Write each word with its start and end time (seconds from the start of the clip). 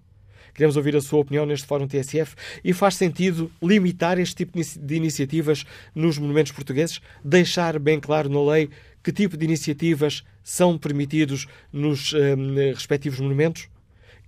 Queremos 0.54 0.78
ouvir 0.78 0.96
a 0.96 1.02
sua 1.02 1.20
opinião 1.20 1.46
neste 1.46 1.68
Fórum 1.68 1.88
TSF 1.88 2.36
e 2.64 2.74
faz 2.74 2.96
sentido 2.96 3.52
limitar 3.62 4.20
este 4.20 4.36
tipo 4.36 4.60
de 4.60 4.96
iniciativas 4.96 5.66
nos 5.96 6.18
monumentos 6.18 6.52
portugueses? 6.52 7.00
Deixar 7.24 7.80
bem 7.80 8.00
claro 8.00 8.30
na 8.30 8.52
lei 8.52 8.70
que 9.04 9.12
tipo 9.12 9.36
de 9.36 9.46
iniciativas 9.46 10.24
são 10.44 10.78
permitidos 10.78 11.48
nos 11.72 12.14
um, 12.14 12.56
respectivos 12.74 13.20
monumentos? 13.20 13.68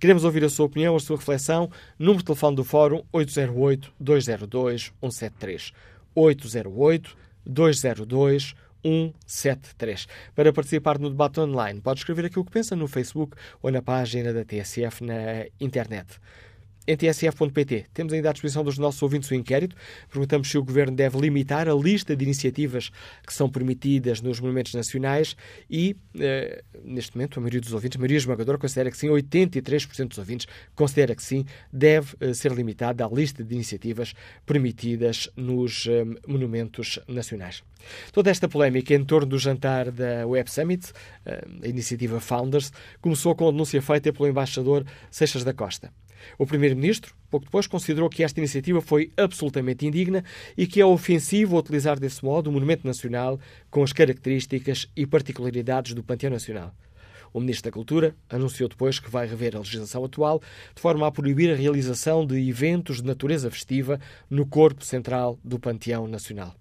Queremos 0.00 0.24
ouvir 0.24 0.42
a 0.44 0.48
sua 0.48 0.66
opinião, 0.66 0.96
a 0.96 1.00
sua 1.00 1.16
reflexão. 1.16 1.70
Número 1.98 2.18
de 2.18 2.26
telefone 2.26 2.56
do 2.56 2.64
Fórum 2.64 3.02
808-202-173. 3.12 5.72
808-202-173. 7.46 8.54
173. 8.84 10.06
Para 10.34 10.52
participar 10.52 10.98
no 10.98 11.10
debate 11.10 11.40
online, 11.40 11.80
pode 11.80 12.00
escrever 12.00 12.26
aquilo 12.26 12.44
que 12.44 12.52
pensa 12.52 12.76
no 12.76 12.86
Facebook 12.86 13.36
ou 13.62 13.70
na 13.70 13.82
página 13.82 14.32
da 14.32 14.44
TSF 14.44 15.02
na 15.02 15.46
internet 15.58 16.20
em 16.86 16.96
tsf.pt. 16.96 17.86
Temos 17.92 18.12
ainda 18.12 18.30
à 18.30 18.32
disposição 18.32 18.62
dos 18.62 18.78
nossos 18.78 19.02
ouvintes 19.02 19.30
o 19.30 19.34
inquérito. 19.34 19.76
Perguntamos 20.10 20.50
se 20.50 20.58
o 20.58 20.64
Governo 20.64 20.94
deve 20.96 21.18
limitar 21.18 21.68
a 21.68 21.74
lista 21.74 22.14
de 22.14 22.24
iniciativas 22.24 22.90
que 23.26 23.32
são 23.32 23.48
permitidas 23.48 24.20
nos 24.20 24.40
monumentos 24.40 24.74
nacionais 24.74 25.36
e, 25.70 25.96
eh, 26.18 26.62
neste 26.84 27.16
momento, 27.16 27.38
a 27.38 27.40
maioria 27.40 27.60
dos 27.60 27.72
ouvintes, 27.72 27.96
a 27.96 28.00
maioria 28.00 28.18
esmagadora, 28.18 28.58
considera 28.58 28.90
que 28.90 28.96
sim, 28.96 29.08
83% 29.08 30.08
dos 30.08 30.18
ouvintes 30.18 30.46
considera 30.74 31.14
que 31.14 31.22
sim, 31.22 31.44
deve 31.72 32.14
eh, 32.20 32.34
ser 32.34 32.52
limitada 32.52 33.04
a 33.04 33.08
lista 33.08 33.42
de 33.42 33.54
iniciativas 33.54 34.14
permitidas 34.44 35.30
nos 35.36 35.86
eh, 35.86 36.04
monumentos 36.26 36.98
nacionais. 37.08 37.62
Toda 38.12 38.30
esta 38.30 38.48
polémica 38.48 38.94
em 38.94 39.04
torno 39.04 39.26
do 39.26 39.38
jantar 39.38 39.90
da 39.90 40.26
Web 40.26 40.50
Summit, 40.50 40.90
a 41.26 41.68
iniciativa 41.68 42.18
Founders, 42.18 42.72
começou 43.00 43.34
com 43.34 43.48
a 43.48 43.50
denúncia 43.50 43.82
feita 43.82 44.10
pelo 44.10 44.26
embaixador 44.26 44.86
Seixas 45.10 45.44
da 45.44 45.52
Costa. 45.52 45.92
O 46.38 46.46
Primeiro-Ministro, 46.46 47.14
pouco 47.30 47.46
depois, 47.46 47.66
considerou 47.66 48.08
que 48.08 48.22
esta 48.22 48.40
iniciativa 48.40 48.80
foi 48.80 49.10
absolutamente 49.16 49.86
indigna 49.86 50.24
e 50.56 50.66
que 50.66 50.80
é 50.80 50.86
ofensivo 50.86 51.58
utilizar 51.58 51.98
desse 51.98 52.24
modo 52.24 52.48
o 52.48 52.52
Monumento 52.52 52.86
Nacional 52.86 53.38
com 53.70 53.82
as 53.82 53.92
características 53.92 54.88
e 54.96 55.06
particularidades 55.06 55.94
do 55.94 56.02
Panteão 56.02 56.30
Nacional. 56.30 56.74
O 57.32 57.40
Ministro 57.40 57.68
da 57.68 57.74
Cultura 57.74 58.14
anunciou 58.30 58.68
depois 58.68 59.00
que 59.00 59.10
vai 59.10 59.26
rever 59.26 59.56
a 59.56 59.58
legislação 59.58 60.04
atual 60.04 60.40
de 60.72 60.80
forma 60.80 61.04
a 61.04 61.10
proibir 61.10 61.52
a 61.52 61.56
realização 61.56 62.24
de 62.24 62.48
eventos 62.48 62.98
de 62.98 63.04
natureza 63.04 63.50
festiva 63.50 63.98
no 64.30 64.46
corpo 64.46 64.84
central 64.84 65.36
do 65.42 65.58
Panteão 65.58 66.06
Nacional. 66.06 66.54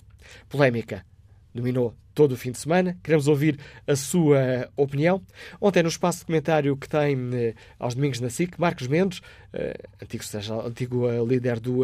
Polémica 0.50 1.06
dominou 1.54 1.96
todo 2.14 2.34
o 2.34 2.38
fim 2.38 2.52
de 2.52 2.60
semana. 2.60 2.98
Queremos 3.04 3.28
ouvir 3.28 3.60
a 3.88 3.96
sua 3.96 4.70
opinião. 4.76 5.22
Ontem, 5.60 5.84
no 5.84 5.90
espaço 5.90 6.20
de 6.20 6.26
comentário 6.26 6.76
que 6.78 6.88
tem 6.88 7.18
eh, 7.34 7.54
aos 7.80 7.96
domingos 7.96 8.20
na 8.20 8.30
SIC, 8.30 8.60
Marcos 8.60 8.88
Mendes, 8.88 9.22
eh, 9.54 9.78
antigo, 10.02 10.24
seja, 10.24 10.56
antigo 10.56 11.10
eh, 11.10 11.24
líder 11.24 11.60
do 11.60 11.82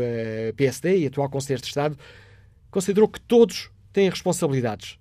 PSD 0.56 1.00
e 1.00 1.08
atual 1.08 1.30
Conselheiro 1.30 1.62
de 1.62 1.68
Estado, 1.68 1.98
considerou 2.70 3.08
que 3.08 3.20
todos 3.20 3.70
têm 3.92 4.10
responsabilidades, 4.10 4.98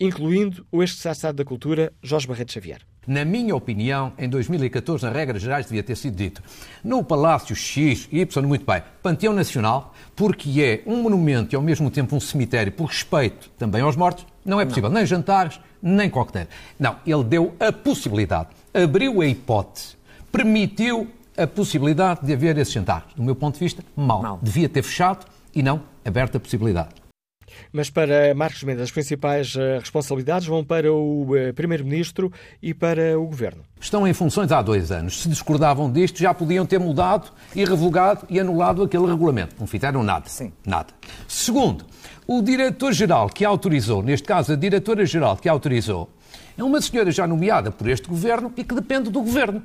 incluindo 0.00 0.66
o 0.70 0.82
ex-secretário 0.82 1.36
da 1.36 1.44
Cultura, 1.44 1.92
Jorge 2.02 2.26
Barreto 2.26 2.52
Xavier. 2.52 2.82
Na 3.04 3.24
minha 3.24 3.56
opinião, 3.56 4.12
em 4.16 4.28
2014, 4.28 5.04
nas 5.04 5.12
regras 5.12 5.42
gerais, 5.42 5.66
devia 5.66 5.82
ter 5.82 5.96
sido 5.96 6.14
dito 6.14 6.40
no 6.84 7.02
Palácio 7.02 7.56
X, 7.56 8.08
Y, 8.12 8.46
muito 8.46 8.64
bem, 8.64 8.80
Panteão 9.02 9.32
Nacional, 9.32 9.92
porque 10.14 10.62
é 10.62 10.82
um 10.86 11.02
monumento 11.02 11.52
e 11.52 11.56
ao 11.56 11.62
mesmo 11.62 11.90
tempo 11.90 12.14
um 12.14 12.20
cemitério 12.20 12.70
por 12.70 12.84
respeito 12.84 13.50
também 13.58 13.82
aos 13.82 13.96
mortos, 13.96 14.24
não 14.44 14.60
é 14.60 14.64
possível 14.64 14.88
não. 14.88 14.96
nem 14.96 15.06
jantares, 15.06 15.60
nem 15.82 16.08
coquetel. 16.10 16.46
Não, 16.78 16.96
ele 17.06 17.24
deu 17.24 17.54
a 17.60 17.72
possibilidade, 17.72 18.48
abriu 18.72 19.20
a 19.20 19.26
hipótese, 19.26 19.96
permitiu 20.30 21.08
a 21.36 21.46
possibilidade 21.46 22.24
de 22.24 22.32
haver 22.32 22.58
esse 22.58 22.72
jantar. 22.72 23.06
Do 23.16 23.22
meu 23.22 23.34
ponto 23.34 23.54
de 23.54 23.60
vista, 23.60 23.82
mal. 23.96 24.22
mal. 24.22 24.38
Devia 24.42 24.68
ter 24.68 24.82
fechado 24.82 25.26
e 25.54 25.62
não 25.62 25.82
aberto 26.04 26.36
a 26.36 26.40
possibilidade. 26.40 27.01
Mas 27.72 27.90
para 27.90 28.34
Marcos 28.34 28.62
Mendes, 28.62 28.82
as 28.82 28.90
principais 28.90 29.54
eh, 29.56 29.78
responsabilidades 29.78 30.46
vão 30.46 30.64
para 30.64 30.92
o 30.92 31.36
eh, 31.36 31.52
Primeiro-Ministro 31.52 32.32
e 32.62 32.74
para 32.74 33.18
o 33.18 33.26
Governo. 33.26 33.62
Estão 33.80 34.06
em 34.06 34.12
funções 34.12 34.52
há 34.52 34.62
dois 34.62 34.92
anos. 34.92 35.22
Se 35.22 35.28
discordavam 35.28 35.90
disto, 35.90 36.18
já 36.18 36.32
podiam 36.32 36.64
ter 36.64 36.78
mudado 36.78 37.32
e 37.54 37.64
revogado 37.64 38.26
e 38.28 38.38
anulado 38.38 38.82
aquele 38.82 39.06
regulamento. 39.06 39.56
Não 39.58 39.66
fizeram 39.66 40.02
nada. 40.02 40.28
Sim. 40.28 40.52
Nada. 40.64 40.92
Segundo, 41.26 41.84
o 42.26 42.40
diretor-geral 42.40 43.28
que 43.28 43.44
autorizou, 43.44 44.02
neste 44.02 44.26
caso 44.26 44.52
a 44.52 44.56
diretora-geral 44.56 45.36
que 45.36 45.48
autorizou, 45.48 46.08
é 46.56 46.62
uma 46.62 46.80
senhora 46.80 47.10
já 47.10 47.26
nomeada 47.26 47.70
por 47.70 47.88
este 47.88 48.08
governo 48.08 48.52
e 48.56 48.64
que 48.64 48.74
depende 48.74 49.10
do 49.10 49.20
governo. 49.20 49.62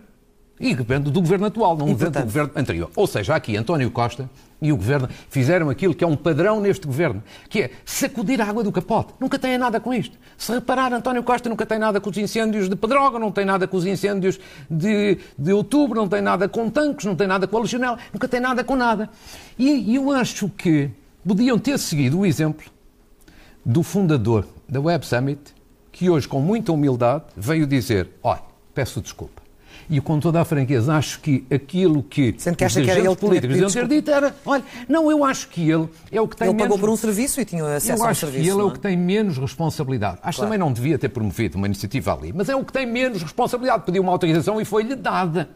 E 0.59 0.73
depende 0.73 1.12
do 1.12 1.22
governo 1.22 1.45
atual, 1.45 1.78
não 1.78 1.94
depende 1.94 2.19
do 2.19 2.23
governo 2.23 2.51
anterior. 2.56 2.90
Ou 2.95 3.06
seja, 3.06 3.35
aqui 3.35 3.56
António 3.56 3.91
Costa 3.91 4.28
e 4.59 4.73
o 4.73 4.78
governo 4.78 5.07
fizeram 5.29 5.69
aquilo 5.69 5.94
que 5.94 6.03
é 6.03 6.07
um 6.07 6.16
padrão 6.16 6.59
neste 6.59 6.88
governo, 6.88 7.23
que 7.47 7.62
é 7.62 7.72
sacudir 7.85 8.41
a 8.41 8.45
água 8.45 8.63
do 8.63 8.72
capote. 8.72 9.13
Nunca 9.19 9.38
tem 9.38 9.56
nada 9.56 9.79
com 9.79 9.94
isto. 9.94 10.18
Se 10.35 10.51
reparar, 10.51 10.91
António 10.94 11.22
Costa 11.22 11.47
nunca 11.47 11.63
tem 11.63 11.78
nada 11.78 12.01
com 12.01 12.09
os 12.09 12.18
incêndios 12.18 12.68
de 12.68 12.75
Pedroga, 12.75 13.19
não 13.19 13.31
tem 13.31 13.45
nada 13.45 13.68
com 13.68 13.78
os 13.78 13.85
incêndios 13.85 14.40
de, 14.69 15.19
de 15.38 15.53
outubro, 15.53 16.00
não 16.00 16.07
tem 16.07 16.22
nada 16.22 16.50
com 16.50 16.72
tanques, 16.72 17.06
não 17.06 17.16
tem 17.16 17.28
nada 17.28 17.47
com 17.47 17.56
a 17.56 17.62
legionela, 17.62 18.00
nunca 18.12 18.28
tem 18.28 18.39
nada 18.39 18.63
com 18.63 18.75
nada. 18.75 19.12
E, 19.59 19.91
e 19.91 19.95
eu 19.95 20.12
acho 20.12 20.50
que 20.50 20.89
podiam 21.24 21.59
ter 21.59 21.78
seguido 21.78 22.19
o 22.19 22.25
exemplo 22.25 22.66
do 23.63 23.84
fundador 23.84 24.47
da 24.68 24.81
Web 24.81 25.06
Summit, 25.06 25.56
que 25.91 26.09
hoje, 26.09 26.28
com 26.28 26.39
muita 26.39 26.72
humildade, 26.72 27.25
veio 27.35 27.68
dizer: 27.68 28.09
olha, 28.24 28.41
peço 28.74 29.01
desculpa 29.01 29.37
e 29.90 30.02
com 30.02 30.20
toda 30.20 30.42
a 30.42 30.46
franqueza 30.46 30.94
acho 30.94 31.20
que 31.20 31.46
aquilo 31.50 32.03
que 32.03 32.36
Sendo 32.38 32.56
que 32.56 32.66
acha 32.66 32.81
que 32.81 32.90
era 32.90 33.00
ele 33.00 33.16
políticos 33.16 33.56
deviam 33.56 33.70
ter 33.70 33.88
dito 33.88 34.12
era, 34.12 34.36
olha, 34.46 34.64
não, 34.88 35.09
eu 35.09 35.24
acho 35.24 35.50
que 35.50 35.70
ele 35.70 35.88
é 36.12 36.20
o 36.20 36.28
que 36.28 36.36
tem 36.36 36.48
ele 36.48 36.56
menos... 36.56 36.68
pagou 36.68 36.80
por 36.80 36.90
um 36.90 36.98
serviço 36.98 37.40
e 37.40 37.46
tinha 37.46 37.64
acesso 37.75 38.03
ao 38.03 38.14
serviço. 38.14 38.25
Eu 38.25 38.30
acho 38.30 38.31
que 38.31 38.38
ele 38.38 38.50
é? 38.50 38.62
é 38.62 38.66
o 38.66 38.72
que 38.72 38.80
tem 38.80 38.98
menos 38.98 39.38
responsabilidade. 39.38 40.20
Acho 40.22 40.38
claro. 40.38 40.52
também 40.52 40.59
não 40.59 40.74
devia 40.74 40.98
ter 40.98 41.09
promovido 41.09 41.58
uma 41.58 41.68
iniciativa 41.68 42.14
ali, 42.14 42.34
mas 42.34 42.50
é 42.50 42.56
o 42.56 42.64
que 42.64 42.74
tem 42.74 42.86
menos 42.86 43.22
responsabilidade. 43.22 43.84
Pediu 43.86 44.02
uma 44.02 44.12
autorização 44.12 44.59
e 44.59 44.66
foi-lhe 44.66 44.96
dada. 44.96 45.50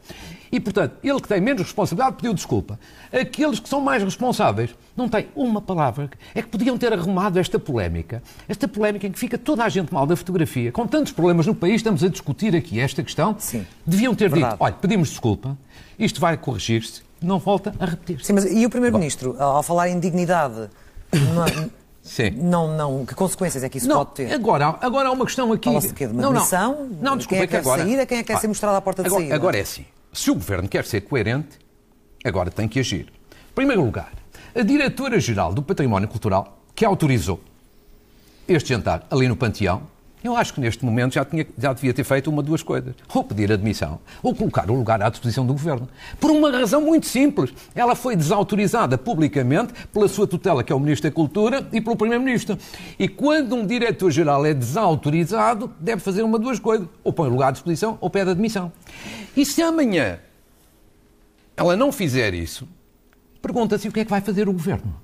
E, 0.51 0.59
portanto, 0.59 0.95
ele 1.01 1.19
que 1.21 1.27
tem 1.27 1.39
menos 1.39 1.61
responsabilidade 1.61 2.17
pediu 2.17 2.33
desculpa. 2.33 2.77
Aqueles 3.11 3.59
que 3.59 3.69
são 3.69 3.79
mais 3.79 4.03
responsáveis 4.03 4.75
não 4.97 5.07
têm 5.07 5.27
uma 5.33 5.61
palavra. 5.61 6.09
É 6.35 6.41
que 6.41 6.49
podiam 6.49 6.77
ter 6.77 6.91
arrumado 6.91 7.39
esta 7.39 7.57
polémica. 7.57 8.21
Esta 8.49 8.67
polémica 8.67 9.07
em 9.07 9.11
que 9.11 9.19
fica 9.19 9.37
toda 9.37 9.63
a 9.63 9.69
gente 9.69 9.93
mal 9.93 10.05
da 10.05 10.15
fotografia. 10.15 10.71
Com 10.71 10.85
tantos 10.85 11.13
problemas 11.13 11.47
no 11.47 11.55
país, 11.55 11.75
estamos 11.75 12.03
a 12.03 12.09
discutir 12.09 12.53
aqui 12.55 12.79
esta 12.79 13.01
questão. 13.01 13.35
Sim. 13.39 13.65
Deviam 13.85 14.13
ter 14.13 14.29
Verdade. 14.29 14.53
dito, 14.53 14.63
olha, 14.63 14.73
pedimos 14.73 15.09
desculpa, 15.09 15.57
isto 15.97 16.19
vai 16.19 16.35
corrigir-se, 16.35 17.01
não 17.21 17.39
volta 17.39 17.73
a 17.79 17.85
repetir. 17.85 18.19
-se. 18.19 18.25
Sim, 18.25 18.33
mas 18.33 18.45
e 18.45 18.65
o 18.65 18.69
Primeiro-Ministro, 18.69 19.35
ao 19.39 19.63
falar 19.63 19.87
em 19.89 19.99
dignidade, 19.99 20.69
não, 21.33 21.45
é- 21.45 21.69
Sim. 22.01 22.31
Não, 22.31 22.75
não. 22.75 23.05
Que 23.05 23.13
consequências 23.13 23.63
é 23.63 23.69
que 23.69 23.77
isso 23.77 23.87
não, 23.87 23.97
pode 23.97 24.15
ter? 24.15 24.33
Agora, 24.33 24.75
agora 24.81 25.09
há 25.09 25.11
uma 25.11 25.25
questão 25.25 25.51
aqui. 25.53 25.69
Fala-se 25.69 25.93
de 25.93 26.05
uma 26.05 26.21
não? 26.21 26.33
Não, 26.33 26.89
não 26.99 27.17
desculpa, 27.17 27.27
quem 27.27 27.43
é 27.43 27.47
que 27.47 27.51
quer 27.51 27.57
agora... 27.59 27.83
sair? 27.83 27.99
A 27.99 28.05
quem 28.05 28.17
é 28.17 28.21
que 28.21 28.27
quer 28.27 28.33
ah, 28.33 28.39
ser 28.39 28.47
mostrado 28.47 28.75
à 28.75 28.81
porta 28.81 29.03
de 29.03 29.07
agora, 29.07 29.21
saída? 29.21 29.35
Agora 29.35 29.57
é 29.57 29.61
assim. 29.61 29.85
Se 30.13 30.29
o 30.29 30.35
governo 30.35 30.67
quer 30.67 30.85
ser 30.85 31.01
coerente, 31.01 31.57
agora 32.23 32.51
tem 32.51 32.67
que 32.67 32.79
agir. 32.79 33.11
Em 33.51 33.53
primeiro 33.55 33.83
lugar, 33.83 34.11
a 34.53 34.61
diretora-geral 34.61 35.53
do 35.53 35.61
Património 35.61 36.07
Cultural, 36.07 36.59
que 36.75 36.83
autorizou 36.83 37.41
este 38.47 38.69
jantar 38.69 39.07
ali 39.09 39.27
no 39.27 39.35
Panteão, 39.35 39.83
Eu 40.23 40.35
acho 40.35 40.53
que 40.53 40.61
neste 40.61 40.85
momento 40.85 41.15
já, 41.15 41.25
tinha, 41.25 41.47
já 41.57 41.73
devia 41.73 41.93
ter 41.93 42.03
feito 42.03 42.29
uma 42.29 42.43
duas 42.43 42.61
coisas. 42.61 42.93
Ou 43.11 43.23
pedir 43.23 43.51
admissão, 43.51 43.99
ou 44.21 44.35
colocar 44.35 44.69
o 44.69 44.75
lugar 44.75 45.01
à 45.01 45.09
disposição 45.09 45.45
do 45.45 45.53
Governo. 45.53 45.89
Por 46.19 46.29
uma 46.29 46.51
razão 46.51 46.81
muito 46.81 47.07
simples. 47.07 47.51
Ela 47.73 47.95
foi 47.95 48.15
desautorizada 48.15 48.97
publicamente 48.99 49.73
pela 49.91 50.07
sua 50.07 50.27
tutela, 50.27 50.63
que 50.63 50.71
é 50.71 50.75
o 50.75 50.79
Ministro 50.79 51.09
da 51.09 51.15
Cultura, 51.15 51.67
e 51.73 51.81
pelo 51.81 51.95
Primeiro-Ministro. 51.95 52.57
E 52.99 53.07
quando 53.07 53.55
um 53.55 53.65
diretor-geral 53.65 54.45
é 54.45 54.53
desautorizado, 54.53 55.73
deve 55.79 56.01
fazer 56.01 56.21
uma 56.21 56.37
duas 56.37 56.59
coisas. 56.59 56.87
Ou 57.03 57.11
põe 57.11 57.27
o 57.27 57.31
lugar 57.31 57.47
à 57.47 57.51
disposição, 57.51 57.97
ou 57.99 58.09
pede 58.09 58.29
admissão. 58.29 58.71
E 59.35 59.43
se 59.43 59.63
amanhã 59.63 60.19
ela 61.57 61.75
não 61.75 61.91
fizer 61.91 62.33
isso, 62.35 62.67
pergunta-se 63.41 63.87
o 63.87 63.91
que 63.91 64.01
é 64.01 64.05
que 64.05 64.11
vai 64.11 64.21
fazer 64.21 64.47
o 64.47 64.53
Governo. 64.53 64.95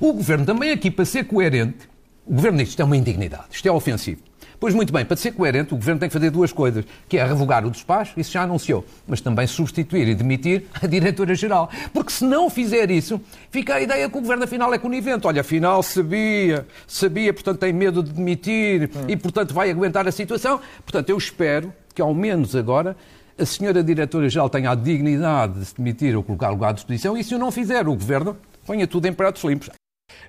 O 0.00 0.12
Governo 0.12 0.46
também 0.46 0.70
aqui, 0.70 0.90
para 0.90 1.04
ser 1.04 1.24
coerente, 1.24 1.88
o 2.24 2.34
Governo 2.34 2.58
diz 2.58 2.70
isto 2.70 2.80
é 2.80 2.84
uma 2.84 2.96
indignidade, 2.96 3.44
isto 3.50 3.66
é 3.66 3.72
ofensivo. 3.72 4.27
Pois 4.60 4.74
muito 4.74 4.92
bem, 4.92 5.04
para 5.04 5.16
ser 5.16 5.32
coerente, 5.32 5.72
o 5.72 5.76
Governo 5.76 6.00
tem 6.00 6.08
que 6.08 6.12
fazer 6.12 6.30
duas 6.30 6.52
coisas, 6.52 6.84
que 7.08 7.16
é 7.16 7.24
revogar 7.24 7.64
o 7.64 7.70
despacho, 7.70 8.18
isso 8.18 8.32
já 8.32 8.42
anunciou, 8.42 8.84
mas 9.06 9.20
também 9.20 9.46
substituir 9.46 10.08
e 10.08 10.14
demitir 10.16 10.64
a 10.82 10.86
Diretora-Geral. 10.86 11.70
Porque 11.92 12.10
se 12.10 12.24
não 12.24 12.50
fizer 12.50 12.90
isso, 12.90 13.20
fica 13.50 13.76
a 13.76 13.80
ideia 13.80 14.08
que 14.10 14.18
o 14.18 14.20
Governo 14.20 14.44
afinal 14.44 14.74
é 14.74 14.78
conivente. 14.78 15.26
Olha, 15.28 15.42
afinal 15.42 15.80
sabia, 15.82 16.66
sabia, 16.88 17.32
portanto 17.32 17.58
tem 17.58 17.72
medo 17.72 18.02
de 18.02 18.12
demitir 18.12 18.90
e, 19.06 19.16
portanto, 19.16 19.54
vai 19.54 19.70
aguentar 19.70 20.08
a 20.08 20.12
situação. 20.12 20.60
Portanto, 20.84 21.08
eu 21.10 21.16
espero 21.16 21.72
que 21.94 22.02
ao 22.02 22.12
menos 22.12 22.56
agora 22.56 22.96
a 23.38 23.46
senhora 23.46 23.84
Diretora-Geral 23.84 24.50
tenha 24.50 24.72
a 24.72 24.74
dignidade 24.74 25.60
de 25.60 25.64
se 25.66 25.76
demitir 25.76 26.16
ou 26.16 26.24
colocar 26.24 26.50
lugar 26.50 26.70
à 26.70 26.72
disposição 26.72 27.16
e 27.16 27.22
se 27.22 27.32
o 27.32 27.38
não 27.38 27.52
fizer, 27.52 27.86
o 27.86 27.94
Governo 27.94 28.36
ponha 28.66 28.88
tudo 28.88 29.06
em 29.06 29.12
pratos 29.12 29.44
limpos. 29.44 29.70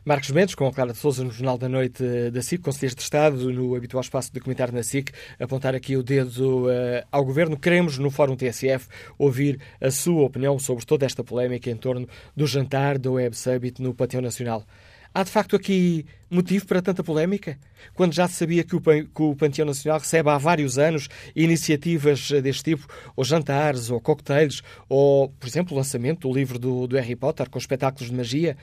Marcos 0.05 0.31
Mendes, 0.31 0.55
com 0.55 0.65
a 0.65 0.71
Clara 0.71 0.93
de 0.93 0.97
Souza 0.97 1.23
no 1.23 1.31
Jornal 1.31 1.57
da 1.57 1.67
Noite 1.67 2.03
da 2.31 2.41
SIC, 2.41 2.63
Conselheiros 2.63 2.95
de 2.95 3.01
Estado, 3.01 3.51
no 3.51 3.75
habitual 3.75 4.01
espaço 4.01 4.31
de 4.31 4.39
comentário 4.39 4.73
na 4.73 4.81
SIC, 4.81 5.11
apontar 5.39 5.75
aqui 5.75 5.97
o 5.97 6.03
dedo 6.03 6.67
uh, 6.67 7.05
ao 7.11 7.25
Governo. 7.25 7.57
Queremos, 7.57 7.97
no 7.97 8.09
Fórum 8.09 8.35
TSF, 8.35 8.87
ouvir 9.17 9.59
a 9.81 9.91
sua 9.91 10.23
opinião 10.23 10.57
sobre 10.57 10.85
toda 10.85 11.05
esta 11.05 11.23
polémica 11.23 11.69
em 11.69 11.75
torno 11.75 12.07
do 12.35 12.47
jantar 12.47 12.97
do 12.97 13.13
Web 13.13 13.35
Summit 13.35 13.81
no 13.81 13.93
Panteão 13.93 14.21
Nacional. 14.21 14.65
Há 15.13 15.23
de 15.23 15.31
facto 15.31 15.55
aqui 15.55 16.05
motivo 16.29 16.67
para 16.67 16.81
tanta 16.81 17.03
polémica? 17.03 17.57
Quando 17.95 18.13
já 18.13 18.27
se 18.27 18.35
sabia 18.35 18.63
que 18.63 18.75
o, 18.75 18.81
que 18.81 19.21
o 19.21 19.35
Panteão 19.35 19.65
Nacional 19.65 19.99
recebe 19.99 20.29
há 20.29 20.37
vários 20.37 20.77
anos 20.77 21.09
iniciativas 21.35 22.29
deste 22.43 22.63
tipo, 22.63 22.87
ou 23.15 23.25
jantares, 23.25 23.89
ou 23.89 23.99
coquetéis, 23.99 24.61
ou, 24.87 25.29
por 25.29 25.47
exemplo, 25.47 25.73
o 25.73 25.77
lançamento 25.77 26.27
do 26.27 26.33
livro 26.33 26.59
do, 26.59 26.85
do 26.87 26.95
Harry 26.95 27.15
Potter 27.15 27.49
com 27.49 27.57
espetáculos 27.57 28.09
de 28.09 28.15
magia. 28.15 28.55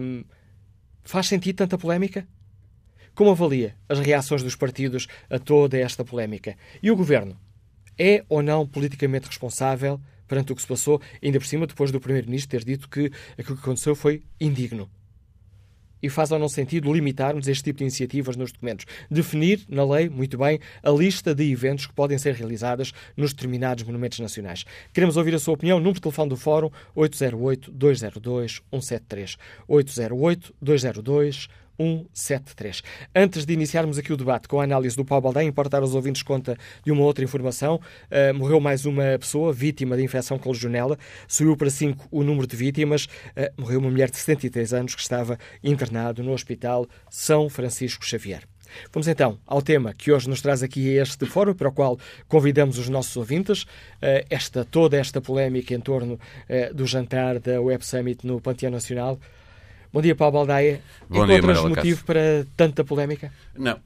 Um, 0.00 0.24
Faz 1.04 1.26
sentido 1.26 1.56
tanta 1.56 1.78
polémica? 1.78 2.26
Como 3.14 3.30
avalia 3.30 3.76
as 3.88 3.98
reações 3.98 4.42
dos 4.42 4.56
partidos 4.56 5.08
a 5.28 5.38
toda 5.38 5.78
esta 5.78 6.04
polémica? 6.04 6.56
E 6.82 6.90
o 6.90 6.96
governo 6.96 7.38
é 7.98 8.24
ou 8.28 8.42
não 8.42 8.66
politicamente 8.66 9.26
responsável 9.26 10.00
perante 10.26 10.52
o 10.52 10.56
que 10.56 10.62
se 10.62 10.68
passou, 10.68 11.00
ainda 11.22 11.40
por 11.40 11.46
cima 11.46 11.66
depois 11.66 11.90
do 11.90 12.00
Primeiro-Ministro 12.00 12.50
ter 12.50 12.64
dito 12.64 12.88
que 12.88 13.10
aquilo 13.36 13.56
que 13.56 13.62
aconteceu 13.62 13.96
foi 13.96 14.22
indigno? 14.40 14.88
E 16.02 16.08
faz 16.08 16.32
ou 16.32 16.38
não 16.38 16.48
sentido 16.48 16.90
limitarmos 16.92 17.48
este 17.48 17.64
tipo 17.64 17.78
de 17.78 17.84
iniciativas 17.84 18.36
nos 18.36 18.52
documentos? 18.52 18.84
Definir 19.10 19.64
na 19.68 19.84
lei, 19.84 20.08
muito 20.08 20.38
bem, 20.38 20.60
a 20.82 20.90
lista 20.90 21.34
de 21.34 21.50
eventos 21.50 21.86
que 21.86 21.92
podem 21.92 22.16
ser 22.18 22.34
realizadas 22.34 22.92
nos 23.16 23.32
determinados 23.32 23.82
monumentos 23.84 24.20
nacionais. 24.20 24.64
Queremos 24.92 25.16
ouvir 25.16 25.34
a 25.34 25.38
sua 25.38 25.54
opinião. 25.54 25.78
Número 25.78 25.94
de 25.94 26.00
telefone 26.00 26.28
do 26.30 26.36
Fórum 26.36 26.70
808-202-173. 26.96 29.36
808-202-173. 29.68 31.48
173. 31.80 32.82
Antes 33.14 33.46
de 33.46 33.54
iniciarmos 33.54 33.96
aqui 33.96 34.12
o 34.12 34.16
debate 34.16 34.46
com 34.46 34.60
a 34.60 34.64
análise 34.64 34.94
do 34.94 35.04
Paulo 35.04 35.22
Baldain, 35.22 35.46
importa 35.46 35.78
aos 35.78 35.94
ouvintes 35.94 36.22
conta 36.22 36.56
de 36.84 36.92
uma 36.92 37.02
outra 37.02 37.24
informação. 37.24 37.80
Uh, 38.10 38.34
morreu 38.34 38.60
mais 38.60 38.84
uma 38.84 39.18
pessoa 39.18 39.50
vítima 39.52 39.96
de 39.96 40.02
infecção 40.02 40.38
com 40.38 40.50
legionela. 40.50 40.98
Subiu 41.26 41.56
para 41.56 41.70
5 41.70 42.08
o 42.10 42.22
número 42.22 42.46
de 42.46 42.54
vítimas. 42.54 43.06
Uh, 43.06 43.62
morreu 43.62 43.80
uma 43.80 43.90
mulher 43.90 44.10
de 44.10 44.18
73 44.18 44.74
anos 44.74 44.94
que 44.94 45.00
estava 45.00 45.38
internado 45.64 46.22
no 46.22 46.32
Hospital 46.32 46.86
São 47.08 47.48
Francisco 47.48 48.04
Xavier. 48.04 48.42
Vamos 48.92 49.08
então 49.08 49.36
ao 49.46 49.60
tema 49.60 49.92
que 49.94 50.12
hoje 50.12 50.28
nos 50.28 50.40
traz 50.40 50.62
aqui 50.62 50.90
este 50.90 51.26
fórum, 51.26 51.54
para 51.54 51.68
o 51.68 51.72
qual 51.72 51.98
convidamos 52.28 52.78
os 52.78 52.88
nossos 52.88 53.16
ouvintes. 53.16 53.62
Uh, 53.62 54.22
esta, 54.28 54.66
toda 54.66 54.98
esta 54.98 55.20
polémica 55.20 55.74
em 55.74 55.80
torno 55.80 56.20
do 56.74 56.86
jantar 56.86 57.38
da 57.38 57.60
Web 57.60 57.84
Summit 57.84 58.26
no 58.26 58.40
Panteão 58.40 58.70
Nacional. 58.70 59.18
Bom 59.92 60.00
dia, 60.00 60.14
Paulo 60.14 60.34
Baldaia. 60.34 60.80
Bom 61.08 61.24
Encontras 61.24 61.58
dia, 61.58 61.68
motivo 61.68 62.04
para 62.04 62.46
tanta 62.56 62.84
polémica? 62.84 63.32
Não, 63.58 63.76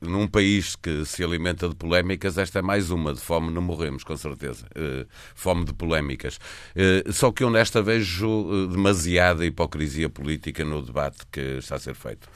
num 0.00 0.28
país 0.28 0.76
que 0.76 1.04
se 1.04 1.24
alimenta 1.24 1.68
de 1.68 1.74
polémicas, 1.74 2.38
esta 2.38 2.60
é 2.60 2.62
mais 2.62 2.92
uma. 2.92 3.12
De 3.12 3.18
fome 3.18 3.52
não 3.52 3.60
morremos, 3.60 4.04
com 4.04 4.16
certeza. 4.16 4.66
Uh, 4.66 5.04
fome 5.34 5.64
de 5.64 5.74
polémicas. 5.74 6.36
Uh, 6.76 7.12
só 7.12 7.32
que 7.32 7.42
eu 7.42 7.50
nesta 7.50 7.82
vejo 7.82 8.68
demasiada 8.68 9.44
hipocrisia 9.44 10.08
política 10.08 10.64
no 10.64 10.80
debate 10.80 11.26
que 11.32 11.40
está 11.58 11.74
a 11.74 11.80
ser 11.80 11.96
feito. 11.96 12.28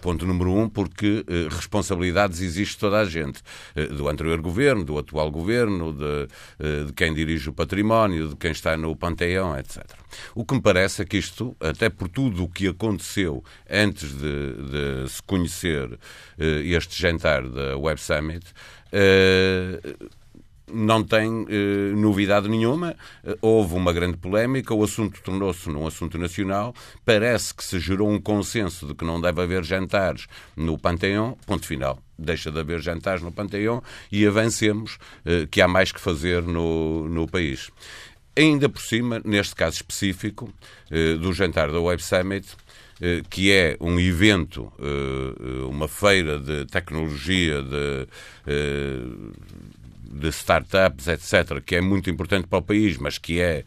ponto 0.00 0.24
número 0.24 0.54
um, 0.54 0.66
porque 0.66 1.26
responsabilidades 1.50 2.40
existe 2.40 2.78
toda 2.78 3.00
a 3.00 3.04
gente. 3.04 3.42
do 3.94 4.08
anterior 4.08 4.40
governo, 4.40 4.82
do 4.82 4.96
atual 4.96 5.30
governo, 5.30 5.92
de, 5.92 6.86
de 6.86 6.92
quem 6.94 7.12
dirige 7.12 7.50
o 7.50 7.52
património, 7.52 8.30
de 8.30 8.36
quem 8.36 8.50
está 8.50 8.78
no 8.78 8.96
panteão, 8.96 9.58
etc. 9.58 9.84
O 10.34 10.44
que 10.44 10.54
me 10.54 10.60
parece 10.62 11.02
é 11.02 11.04
que 11.04 11.18
isto, 11.18 11.54
até 11.60 11.90
por 11.90 12.08
tudo 12.08 12.44
o 12.44 12.48
que 12.48 12.61
aconteceu 12.68 13.44
antes 13.70 14.12
de, 14.12 15.04
de 15.04 15.08
se 15.08 15.22
conhecer 15.22 15.92
uh, 15.92 15.98
este 16.64 17.00
jantar 17.00 17.48
da 17.48 17.76
Web 17.76 18.00
Summit, 18.00 18.44
uh, 18.92 20.10
não 20.72 21.04
tem 21.04 21.28
uh, 21.28 21.96
novidade 21.96 22.48
nenhuma. 22.48 22.96
Uh, 23.22 23.36
houve 23.40 23.74
uma 23.74 23.92
grande 23.92 24.16
polémica, 24.16 24.74
o 24.74 24.82
assunto 24.82 25.20
tornou-se 25.22 25.68
num 25.68 25.86
assunto 25.86 26.18
nacional. 26.18 26.74
Parece 27.04 27.54
que 27.54 27.62
se 27.62 27.78
gerou 27.78 28.10
um 28.10 28.20
consenso 28.20 28.86
de 28.86 28.94
que 28.94 29.04
não 29.04 29.20
deve 29.20 29.42
haver 29.42 29.62
jantares 29.64 30.26
no 30.56 30.78
Panteão. 30.78 31.36
Ponto 31.46 31.66
final. 31.66 31.98
Deixa 32.18 32.50
de 32.50 32.58
haver 32.58 32.80
jantares 32.80 33.22
no 33.22 33.32
Panteão 33.32 33.82
e 34.10 34.26
avancemos, 34.26 34.98
uh, 35.26 35.46
que 35.48 35.60
há 35.60 35.68
mais 35.68 35.92
que 35.92 36.00
fazer 36.00 36.42
no, 36.42 37.08
no 37.08 37.26
país. 37.26 37.70
Ainda 38.34 38.68
por 38.68 38.80
cima, 38.80 39.20
neste 39.24 39.54
caso 39.54 39.76
específico, 39.76 40.52
eh, 40.90 41.16
do 41.16 41.32
jantar 41.34 41.70
da 41.70 41.78
Web 41.78 42.02
Summit, 42.02 42.48
eh, 42.98 43.20
que 43.28 43.52
é 43.52 43.76
um 43.78 44.00
evento, 44.00 44.72
eh, 44.78 45.64
uma 45.68 45.86
feira 45.86 46.38
de 46.38 46.64
tecnologia, 46.66 47.62
de, 47.62 48.08
de 50.04 50.28
startups, 50.28 51.08
etc., 51.08 51.60
que 51.60 51.76
é 51.76 51.80
muito 51.82 52.08
importante 52.08 52.46
para 52.46 52.58
o 52.58 52.62
país, 52.62 52.96
mas 52.96 53.18
que 53.18 53.40
é 53.40 53.64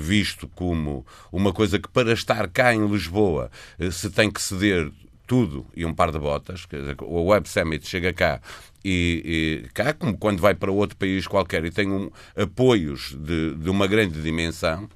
visto 0.00 0.48
como 0.48 1.04
uma 1.30 1.52
coisa 1.52 1.78
que 1.78 1.88
para 1.88 2.12
estar 2.12 2.48
cá 2.48 2.74
em 2.74 2.86
Lisboa 2.86 3.50
se 3.90 4.10
tem 4.10 4.30
que 4.30 4.40
ceder 4.40 4.90
tudo 5.26 5.66
e 5.74 5.84
um 5.84 5.94
par 5.94 6.10
de 6.10 6.18
botas. 6.18 6.66
Dizer, 6.70 6.96
o 7.00 7.24
Web 7.24 7.48
Summit 7.48 7.86
chega 7.86 8.12
cá 8.12 8.40
e, 8.84 9.62
e, 9.64 9.68
cá, 9.72 9.92
como 9.92 10.16
quando 10.16 10.40
vai 10.40 10.54
para 10.54 10.70
outro 10.70 10.96
país 10.96 11.26
qualquer 11.26 11.64
e 11.64 11.70
tem 11.70 11.90
um, 11.90 12.10
apoios 12.36 13.16
de, 13.18 13.54
de, 13.54 13.70
uma 13.70 13.86
grande 13.86 14.20
dimensão, 14.20 14.88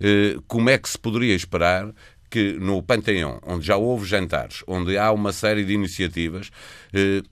eh, 0.00 0.36
como 0.46 0.70
é 0.70 0.78
que 0.78 0.88
se 0.88 0.98
poderia 0.98 1.34
esperar 1.34 1.92
que 2.30 2.54
no 2.54 2.82
Panteão, 2.82 3.40
onde 3.46 3.66
já 3.66 3.76
houve 3.76 4.04
jantares, 4.04 4.62
onde 4.66 4.98
há 4.98 5.12
uma 5.12 5.32
série 5.32 5.64
de 5.64 5.72
iniciativas, 5.72 6.50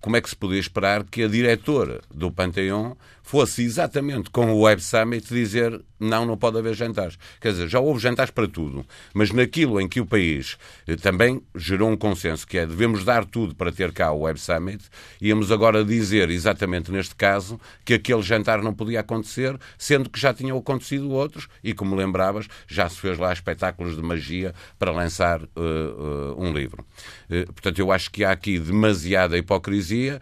como 0.01 0.17
é 0.17 0.21
que 0.21 0.29
se 0.29 0.37
podia 0.37 0.61
esperar 0.61 1.05
que 1.05 1.23
a 1.23 1.29
diretora 1.29 2.01
do 2.13 2.31
Panteão 2.31 2.97
fosse 3.23 3.65
exatamente 3.65 4.29
com 4.31 4.53
o 4.53 4.61
Web 4.61 4.83
Summit 4.83 5.27
dizer 5.33 5.83
não, 5.99 6.27
não 6.27 6.37
pode 6.37 6.59
haver 6.59 6.75
jantares. 6.75 7.19
Quer 7.41 7.53
dizer, 7.53 7.69
já 7.69 7.81
houve 7.81 7.99
jantares 7.99 8.31
para 8.31 8.47
tudo, 8.47 8.85
mas 9.15 9.31
naquilo 9.31 9.81
em 9.81 9.89
que 9.89 10.01
o 10.01 10.07
país 10.07 10.59
eh, 10.87 10.97
também 10.97 11.41
gerou 11.55 11.91
um 11.91 11.97
consenso, 11.97 12.47
que 12.47 12.59
é 12.59 12.67
devemos 12.67 13.05
dar 13.05 13.25
tudo 13.25 13.55
para 13.55 13.73
ter 13.73 13.93
cá 13.93 14.13
o 14.13 14.21
Web 14.21 14.39
Summit, 14.39 14.85
íamos 15.21 15.51
agora 15.51 15.83
dizer, 15.83 16.29
exatamente 16.29 16.93
neste 16.93 17.15
caso, 17.15 17.59
que 17.85 17.95
aquele 17.95 18.23
jantar 18.23 18.63
não 18.63 18.75
podia 18.75 19.01
acontecer, 19.01 19.59
sendo 19.79 20.11
que 20.11 20.21
já 20.21 20.35
tinham 20.35 20.59
acontecido 20.59 21.11
outros, 21.11 21.49
e 21.63 21.73
como 21.73 21.97
lembravas, 21.97 22.47
já 22.67 22.89
se 22.89 22.99
fez 22.99 23.19
lá 23.19 23.33
espetáculos 23.33 23.97
de 23.97 24.03
magia 24.03 24.55
para 24.79 24.93
lançar 24.93 25.43
uh, 25.43 25.49
uh, 25.57 26.37
um 26.37 26.53
livro. 26.53 26.85
Uh, 27.31 27.53
portanto, 27.53 27.79
eu 27.79 27.91
acho 27.91 28.11
que 28.11 28.25
há 28.25 28.31
aqui 28.31 28.59
demasiada 28.59 29.37
hipocrisia, 29.39 30.21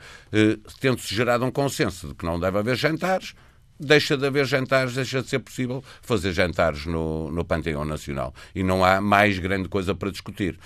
tendo-se 0.80 1.14
gerado 1.14 1.44
um 1.44 1.50
consenso 1.50 2.08
de 2.08 2.14
que 2.14 2.24
não 2.24 2.38
deve 2.38 2.58
haver 2.58 2.76
jantares, 2.76 3.34
deixa 3.82 4.16
de 4.16 4.26
haver 4.26 4.46
jantares, 4.46 4.94
deixa 4.94 5.20
de 5.22 5.28
ser 5.28 5.40
possível 5.40 5.82
fazer 6.00 6.32
jantares 6.32 6.86
no, 6.86 7.30
no 7.30 7.44
Panteão 7.44 7.84
Nacional. 7.84 8.34
E 8.54 8.62
não 8.62 8.84
há 8.84 9.00
mais 9.00 9.38
grande 9.38 9.68
coisa 9.68 9.94
para 9.94 10.10
discutir. 10.10 10.58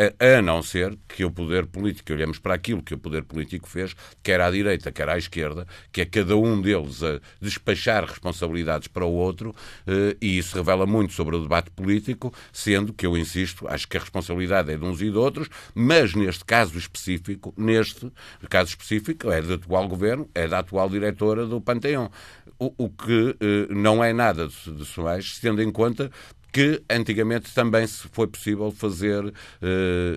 A, 0.00 0.38
a, 0.38 0.40
não 0.40 0.62
ser 0.62 0.98
que 1.06 1.26
o 1.26 1.30
poder 1.30 1.66
político, 1.66 2.10
olhemos 2.10 2.38
para 2.38 2.54
aquilo 2.54 2.82
que 2.82 2.94
o 2.94 2.98
poder 2.98 3.22
político 3.22 3.68
fez, 3.68 3.94
quer 4.22 4.40
à 4.40 4.50
direita, 4.50 4.90
quer 4.90 5.10
à 5.10 5.18
esquerda, 5.18 5.66
que 5.92 6.00
é 6.00 6.06
cada 6.06 6.34
um 6.38 6.58
deles 6.58 7.02
a 7.02 7.20
despachar 7.38 8.06
responsabilidades 8.06 8.88
para 8.88 9.04
o 9.04 9.12
outro, 9.12 9.54
eh, 9.86 10.16
e 10.18 10.38
isso 10.38 10.56
revela 10.56 10.86
muito 10.86 11.12
sobre 11.12 11.36
o 11.36 11.42
debate 11.42 11.70
político, 11.72 12.32
sendo 12.50 12.94
que 12.94 13.04
eu 13.04 13.14
insisto, 13.14 13.68
acho 13.68 13.86
que 13.86 13.98
a 13.98 14.00
responsabilidade 14.00 14.72
é 14.72 14.76
de 14.78 14.84
uns 14.84 15.02
e 15.02 15.10
de 15.10 15.18
outros, 15.18 15.50
mas 15.74 16.14
neste 16.14 16.46
caso 16.46 16.78
específico, 16.78 17.52
neste 17.54 18.10
caso 18.48 18.70
específico, 18.70 19.30
é 19.30 19.42
do 19.42 19.52
atual 19.52 19.86
governo, 19.86 20.30
é 20.34 20.48
da 20.48 20.60
atual 20.60 20.88
diretora 20.88 21.44
do 21.44 21.60
Panteão. 21.60 22.10
O, 22.58 22.72
o 22.84 22.88
que 22.88 23.36
eh, 23.38 23.66
não 23.68 24.02
é 24.02 24.14
nada 24.14 24.48
de, 24.48 24.72
de 24.72 25.00
mais, 25.00 25.38
tendo 25.38 25.60
em 25.60 25.70
conta 25.70 26.10
que 26.52 26.82
antigamente 26.90 27.54
também 27.54 27.86
se 27.86 28.08
foi 28.08 28.26
possível 28.26 28.70
fazer 28.70 29.24
uh, 29.24 29.32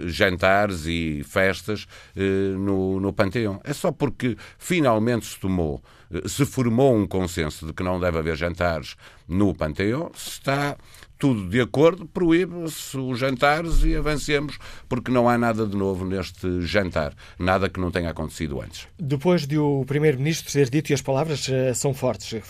jantares 0.07 0.85
e 0.85 1.23
festas 1.23 1.85
uh, 2.15 2.57
no, 2.57 2.99
no 2.99 3.13
Panteão. 3.13 3.59
É 3.63 3.73
só 3.73 3.91
porque 3.91 4.37
finalmente 4.57 5.25
se 5.25 5.39
tomou, 5.39 5.81
uh, 6.11 6.27
se 6.27 6.45
formou 6.45 6.95
um 6.95 7.07
consenso 7.07 7.65
de 7.65 7.73
que 7.73 7.83
não 7.83 7.99
deve 7.99 8.17
haver 8.17 8.35
jantares 8.35 8.95
no 9.27 9.53
Panteão, 9.53 10.11
se 10.15 10.29
está 10.29 10.75
tudo 11.23 11.47
de 11.47 11.61
acordo, 11.61 12.05
proíbe-se 12.05 12.97
os 12.97 13.17
jantares 13.17 13.81
e 13.85 13.95
avancemos, 13.95 14.59
porque 14.89 15.09
não 15.09 15.29
há 15.29 15.37
nada 15.37 15.65
de 15.65 15.73
novo 15.73 16.03
neste 16.03 16.59
jantar, 16.63 17.13
nada 17.39 17.69
que 17.69 17.79
não 17.79 17.89
tenha 17.89 18.09
acontecido 18.09 18.59
antes. 18.59 18.89
Depois 18.99 19.47
de 19.47 19.57
o 19.57 19.85
Primeiro-Ministro 19.87 20.51
ter 20.51 20.69
dito, 20.69 20.89
e 20.89 20.93
as 20.93 21.01
palavras 21.01 21.47
uh, 21.47 21.73
são 21.73 21.93
fortes, 21.93 22.41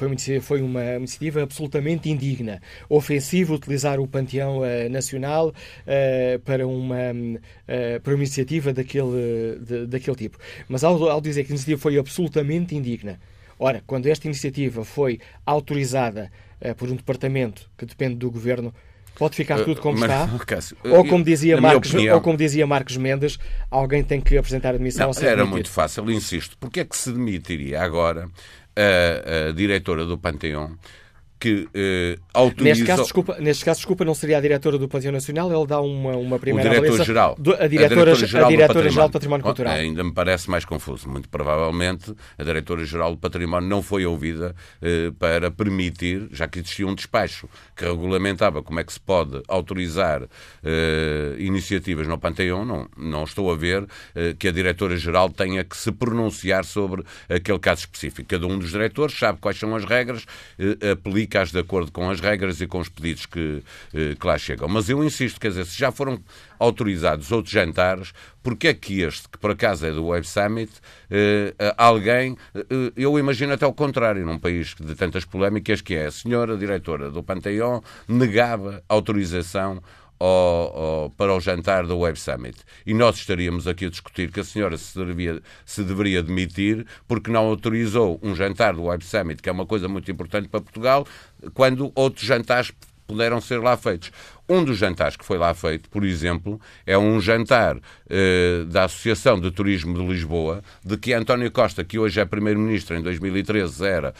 foi 0.41 0.63
uma, 0.63 0.95
iniciativa 0.95 1.43
absolutamente 1.43 2.09
indigna, 2.09 2.59
ofensiva 2.89 3.53
utilizar 3.53 3.99
o 3.99 4.07
Panteão 4.07 4.61
uh, 4.61 4.89
Nacional 4.89 5.49
uh, 5.49 6.39
para, 6.39 6.65
uma, 6.65 6.97
para 8.01 8.15
uma 8.15 8.23
iniciativa 8.23 8.73
daquele, 8.73 9.85
daquele 9.87 10.15
tipo. 10.15 10.39
Mas 10.67 10.83
ao, 10.83 11.11
ao 11.11 11.21
dizer 11.21 11.43
que 11.43 11.51
a 11.51 11.53
iniciativa 11.53 11.79
foi 11.79 11.99
absolutamente 11.99 12.75
indigna, 12.75 13.19
ora, 13.59 13.83
quando 13.85 14.07
esta 14.07 14.25
iniciativa 14.25 14.83
foi 14.83 15.19
autorizada 15.45 16.31
por 16.71 16.89
um 16.89 16.95
departamento 16.95 17.67
que 17.75 17.85
depende 17.85 18.15
do 18.15 18.29
governo, 18.29 18.71
pode 19.15 19.35
ficar 19.35 19.63
tudo 19.63 19.81
como 19.81 19.97
está? 19.97 20.29
Cássio, 20.45 20.77
ou, 20.83 21.05
como 21.05 21.23
dizia 21.23 21.59
Marcos, 21.59 21.93
opinião, 21.93 22.15
ou 22.15 22.21
como 22.21 22.37
dizia 22.37 22.67
Marcos 22.67 22.95
Mendes, 22.95 23.39
alguém 23.71 24.03
tem 24.03 24.21
que 24.21 24.37
apresentar 24.37 24.69
a 24.69 24.75
admissão 24.75 25.11
não, 25.11 25.27
Era 25.27 25.45
muito 25.45 25.69
fácil, 25.69 26.09
insisto. 26.11 26.55
Porque 26.59 26.81
é 26.81 26.85
que 26.85 26.95
se 26.95 27.11
demitiria 27.11 27.81
agora 27.81 28.29
a, 28.75 29.49
a 29.49 29.51
diretora 29.51 30.05
do 30.05 30.17
Panteão 30.17 30.77
que 31.43 31.67
eh, 31.73 32.17
autorizou... 32.33 32.63
Neste 32.63 32.85
caso, 32.85 33.03
desculpa, 33.03 33.37
neste 33.37 33.65
caso, 33.65 33.79
desculpa, 33.79 34.05
não 34.05 34.15
seria 34.15 34.37
a 34.37 34.41
diretora 34.41 34.77
do 34.77 34.87
Panteão 34.87 35.11
Nacional, 35.11 35.53
ele 35.53 35.67
dá 35.67 35.81
uma, 35.81 36.15
uma 36.15 36.39
primeira 36.39 36.69
o 36.69 36.73
diretor-geral. 36.73 37.37
A 37.59 37.67
diretora-geral 37.67 38.49
diretora 38.49 38.89
do, 38.89 38.95
do 38.95 39.09
Património 39.09 39.43
Cultural. 39.43 39.73
Ainda 39.73 40.05
me 40.05 40.13
parece 40.13 40.49
mais 40.49 40.63
confuso. 40.63 41.09
Muito 41.09 41.27
provavelmente 41.27 42.15
a 42.37 42.43
diretora-geral 42.45 43.11
do 43.11 43.17
Património 43.17 43.67
não 43.67 43.83
foi 43.83 44.05
ouvida 44.05 44.55
eh, 44.81 45.11
para 45.19 45.51
permitir, 45.51 46.29
já 46.31 46.47
que 46.47 46.59
existia 46.59 46.87
um 46.87 46.95
despacho 46.95 47.49
que 47.75 47.83
regulamentava 47.83 48.63
como 48.63 48.79
é 48.79 48.83
que 48.85 48.93
se 48.93 49.01
pode 49.01 49.41
autorizar 49.49 50.21
eh, 50.63 51.35
iniciativas 51.39 52.07
no 52.07 52.17
Panteão, 52.17 52.63
não, 52.63 52.87
não 52.95 53.25
estou 53.25 53.51
a 53.51 53.55
ver 53.57 53.85
eh, 54.15 54.33
que 54.39 54.47
a 54.47 54.51
diretora-geral 54.51 55.29
tenha 55.29 55.61
que 55.65 55.75
se 55.75 55.91
pronunciar 55.91 56.63
sobre 56.63 57.03
aquele 57.27 57.59
caso 57.59 57.81
específico. 57.81 58.29
Cada 58.29 58.47
um 58.47 58.57
dos 58.57 58.71
diretores 58.71 59.19
sabe 59.19 59.39
quais 59.41 59.59
são 59.59 59.75
as 59.75 59.83
regras, 59.83 60.25
eh, 60.57 60.91
aplica 60.91 61.32
eficaz 61.33 61.51
de 61.51 61.59
acordo 61.59 61.91
com 61.91 62.09
as 62.09 62.19
regras 62.19 62.61
e 62.61 62.67
com 62.67 62.79
os 62.79 62.89
pedidos 62.89 63.25
que, 63.25 63.63
eh, 63.93 64.15
que 64.19 64.27
lá 64.27 64.37
chegam. 64.37 64.67
Mas 64.67 64.87
eu 64.89 65.03
insisto, 65.03 65.39
quer 65.39 65.49
dizer, 65.49 65.65
se 65.65 65.77
já 65.77 65.91
foram 65.91 66.21
autorizados 66.59 67.31
outros 67.31 67.51
jantares, 67.51 68.13
porque 68.43 68.67
é 68.67 68.73
que 68.73 69.01
este, 69.01 69.27
que 69.27 69.37
por 69.37 69.51
acaso 69.51 69.85
é 69.85 69.91
do 69.91 70.05
Web 70.05 70.27
Summit, 70.27 70.71
eh, 71.09 71.53
alguém, 71.75 72.37
eh, 72.53 72.91
eu 72.95 73.17
imagino 73.17 73.53
até 73.53 73.65
o 73.65 73.73
contrário, 73.73 74.25
num 74.25 74.37
país 74.37 74.75
de 74.79 74.93
tantas 74.95 75.25
polémicas, 75.25 75.81
que 75.81 75.95
é 75.95 76.05
a 76.05 76.11
senhora 76.11 76.55
diretora 76.55 77.09
do 77.09 77.23
Panteão 77.23 77.83
negava 78.07 78.83
autorização 78.87 79.81
ao, 80.23 80.77
ao, 80.77 81.09
para 81.11 81.33
o 81.33 81.39
jantar 81.39 81.85
do 81.85 81.97
Web 81.97 82.17
Summit. 82.17 82.57
E 82.85 82.93
nós 82.93 83.17
estaríamos 83.17 83.67
aqui 83.67 83.85
a 83.85 83.89
discutir 83.89 84.31
que 84.31 84.39
a 84.39 84.43
senhora 84.43 84.77
se, 84.77 84.97
devia, 85.03 85.41
se 85.65 85.83
deveria 85.83 86.23
demitir 86.23 86.85
porque 87.07 87.29
não 87.29 87.45
autorizou 87.45 88.19
um 88.23 88.33
jantar 88.33 88.73
do 88.73 88.83
Web 88.83 89.03
Summit, 89.03 89.41
que 89.41 89.49
é 89.49 89.51
uma 89.51 89.65
coisa 89.65 89.87
muito 89.89 90.09
importante 90.09 90.47
para 90.47 90.61
Portugal, 90.61 91.05
quando 91.53 91.91
outros 91.93 92.25
jantares 92.25 92.71
puderam 93.05 93.41
ser 93.41 93.59
lá 93.61 93.75
feitos. 93.75 94.11
Um 94.47 94.63
dos 94.63 94.77
jantares 94.77 95.15
que 95.15 95.23
foi 95.23 95.37
lá 95.37 95.53
feito, 95.53 95.89
por 95.89 96.03
exemplo, 96.03 96.59
é 96.85 96.97
um 96.97 97.19
jantar 97.21 97.77
eh, 98.09 98.65
da 98.67 98.83
Associação 98.83 99.39
de 99.39 99.49
Turismo 99.49 99.97
de 99.97 100.05
Lisboa, 100.05 100.61
de 100.83 100.97
que 100.97 101.13
António 101.13 101.49
Costa, 101.49 101.83
que 101.83 101.97
hoje 101.97 102.19
é 102.19 102.25
Primeiro-Ministro, 102.25 102.97
em 102.97 103.01
2013 103.01 103.85
era, 103.85 104.13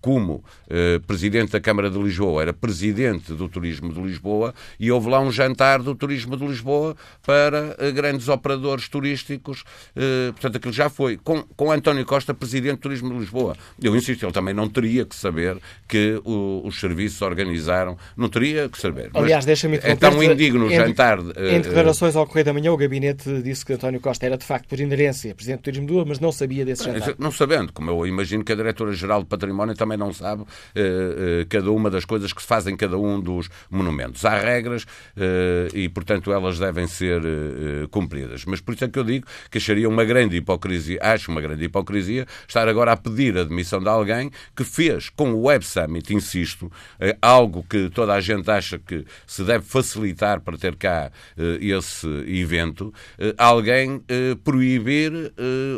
como 0.00 0.42
eh, 0.68 0.98
Presidente 1.06 1.52
da 1.52 1.60
Câmara 1.60 1.90
de 1.90 1.98
Lisboa, 1.98 2.40
era 2.40 2.52
Presidente 2.54 3.34
do 3.34 3.48
Turismo 3.48 3.92
de 3.92 4.00
Lisboa, 4.00 4.54
e 4.80 4.90
houve 4.90 5.10
lá 5.10 5.20
um 5.20 5.30
jantar 5.30 5.82
do 5.82 5.94
Turismo 5.94 6.36
de 6.36 6.46
Lisboa 6.46 6.96
para 7.24 7.76
eh, 7.78 7.92
grandes 7.92 8.28
operadores 8.28 8.88
turísticos. 8.88 9.62
Portanto, 10.32 10.56
aquilo 10.56 10.72
já 10.72 10.88
foi. 10.88 11.16
Com, 11.16 11.42
com 11.42 11.70
António 11.70 12.04
Costa, 12.04 12.32
Presidente 12.34 12.78
do 12.78 12.80
Turismo 12.80 13.10
de 13.10 13.18
Lisboa. 13.18 13.56
Eu 13.82 13.94
insisto, 13.94 14.24
ele 14.24 14.32
também 14.32 14.54
não 14.54 14.68
teria 14.68 15.04
que 15.04 15.14
saber 15.14 15.58
que 15.86 16.20
o, 16.24 16.62
os 16.64 16.80
serviços 16.80 17.20
organizaram, 17.22 17.96
não 18.16 18.28
teria 18.28 18.68
que 18.68 18.78
saber. 18.78 19.10
Aliás, 19.14 19.44
deixa 19.44 19.65
deixa-me 19.68 19.92
É 19.92 19.96
tão 19.96 20.22
indigno 20.22 20.70
em, 20.70 20.76
jantar. 20.76 21.18
Em 21.18 21.60
declarações 21.60 22.16
ao 22.16 22.26
Correio 22.26 22.44
da 22.44 22.52
Manhã, 22.52 22.72
o 22.72 22.76
gabinete 22.76 23.42
disse 23.42 23.64
que 23.64 23.72
António 23.72 24.00
Costa 24.00 24.26
era 24.26 24.36
de 24.36 24.44
facto 24.44 24.68
por 24.68 24.78
inerência 24.78 25.34
presidente 25.34 25.60
do 25.60 25.64
Turismo 25.64 25.86
do 25.86 26.06
mas 26.06 26.20
não 26.20 26.30
sabia 26.30 26.64
desse 26.64 26.84
jantar. 26.84 27.14
Não 27.18 27.30
sabendo, 27.30 27.72
como 27.72 27.90
eu 27.90 28.06
imagino 28.06 28.44
que 28.44 28.52
a 28.52 28.54
Diretora-Geral 28.54 29.20
do 29.20 29.26
Património 29.26 29.74
também 29.74 29.98
não 29.98 30.12
sabe 30.12 30.42
uh, 30.42 30.44
uh, 30.44 31.46
cada 31.48 31.70
uma 31.70 31.90
das 31.90 32.04
coisas 32.04 32.32
que 32.32 32.40
se 32.40 32.46
fazem 32.48 32.74
em 32.74 32.76
cada 32.76 32.98
um 32.98 33.20
dos 33.20 33.48
monumentos. 33.70 34.24
Há 34.24 34.38
regras 34.38 34.86
e, 35.74 35.88
portanto, 35.88 36.32
elas 36.32 36.58
devem 36.58 36.86
ser 36.86 37.22
cumpridas. 37.90 38.44
Mas 38.44 38.60
por 38.60 38.74
isso 38.74 38.84
é 38.84 38.88
que 38.88 38.98
eu 38.98 39.04
digo 39.04 39.26
que 39.50 39.58
acharia 39.58 39.88
uma 39.88 40.04
grande 40.04 40.36
hipocrisia, 40.36 40.98
acho 41.02 41.30
uma 41.30 41.40
grande 41.40 41.64
hipocrisia, 41.64 42.26
estar 42.46 42.68
agora 42.68 42.92
a 42.92 42.96
pedir 42.96 43.36
a 43.36 43.44
demissão 43.44 43.80
de 43.80 43.88
alguém 43.88 44.30
que 44.54 44.64
fez 44.64 45.08
com 45.08 45.32
o 45.32 45.42
Web 45.44 45.64
Summit, 45.64 46.14
insisto, 46.14 46.70
algo 47.20 47.64
que 47.68 47.88
toda 47.90 48.14
a 48.14 48.20
gente 48.20 48.50
acha 48.50 48.78
que 48.78 49.04
se 49.26 49.42
deve 49.42 49.55
deve 49.56 49.64
facilitar 49.64 50.40
para 50.40 50.58
ter 50.58 50.76
cá 50.76 51.10
uh, 51.36 51.42
esse 51.60 52.06
evento, 52.26 52.92
uh, 53.18 53.34
alguém 53.38 53.96
uh, 53.96 54.36
proibir 54.44 55.12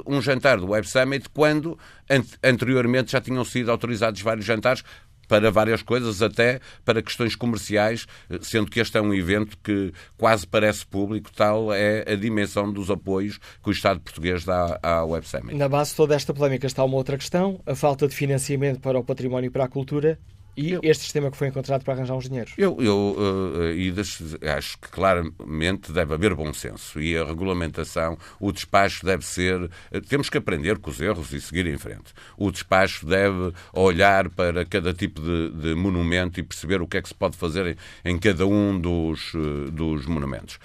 um 0.07 0.21
jantar 0.21 0.59
do 0.59 0.69
Web 0.69 0.89
Summit 0.89 1.29
quando 1.31 1.79
an 2.11 2.23
anteriormente 2.43 3.13
já 3.13 3.21
tinham 3.21 3.45
sido 3.45 3.71
autorizados 3.71 4.21
vários 4.21 4.45
jantares 4.45 4.83
para 5.27 5.51
várias 5.51 5.83
coisas, 5.83 6.23
até 6.23 6.59
para 6.85 7.03
questões 7.03 7.37
comerciais, 7.37 8.07
sendo 8.41 8.71
que 8.71 8.81
este 8.81 8.97
é 8.97 9.01
um 9.01 9.13
evento 9.13 9.59
que 9.63 9.93
quase 10.17 10.47
parece 10.47 10.87
público, 10.87 11.31
tal 11.31 11.73
é 11.73 12.03
a 12.11 12.17
dimensão 12.17 12.73
dos 12.73 12.91
apoios 12.91 13.39
que 13.63 13.69
o 13.69 13.71
Estado 13.71 14.01
português 14.01 14.45
dá 14.45 14.81
à 14.83 15.05
Web 15.05 15.29
Summit. 15.29 15.55
Na 15.55 15.69
base 15.69 15.91
de 15.91 15.97
toda 15.97 16.15
esta 16.15 16.33
polémica 16.33 16.67
está 16.67 16.83
uma 16.83 16.97
outra 16.97 17.19
questão, 17.19 17.61
a 17.67 17.75
falta 17.75 18.09
de 18.09 18.15
financiamento 18.15 18.81
para 18.81 18.99
o 18.99 19.05
património 19.05 19.49
e 19.49 19.51
para 19.51 19.65
a 19.65 19.69
cultura 19.69 20.19
e 20.59 20.73
eu, 20.73 20.81
este 20.83 21.05
sistema 21.05 21.31
que 21.31 21.37
foi 21.37 21.47
encontrado 21.47 21.85
para 21.85 21.95
arranjar 21.95 22.15
uns 22.15 22.29
dinheiros? 22.29 22.53
Eu, 22.59 22.77
eu 22.81 23.17
uh, 23.17 24.57
acho 24.57 24.77
que 24.79 24.89
claramente 24.89 25.93
deve 25.93 26.15
haver 26.15 26.35
bom 26.35 26.53
senso 26.53 27.01
e 27.01 27.17
a 27.17 27.25
regulamentação, 27.25 28.19
o 28.41 28.51
despacho 28.51 29.07
deve 29.07 29.25
ser. 29.25 29.63
Uh, 29.63 30.01
temos 30.09 30.29
que 30.29 30.37
aprender 30.37 30.79
com 30.79 30.91
os 30.91 31.01
erros 31.01 31.33
e 31.33 31.41
seguir 31.41 31.67
em 31.67 31.79
frente. 31.79 32.13
O 32.37 32.51
despacho 32.51 33.07
deve 33.07 33.53
olhar 33.73 34.29
para 34.31 34.65
cada 34.65 34.93
tipo 34.93 35.21
de, 35.21 35.51
de 35.51 35.75
monumento 35.77 36.41
e 36.41 36.43
perceber 36.43 36.83
o 36.83 36.89
que 36.89 36.97
é 36.97 37.03
que 37.03 37.09
se 37.09 37.15
pode 37.15 37.37
fazer 37.37 37.79
em, 38.05 38.13
em 38.13 38.19
cada 38.19 38.45
um 38.45 38.81
dos, 38.81 39.33
uh, 39.35 39.71
dos 39.71 40.07
monumentos. 40.07 40.59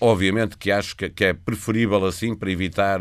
obviamente 0.00 0.56
que 0.56 0.72
acho 0.72 0.96
que, 0.96 1.08
que, 1.08 1.24
é 1.24 1.32
preferível 1.32 2.04
assim 2.04 2.34
para 2.34 2.50
evitar 2.50 3.00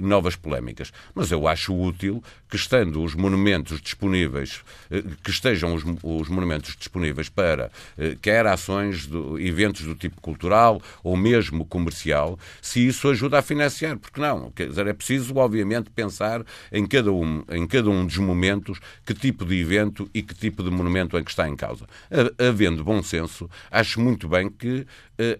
novas 0.00 0.36
polémicas, 0.36 0.92
mas 1.14 1.32
eu 1.32 1.48
acho 1.48 1.74
útil 1.74 2.22
que, 2.48 2.56
estando 2.56 3.02
os 3.02 3.14
monumentos 3.14 3.80
disponíveis 3.80 4.51
eh, 4.90 5.02
que 5.22 5.30
estejam 5.30 5.74
os, 5.74 5.82
os 6.02 6.28
monumentos 6.28 6.76
disponíveis 6.76 7.28
para 7.28 7.70
eh, 7.96 8.16
quer 8.20 8.46
ações, 8.46 9.06
do, 9.06 9.38
eventos 9.38 9.82
do 9.82 9.94
tipo 9.94 10.20
cultural 10.20 10.80
ou 11.02 11.16
mesmo 11.16 11.64
comercial, 11.64 12.38
se 12.60 12.86
isso 12.86 13.08
ajuda 13.08 13.38
a 13.38 13.42
financiar, 13.42 13.98
porque 13.98 14.20
não? 14.20 14.50
Quer 14.50 14.68
dizer, 14.68 14.86
é 14.86 14.92
preciso, 14.92 15.36
obviamente, 15.36 15.90
pensar 15.90 16.44
em 16.70 16.86
cada 16.86 17.12
um, 17.12 17.44
em 17.50 17.66
cada 17.66 17.90
um 17.90 18.06
dos 18.06 18.18
momentos 18.18 18.78
que 19.04 19.14
tipo 19.14 19.44
de 19.44 19.60
evento 19.60 20.08
e 20.14 20.22
que 20.22 20.34
tipo 20.34 20.62
de 20.62 20.70
monumento 20.70 21.16
é 21.16 21.22
que 21.22 21.30
está 21.30 21.48
em 21.48 21.56
causa. 21.56 21.86
Havendo 22.38 22.84
bom 22.84 23.02
senso, 23.02 23.48
acho 23.70 24.00
muito 24.00 24.28
bem 24.28 24.50
que 24.50 24.86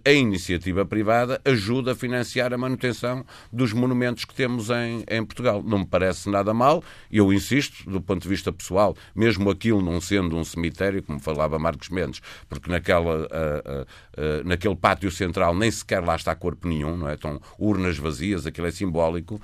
a 0.04 0.10
iniciativa 0.12 0.84
privada 0.84 1.40
ajuda 1.44 1.92
a 1.92 1.94
financiar 1.94 2.52
a 2.52 2.58
manutenção 2.58 3.24
dos 3.52 3.72
monumentos 3.72 4.24
que 4.24 4.34
temos 4.34 4.70
em, 4.70 5.04
em 5.08 5.24
Portugal. 5.24 5.62
Não 5.62 5.80
me 5.80 5.86
parece 5.86 6.28
nada 6.30 6.52
mal, 6.52 6.82
eu 7.10 7.32
insisto, 7.32 7.88
do 7.90 8.00
ponto 8.00 8.22
de 8.22 8.28
vista 8.28 8.52
pessoal, 8.52 8.96
mesmo 9.14 9.50
aquilo 9.50 9.82
não 9.82 10.00
sendo 10.00 10.36
um 10.36 10.44
cemitério, 10.44 11.02
como 11.02 11.18
falava 11.18 11.58
Marcos 11.58 11.88
Mendes, 11.88 12.20
porque 12.48 12.70
naquela, 12.70 13.22
uh, 13.22 13.82
uh, 13.82 14.44
naquele 14.44 14.76
pátio 14.76 15.10
central 15.10 15.54
nem 15.54 15.70
sequer 15.70 16.04
lá 16.04 16.16
está 16.16 16.34
corpo 16.34 16.68
nenhum, 16.68 16.96
não 16.96 17.08
é? 17.08 17.14
Estão 17.14 17.40
urnas 17.58 17.96
vazias, 17.98 18.46
aquilo 18.46 18.66
é 18.66 18.70
simbólico, 18.70 19.40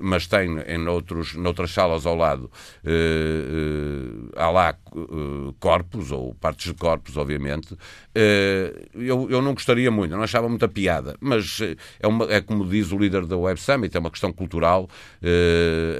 mas 0.00 0.26
tem 0.26 0.58
em 0.66 0.86
outros, 0.88 1.34
noutras 1.34 1.70
salas 1.70 2.06
ao 2.06 2.16
lado, 2.16 2.50
há 4.36 4.50
lá 4.50 4.74
corpos, 5.60 6.10
ou 6.10 6.34
partes 6.34 6.72
de 6.72 6.74
corpos, 6.74 7.16
obviamente. 7.16 7.76
eu, 8.94 9.30
eu 9.30 9.42
não 9.42 9.54
gostaria 9.62 9.90
muito, 9.90 10.10
não 10.10 10.22
achava 10.22 10.48
muita 10.48 10.66
piada, 10.66 11.16
mas 11.20 11.60
é, 12.00 12.06
uma, 12.06 12.24
é 12.30 12.40
como 12.40 12.66
diz 12.68 12.90
o 12.90 12.98
líder 12.98 13.26
da 13.26 13.36
Web 13.36 13.60
Summit, 13.60 13.96
é 13.96 14.00
uma 14.00 14.10
questão 14.10 14.32
cultural. 14.32 14.88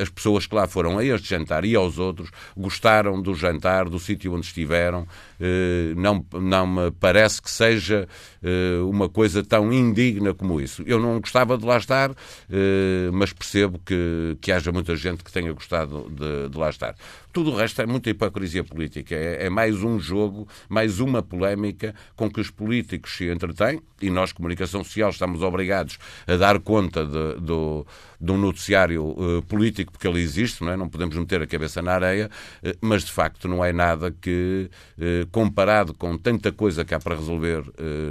as 0.00 0.08
pessoas 0.08 0.46
que 0.46 0.54
lá 0.54 0.66
foram 0.66 0.98
a 0.98 1.04
este 1.04 1.28
jantar 1.28 1.64
e 1.64 1.76
aos 1.76 1.98
outros 1.98 2.30
gostaram 2.56 3.20
do 3.22 3.34
jantar, 3.34 3.88
do 3.88 3.98
sítio 3.98 4.34
onde 4.34 4.46
estiveram. 4.46 5.06
Eh, 5.40 5.94
não, 5.96 6.24
não 6.34 6.66
me 6.66 6.90
parece 6.92 7.42
que 7.42 7.50
seja 7.50 8.08
eh, 8.42 8.78
uma 8.88 9.08
coisa 9.08 9.42
tão 9.42 9.72
indigna 9.72 10.32
como 10.32 10.60
isso. 10.60 10.82
Eu 10.86 11.00
não 11.00 11.20
gostava 11.20 11.58
de 11.58 11.64
lá 11.64 11.78
estar, 11.78 12.10
eh, 12.48 13.10
mas 13.12 13.32
percebo 13.32 13.80
que, 13.84 14.36
que 14.40 14.52
haja 14.52 14.70
muita 14.70 14.94
gente 14.96 15.24
que 15.24 15.32
tenha 15.32 15.52
gostado 15.52 16.08
de, 16.10 16.48
de 16.48 16.58
lá 16.58 16.70
estar. 16.70 16.94
Tudo 17.32 17.50
o 17.50 17.56
resto 17.56 17.80
é 17.80 17.86
muita 17.86 18.10
hipocrisia 18.10 18.62
política. 18.62 19.14
É, 19.14 19.46
é, 19.46 19.50
mais 19.50 19.82
um 19.82 19.98
jogo, 19.98 20.46
mais 20.68 21.00
uma 21.00 21.22
polémica 21.22 21.94
com 22.14 22.30
que 22.30 22.40
os 22.40 22.50
políticos 22.50 23.16
se 23.16 23.30
entretêm 23.30 23.80
e 24.02 24.10
nós, 24.10 24.32
comunicação 24.32 24.84
social, 24.84 25.10
estamos 25.10 25.42
obrigados 25.42 25.98
a 26.26 26.36
dar 26.36 26.58
conta 26.58 27.06
de, 27.06 27.40
do, 27.40 27.86
um 28.20 28.36
noticiário 28.36 29.04
uh, 29.04 29.42
político, 29.42 29.92
porque 29.92 30.06
ele 30.06 30.20
existe, 30.20 30.62
não 30.62 30.72
é? 30.72 30.76
Não 30.76 30.88
podemos 30.88 31.16
meter 31.16 31.40
a 31.40 31.46
cabeça 31.46 31.80
na 31.80 31.92
areia, 31.92 32.28
uh, 32.62 32.76
mas 32.80 33.04
de 33.04 33.12
facto 33.12 33.48
não 33.48 33.64
é 33.64 33.72
nada 33.72 34.10
que, 34.10 34.68
uh, 34.98 35.26
comparado 35.30 35.94
com 35.94 36.18
tanta 36.18 36.52
coisa 36.52 36.84
que 36.84 36.94
há 36.94 37.00
para 37.00 37.14
resolver 37.14 37.62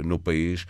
no 0.04 0.18
país, 0.18 0.66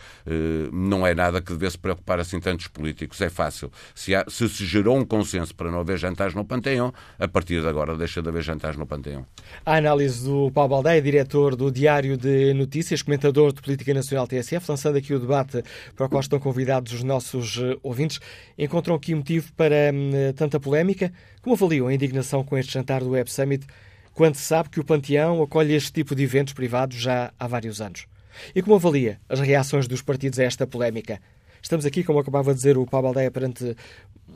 não 0.73 1.07
é 1.07 1.15
nada 1.15 1.41
que 1.41 1.53
devesse 1.53 1.79
preocupar 1.79 2.19
assim 2.19 2.41
tantos 2.41 2.67
políticos. 2.67 3.21
É 3.21 3.31
fácil. 3.31 3.71
Se, 3.95 4.15
há, 4.15 4.25
se 4.29 4.49
se 4.49 4.65
gerou 4.65 4.97
um 4.97 5.05
consenso 5.05 5.55
para 5.55 5.71
não 5.71 5.81
haver 5.81 5.99
jantares 5.99 6.35
no 6.35 6.45
Panteão, 6.45 6.93
a 7.19 7.29
partir 7.29 7.61
de 7.61 7.67
agora 7.67 7.97
deixa 7.97 8.23
de 8.23 8.29
haver 8.29 8.42
jantares 8.45 8.77
no 8.77 8.87
Panteão. 8.87 9.27
A 9.65 9.77
análise 9.77 10.25
do 10.25 10.51
Paulo 10.51 10.71
Baldeia, 10.71 11.01
diretor 11.01 11.57
do 11.57 11.71
Diário 11.71 12.17
de 12.17 12.53
Notícias, 12.55 13.03
comentador 13.03 13.53
de 13.53 13.61
Política 13.61 13.93
Nacional 13.95 14.27
TSF, 14.27 14.65
lançando 14.69 14.97
aqui 14.97 15.15
o 15.15 15.19
debate 15.19 15.63
para 15.95 16.07
o 16.07 16.09
qual 16.09 16.21
estão 16.21 16.39
convidados 16.39 16.93
os 16.93 17.03
nossos 17.03 17.59
eh, 17.59 17.77
ouvintes, 17.83 18.21
encontram 18.59 18.95
aqui 18.95 19.15
motivo 19.15 19.53
para 19.55 19.93
hum, 19.93 20.11
tanta 20.35 20.59
polémica? 20.59 21.13
Como 21.41 21.55
avaliam 21.55 21.87
a 21.87 21.95
indignação 21.95 22.45
com 22.45 22.57
este 22.57 22.73
jantar 22.73 23.03
do 23.03 23.11
Web 23.11 23.31
Summit, 23.31 23.67
quando 24.15 24.35
se 24.35 24.43
sabe 24.43 24.69
que 24.69 24.81
o 24.81 24.85
Panteão 24.85 25.43
acolhe 25.43 25.75
este 25.75 25.93
tipo 25.93 26.15
de 26.15 26.23
eventos 26.23 26.53
privados 26.53 26.97
já 26.97 27.33
há 27.39 27.47
vários 27.47 27.81
anos? 27.81 28.07
E 28.55 28.63
como 28.63 28.77
avalia 28.77 29.21
as 29.29 29.41
reações 29.41 29.87
dos 29.87 30.03
partidos 30.03 30.39
a 30.39 30.45
esta 30.45 30.67
polémica? 30.67 31.21
Estamos 31.63 31.87
aqui, 31.87 32.03
como 32.03 32.19
acabava 32.19 32.53
de 32.53 32.57
dizer 32.57 32.77
o 32.77 32.85
Paulo 32.85 33.09
Aldeia, 33.09 33.31
perante 33.31 33.77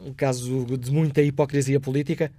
um 0.04 0.12
caso 0.14 0.64
de 0.78 0.90
muita 0.92 1.22
hipocrisia 1.22 1.80
política? 1.80 2.30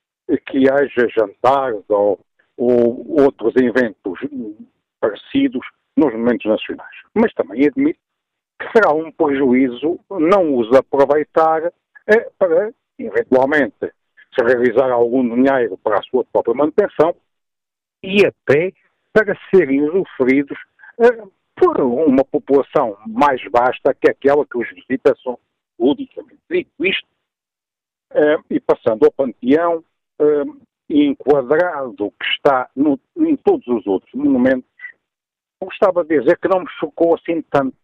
que 0.47 0.71
haja 0.71 1.09
jantares 1.09 1.83
ou, 1.89 2.21
ou 2.57 3.21
outros 3.21 3.53
eventos 3.57 4.21
parecidos 5.01 5.67
nos 5.97 6.13
momentos 6.13 6.47
nacionais. 6.47 6.97
Mas 7.15 7.35
também 7.35 7.67
admito 7.67 7.99
que 8.63 8.73
será 8.73 8.93
um 8.93 9.11
prejuízo 9.11 9.99
não 10.11 10.57
os 10.57 10.73
aproveitar 10.73 11.73
eh, 12.07 12.31
para, 12.39 12.73
eventualmente, 12.99 13.93
se 14.35 14.45
realizar 14.45 14.91
algum 14.91 15.23
dinheiro 15.35 15.77
para 15.79 15.99
a 15.99 16.03
sua 16.03 16.25
própria 16.25 16.55
manutenção 16.55 17.15
e 18.03 18.25
até 18.25 18.73
para 19.13 19.37
serem 19.53 19.83
usufruídos 19.83 20.59
eh, 21.01 21.23
por 21.57 21.81
uma 21.81 22.25
população 22.25 22.97
mais 23.07 23.41
vasta 23.51 23.95
que 23.95 24.11
aquela 24.11 24.47
que 24.47 24.57
os 24.57 24.69
visita 24.71 25.15
são 25.23 25.39
ludicamente. 25.79 26.41
Dito 26.51 26.71
isto, 26.85 27.09
eh, 28.15 28.37
e 28.51 28.61
passando 28.61 29.05
ao 29.05 29.13
panteão, 29.13 29.85
enquadrado 30.89 32.13
que 32.13 32.27
está 32.37 32.71
no, 32.77 33.01
em 33.17 33.35
todos 33.35 33.67
os 33.67 33.85
outros 33.89 34.13
monumentos, 34.15 34.71
gostava 35.61 36.05
de 36.05 36.21
dizer 36.21 36.39
que 36.39 36.49
não 36.49 36.61
me 36.61 36.71
chocou 36.79 37.15
assim 37.15 37.43
tanto 37.51 37.75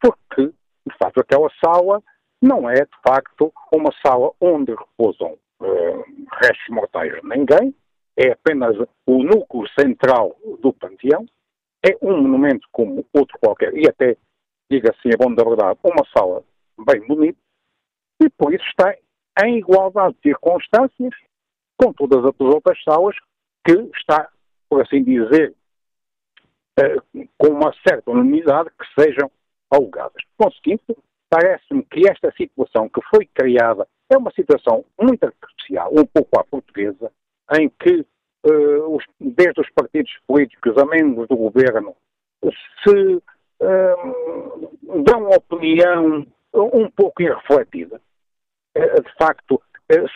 porque, 0.00 0.46
de 0.86 0.96
facto, 0.98 1.20
aquela 1.20 1.50
sala 1.64 2.02
não 2.40 2.68
é, 2.68 2.74
de 2.74 2.96
facto, 3.06 3.52
uma 3.72 3.92
sala 4.04 4.32
onde 4.40 4.72
repousam 4.72 5.36
uh, 5.60 6.04
restos 6.40 6.68
mortais 6.70 7.12
de 7.12 7.28
ninguém, 7.28 7.74
é 8.16 8.32
apenas 8.32 8.76
o 9.06 9.22
núcleo 9.22 9.68
central 9.78 10.36
do 10.60 10.72
panteão, 10.72 11.26
é 11.84 11.96
um 12.02 12.20
monumento 12.22 12.66
como 12.72 13.04
outro 13.12 13.38
qualquer, 13.40 13.74
e 13.76 13.88
até, 13.88 14.16
diga 14.70 14.90
assim, 14.90 15.10
é 15.12 15.16
bom 15.16 15.32
da 15.34 15.44
verdade, 15.44 15.78
uma 15.84 16.04
sala 16.16 16.44
bem 16.86 17.06
bonita, 17.06 17.38
e 18.22 18.28
por 18.30 18.52
isso 18.52 18.64
está 18.66 18.94
em 19.44 19.58
igualdade 19.58 20.14
de 20.14 20.30
circunstâncias 20.30 21.14
com 21.76 21.92
todas 21.92 22.24
as 22.24 22.40
outras 22.40 22.82
salas 22.82 23.14
que 23.64 23.72
está, 23.96 24.28
por 24.68 24.82
assim 24.82 25.02
dizer, 25.02 25.54
uh, 26.80 27.28
com 27.36 27.48
uma 27.48 27.72
certa 27.86 28.10
unanimidade 28.10 28.70
que 28.70 29.02
sejam 29.02 29.30
alugadas. 29.70 30.22
Conseguinte, 30.36 30.96
parece-me 31.28 31.82
que 31.84 32.08
esta 32.08 32.32
situação 32.32 32.88
que 32.88 33.00
foi 33.10 33.26
criada 33.26 33.86
é 34.10 34.16
uma 34.16 34.32
situação 34.32 34.84
muito 35.00 35.24
artificial, 35.24 35.90
um 35.92 36.06
pouco 36.06 36.40
à 36.40 36.44
portuguesa, 36.44 37.12
em 37.58 37.68
que, 37.68 38.04
uh, 38.46 38.96
os, 38.96 39.04
desde 39.20 39.60
os 39.60 39.70
partidos 39.70 40.12
políticos 40.26 40.76
a 40.78 40.86
membros 40.86 41.28
do 41.28 41.36
governo, 41.36 41.94
se 42.82 43.16
uh, 43.16 45.02
dão 45.04 45.28
opinião 45.28 46.26
um 46.54 46.90
pouco 46.90 47.22
irrefletida. 47.22 48.00
Uh, 48.76 49.02
de 49.02 49.14
facto, 49.18 49.60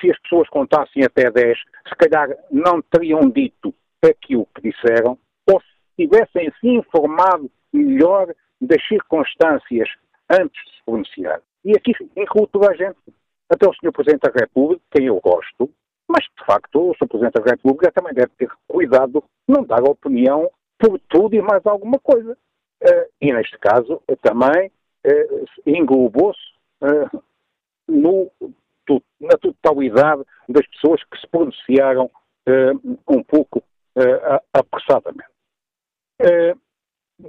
se 0.01 0.11
as 0.11 0.19
pessoas 0.21 0.49
contassem 0.49 1.05
até 1.05 1.31
10, 1.31 1.59
se 1.89 1.95
calhar 1.97 2.29
não 2.51 2.83
teriam 2.83 3.29
dito 3.31 3.75
aquilo 4.03 4.47
que 4.55 4.71
disseram, 4.71 5.19
ou 5.51 5.61
se 5.61 6.07
tivessem 6.07 6.53
se 6.61 6.69
informado 6.69 7.51
melhor 7.73 8.35
das 8.63 8.87
circunstâncias 8.87 9.89
antes 10.31 10.65
de 10.65 10.77
se 10.77 10.85
pronunciar. 10.85 11.43
E 11.65 11.73
aqui 11.77 11.93
incluo 12.17 12.47
toda 12.47 12.71
a 12.71 12.75
gente, 12.75 12.99
até 13.51 13.69
o 13.69 13.75
Sr. 13.75 13.93
Presidente 13.93 14.23
da 14.23 14.41
República, 14.41 14.83
quem 14.91 15.07
eu 15.07 15.21
gosto, 15.21 15.71
mas 16.09 16.25
de 16.25 16.45
facto 16.47 16.91
o 16.91 16.95
Sr. 16.95 17.09
Presidente 17.09 17.41
da 17.41 17.51
República 17.51 17.93
também 17.93 18.15
deve 18.15 18.33
ter 18.39 18.51
cuidado 18.69 19.23
não 19.47 19.65
dar 19.65 19.83
opinião 19.83 20.51
por 20.79 20.99
tudo 21.09 21.35
e 21.35 21.43
mais 21.43 21.65
alguma 21.67 21.99
coisa. 21.99 22.37
Uh, 22.83 23.07
e 23.21 23.33
neste 23.33 23.57
caso 23.59 24.03
uh, 24.09 24.17
também 24.23 24.71
uh, 25.07 25.45
englobou-se 25.67 26.41
uh, 26.83 27.23
na 29.21 29.37
totalidade 29.41 30.25
das 30.49 30.67
pessoas 30.69 31.03
que 31.05 31.21
se 31.21 31.27
pronunciaram 31.29 32.11
um 33.09 33.23
pouco 33.23 33.63
apressadamente. 34.53 35.29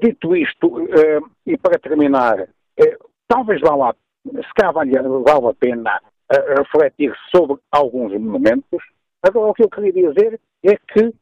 Dito 0.01 0.35
isto, 0.35 0.67
uh, 0.67 1.29
e 1.45 1.57
para 1.57 1.79
terminar, 1.79 2.41
uh, 2.41 3.09
talvez 3.27 3.61
vá 3.61 3.93
se 4.25 4.53
calhar 4.55 4.73
vale, 4.73 4.91
vale 4.91 5.47
a 5.47 5.53
pena 5.53 5.99
uh, 5.99 6.61
refletir 6.61 7.13
sobre 7.31 7.59
alguns 7.71 8.13
monumentos 8.13 8.81
Agora, 9.23 9.51
o 9.51 9.53
que 9.53 9.63
eu 9.63 9.69
queria 9.69 9.93
dizer 9.93 10.39
é 10.63 10.75
que, 10.75 11.13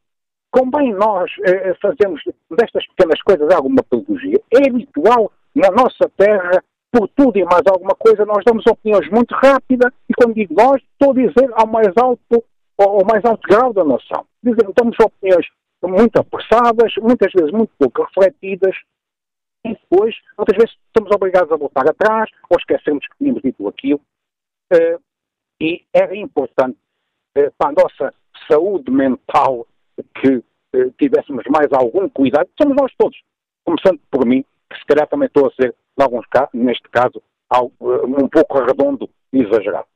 bem 0.71 0.91
nós 0.93 1.31
eh, 1.45 1.73
fazemos 1.79 2.19
destas 2.49 2.85
pequenas 2.87 3.21
coisas 3.21 3.53
alguma 3.53 3.83
pedagogia, 3.83 4.41
é 4.51 4.67
habitual 4.67 5.31
na 5.53 5.69
nossa 5.69 6.09
terra, 6.17 6.63
por 6.91 7.07
tudo 7.09 7.37
e 7.37 7.45
mais 7.45 7.61
alguma 7.67 7.95
coisa, 7.95 8.25
nós 8.25 8.43
damos 8.43 8.65
opiniões 8.65 9.07
muito 9.11 9.35
rápidas, 9.35 9.93
e 10.09 10.13
quando 10.15 10.33
digo 10.33 10.55
nós, 10.55 10.81
estou 10.81 11.11
a 11.11 11.13
dizer 11.13 11.49
ao 11.53 11.67
mais 11.67 11.93
alto, 11.95 12.43
ao 12.77 13.05
mais 13.05 13.23
alto 13.23 13.47
grau 13.47 13.71
da 13.71 13.83
nação. 13.83 14.25
Damos 14.43 14.97
opiniões 14.99 15.45
muito 15.83 16.19
apressadas, 16.19 16.93
muitas 16.97 17.31
vezes 17.33 17.51
muito 17.51 17.71
pouco 17.77 18.03
refletidas, 18.03 18.75
e 19.63 19.73
depois, 19.73 20.15
outras 20.37 20.57
vezes, 20.57 20.75
somos 20.95 21.11
obrigados 21.13 21.51
a 21.51 21.55
voltar 21.55 21.87
atrás, 21.87 22.29
ou 22.49 22.57
esquecemos 22.57 23.05
que 23.07 23.17
tínhamos 23.17 23.41
dito 23.41 23.67
aquilo. 23.67 24.01
Uh, 24.73 25.01
e 25.61 25.85
era 25.93 26.15
importante 26.15 26.77
uh, 27.37 27.51
para 27.57 27.69
a 27.69 27.73
nossa 27.73 28.13
saúde 28.49 28.89
mental 28.89 29.67
que 30.15 30.37
uh, 30.37 30.91
tivéssemos 30.97 31.43
mais 31.49 31.71
algum 31.71 32.09
cuidado. 32.09 32.49
Somos 32.59 32.75
nós 32.75 32.91
todos, 32.97 33.21
começando 33.63 33.99
por 34.09 34.25
mim, 34.25 34.43
que 34.71 34.79
se 34.79 34.85
calhar 34.85 35.07
também 35.07 35.27
estou 35.27 35.47
a 35.47 35.51
ser, 35.53 35.75
em 35.99 36.03
alguns 36.03 36.25
casos, 36.27 36.49
neste 36.53 36.89
caso, 36.89 37.21
um 37.81 38.29
pouco 38.29 38.63
redondo 38.63 39.09
e 39.33 39.43
exagerado. 39.43 39.87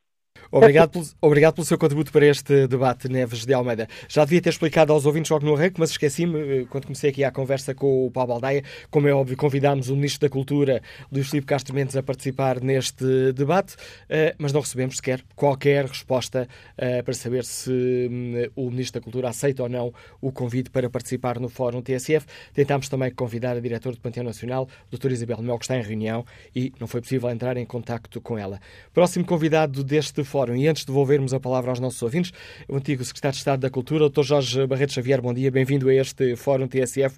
Obrigado 0.56 0.90
pelo, 0.90 1.06
obrigado 1.20 1.54
pelo 1.56 1.66
seu 1.66 1.78
contributo 1.78 2.14
para 2.14 2.26
este 2.26 2.66
debate, 2.66 3.10
Neves 3.10 3.46
de 3.46 3.54
Almeida. 3.54 3.90
Já 4.08 4.24
devia 4.24 4.42
ter 4.42 4.52
explicado 4.52 4.94
aos 4.94 5.06
ouvintes 5.06 5.30
logo 5.30 5.46
no 5.46 5.54
arranque, 5.54 5.78
mas 5.78 5.90
esqueci-me, 5.90 6.62
eh, 6.62 6.66
quando 6.70 6.86
comecei 6.86 7.10
aqui 7.10 7.26
a 7.26 7.32
conversa 7.32 7.76
com 7.76 8.08
o 8.08 8.10
Paulo 8.10 8.30
Baldaia, 8.30 8.64
como 8.90 9.06
é 9.06 9.14
óbvio, 9.14 9.36
convidámos 9.36 9.90
o 9.90 9.96
Ministro 9.98 10.30
da 10.30 10.32
Cultura, 10.32 10.82
Luís 11.12 11.28
Filipe 11.28 11.46
Castro 11.46 11.76
Mendes, 11.76 11.98
a 11.98 12.02
participar 12.02 12.62
neste 12.62 13.34
debate, 13.34 13.76
eh, 14.08 14.34
mas 14.38 14.54
não 14.54 14.62
recebemos 14.62 14.96
sequer 14.96 15.22
qualquer 15.36 15.88
resposta 15.88 16.48
eh, 16.78 17.02
para 17.02 17.14
saber 17.14 17.44
se 17.44 18.08
hum, 18.10 18.50
o 18.56 18.72
Ministro 18.72 19.02
da 19.02 19.04
Cultura 19.04 19.28
aceita 19.28 19.62
ou 19.62 19.68
não 19.68 19.94
o 20.22 20.32
convite 20.32 20.70
para 20.70 20.90
participar 20.90 21.38
no 21.38 21.50
Fórum 21.50 21.82
TSF. 21.82 22.26
Tentámos 22.54 22.88
também 22.88 23.12
convidar 23.12 23.58
a 23.58 23.60
diretora 23.60 23.94
do 23.94 24.02
Panteão 24.02 24.24
Nacional, 24.24 24.70
doutora 24.90 25.14
Isabel 25.14 25.42
Mel, 25.42 25.58
que 25.58 25.66
está 25.66 25.76
em 25.76 25.82
reunião, 25.82 26.26
e 26.56 26.72
não 26.80 26.88
foi 26.88 27.02
possível 27.02 27.30
entrar 27.30 27.58
em 27.58 27.66
contacto 27.66 28.22
com 28.22 28.38
ela. 28.38 28.62
Próximo 28.94 29.26
convidado 29.26 29.84
deste 29.84 30.24
Fórum. 30.24 30.45
E 30.54 30.68
antes 30.68 30.82
de 30.82 30.88
devolvermos 30.88 31.34
a 31.34 31.40
palavra 31.40 31.72
aos 31.72 31.80
nossos 31.80 32.02
ouvintes, 32.02 32.34
o 32.68 32.76
antigo 32.76 33.04
Secretário 33.04 33.34
de 33.34 33.40
Estado 33.40 33.62
da 33.62 33.70
Cultura, 33.70 34.10
Dr. 34.10 34.24
Jorge 34.24 34.68
Barreto 34.68 34.94
Xavier, 34.94 35.22
bom 35.22 35.34
dia, 35.34 35.50
bem-vindo 35.50 35.88
a 35.88 35.94
este 35.94 36.36
Fórum 36.36 36.68
TSF. 36.68 37.18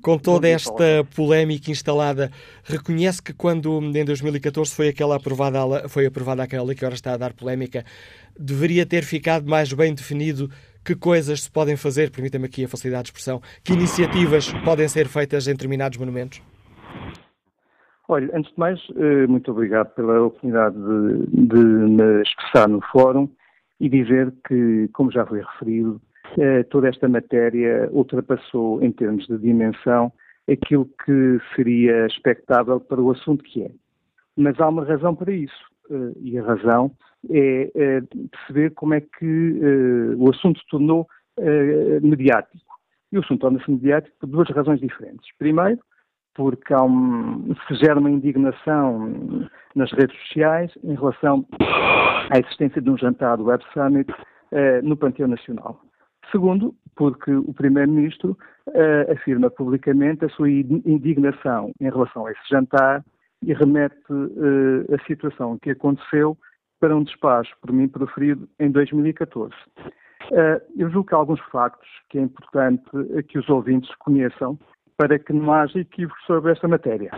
Com 0.00 0.18
toda 0.18 0.48
esta 0.48 1.04
polémica 1.14 1.70
instalada, 1.70 2.30
reconhece 2.64 3.22
que 3.22 3.32
quando 3.32 3.80
em 3.94 4.04
2014 4.04 4.72
foi, 4.72 4.88
aquela 4.88 5.16
aprovada, 5.16 5.88
foi 5.88 6.06
aprovada 6.06 6.42
aquela 6.42 6.64
lei 6.64 6.74
que 6.74 6.84
agora 6.84 6.94
está 6.94 7.12
a 7.12 7.16
dar 7.16 7.32
polémica, 7.32 7.84
deveria 8.38 8.86
ter 8.86 9.04
ficado 9.04 9.48
mais 9.48 9.72
bem 9.72 9.94
definido 9.94 10.50
que 10.84 10.94
coisas 10.94 11.42
se 11.42 11.50
podem 11.50 11.76
fazer, 11.76 12.10
permita-me 12.10 12.46
aqui 12.46 12.64
a 12.64 12.68
facilidade 12.68 13.04
de 13.04 13.08
expressão, 13.10 13.40
que 13.62 13.72
iniciativas 13.72 14.52
podem 14.64 14.86
ser 14.88 15.08
feitas 15.08 15.46
em 15.46 15.52
determinados 15.52 15.98
monumentos? 15.98 16.40
Olha, 18.06 18.30
antes 18.36 18.52
de 18.52 18.58
mais, 18.58 18.80
eh, 18.96 19.26
muito 19.26 19.50
obrigado 19.50 19.94
pela 19.94 20.20
oportunidade 20.20 20.76
de, 20.76 21.46
de 21.46 21.56
me 21.56 22.22
expressar 22.22 22.68
no 22.68 22.82
fórum 22.82 23.28
e 23.80 23.88
dizer 23.88 24.32
que, 24.46 24.88
como 24.92 25.10
já 25.10 25.24
foi 25.24 25.40
referido, 25.40 26.00
eh, 26.38 26.64
toda 26.64 26.88
esta 26.88 27.08
matéria 27.08 27.88
ultrapassou, 27.92 28.82
em 28.82 28.92
termos 28.92 29.26
de 29.26 29.38
dimensão, 29.38 30.12
aquilo 30.50 30.86
que 31.02 31.38
seria 31.56 32.06
expectável 32.06 32.78
para 32.78 33.00
o 33.00 33.10
assunto 33.10 33.42
que 33.42 33.62
é. 33.62 33.70
Mas 34.36 34.60
há 34.60 34.68
uma 34.68 34.84
razão 34.84 35.14
para 35.14 35.32
isso, 35.32 35.64
eh, 35.90 36.12
e 36.20 36.38
a 36.38 36.42
razão 36.44 36.90
é 37.30 38.02
perceber 38.30 38.72
como 38.74 38.92
é 38.92 39.00
que 39.00 40.14
o 40.18 40.28
assunto 40.28 40.60
se 40.60 40.66
tornou 40.68 41.08
mediático. 42.02 42.74
E 43.10 43.16
o 43.16 43.20
assunto 43.20 43.40
torna-se 43.40 43.70
mediático 43.70 44.14
por 44.20 44.26
duas 44.26 44.50
razões 44.50 44.78
diferentes. 44.78 45.26
Primeiro, 45.38 45.80
porque 46.34 46.74
há 46.74 46.82
um, 46.82 47.54
se 47.68 47.74
gera 47.76 47.98
uma 47.98 48.10
indignação 48.10 49.48
nas 49.74 49.90
redes 49.92 50.16
sociais 50.22 50.72
em 50.82 50.94
relação 50.94 51.46
à 52.30 52.38
existência 52.38 52.80
de 52.80 52.90
um 52.90 52.98
jantar 52.98 53.36
do 53.36 53.44
Web 53.44 53.64
Summit 53.72 54.12
eh, 54.52 54.82
no 54.82 54.96
Panteão 54.96 55.28
Nacional. 55.28 55.80
Segundo, 56.30 56.74
porque 56.96 57.32
o 57.32 57.52
Primeiro-Ministro 57.52 58.36
eh, 58.72 59.12
afirma 59.12 59.50
publicamente 59.50 60.24
a 60.24 60.28
sua 60.28 60.50
indignação 60.50 61.72
em 61.80 61.90
relação 61.90 62.26
a 62.26 62.32
esse 62.32 62.48
jantar 62.48 63.04
e 63.42 63.52
remete 63.52 63.96
eh, 64.10 64.94
a 64.94 65.06
situação 65.06 65.58
que 65.58 65.70
aconteceu 65.70 66.36
para 66.80 66.96
um 66.96 67.02
despacho 67.04 67.54
por 67.60 67.72
mim 67.72 67.88
proferido 67.88 68.48
em 68.58 68.70
2014. 68.70 69.54
eu 70.76 70.90
julgo 70.90 71.08
que 71.08 71.14
há 71.14 71.18
alguns 71.18 71.40
factos 71.50 71.88
que 72.08 72.18
é 72.18 72.22
importante 72.22 72.84
que 73.28 73.38
os 73.38 73.48
ouvintes 73.48 73.92
conheçam 73.96 74.58
para 74.96 75.18
que 75.18 75.32
não 75.32 75.52
haja 75.52 75.78
equívocos 75.78 76.24
sobre 76.24 76.52
esta 76.52 76.68
matéria. 76.68 77.10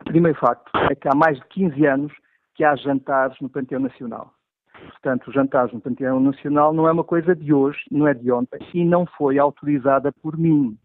O 0.00 0.04
primeiro 0.04 0.38
facto 0.38 0.70
é 0.90 0.94
que 0.94 1.08
há 1.08 1.14
mais 1.14 1.38
de 1.38 1.46
15 1.48 1.86
anos 1.86 2.12
que 2.54 2.64
há 2.64 2.74
jantares 2.76 3.38
no 3.40 3.50
Panteão 3.50 3.80
Nacional. 3.80 4.32
Portanto, 4.72 5.28
os 5.28 5.34
jantares 5.34 5.72
no 5.72 5.80
Panteão 5.80 6.20
Nacional 6.20 6.72
não 6.72 6.88
é 6.88 6.92
uma 6.92 7.04
coisa 7.04 7.34
de 7.34 7.52
hoje, 7.52 7.80
não 7.90 8.06
é 8.06 8.14
de 8.14 8.30
ontem, 8.32 8.58
e 8.72 8.84
não 8.84 9.04
foi 9.06 9.38
autorizada 9.38 10.12
por 10.22 10.36
mim. 10.38 10.78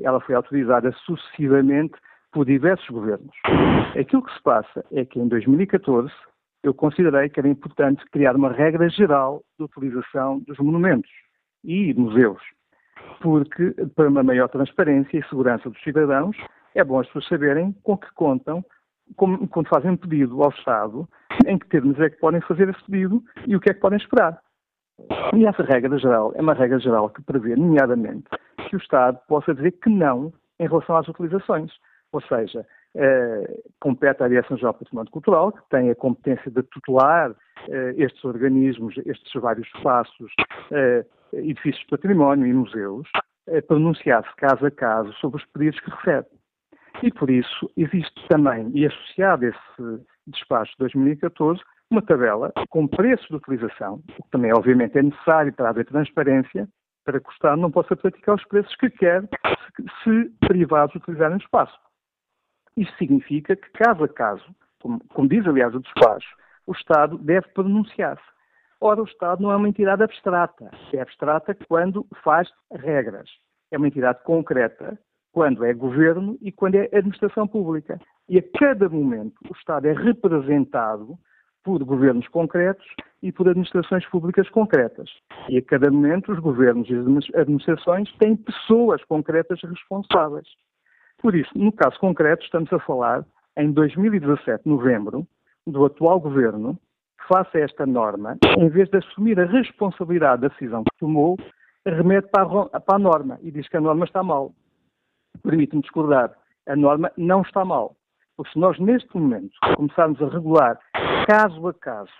Ela 0.00 0.20
foi 0.20 0.34
autorizada 0.34 0.92
sucessivamente 1.04 1.94
por 2.32 2.46
diversos 2.46 2.88
governos. 2.88 3.34
Aquilo 3.98 4.22
que 4.22 4.32
se 4.32 4.42
passa 4.42 4.84
é 4.92 5.04
que 5.04 5.18
em 5.18 5.26
2014 5.26 6.12
eu 6.62 6.72
considerei 6.72 7.28
que 7.28 7.40
era 7.40 7.48
importante 7.48 8.04
criar 8.10 8.36
uma 8.36 8.52
regra 8.52 8.88
geral 8.88 9.42
de 9.58 9.64
utilização 9.64 10.38
dos 10.40 10.58
monumentos 10.58 11.10
e 11.64 11.92
museus 11.94 12.40
porque 13.20 13.74
para 13.94 14.08
uma 14.08 14.22
maior 14.22 14.48
transparência 14.48 15.18
e 15.18 15.28
segurança 15.28 15.68
dos 15.68 15.82
cidadãos 15.82 16.36
é 16.74 16.82
bom 16.82 17.00
as 17.00 17.06
pessoas 17.06 17.28
saberem 17.28 17.72
com 17.82 17.96
que 17.96 18.12
contam 18.14 18.64
como, 19.16 19.46
quando 19.48 19.68
fazem 19.68 19.90
um 19.90 19.96
pedido 19.96 20.42
ao 20.42 20.50
Estado, 20.50 21.08
em 21.46 21.58
que 21.58 21.68
termos 21.68 21.98
é 22.00 22.10
que 22.10 22.18
podem 22.18 22.40
fazer 22.42 22.68
esse 22.68 22.82
pedido 22.84 23.22
e 23.46 23.56
o 23.56 23.60
que 23.60 23.70
é 23.70 23.74
que 23.74 23.80
podem 23.80 23.98
esperar. 23.98 24.40
E 25.34 25.46
essa 25.46 25.62
regra 25.62 25.98
geral 25.98 26.32
é 26.34 26.40
uma 26.40 26.54
regra 26.54 26.78
geral 26.78 27.08
que 27.10 27.22
prevê, 27.22 27.56
nomeadamente, 27.56 28.28
que 28.68 28.76
o 28.76 28.78
Estado 28.78 29.18
possa 29.26 29.54
dizer 29.54 29.72
que 29.72 29.90
não 29.90 30.32
em 30.58 30.68
relação 30.68 30.96
às 30.96 31.08
utilizações. 31.08 31.72
Ou 32.12 32.20
seja, 32.22 32.66
eh, 32.94 33.60
compete 33.80 34.22
à 34.22 34.28
Direção-Geral 34.28 34.72
do 34.74 34.78
Património 34.80 35.10
Cultural, 35.10 35.52
que 35.52 35.62
tem 35.70 35.90
a 35.90 35.94
competência 35.94 36.50
de 36.50 36.62
tutelar 36.64 37.34
eh, 37.68 37.94
estes 37.96 38.24
organismos, 38.24 38.96
estes 39.06 39.32
vários 39.40 39.66
espaços, 39.74 40.32
eh, 40.72 41.04
edifícios 41.32 41.82
de 41.84 41.90
património 41.90 42.46
e 42.46 42.52
museus, 42.52 43.08
eh, 43.48 43.60
pronunciar-se 43.60 44.34
caso 44.36 44.66
a 44.66 44.70
caso 44.70 45.12
sobre 45.14 45.38
os 45.38 45.46
pedidos 45.46 45.80
que 45.80 45.90
recebe. 45.90 46.28
E 47.02 47.10
por 47.10 47.30
isso 47.30 47.70
existe 47.76 48.28
também, 48.28 48.70
e 48.74 48.86
associado 48.86 49.46
a 49.46 49.48
esse 49.48 50.04
despacho 50.26 50.72
de 50.72 50.78
2014, 50.78 51.60
uma 51.90 52.02
tabela 52.02 52.52
com 52.68 52.86
preços 52.86 53.26
de 53.28 53.36
utilização, 53.36 54.02
o 54.18 54.22
que 54.22 54.30
também 54.30 54.52
obviamente 54.52 54.98
é 54.98 55.02
necessário 55.02 55.52
para 55.52 55.70
haver 55.70 55.86
transparência, 55.86 56.68
para 57.04 57.18
que 57.18 57.28
o 57.28 57.32
Estado 57.32 57.60
não 57.60 57.70
possa 57.70 57.96
praticar 57.96 58.34
os 58.34 58.44
preços 58.44 58.74
que 58.76 58.90
quer 58.90 59.22
se 60.04 60.30
privados 60.46 60.94
utilizarem 60.94 61.36
o 61.36 61.40
espaço. 61.40 61.76
Isso 62.76 62.94
significa 62.96 63.56
que, 63.56 63.70
caso 63.70 64.04
a 64.04 64.08
caso, 64.08 64.44
como, 64.80 65.00
como 65.08 65.28
diz 65.28 65.46
aliás 65.46 65.74
o 65.74 65.80
despacho, 65.80 66.36
o 66.66 66.72
Estado 66.72 67.18
deve 67.18 67.48
pronunciar-se. 67.48 68.22
Ora, 68.80 69.02
o 69.02 69.04
Estado 69.04 69.42
não 69.42 69.52
é 69.52 69.56
uma 69.56 69.68
entidade 69.68 70.02
abstrata. 70.02 70.70
É 70.92 71.00
abstrata 71.00 71.54
quando 71.68 72.06
faz 72.24 72.48
regras. 72.72 73.28
É 73.70 73.76
uma 73.76 73.86
entidade 73.86 74.22
concreta 74.24 74.98
quando 75.32 75.64
é 75.64 75.72
governo 75.74 76.38
e 76.40 76.50
quando 76.50 76.76
é 76.76 76.88
administração 76.92 77.46
pública. 77.46 78.00
E 78.28 78.38
a 78.38 78.42
cada 78.58 78.88
momento 78.88 79.34
o 79.48 79.52
Estado 79.52 79.86
é 79.86 79.92
representado 79.92 81.18
por 81.62 81.84
governos 81.84 82.26
concretos 82.28 82.86
e 83.22 83.30
por 83.30 83.48
administrações 83.48 84.06
públicas 84.06 84.48
concretas. 84.48 85.10
E 85.48 85.58
a 85.58 85.62
cada 85.62 85.90
momento 85.90 86.32
os 86.32 86.38
governos 86.38 86.88
e 86.88 86.94
as 86.94 87.34
administrações 87.34 88.10
têm 88.16 88.34
pessoas 88.34 89.04
concretas 89.04 89.60
responsáveis. 89.62 90.48
Por 91.18 91.34
isso, 91.34 91.50
no 91.54 91.70
caso 91.70 91.98
concreto, 92.00 92.44
estamos 92.44 92.72
a 92.72 92.78
falar, 92.78 93.26
em 93.58 93.70
2017, 93.72 94.66
novembro, 94.66 95.26
do 95.66 95.84
atual 95.84 96.18
governo, 96.18 96.78
face 97.30 97.56
a 97.58 97.60
esta 97.60 97.86
norma, 97.86 98.36
em 98.58 98.68
vez 98.68 98.88
de 98.88 98.98
assumir 98.98 99.38
a 99.38 99.46
responsabilidade 99.46 100.42
da 100.42 100.48
decisão 100.48 100.82
que 100.82 100.98
tomou, 100.98 101.38
remete 101.86 102.28
para 102.28 102.42
a, 102.72 102.80
para 102.80 102.96
a 102.96 102.98
norma 102.98 103.38
e 103.42 103.52
diz 103.52 103.68
que 103.68 103.76
a 103.76 103.80
norma 103.80 104.04
está 104.04 104.22
mal. 104.22 104.52
Permite-me 105.42 105.82
discordar. 105.82 106.34
A 106.66 106.74
norma 106.74 107.12
não 107.16 107.42
está 107.42 107.64
mal. 107.64 107.94
Porque 108.36 108.52
se 108.52 108.58
nós, 108.58 108.78
neste 108.78 109.14
momento, 109.16 109.52
começarmos 109.76 110.20
a 110.20 110.28
regular, 110.28 110.78
caso 111.26 111.68
a 111.68 111.74
caso, 111.74 112.10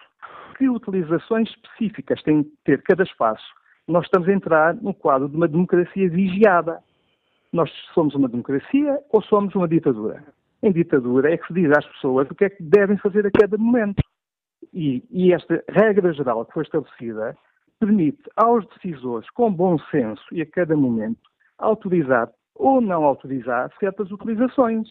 que 0.56 0.68
utilizações 0.68 1.48
específicas 1.50 2.22
tem 2.22 2.44
que 2.44 2.52
ter 2.64 2.82
cada 2.82 3.02
espaço, 3.02 3.44
nós 3.88 4.04
estamos 4.04 4.28
a 4.28 4.32
entrar 4.32 4.74
no 4.74 4.94
quadro 4.94 5.28
de 5.28 5.36
uma 5.36 5.48
democracia 5.48 6.08
vigiada. 6.08 6.80
Nós 7.52 7.70
somos 7.94 8.14
uma 8.14 8.28
democracia 8.28 8.98
ou 9.10 9.22
somos 9.22 9.54
uma 9.54 9.66
ditadura? 9.66 10.22
Em 10.62 10.70
ditadura 10.70 11.32
é 11.32 11.36
que 11.36 11.46
se 11.46 11.54
diz 11.54 11.70
às 11.76 11.86
pessoas 11.86 12.30
o 12.30 12.34
que 12.34 12.44
é 12.44 12.50
que 12.50 12.62
devem 12.62 12.96
fazer 12.98 13.26
a 13.26 13.30
cada 13.30 13.56
momento. 13.56 13.99
E, 14.72 15.02
e 15.10 15.32
esta 15.32 15.62
regra 15.68 16.12
geral 16.12 16.44
que 16.44 16.52
foi 16.52 16.62
estabelecida 16.62 17.36
permite 17.80 18.22
aos 18.36 18.66
decisores, 18.68 19.28
com 19.30 19.52
bom 19.52 19.78
senso 19.90 20.22
e 20.32 20.42
a 20.42 20.46
cada 20.46 20.76
momento, 20.76 21.20
autorizar 21.58 22.30
ou 22.54 22.80
não 22.80 23.04
autorizar 23.04 23.72
certas 23.80 24.10
utilizações. 24.10 24.88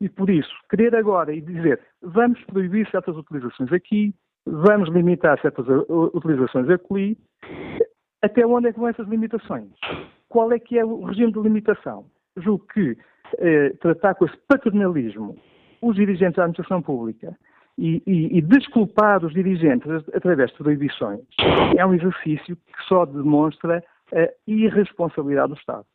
E 0.00 0.08
por 0.08 0.30
isso, 0.30 0.52
querer 0.68 0.94
agora 0.94 1.34
e 1.34 1.40
dizer 1.40 1.80
vamos 2.02 2.42
proibir 2.44 2.88
certas 2.90 3.16
utilizações 3.16 3.72
aqui, 3.72 4.14
vamos 4.46 4.88
limitar 4.90 5.40
certas 5.40 5.66
utilizações 5.88 6.68
ali, 6.68 7.18
até 8.22 8.46
onde 8.46 8.68
é 8.68 8.72
que 8.72 8.78
vão 8.78 8.88
essas 8.88 9.08
limitações? 9.08 9.70
Qual 10.28 10.52
é 10.52 10.58
que 10.58 10.78
é 10.78 10.84
o 10.84 11.04
regime 11.04 11.32
de 11.32 11.40
limitação? 11.40 12.04
Julgo 12.36 12.66
que 12.72 12.96
eh, 13.38 13.70
tratar 13.80 14.14
com 14.14 14.26
esse 14.26 14.36
paternalismo 14.46 15.36
os 15.82 15.96
dirigentes 15.96 16.36
da 16.36 16.44
administração 16.44 16.82
pública 16.82 17.36
e, 17.80 18.02
e, 18.06 18.38
e, 18.38 18.42
desculpar 18.42 19.24
os 19.24 19.32
dirigentes 19.32 19.90
através 20.14 20.50
de 20.50 20.58
proibições 20.58 21.20
é 21.74 21.86
um 21.86 21.94
exercício 21.94 22.54
que 22.54 22.84
só 22.86 23.06
demonstra 23.06 23.82
a 24.12 24.28
irresponsabilidade 24.46 25.54
do 25.54 25.58
Estado. 25.58 25.86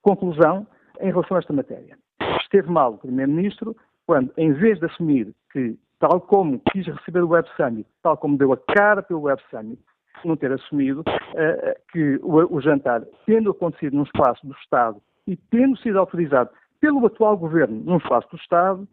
Conclusão 0.00 0.66
em 1.00 1.10
relação 1.10 1.36
a 1.36 1.40
esta 1.40 1.52
matéria. 1.52 1.98
Esteve 2.40 2.70
mal 2.70 2.94
o 2.94 2.98
Primeiro-Ministro 2.98 3.76
quando, 4.06 4.32
em 4.38 4.54
vez 4.54 4.78
de 4.78 4.86
assumir 4.86 5.34
que, 5.52 5.76
tal 5.98 6.18
como 6.18 6.62
quis 6.72 6.86
receber 6.86 7.22
o 7.22 7.28
Web 7.28 7.46
Summit, 7.58 7.86
tal 8.02 8.16
como 8.16 8.38
deu 8.38 8.54
a 8.54 8.56
cara 8.56 9.02
pelo 9.02 9.22
Web 9.22 9.42
Summit, 9.50 9.82
não 10.24 10.34
ter 10.34 10.50
assumido 10.50 11.02
uh, 11.02 11.92
que 11.92 12.18
o, 12.22 12.56
o 12.56 12.60
jantar, 12.60 13.02
tendo 13.26 13.50
acontecido 13.50 13.94
num 13.94 14.04
espaço 14.04 14.46
do 14.46 14.54
Estado 14.54 15.00
e 15.26 15.36
tendo 15.36 15.76
sido 15.78 15.98
autorizado 15.98 16.48
pelo 16.80 17.04
atual 17.04 17.36
governo 17.36 17.82
num 17.84 17.98
espaço 17.98 18.28
do 18.30 18.38
Estado, 18.38 18.88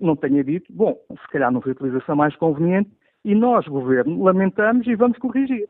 não 0.00 0.16
tenha 0.16 0.42
dito, 0.42 0.72
bom, 0.72 0.98
se 1.10 1.28
calhar 1.28 1.52
não 1.52 1.60
foi 1.60 1.72
a 1.72 1.74
utilização 1.74 2.16
mais 2.16 2.34
conveniente 2.36 2.90
e 3.24 3.34
nós, 3.34 3.66
governo, 3.66 4.22
lamentamos 4.22 4.86
e 4.86 4.94
vamos 4.94 5.18
corrigir. 5.18 5.68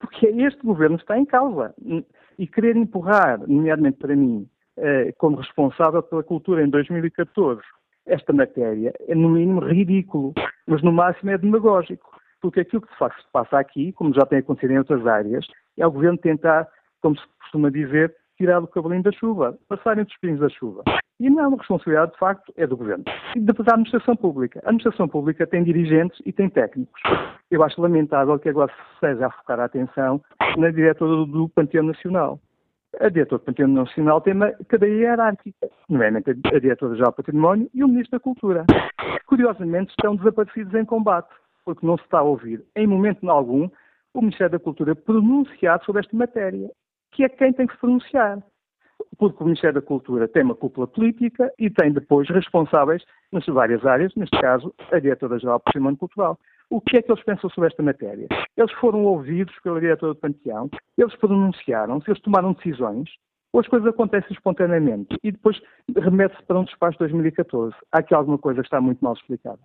Porque 0.00 0.26
é 0.26 0.36
este 0.42 0.64
governo 0.64 0.96
que 0.96 1.04
está 1.04 1.18
em 1.18 1.24
causa. 1.24 1.74
E 2.38 2.46
querer 2.46 2.76
empurrar, 2.76 3.40
nomeadamente 3.48 3.98
para 3.98 4.14
mim, 4.14 4.48
uh, 4.76 5.12
como 5.16 5.36
responsável 5.36 6.02
pela 6.02 6.22
cultura 6.22 6.64
em 6.64 6.68
2014, 6.68 7.60
esta 8.06 8.32
matéria 8.32 8.94
é, 9.06 9.14
no 9.14 9.28
mínimo, 9.28 9.60
ridículo, 9.60 10.32
mas 10.66 10.82
no 10.82 10.92
máximo 10.92 11.30
é 11.30 11.38
demagógico 11.38 12.18
porque 12.40 12.60
aquilo 12.60 12.82
que 12.82 12.92
se 12.92 13.30
passa 13.32 13.58
aqui, 13.58 13.92
como 13.92 14.14
já 14.14 14.24
tem 14.24 14.38
acontecido 14.38 14.72
em 14.72 14.78
outras 14.78 15.06
áreas, 15.06 15.46
é 15.76 15.86
o 15.86 15.90
governo 15.90 16.18
tentar, 16.18 16.68
como 17.00 17.16
se 17.18 17.24
costuma 17.40 17.70
dizer, 17.70 18.14
tirar 18.38 18.62
o 18.62 18.68
cavalinho 18.68 19.02
da 19.02 19.12
chuva, 19.12 19.58
passar 19.68 19.98
entre 19.98 20.14
os 20.14 20.20
pinhos 20.20 20.40
da 20.40 20.48
chuva. 20.48 20.82
E 21.20 21.28
não, 21.28 21.52
a 21.52 21.56
responsabilidade, 21.56 22.12
de 22.12 22.18
facto, 22.18 22.52
é 22.56 22.66
do 22.66 22.76
governo. 22.76 23.04
E 23.34 23.40
depois 23.40 23.66
a 23.68 23.72
administração 23.72 24.14
pública. 24.14 24.60
A 24.64 24.68
administração 24.68 25.08
pública 25.08 25.46
tem 25.46 25.64
dirigentes 25.64 26.20
e 26.24 26.32
tem 26.32 26.48
técnicos. 26.48 27.00
Eu 27.50 27.62
acho 27.64 27.82
lamentável 27.82 28.38
que 28.38 28.48
agora 28.48 28.72
se 28.72 29.00
seja 29.00 29.26
a 29.26 29.30
focar 29.30 29.58
a 29.58 29.64
atenção 29.64 30.22
na 30.56 30.70
diretora 30.70 31.26
do 31.26 31.48
Panteão 31.48 31.84
Nacional. 31.84 32.40
A 33.00 33.08
diretora 33.08 33.40
do 33.40 33.44
Panteão 33.44 33.68
Nacional 33.68 34.20
tem 34.20 34.32
uma 34.32 34.52
cadeia 34.68 34.94
hierárquica, 34.94 35.68
nomeadamente 35.88 36.30
a 36.30 36.58
diretora-geral 36.58 37.10
do 37.10 37.16
Património 37.16 37.68
e 37.74 37.82
o 37.82 37.88
Ministro 37.88 38.18
da 38.18 38.22
Cultura. 38.22 38.64
Curiosamente, 39.26 39.90
estão 39.90 40.14
desaparecidos 40.14 40.72
em 40.74 40.84
combate 40.84 41.28
porque 41.64 41.86
não 41.86 41.98
se 41.98 42.04
está 42.04 42.20
a 42.20 42.22
ouvir, 42.22 42.64
em 42.74 42.86
momento 42.86 43.28
algum, 43.28 43.68
o 44.14 44.20
Ministério 44.22 44.52
da 44.52 44.58
Cultura 44.58 44.94
pronunciar 44.94 45.84
sobre 45.84 46.00
esta 46.00 46.16
matéria, 46.16 46.70
que 47.12 47.24
é 47.24 47.28
quem 47.28 47.52
tem 47.52 47.66
que 47.66 47.74
se 47.74 47.80
pronunciar. 47.80 48.42
Porque 49.16 49.42
o 49.42 49.46
Ministério 49.46 49.80
da 49.80 49.86
Cultura 49.86 50.28
tem 50.28 50.42
uma 50.42 50.54
cúpula 50.54 50.86
política 50.86 51.52
e 51.58 51.70
tem 51.70 51.92
depois 51.92 52.28
responsáveis 52.28 53.02
nas 53.32 53.46
várias 53.46 53.84
áreas, 53.84 54.14
neste 54.14 54.38
caso, 54.40 54.74
a 54.92 54.98
Diretora-Geral 54.98 55.58
do 55.58 55.64
Património 55.64 55.98
Cultural. 55.98 56.38
O 56.70 56.80
que 56.80 56.98
é 56.98 57.02
que 57.02 57.10
eles 57.10 57.24
pensam 57.24 57.48
sobre 57.50 57.68
esta 57.68 57.82
matéria? 57.82 58.28
Eles 58.56 58.72
foram 58.74 59.04
ouvidos 59.04 59.54
pela 59.62 59.80
diretora 59.80 60.14
do 60.14 60.20
Panteão, 60.20 60.68
eles 60.96 61.14
pronunciaram-se, 61.16 62.10
eles 62.10 62.20
tomaram 62.20 62.52
decisões, 62.52 63.08
ou 63.52 63.60
as 63.60 63.68
coisas 63.68 63.88
acontecem 63.88 64.32
espontaneamente 64.32 65.16
e 65.22 65.32
depois 65.32 65.60
remete-se 65.96 66.42
para 66.44 66.58
um 66.58 66.64
despacho 66.64 66.98
de 66.98 66.98
2014. 66.98 67.74
Há 67.92 68.00
aqui 68.00 68.14
alguma 68.14 68.38
coisa 68.38 68.60
que 68.60 68.66
está 68.66 68.80
muito 68.80 69.02
mal 69.02 69.14
explicada. 69.14 69.58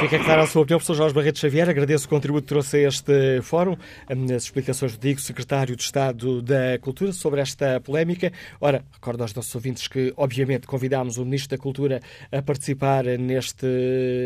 Fica 0.00 0.18
clara 0.18 0.42
a 0.42 0.46
sua 0.46 0.62
opinião, 0.62 0.78
professor 0.78 0.94
Jorge 0.94 1.14
Barreto 1.14 1.38
Xavier. 1.38 1.68
Agradeço 1.68 2.06
o 2.06 2.08
contributo 2.08 2.44
que 2.44 2.48
trouxe 2.48 2.78
a 2.78 2.88
este 2.88 3.42
fórum, 3.42 3.76
as 4.08 4.44
explicações 4.44 4.96
do 4.96 4.98
Digo, 4.98 5.20
secretário 5.20 5.76
de 5.76 5.82
Estado 5.82 6.40
da 6.40 6.78
Cultura, 6.80 7.12
sobre 7.12 7.42
esta 7.42 7.78
polémica. 7.80 8.32
Ora, 8.62 8.82
recordo 8.90 9.20
aos 9.20 9.34
nossos 9.34 9.54
ouvintes 9.54 9.86
que, 9.88 10.10
obviamente, 10.16 10.66
convidámos 10.66 11.18
o 11.18 11.24
Ministro 11.24 11.54
da 11.54 11.62
Cultura 11.62 12.00
a 12.32 12.40
participar 12.40 13.04
neste, 13.04 13.66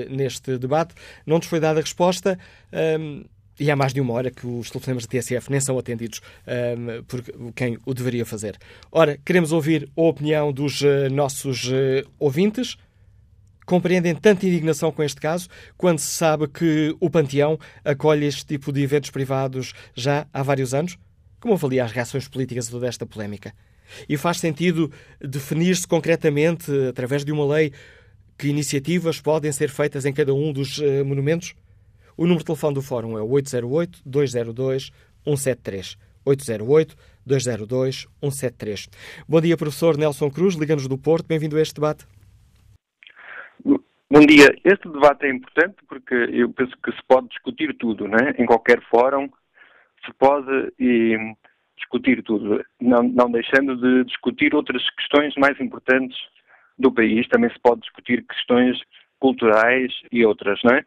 neste 0.09 0.57
debate. 0.59 0.95
Não 1.27 1.39
nos 1.39 1.47
foi 1.47 1.59
dada 1.59 1.81
resposta. 1.81 2.39
Um, 2.73 3.25
e 3.59 3.71
há 3.71 3.77
mais 3.77 3.93
de 3.93 4.01
uma 4.01 4.13
hora 4.15 4.31
que 4.31 4.47
os 4.47 4.71
telefonemas 4.71 5.07
da 5.07 5.11
TSF 5.11 5.51
nem 5.51 5.61
são 5.61 5.79
atendidos 5.79 6.21
um, 6.47 7.03
por 7.05 7.23
quem 7.53 7.79
o 7.85 7.95
deveria 7.95 8.25
fazer. 8.25 8.57
Ora, 8.91 9.19
queremos 9.25 9.53
ouvir 9.53 9.89
a 9.97 10.03
opinião 10.03 10.53
dos 10.53 10.81
uh, 10.83 11.09
nossos 11.11 11.67
uh, 11.69 12.09
ouvintes 12.19 12.77
compreendem 13.65 14.15
tanta 14.15 14.47
indignação 14.47 14.93
com 14.93 15.03
este 15.03 15.21
caso 15.21 15.49
quando 15.77 15.99
se 15.99 16.13
sabe 16.13 16.47
que 16.49 16.97
o 17.01 17.11
Panteão 17.11 17.59
acolhe 17.85 18.27
este 18.27 18.47
tipo 18.47 18.73
de 18.73 18.83
eventos 18.83 19.11
privados 19.11 19.73
já 19.95 20.27
há 20.33 20.43
vários 20.43 20.73
anos? 20.75 20.97
Como 21.41 21.55
avalia 21.55 21.85
as 21.85 21.93
reações 21.93 22.29
políticas 22.29 22.69
a 22.69 22.71
toda 22.71 22.87
esta 22.87 23.05
polémica? 23.05 23.53
E 24.09 24.17
faz 24.17 24.39
sentido 24.39 24.91
definir-se 25.21 25.87
concretamente, 25.87 26.73
através 26.89 27.23
de 27.25 27.33
uma 27.33 27.47
lei, 27.47 27.73
que 28.37 28.49
iniciativas 28.49 29.21
podem 29.21 29.53
ser 29.53 29.71
feitas 29.71 30.05
em 30.05 30.13
cada 30.13 30.35
um 30.35 30.53
dos 30.53 30.79
uh, 30.79 31.05
monumentos? 31.05 31.55
O 32.17 32.23
número 32.23 32.41
de 32.41 32.47
telefone 32.47 32.75
do 32.75 32.83
Fórum 32.83 33.17
é 33.19 33.23
o 33.23 33.29
808-202-173. 33.29 35.97
808-202-173. 37.27 38.89
Bom 39.29 39.41
dia, 39.41 39.57
professor 39.57 39.97
Nelson 39.97 40.29
Cruz, 40.31 40.55
Liga-nos 40.55 40.87
do 40.89 40.97
Porto. 40.97 41.27
Bem-vindo 41.27 41.57
a 41.57 41.63
este 41.63 41.75
debate. 41.75 42.07
Bom 44.15 44.25
dia. 44.27 44.55
Este 44.63 44.89
debate 44.89 45.27
é 45.27 45.31
importante 45.31 45.75
porque 45.89 46.15
eu 46.15 46.49
penso 46.53 46.73
que 46.85 46.93
se 46.93 47.03
pode 47.09 47.27
discutir 47.31 47.77
tudo, 47.77 48.07
né? 48.07 48.33
em 48.39 48.47
qualquer 48.47 48.81
fórum 48.83 49.29
se 50.07 50.13
pode 50.13 50.73
e, 50.79 51.17
discutir 51.77 52.23
tudo, 52.23 52.65
não, 52.81 53.03
não 53.03 53.29
deixando 53.29 53.77
de 53.77 54.05
discutir 54.05 54.55
outras 54.55 54.89
questões 54.91 55.35
mais 55.35 55.61
importantes 55.61 56.17
do 56.79 56.93
país. 56.93 57.27
Também 57.27 57.51
se 57.51 57.59
pode 57.59 57.81
discutir 57.81 58.25
questões 58.25 58.81
culturais 59.19 59.93
e 60.13 60.25
outras, 60.25 60.61
não 60.63 60.77
é? 60.77 60.85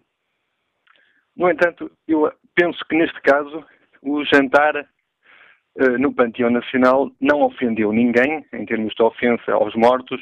No 1.35 1.51
entanto, 1.51 1.91
eu 2.07 2.31
penso 2.55 2.79
que 2.87 2.95
neste 2.95 3.21
caso 3.23 3.61
o 4.01 4.23
jantar 4.23 4.73
uh, 4.77 5.97
no 5.99 6.13
Panteão 6.13 6.49
Nacional 6.49 7.11
não 7.19 7.41
ofendeu 7.41 7.91
ninguém 7.91 8.45
em 8.53 8.65
termos 8.65 8.93
de 8.95 9.03
ofensa 9.03 9.51
aos 9.51 9.75
mortos, 9.75 10.21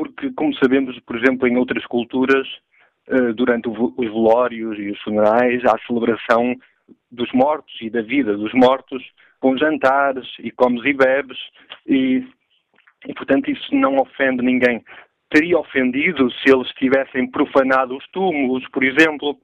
porque, 0.00 0.32
como 0.32 0.54
sabemos, 0.54 0.98
por 1.00 1.14
exemplo, 1.14 1.46
em 1.46 1.58
outras 1.58 1.84
culturas, 1.84 2.48
eh, 3.06 3.34
durante 3.34 3.68
os 3.68 3.94
velórios 3.98 4.78
e 4.78 4.90
os 4.90 5.00
funerais, 5.02 5.62
há 5.66 5.74
a 5.74 5.86
celebração 5.86 6.56
dos 7.10 7.30
mortos 7.32 7.74
e 7.82 7.90
da 7.90 8.00
vida 8.00 8.34
dos 8.34 8.50
mortos, 8.54 9.04
com 9.40 9.58
jantares 9.58 10.26
e 10.38 10.50
comes 10.50 10.82
e 10.86 10.94
bebes, 10.94 11.38
e, 11.86 12.26
e 13.06 13.12
portanto 13.12 13.50
isso 13.50 13.74
não 13.74 13.96
ofende 13.96 14.42
ninguém. 14.42 14.82
Teria 15.28 15.58
ofendido 15.58 16.30
se 16.30 16.50
eles 16.50 16.70
tivessem 16.70 17.30
profanado 17.30 17.94
os 17.94 18.08
túmulos, 18.08 18.66
por 18.70 18.82
exemplo, 18.82 19.38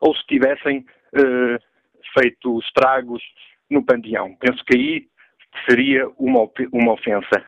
ou 0.00 0.14
se 0.14 0.24
tivessem 0.28 0.86
uh, 1.14 1.58
feito 2.16 2.60
estragos 2.60 3.20
no 3.68 3.84
panteão. 3.84 4.36
Penso 4.36 4.64
que 4.64 4.78
aí 4.78 5.08
seria 5.68 6.08
uma, 6.16 6.48
uma 6.72 6.92
ofensa. 6.92 7.44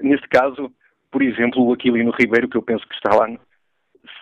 Neste 0.00 0.26
caso, 0.28 0.72
por 1.10 1.22
exemplo, 1.22 1.64
o 1.64 1.72
Aquilino 1.72 2.12
Ribeiro, 2.18 2.48
que 2.48 2.56
eu 2.56 2.62
penso 2.62 2.86
que 2.86 2.94
está 2.94 3.14
lá, 3.14 3.28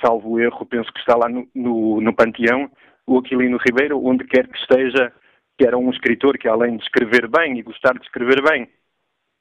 salvo 0.04 0.40
erro, 0.40 0.66
penso 0.66 0.92
que 0.92 1.00
está 1.00 1.16
lá 1.16 1.28
no, 1.28 1.48
no, 1.54 2.00
no 2.00 2.14
Panteão, 2.14 2.70
o 3.06 3.18
Aquilino 3.18 3.58
Ribeiro, 3.58 4.04
onde 4.04 4.24
quer 4.24 4.46
que 4.48 4.58
esteja, 4.58 5.12
que 5.58 5.66
era 5.66 5.76
um 5.76 5.90
escritor 5.90 6.38
que, 6.38 6.48
além 6.48 6.76
de 6.76 6.82
escrever 6.82 7.28
bem 7.28 7.58
e 7.58 7.62
gostar 7.62 7.94
de 7.94 8.04
escrever 8.04 8.42
bem, 8.42 8.68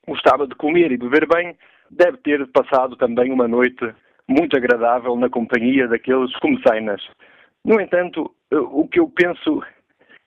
gostava 0.07 0.47
de 0.47 0.55
comer 0.55 0.91
e 0.91 0.97
beber 0.97 1.27
bem, 1.27 1.57
deve 1.89 2.17
ter 2.17 2.45
passado 2.47 2.95
também 2.97 3.31
uma 3.31 3.47
noite 3.47 3.93
muito 4.27 4.55
agradável 4.55 5.15
na 5.15 5.29
companhia 5.29 5.87
daqueles 5.87 6.35
comeceinas. 6.37 7.01
No 7.63 7.79
entanto, 7.79 8.33
eh, 8.51 8.57
o 8.57 8.87
que 8.87 8.99
eu 8.99 9.09
penso 9.09 9.61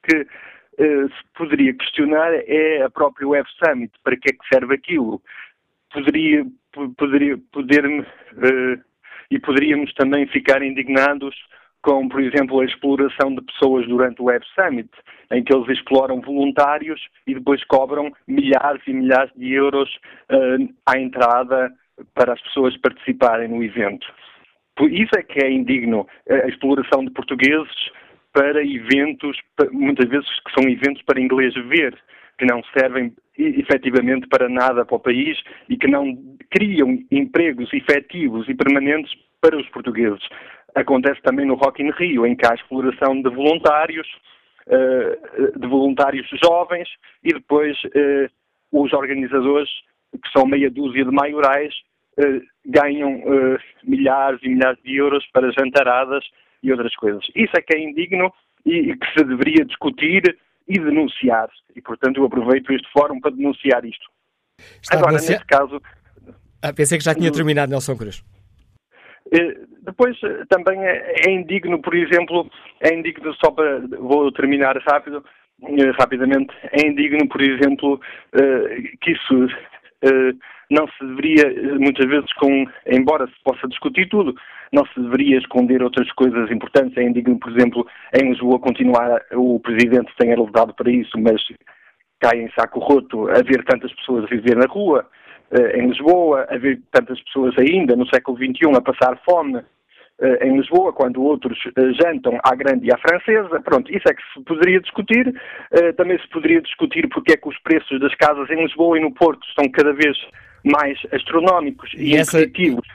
que 0.02 0.16
uh, 0.22 1.08
se 1.08 1.24
poderia 1.34 1.74
questionar 1.74 2.32
é 2.32 2.82
a 2.82 2.90
própria 2.90 3.28
Web 3.28 3.48
Summit. 3.58 3.92
Para 4.02 4.16
que 4.16 4.30
é 4.30 4.32
que 4.32 4.48
serve 4.52 4.74
aquilo? 4.74 5.20
Poderia, 5.92 6.44
poderia, 6.96 7.38
poder, 7.52 7.84
uh, 7.86 8.84
e 9.30 9.38
poderíamos 9.38 9.92
também 9.94 10.26
ficar 10.28 10.62
indignados 10.62 11.34
com, 11.82 12.08
por 12.08 12.20
exemplo, 12.20 12.60
a 12.60 12.64
exploração 12.64 13.34
de 13.34 13.42
pessoas 13.42 13.86
durante 13.86 14.20
o 14.20 14.24
Web 14.24 14.44
Summit, 14.54 14.90
em 15.30 15.44
que 15.44 15.54
eles 15.54 15.68
exploram 15.68 16.20
voluntários 16.20 17.00
e 17.26 17.34
depois 17.34 17.62
cobram 17.64 18.12
milhares 18.26 18.82
e 18.86 18.92
milhares 18.92 19.32
de 19.36 19.52
euros 19.52 19.88
uh, 20.30 20.74
à 20.84 20.98
entrada 20.98 21.72
para 22.14 22.32
as 22.32 22.42
pessoas 22.42 22.76
participarem 22.78 23.48
no 23.48 23.62
evento. 23.62 24.06
Isso 24.90 25.12
é 25.16 25.22
que 25.22 25.42
é 25.42 25.50
indigno, 25.50 26.06
a 26.28 26.48
exploração 26.48 27.02
de 27.04 27.10
portugueses 27.10 27.90
para 28.32 28.62
eventos, 28.62 29.38
muitas 29.72 30.06
vezes 30.10 30.28
que 30.40 30.52
são 30.60 30.68
eventos 30.68 31.02
para 31.02 31.20
inglês 31.20 31.54
ver, 31.54 31.96
que 32.38 32.44
não 32.44 32.62
servem 32.78 33.14
efetivamente 33.38 34.26
para 34.28 34.48
nada 34.48 34.84
para 34.84 34.96
o 34.96 35.00
país 35.00 35.38
e 35.68 35.76
que 35.76 35.86
não 35.86 36.16
criam 36.50 36.98
empregos 37.10 37.72
efetivos 37.72 38.48
e 38.48 38.54
permanentes 38.54 39.12
para 39.40 39.56
os 39.56 39.68
portugueses. 39.68 40.22
Acontece 40.74 41.20
também 41.22 41.46
no 41.46 41.54
Rock 41.54 41.82
in 41.82 41.90
Rio, 41.90 42.26
em 42.26 42.36
que 42.36 42.46
há 42.46 42.54
exploração 42.54 43.20
de 43.20 43.30
voluntários, 43.30 44.06
eh, 44.68 45.18
de 45.56 45.66
voluntários 45.66 46.28
jovens 46.42 46.88
e 47.24 47.32
depois 47.32 47.76
eh, 47.94 48.28
os 48.72 48.92
organizadores, 48.92 49.70
que 50.12 50.30
são 50.36 50.46
meia 50.46 50.70
dúzia 50.70 51.04
de 51.04 51.10
maiorais, 51.10 51.72
eh, 52.18 52.40
ganham 52.66 53.22
milhares 53.84 54.40
e 54.42 54.48
milhares 54.48 54.78
de 54.82 54.96
euros 54.96 55.24
para 55.32 55.52
jantaradas 55.52 56.24
e 56.62 56.72
outras 56.72 56.94
coisas. 56.96 57.24
Isso 57.34 57.56
é 57.56 57.62
que 57.62 57.76
é 57.76 57.80
indigno 57.80 58.32
e 58.64 58.96
que 58.96 59.12
se 59.16 59.24
deveria 59.24 59.64
discutir 59.64 60.36
e 60.68 60.78
denunciar. 60.78 61.48
E, 61.74 61.80
portanto, 61.80 62.18
eu 62.18 62.24
aproveito 62.24 62.72
este 62.72 62.88
fórum 62.92 63.20
para 63.20 63.30
denunciar 63.30 63.84
isto. 63.84 64.06
Está 64.82 64.96
Agora, 64.96 65.12
denunciar... 65.12 65.38
nesse 65.38 65.46
caso... 65.46 65.82
Ah, 66.62 66.72
pensei 66.72 66.98
que 66.98 67.04
já 67.04 67.14
tinha 67.14 67.30
terminado, 67.30 67.70
Nelson 67.70 67.96
Cruz. 67.96 68.24
Eh, 69.32 69.54
depois, 69.82 70.16
eh, 70.22 70.44
também 70.48 70.80
é, 70.84 71.28
é 71.28 71.30
indigno, 71.30 71.80
por 71.80 71.94
exemplo, 71.94 72.50
é 72.80 72.94
indigno, 72.94 73.34
só 73.34 73.50
para... 73.50 73.80
Vou 73.80 74.32
terminar 74.32 74.76
rápido, 74.78 75.24
eh, 75.62 75.90
rapidamente, 75.98 76.52
é 76.72 76.86
indigno, 76.86 77.28
por 77.28 77.40
exemplo, 77.40 78.00
que 79.00 79.12
isso 79.12 79.48
não 80.70 80.86
se 80.88 81.04
deveria, 81.04 81.78
muitas 81.78 82.06
vezes, 82.06 82.32
com, 82.34 82.66
embora 82.86 83.26
se 83.26 83.42
possa 83.44 83.68
discutir 83.68 84.08
tudo, 84.08 84.34
não 84.72 84.84
se 84.86 85.00
deveria 85.00 85.38
esconder 85.38 85.82
outras 85.82 86.10
coisas 86.12 86.50
importantes. 86.50 86.96
É 86.96 87.02
indigno, 87.02 87.38
por 87.38 87.52
exemplo, 87.52 87.86
em 88.14 88.30
Lisboa 88.30 88.58
continuar, 88.58 89.20
o 89.32 89.60
Presidente 89.60 90.12
tem 90.18 90.32
alertado 90.32 90.74
para 90.74 90.90
isso, 90.90 91.18
mas 91.18 91.40
cai 92.20 92.40
em 92.40 92.50
saco 92.58 92.80
roto 92.80 93.28
a 93.28 93.42
ver 93.42 93.64
tantas 93.64 93.92
pessoas 93.94 94.24
a 94.24 94.28
viver 94.28 94.56
na 94.56 94.66
rua, 94.66 95.06
eh, 95.50 95.78
em 95.78 95.88
Lisboa, 95.88 96.46
a 96.50 96.58
ver 96.58 96.80
tantas 96.90 97.20
pessoas 97.24 97.54
ainda 97.58 97.94
no 97.94 98.08
século 98.08 98.36
XXI 98.36 98.76
a 98.76 98.80
passar 98.80 99.20
fome 99.24 99.62
eh, 100.20 100.48
em 100.48 100.56
Lisboa, 100.56 100.92
quando 100.92 101.22
outros 101.22 101.58
eh, 101.66 101.92
jantam 101.92 102.38
à 102.42 102.54
grande 102.54 102.86
e 102.86 102.92
à 102.92 102.98
francesa. 102.98 103.60
Pronto, 103.60 103.90
isso 103.94 104.08
é 104.08 104.14
que 104.14 104.22
se 104.32 104.42
poderia 104.44 104.80
discutir. 104.80 105.32
Também 105.96 106.18
se 106.18 106.28
poderia 106.28 106.60
discutir 106.60 107.08
porque 107.08 107.32
é 107.32 107.36
que 107.36 107.48
os 107.48 107.58
preços 107.60 108.00
das 108.00 108.14
casas 108.14 108.48
em 108.50 108.62
Lisboa 108.62 108.98
e 108.98 109.00
no 109.00 109.12
Porto 109.12 109.46
estão 109.48 109.70
cada 109.70 109.92
vez 109.92 110.16
mais 110.66 110.98
astronómicos 111.12 111.92
e, 111.94 112.10
e 112.10 112.16
essa, 112.16 112.38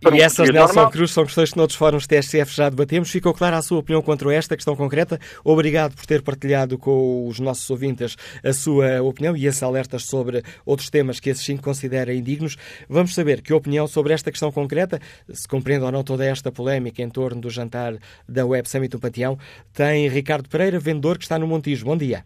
para 0.01 0.17
E 0.17 0.21
essas, 0.21 0.49
Nelson 0.49 0.73
normal. 0.73 0.91
Cruz, 0.91 1.11
são 1.11 1.23
questões 1.23 1.51
que 1.51 1.57
noutros 1.57 1.77
fóruns 1.77 2.05
TSF 2.05 2.53
já 2.53 2.69
debatemos. 2.69 3.09
Ficou 3.09 3.33
clara 3.33 3.57
a 3.57 3.61
sua 3.61 3.79
opinião 3.79 4.01
contra 4.01 4.33
esta 4.33 4.57
questão 4.57 4.75
concreta. 4.75 5.17
Obrigado 5.41 5.95
por 5.95 6.05
ter 6.05 6.21
partilhado 6.21 6.77
com 6.77 7.25
os 7.25 7.39
nossos 7.39 7.69
ouvintes 7.69 8.17
a 8.43 8.51
sua 8.51 9.01
opinião 9.01 9.37
e 9.37 9.45
esses 9.47 9.63
alertas 9.63 10.03
sobre 10.03 10.43
outros 10.65 10.89
temas 10.89 11.21
que 11.21 11.29
esses 11.29 11.45
sim 11.45 11.55
considera 11.55 12.13
indignos. 12.13 12.57
Vamos 12.89 13.15
saber 13.15 13.41
que 13.41 13.53
opinião 13.53 13.87
sobre 13.87 14.11
esta 14.11 14.31
questão 14.31 14.51
concreta, 14.51 14.99
se 15.29 15.47
compreende 15.47 15.85
ou 15.85 15.91
não 15.93 16.03
toda 16.03 16.25
esta 16.25 16.51
polémica 16.51 17.01
em 17.01 17.09
torno 17.09 17.39
do 17.39 17.49
jantar 17.49 17.95
da 18.27 18.45
Web 18.45 18.67
Summit 18.67 18.89
do 18.89 18.99
Panteão, 18.99 19.37
tem 19.73 20.09
Ricardo 20.09 20.49
Pereira, 20.49 20.77
vendedor 20.77 21.17
que 21.17 21.23
está 21.23 21.39
no 21.39 21.47
Montijo. 21.47 21.85
Bom 21.85 21.95
dia. 21.95 22.25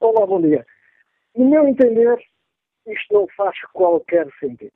Olá, 0.00 0.26
bom 0.26 0.40
dia. 0.40 0.66
No 1.36 1.48
meu 1.48 1.68
entender, 1.68 2.18
isto 2.86 3.14
não 3.14 3.26
faz 3.36 3.58
qualquer 3.72 4.28
sentido. 4.40 4.72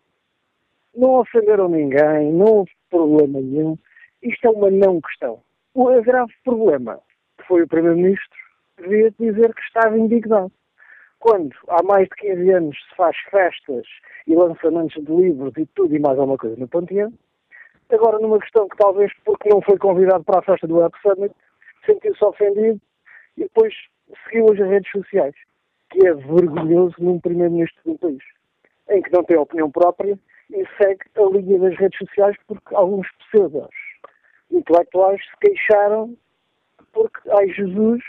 Não 0.94 1.20
ofenderam 1.20 1.68
ninguém, 1.68 2.32
não 2.32 2.46
houve 2.46 2.70
problema 2.90 3.40
nenhum. 3.40 3.78
Isto 4.22 4.46
é 4.46 4.50
uma 4.50 4.70
não 4.70 5.00
questão. 5.00 5.42
O 5.74 5.86
grave 6.02 6.32
problema 6.44 7.00
foi 7.46 7.62
o 7.62 7.68
Primeiro-Ministro 7.68 8.38
devia 8.78 9.10
dizer 9.18 9.54
que 9.54 9.62
estava 9.62 9.98
indignado. 9.98 10.52
Quando 11.18 11.54
há 11.68 11.82
mais 11.82 12.08
de 12.08 12.16
15 12.16 12.50
anos 12.52 12.76
se 12.76 12.96
faz 12.96 13.16
festas 13.30 13.86
e 14.26 14.34
lançamentos 14.34 15.02
de 15.02 15.12
livros 15.12 15.52
e 15.56 15.66
tudo 15.74 15.94
e 15.94 15.98
mais 15.98 16.18
alguma 16.18 16.38
coisa 16.38 16.56
no 16.56 16.68
Panteão, 16.68 17.12
agora 17.90 18.18
numa 18.18 18.38
questão 18.38 18.68
que 18.68 18.76
talvez 18.76 19.12
porque 19.24 19.48
não 19.48 19.60
foi 19.62 19.78
convidado 19.78 20.24
para 20.24 20.40
a 20.40 20.42
festa 20.42 20.66
do 20.66 20.76
Web 20.76 20.94
Summit, 21.00 21.34
sentiu-se 21.84 22.24
ofendido 22.24 22.80
e 23.36 23.42
depois 23.42 23.74
seguiu 24.24 24.52
as 24.52 24.58
redes 24.58 24.90
sociais 24.90 25.34
que 25.90 26.06
é 26.06 26.14
vergonhoso 26.14 26.94
num 26.98 27.20
primeiro-ministro 27.20 27.82
de 27.84 27.90
um 27.90 27.96
país, 27.96 28.22
em 28.90 29.02
que 29.02 29.12
não 29.12 29.24
tem 29.24 29.36
opinião 29.36 29.70
própria 29.70 30.18
e 30.50 30.64
segue 30.78 31.00
a 31.16 31.22
linha 31.22 31.58
das 31.58 31.76
redes 31.76 31.98
sociais 31.98 32.36
porque 32.46 32.74
alguns 32.74 33.06
pseudos 33.18 33.68
intelectuais 34.50 35.20
se 35.20 35.36
queixaram 35.40 36.16
porque, 36.92 37.28
ai 37.30 37.48
Jesus, 37.48 38.02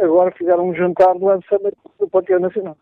agora 0.00 0.32
fizeram 0.32 0.68
um 0.68 0.74
jantar 0.74 1.14
do 1.14 1.26
Web 1.26 1.44
Summit 1.48 1.76
do 2.00 2.08
Panteão 2.08 2.40
Nacional. 2.40 2.76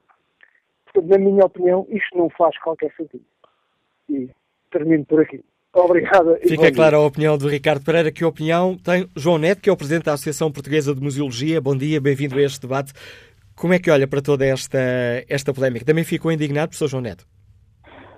Portanto, 0.85 1.11
na 1.11 1.19
minha 1.19 1.45
opinião, 1.45 1.87
isto 1.91 2.17
não 2.17 2.31
faz 2.31 2.59
qualquer 2.59 2.91
sentido. 2.97 3.25
E 4.09 4.31
termino 4.71 5.05
por 5.05 5.21
aqui. 5.21 5.45
Obrigada. 5.75 6.39
Fica 6.47 6.71
clara 6.71 6.99
a 6.99 7.01
opinião 7.01 7.39
do 7.39 7.49
Ricardo 7.49 7.85
Pereira. 7.85 8.13
Que 8.13 8.25
opinião 8.25 8.77
tem 8.77 9.09
João 9.17 9.39
Neto, 9.39 9.63
que 9.63 9.71
é 9.71 9.73
o 9.73 9.77
Presidente 9.77 10.05
da 10.05 10.13
Associação 10.13 10.53
Portuguesa 10.53 10.95
de 10.95 11.01
Museologia. 11.01 11.61
Bom 11.61 11.75
dia, 11.75 11.99
bem-vindo 12.01 12.39
a 12.39 12.43
este 12.43 12.61
debate. 12.61 12.93
Como 13.63 13.75
é 13.75 13.79
que 13.79 13.93
olha 13.93 14.09
para 14.09 14.21
toda 14.21 14.45
esta, 14.45 14.81
esta 15.29 15.55
polémica? 15.55 15.85
Também 15.85 16.03
ficou 16.03 16.33
indignado, 16.33 16.71
professor 16.71 16.89
João 16.89 17.01
Neto? 17.01 17.25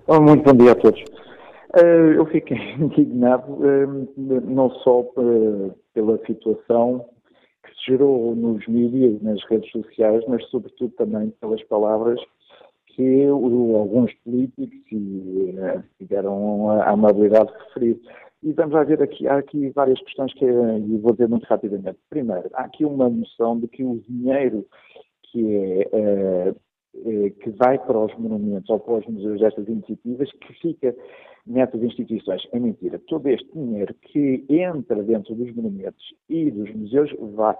Oh, 0.06 0.18
muito 0.18 0.42
bom 0.42 0.56
dia 0.56 0.72
a 0.72 0.74
todos. 0.74 0.98
Uh, 1.76 2.14
eu 2.16 2.24
fiquei 2.24 2.56
indignado 2.80 3.52
uh, 3.52 4.08
não 4.16 4.70
só 4.70 5.00
uh, 5.02 5.74
pela 5.92 6.16
situação 6.24 7.04
que 7.62 7.74
se 7.74 7.90
gerou 7.90 8.34
nos 8.34 8.66
mídias, 8.66 9.20
nas 9.20 9.38
redes 9.50 9.70
sociais, 9.70 10.24
mas 10.28 10.42
sobretudo 10.48 10.94
também 10.94 11.28
pelas 11.38 11.62
palavras 11.64 12.18
que 12.86 13.26
alguns 13.26 14.14
políticos 14.24 14.78
tiveram 15.98 16.70
a 16.70 16.88
amabilidade 16.88 17.52
de 17.52 17.58
referir. 17.64 18.00
E 18.42 18.52
vamos 18.52 18.74
lá 18.74 18.84
ver 18.84 19.02
aqui, 19.02 19.28
há 19.28 19.36
aqui 19.36 19.68
várias 19.70 20.00
questões 20.00 20.32
que 20.34 20.44
e 20.46 20.98
vou 20.98 21.12
dizer 21.12 21.28
muito 21.28 21.44
rapidamente. 21.44 21.98
Primeiro, 22.08 22.48
há 22.54 22.62
aqui 22.62 22.84
uma 22.84 23.10
noção 23.10 23.58
de 23.58 23.68
que 23.68 23.84
o 23.84 24.00
dinheiro 24.08 24.64
que 25.34 25.88
é 25.92 26.50
uh, 26.50 26.64
que 27.40 27.50
vai 27.50 27.76
para 27.78 27.98
os 27.98 28.16
monumentos 28.16 28.70
ou 28.70 28.78
para 28.78 28.94
os 28.94 29.06
museus 29.06 29.40
destas 29.40 29.66
iniciativas, 29.66 30.30
que 30.30 30.52
fica 30.54 30.94
nessas 31.44 31.82
instituições. 31.82 32.46
É 32.52 32.58
mentira. 32.58 33.00
Todo 33.08 33.28
este 33.28 33.50
dinheiro 33.52 33.92
que 33.94 34.44
entra 34.48 35.02
dentro 35.02 35.34
dos 35.34 35.52
monumentos 35.54 36.14
e 36.28 36.52
dos 36.52 36.72
museus 36.72 37.10
vai, 37.34 37.56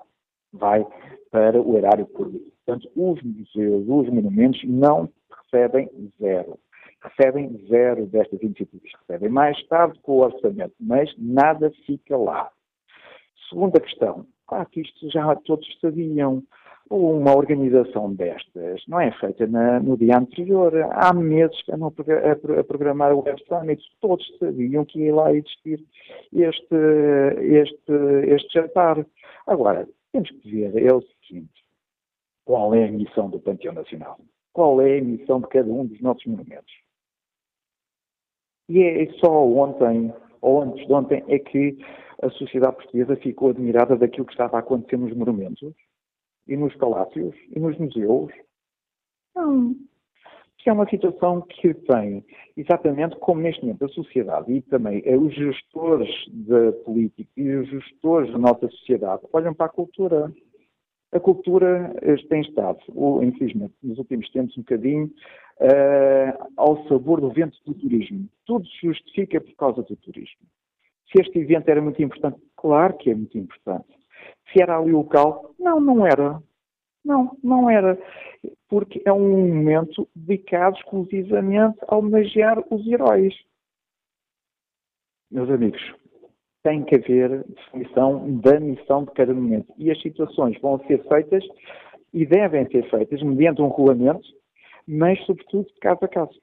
vai 0.53 0.87
para 1.33 1.61
o 1.61 1.77
erário 1.77 2.07
público. 2.07 2.49
Portanto, 2.65 2.89
os 2.95 3.21
museus, 3.23 3.85
os 3.89 4.09
monumentos 4.09 4.63
não 4.65 5.11
recebem 5.43 5.91
zero. 6.21 6.57
Recebem 7.03 7.59
zero 7.69 8.07
destas 8.07 8.41
iniciativas. 8.41 8.93
Recebem 9.01 9.29
mais 9.29 9.61
tarde 9.67 9.99
com 10.01 10.13
o 10.13 10.25
orçamento, 10.25 10.75
mas 10.79 11.13
nada 11.19 11.73
fica 11.85 12.17
lá. 12.17 12.51
Segunda 13.51 13.81
questão. 13.81 14.27
Claro 14.47 14.67
que 14.71 14.81
isto 14.81 15.11
já 15.11 15.35
todos 15.37 15.67
sabiam 15.81 16.43
uma 16.91 17.35
organização 17.35 18.13
destas 18.15 18.83
não 18.87 19.01
é 19.01 19.11
feita 19.13 19.47
na, 19.47 19.81
no 19.81 19.97
dia 19.97 20.19
anterior. 20.19 20.73
Há 20.93 21.13
meses 21.13 21.61
que 21.63 21.73
andam 21.73 21.93
a, 21.97 22.61
a, 22.61 22.65
programar 22.65 23.13
o 23.15 23.23
Web 23.23 23.43
Summit, 23.49 23.83
todos 24.01 24.27
sabiam 24.39 24.85
que 24.85 25.01
ia 25.01 25.15
lá 25.15 25.33
existir 25.33 25.85
este, 26.33 26.77
este, 27.41 27.93
este 28.29 28.53
jantar. 28.53 29.05
Agora, 29.47 29.89
temos 30.13 30.31
que 30.31 30.51
ver 30.51 30.87
é 30.87 30.93
o 30.93 31.03
seguinte, 31.27 31.65
qual 32.45 32.75
é 32.75 32.89
a 32.89 32.93
missão 32.93 33.31
do 33.31 33.41
Panteão 33.41 33.75
Nacional? 33.75 34.19
Qual 34.53 34.81
é 34.81 34.99
a 34.99 35.03
missão 35.03 35.41
de 35.41 35.49
cada 35.49 35.71
um 35.71 35.87
dos 35.87 36.01
nossos 36.01 36.25
monumentos? 36.27 36.73
E 38.69 38.83
é 38.83 39.13
só 39.15 39.47
ontem, 39.47 40.13
ou 40.41 40.63
antes 40.63 40.87
de 40.87 40.93
ontem, 40.93 41.25
é 41.29 41.39
que 41.39 41.79
a 42.23 42.31
sociedade 42.31 42.77
portuguesa 42.77 43.17
ficou 43.17 43.51
admirada 43.51 43.97
daquilo 43.97 44.25
que 44.27 44.33
estava 44.33 44.57
a 44.57 44.61
acontecer 44.61 44.97
nos 44.97 45.15
monumentos 45.15 45.75
e 46.47 46.57
nos 46.57 46.75
palácios 46.77 47.35
e 47.51 47.59
nos 47.59 47.77
museus. 47.79 48.33
Não. 49.35 49.75
Que 50.59 50.71
é 50.71 50.73
uma 50.73 50.89
situação 50.89 51.43
que 51.43 51.75
tem, 51.75 52.25
exatamente 52.57 53.17
como 53.17 53.43
neste 53.43 53.63
momento 53.63 53.85
a 53.85 53.89
sociedade 53.89 54.51
e 54.53 54.63
também 54.63 55.03
eh, 55.05 55.17
os 55.17 55.35
gestores 55.35 56.09
da 56.29 56.73
política 56.85 57.31
e 57.37 57.51
os 57.51 57.69
gestores 57.69 58.33
da 58.33 58.39
nossa 58.39 58.69
sociedade 58.69 59.23
olham 59.33 59.53
para 59.53 59.67
a 59.67 59.71
cultura. 59.71 60.33
A 61.13 61.21
cultura 61.21 61.95
eh, 62.01 62.17
tem 62.29 62.41
estado, 62.41 62.81
infelizmente, 63.23 63.75
nos 63.83 63.99
últimos 63.99 64.31
tempos, 64.31 64.57
um 64.57 64.63
bocadinho 64.63 65.11
uh, 65.61 66.51
ao 66.57 66.87
sabor 66.89 67.21
do 67.21 67.31
vento 67.31 67.59
do 67.65 67.75
turismo. 67.75 68.29
Tudo 68.47 68.67
se 68.67 68.87
justifica 68.87 69.41
por 69.41 69.55
causa 69.57 69.83
do 69.83 69.97
turismo. 69.97 70.47
Se 71.13 71.21
este 71.21 71.39
evento 71.39 71.69
era 71.69 71.81
muito 71.81 72.03
importante, 72.03 72.41
claro 72.57 72.97
que 72.97 73.11
é 73.11 73.15
muito 73.15 73.37
importante. 73.39 73.87
Se 74.53 74.63
era 74.63 74.79
ali 74.79 74.93
o 74.93 74.99
local, 74.99 75.55
não, 75.59 75.81
não 75.81 76.07
era. 76.07 76.43
Não, 77.05 77.37
não 77.43 77.69
era. 77.69 77.99
Porque 78.69 79.03
é 79.05 79.13
um 79.13 79.49
momento 79.49 80.09
dedicado 80.15 80.77
exclusivamente 80.77 81.79
a 81.89 81.97
homenagear 81.97 82.63
os 82.71 82.87
heróis. 82.87 83.35
Meus 85.31 85.51
amigos, 85.51 85.83
tem 86.63 86.83
que 86.83 86.95
haver 86.95 87.45
definição 87.45 88.39
da 88.41 88.59
missão 88.59 89.05
de 89.05 89.13
cada 89.13 89.35
momento. 89.35 89.73
E 89.77 89.91
as 89.91 90.01
situações 90.01 90.59
vão 90.61 90.79
ser 90.87 91.07
feitas 91.09 91.45
e 92.13 92.25
devem 92.25 92.67
ser 92.71 92.89
feitas 92.89 93.23
mediante 93.23 93.61
um 93.61 93.69
regulamento, 93.69 94.27
mas 94.87 95.19
sobretudo 95.27 95.67
caso 95.81 95.99
a 96.03 96.09
caso. 96.09 96.41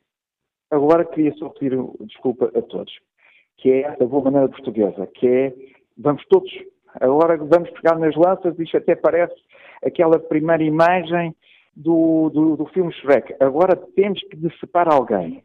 Agora 0.69 1.05
queria 1.05 1.34
só 1.34 1.49
pedir 1.49 1.77
desculpa 2.01 2.51
a 2.55 2.61
todos, 2.61 2.93
que 3.57 3.69
é 3.71 3.82
essa 3.82 4.05
boa 4.05 4.23
maneira 4.25 4.49
portuguesa, 4.49 5.07
que 5.07 5.27
é 5.27 5.53
vamos 5.97 6.23
todos, 6.27 6.51
agora 6.99 7.37
vamos 7.37 7.69
pegar 7.71 7.97
nas 7.97 8.15
lanças, 8.15 8.57
isto 8.59 8.77
até 8.77 8.95
parece 8.95 9.35
aquela 9.83 10.19
primeira 10.19 10.63
imagem 10.63 11.35
do, 11.75 12.29
do, 12.29 12.57
do 12.57 12.65
filme 12.67 12.91
Shrek. 12.93 13.35
Agora 13.39 13.75
temos 13.95 14.21
que 14.21 14.35
decepar 14.35 14.91
alguém. 14.91 15.43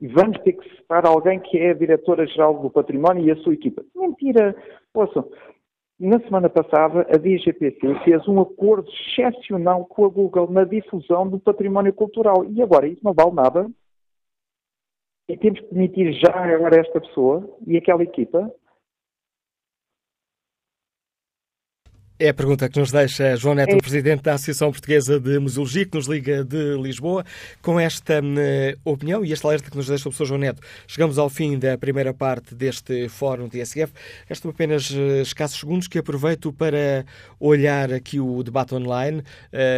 E 0.00 0.08
vamos 0.08 0.36
ter 0.40 0.54
que 0.54 0.68
separar 0.76 1.06
alguém 1.06 1.38
que 1.38 1.58
é 1.58 1.70
a 1.70 1.74
diretora-geral 1.74 2.58
do 2.60 2.70
património 2.70 3.24
e 3.24 3.30
a 3.30 3.36
sua 3.36 3.54
equipa. 3.54 3.84
Mentira! 3.94 4.56
Poxa, 4.92 5.24
na 6.00 6.18
semana 6.18 6.48
passada, 6.48 7.06
a 7.08 7.16
DGPC 7.16 8.00
fez 8.02 8.26
um 8.26 8.40
acordo 8.40 8.90
excepcional 8.90 9.84
com 9.86 10.04
a 10.04 10.08
Google 10.08 10.50
na 10.50 10.64
difusão 10.64 11.28
do 11.28 11.38
património 11.38 11.92
cultural. 11.92 12.44
E 12.44 12.60
agora 12.60 12.88
isso 12.88 13.00
não 13.04 13.12
vale 13.12 13.30
nada. 13.32 13.70
E 15.28 15.36
temos 15.36 15.60
que 15.60 15.72
demitir 15.72 16.12
já 16.14 16.34
agora 16.34 16.80
esta 16.80 17.00
pessoa 17.00 17.48
e 17.64 17.76
aquela 17.76 18.02
equipa 18.02 18.52
É 22.22 22.28
a 22.28 22.34
pergunta 22.34 22.68
que 22.68 22.78
nos 22.78 22.92
deixa 22.92 23.34
João 23.34 23.56
Neto, 23.56 23.74
é. 23.74 23.78
Presidente 23.78 24.22
da 24.22 24.34
Associação 24.34 24.70
Portuguesa 24.70 25.18
de 25.18 25.40
Museologia, 25.40 25.84
que 25.84 25.96
nos 25.96 26.06
liga 26.06 26.44
de 26.44 26.76
Lisboa, 26.80 27.24
com 27.60 27.80
esta 27.80 28.20
uh, 28.20 28.78
opinião 28.84 29.24
e 29.24 29.32
este 29.32 29.44
alerta 29.44 29.68
que 29.68 29.76
nos 29.76 29.88
deixa 29.88 30.02
o 30.02 30.12
professor 30.12 30.26
João 30.26 30.38
Neto. 30.38 30.62
Chegamos 30.86 31.18
ao 31.18 31.28
fim 31.28 31.58
da 31.58 31.76
primeira 31.76 32.14
parte 32.14 32.54
deste 32.54 33.08
Fórum 33.08 33.48
TSF. 33.48 33.92
Restam 34.28 34.52
apenas 34.52 34.88
uh, 34.90 35.20
escassos 35.20 35.58
segundos 35.58 35.88
que 35.88 35.98
aproveito 35.98 36.52
para 36.52 37.04
olhar 37.40 37.92
aqui 37.92 38.20
o 38.20 38.40
debate 38.44 38.72
online. 38.72 39.24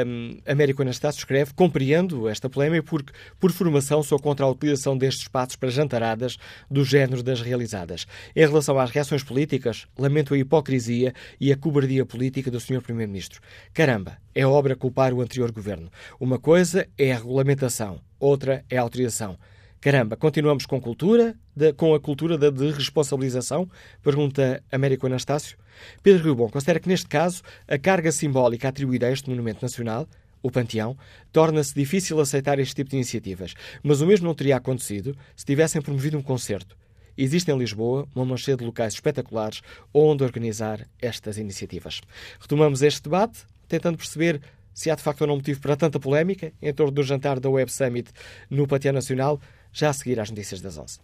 Um, 0.07 0.37
Américo 0.47 0.83
Anastácio 0.83 1.21
escreve, 1.21 1.55
compreendo 1.55 2.29
esta 2.29 2.51
polémica 2.51 2.83
porque, 2.83 3.15
por 3.41 3.53
formação, 3.53 4.03
sou 4.03 4.19
contra 4.19 4.45
a 4.45 4.51
utilização 4.51 4.99
destes 4.99 5.23
espaços 5.23 5.57
para 5.57 5.71
jantaradas 5.71 6.37
do 6.71 6.85
género 6.85 7.23
das 7.23 7.41
realizadas. 7.41 8.07
Em 8.37 8.47
relação 8.47 8.79
às 8.79 8.91
reações 8.91 9.23
políticas, 9.23 9.87
lamento 9.99 10.35
a 10.35 10.37
hipocrisia 10.37 11.15
e 11.41 11.51
a 11.51 11.57
cobardia 11.57 12.05
política 12.05 12.34
política 12.35 12.51
do 12.51 12.59
Sr. 12.59 12.83
Primeiro-Ministro. 12.83 13.41
Caramba, 13.73 14.19
é 14.35 14.45
obra 14.45 14.75
culpar 14.75 15.15
o 15.15 15.21
anterior 15.21 15.53
governo. 15.53 15.89
Uma 16.19 16.39
coisa 16.39 16.89
é 16.99 17.13
a 17.13 17.17
regulamentação, 17.17 18.01
outra 18.19 18.65
é 18.69 18.77
a 18.77 18.83
autorização. 18.83 19.39
Caramba, 19.81 20.17
continuamos 20.17 20.67
com 20.67 20.81
cultura, 20.81 21.37
de, 21.55 21.73
com 21.75 21.95
a 21.95 22.01
cultura 22.01 22.37
da 22.37 22.51
de 22.51 22.73
responsabilização? 22.73 23.71
Pergunta 24.03 24.63
Américo 24.73 25.07
Anastácio. 25.07 25.57
Pedro 26.03 26.29
Rubon 26.29 26.49
considera 26.49 26.81
que, 26.81 26.89
neste 26.89 27.07
caso, 27.07 27.43
a 27.69 27.79
carga 27.79 28.11
simbólica 28.11 28.69
atribuída 28.69 29.07
a 29.07 29.13
este 29.13 29.31
monumento 29.31 29.63
nacional, 29.63 30.09
o 30.43 30.51
Panteão, 30.51 30.97
torna-se 31.31 31.75
difícil 31.75 32.19
aceitar 32.19 32.59
este 32.59 32.75
tipo 32.75 32.91
de 32.91 32.97
iniciativas, 32.97 33.55
mas 33.83 34.01
o 34.01 34.07
mesmo 34.07 34.27
não 34.27 34.35
teria 34.35 34.57
acontecido 34.57 35.17
se 35.37 35.45
tivessem 35.45 35.81
promovido 35.81 36.19
um 36.19 36.23
concerto. 36.23 36.77
Existe 37.17 37.51
em 37.51 37.59
Lisboa 37.59 38.09
uma 38.15 38.25
manchete 38.25 38.59
de 38.59 38.65
locais 38.65 38.95
espetaculares 38.95 39.63
onde 39.93 40.25
organizar 40.25 40.89
estas 41.01 41.39
iniciativas. 41.39 42.01
Retomamos 42.41 42.83
este 42.83 43.03
debate, 43.03 43.41
tentando 43.69 43.97
perceber 43.97 44.41
se 44.73 44.91
há 44.91 44.95
de 44.95 45.03
facto 45.03 45.21
ou 45.23 45.27
não 45.29 45.37
motivo 45.37 45.61
para 45.61 45.77
tanta 45.77 46.01
polémica 46.01 46.53
em 46.61 46.75
torno 46.75 46.93
do 46.93 47.03
jantar 47.03 47.39
da 47.39 47.49
Web 47.49 47.71
Summit 47.71 48.11
no 48.51 48.67
Panteão 48.67 48.93
Nacional, 48.93 49.41
já 49.73 49.91
a 49.91 49.93
seguir 49.93 50.19
às 50.19 50.31
notícias 50.31 50.61
das 50.61 50.77
11. 50.77 50.99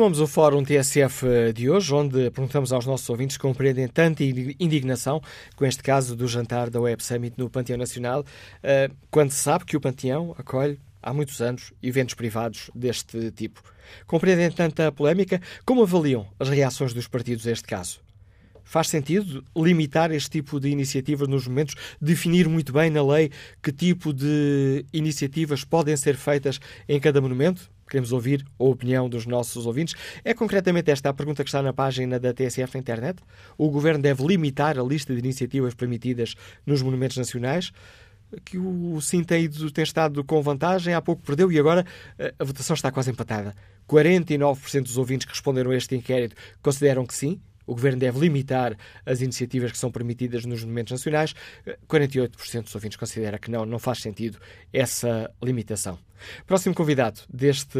Retomamos 0.00 0.20
o 0.20 0.26
Fórum 0.26 0.64
TSF 0.64 1.52
de 1.54 1.68
hoje, 1.68 1.92
onde 1.92 2.30
perguntamos 2.30 2.72
aos 2.72 2.86
nossos 2.86 3.06
ouvintes 3.10 3.36
que 3.36 3.42
compreendem 3.42 3.86
tanta 3.86 4.24
indignação 4.24 5.20
com 5.54 5.66
este 5.66 5.82
caso 5.82 6.16
do 6.16 6.26
jantar 6.26 6.70
da 6.70 6.80
Web 6.80 7.04
Summit 7.04 7.34
no 7.36 7.50
Panteão 7.50 7.76
Nacional, 7.76 8.24
eh, 8.62 8.88
quando 9.10 9.30
se 9.30 9.40
sabe 9.40 9.66
que 9.66 9.76
o 9.76 9.80
Panteão 9.80 10.34
acolhe 10.38 10.80
há 11.02 11.12
muitos 11.12 11.42
anos 11.42 11.74
eventos 11.82 12.14
privados 12.14 12.70
deste 12.74 13.30
tipo. 13.32 13.62
Compreendem 14.06 14.50
tanta 14.50 14.90
polémica? 14.90 15.38
Como 15.66 15.82
avaliam 15.82 16.26
as 16.38 16.48
reações 16.48 16.94
dos 16.94 17.06
partidos 17.06 17.46
a 17.46 17.50
este 17.50 17.68
caso? 17.68 18.00
Faz 18.64 18.88
sentido 18.88 19.44
limitar 19.54 20.10
este 20.12 20.30
tipo 20.30 20.58
de 20.58 20.70
iniciativas 20.70 21.28
nos 21.28 21.46
momentos, 21.46 21.74
definir 22.00 22.48
muito 22.48 22.72
bem 22.72 22.88
na 22.88 23.06
lei 23.06 23.30
que 23.62 23.70
tipo 23.70 24.14
de 24.14 24.82
iniciativas 24.94 25.62
podem 25.62 25.94
ser 25.94 26.16
feitas 26.16 26.58
em 26.88 26.98
cada 26.98 27.20
monumento? 27.20 27.70
Queremos 27.90 28.12
ouvir 28.12 28.46
a 28.58 28.64
opinião 28.64 29.08
dos 29.08 29.26
nossos 29.26 29.66
ouvintes. 29.66 29.94
É 30.24 30.32
concretamente 30.32 30.92
esta 30.92 31.10
a 31.10 31.12
pergunta 31.12 31.42
que 31.42 31.48
está 31.48 31.60
na 31.60 31.72
página 31.72 32.20
da 32.20 32.32
TSF 32.32 32.74
na 32.74 32.80
internet. 32.80 33.20
O 33.58 33.68
Governo 33.68 34.00
deve 34.00 34.24
limitar 34.24 34.78
a 34.78 34.82
lista 34.82 35.12
de 35.12 35.18
iniciativas 35.18 35.74
permitidas 35.74 36.36
nos 36.64 36.80
monumentos 36.82 37.16
nacionais? 37.16 37.72
Que 38.44 38.56
o 38.56 39.00
Sim 39.00 39.24
tem, 39.24 39.50
tem 39.50 39.82
estado 39.82 40.22
com 40.22 40.40
vantagem, 40.40 40.94
há 40.94 41.02
pouco 41.02 41.20
perdeu 41.20 41.50
e 41.50 41.58
agora 41.58 41.84
eh, 42.16 42.32
a 42.38 42.44
votação 42.44 42.74
está 42.74 42.92
quase 42.92 43.10
empatada. 43.10 43.56
49% 43.88 44.84
dos 44.84 44.96
ouvintes 44.96 45.26
que 45.26 45.32
responderam 45.32 45.72
a 45.72 45.76
este 45.76 45.96
inquérito 45.96 46.36
consideram 46.62 47.04
que 47.04 47.12
sim, 47.12 47.40
o 47.70 47.74
Governo 47.74 48.00
deve 48.00 48.18
limitar 48.18 48.76
as 49.06 49.20
iniciativas 49.20 49.70
que 49.70 49.78
são 49.78 49.92
permitidas 49.92 50.44
nos 50.44 50.64
monumentos 50.64 50.90
nacionais. 50.90 51.36
48% 51.88 52.64
dos 52.64 52.74
ouvintes 52.74 52.96
considera 52.96 53.38
que 53.38 53.48
não, 53.48 53.64
não 53.64 53.78
faz 53.78 54.00
sentido 54.00 54.38
essa 54.72 55.32
limitação. 55.40 55.96
Próximo 56.48 56.74
convidado 56.74 57.20
deste 57.32 57.78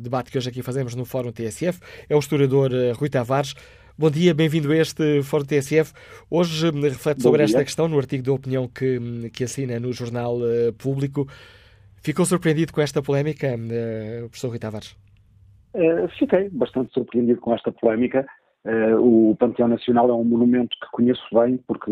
debate 0.00 0.30
que 0.30 0.38
hoje 0.38 0.48
aqui 0.48 0.62
fazemos 0.62 0.94
no 0.94 1.04
Fórum 1.04 1.30
TSF 1.30 1.78
é 2.08 2.16
o 2.16 2.18
historiador 2.18 2.72
eh, 2.72 2.92
Rui 2.92 3.10
Tavares. 3.10 3.54
Bom 3.98 4.10
dia, 4.10 4.32
bem-vindo 4.32 4.72
a 4.72 4.76
este 4.76 5.22
Fórum 5.22 5.44
TSF. 5.44 5.92
Hoje 6.30 6.70
hum, 6.70 6.80
reflete 6.80 7.22
sobre 7.22 7.42
esta 7.42 7.62
questão 7.62 7.86
no 7.86 7.98
artigo 7.98 8.22
de 8.22 8.30
opinião 8.30 8.66
que, 8.66 8.98
hum, 8.98 9.28
que 9.30 9.44
assina 9.44 9.78
no 9.78 9.92
Jornal 9.92 10.38
Público. 10.78 11.28
Ficou 12.00 12.24
surpreendido 12.24 12.72
com 12.72 12.80
esta 12.80 13.02
polémica, 13.02 13.48
professor 14.30 14.48
Rui 14.48 14.58
Tavares? 14.58 14.96
Uh, 15.74 16.08
fiquei 16.18 16.48
bastante 16.48 16.94
surpreendido 16.94 17.40
com 17.40 17.54
esta 17.54 17.70
polémica. 17.70 18.26
Uh, 18.64 19.30
o 19.30 19.36
Panteão 19.36 19.68
Nacional 19.68 20.10
é 20.10 20.12
um 20.12 20.24
monumento 20.24 20.76
que 20.80 20.90
conheço 20.90 21.22
bem, 21.32 21.58
porque 21.66 21.90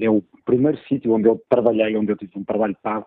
é 0.00 0.10
o 0.10 0.22
primeiro 0.44 0.78
sítio 0.88 1.12
onde 1.12 1.28
eu 1.28 1.40
trabalhei, 1.48 1.96
onde 1.96 2.10
eu 2.10 2.16
tive 2.16 2.32
um 2.36 2.44
trabalho 2.44 2.76
pago, 2.82 3.06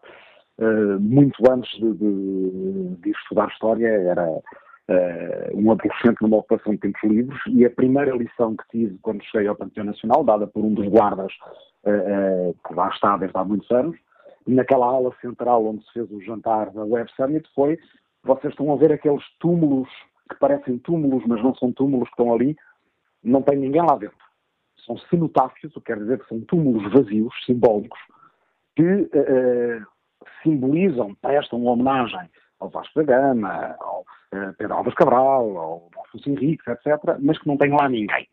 uh, 0.60 1.00
muito 1.00 1.36
antes 1.52 1.72
de, 1.80 1.94
de, 1.94 2.96
de, 3.02 3.12
estudar 3.12 3.50
História, 3.50 3.88
era 3.88 4.30
uh, 4.30 4.42
um 5.54 5.72
adolescente 5.72 6.22
numa 6.22 6.38
ocupação 6.38 6.74
de 6.74 6.80
tempos 6.80 7.04
livres, 7.04 7.40
e 7.50 7.66
a 7.66 7.70
primeira 7.70 8.16
lição 8.16 8.56
que 8.56 8.68
tive 8.70 8.98
quando 9.02 9.24
cheguei 9.24 9.48
ao 9.48 9.56
Panteão 9.56 9.86
Nacional, 9.86 10.24
dada 10.24 10.48
por 10.48 10.64
um 10.64 10.74
dos 10.74 10.88
guardas 10.88 11.34
que 12.66 12.74
lá 12.74 12.88
está 12.88 13.18
desde 13.18 13.38
há 13.38 13.44
muitos 13.44 13.70
anos, 13.70 13.98
naquela 14.48 14.86
ala 14.86 15.14
central 15.20 15.66
onde 15.66 15.84
se 15.84 15.92
fez 15.92 16.10
o 16.10 16.22
jantar 16.22 16.72
da 16.72 16.86
Web 16.86 17.12
Summit, 17.14 17.46
foi 17.54 17.78
vocês 18.24 18.54
estão 18.54 18.72
a 18.72 18.78
ver 18.78 18.94
aqueles 18.94 19.24
túmulos 19.40 19.90
que 20.30 20.40
parecem 20.40 20.78
túmulos, 20.80 21.24
mas 21.28 21.44
não 21.44 21.54
são 21.56 21.74
túmulos 21.74 22.08
que 22.08 22.14
estão 22.14 22.34
ali, 22.34 22.56
não 23.24 23.42
tem 23.42 23.58
ninguém 23.58 23.82
lá 23.82 23.96
dentro. 23.96 24.18
São 24.86 24.98
cenotáfios, 25.10 25.76
o 25.76 25.80
que 25.80 25.88
quer 25.88 25.98
dizer 25.98 26.20
que 26.20 26.28
são 26.28 26.42
túmulos 26.42 26.92
vazios, 26.92 27.34
simbólicos, 27.46 28.00
que 28.76 28.84
uh, 28.84 29.86
simbolizam, 30.42 31.16
prestam 31.16 31.64
homenagem 31.66 32.30
ao 32.60 32.70
Vasco 32.70 33.04
da 33.04 33.04
Gama, 33.04 33.76
ao 33.80 34.02
uh, 34.02 34.54
Pedro 34.58 34.76
Alves 34.76 34.94
Cabral, 34.96 35.58
ao 35.58 35.90
Afonso 36.06 36.30
Henriques, 36.30 36.68
etc., 36.68 37.18
mas 37.20 37.40
que 37.40 37.48
não 37.48 37.58
tem 37.58 37.72
lá 37.72 37.88
ninguém. 37.88 38.28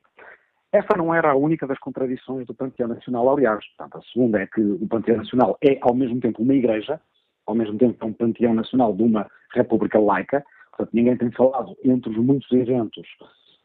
Essa 0.73 0.97
não 0.97 1.13
era 1.13 1.33
a 1.33 1.37
única 1.37 1.67
das 1.67 1.79
contradições 1.79 2.47
do 2.47 2.55
Panteão 2.55 2.89
Nacional, 2.89 3.29
aliás. 3.29 3.65
Portanto, 3.77 3.99
a 3.99 4.13
segunda 4.13 4.41
é 4.41 4.47
que 4.47 4.61
o 4.61 4.87
Panteão 4.87 5.17
Nacional 5.19 5.59
é, 5.63 5.79
ao 5.83 5.95
mesmo 5.95 6.21
tempo, 6.21 6.43
uma 6.43 6.55
igreja, 6.55 7.01
ao 7.47 7.55
mesmo 7.55 7.77
tempo 7.77 7.97
é 8.01 8.07
um 8.07 8.13
Panteão 8.13 8.55
Nacional 8.55 8.95
de 8.95 9.03
uma 9.03 9.29
república 9.53 9.99
laica. 9.99 10.45
Portanto, 10.71 10.91
ninguém 10.95 11.17
tem 11.17 11.31
falado 11.33 11.77
entre 11.85 12.11
os 12.11 12.17
muitos 12.17 12.51
eventos 12.53 13.07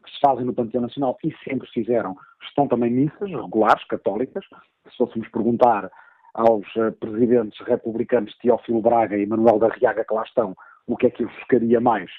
que 0.06 0.12
se 0.12 0.20
fazem 0.20 0.44
no 0.44 0.54
Panteão 0.54 0.82
Nacional 0.82 1.18
e 1.22 1.34
sempre 1.44 1.68
fizeram, 1.68 2.16
estão 2.42 2.66
também 2.68 2.90
missas 2.90 3.28
regulares, 3.28 3.84
católicas. 3.84 4.44
Se 4.88 4.96
fôssemos 4.96 5.28
perguntar 5.28 5.90
aos 6.34 6.64
uh, 6.76 6.92
presidentes 7.00 7.58
republicanos 7.66 8.36
Teófilo 8.38 8.80
Braga 8.80 9.16
e 9.16 9.26
Manuel 9.26 9.58
da 9.58 9.68
Riaga 9.68 10.04
que 10.04 10.14
lá 10.14 10.22
estão, 10.22 10.56
o 10.86 10.96
que 10.96 11.06
é 11.06 11.10
que 11.10 11.24
os 11.24 11.32
chocaria 11.40 11.80
mais, 11.80 12.10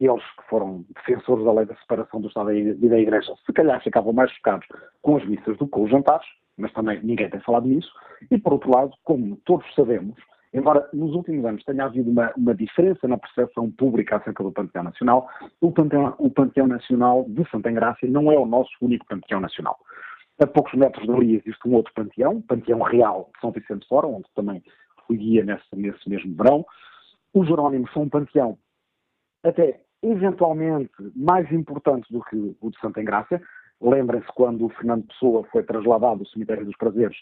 eles 0.00 0.22
que 0.22 0.48
foram 0.48 0.84
defensores 0.94 1.44
da 1.44 1.52
lei 1.52 1.66
da 1.66 1.76
separação 1.76 2.20
do 2.20 2.28
Estado 2.28 2.52
e 2.52 2.74
da 2.74 2.98
Igreja, 2.98 3.34
se 3.44 3.52
calhar 3.52 3.82
ficavam 3.82 4.12
mais 4.12 4.30
chocados 4.32 4.66
com 5.02 5.16
as 5.16 5.24
missas 5.26 5.56
do 5.58 5.66
que 5.66 5.70
com 5.70 5.84
os 5.84 5.90
jantares, 5.90 6.26
mas 6.56 6.72
também 6.72 7.00
ninguém 7.02 7.28
tem 7.28 7.40
falado 7.40 7.66
nisso. 7.66 7.90
E, 8.30 8.38
por 8.38 8.54
outro 8.54 8.70
lado, 8.70 8.92
como 9.04 9.36
todos 9.44 9.66
sabemos, 9.74 10.16
embora 10.52 10.88
nos 10.92 11.14
últimos 11.14 11.44
anos 11.44 11.64
tenha 11.64 11.84
havido 11.84 12.10
uma, 12.10 12.32
uma 12.36 12.54
diferença 12.54 13.06
na 13.06 13.18
percepção 13.18 13.70
pública 13.70 14.16
acerca 14.16 14.42
do 14.42 14.52
Panteão 14.52 14.84
Nacional, 14.84 15.28
o 15.60 15.72
Panteão, 15.72 16.14
o 16.18 16.30
Panteão 16.30 16.66
Nacional 16.66 17.24
de 17.28 17.48
Santa 17.50 17.70
Engrácia 17.70 18.08
não 18.08 18.30
é 18.30 18.38
o 18.38 18.46
nosso 18.46 18.72
único 18.80 19.06
Panteão 19.06 19.40
Nacional. 19.40 19.78
A 20.38 20.46
poucos 20.46 20.74
metros 20.74 21.06
dali 21.06 21.36
existe 21.36 21.66
um 21.66 21.74
outro 21.74 21.92
panteão, 21.94 22.36
o 22.36 22.42
Panteão 22.42 22.82
Real 22.82 23.30
de 23.34 23.40
São 23.40 23.50
Vicente 23.50 23.88
Fora, 23.88 24.06
onde 24.06 24.26
também 24.34 24.62
fui 25.06 25.16
guia 25.16 25.42
nesse, 25.44 25.64
nesse 25.74 26.08
mesmo 26.08 26.34
verão. 26.36 26.64
Os 27.32 27.46
Jerónimos 27.48 27.90
são 27.92 28.02
um 28.02 28.08
panteão 28.08 28.58
até 29.42 29.80
eventualmente 30.02 30.92
mais 31.14 31.50
importante 31.50 32.12
do 32.12 32.22
que 32.24 32.36
o 32.60 32.70
de 32.70 32.78
Santa 32.80 33.00
Engrácia. 33.00 33.40
Lembrem-se 33.80 34.28
quando 34.34 34.66
o 34.66 34.68
Fernando 34.70 35.06
Pessoa 35.06 35.44
foi 35.50 35.62
trasladado 35.62 36.18
do 36.18 36.28
Cemitério 36.28 36.66
dos 36.66 36.76
Prazeres, 36.76 37.16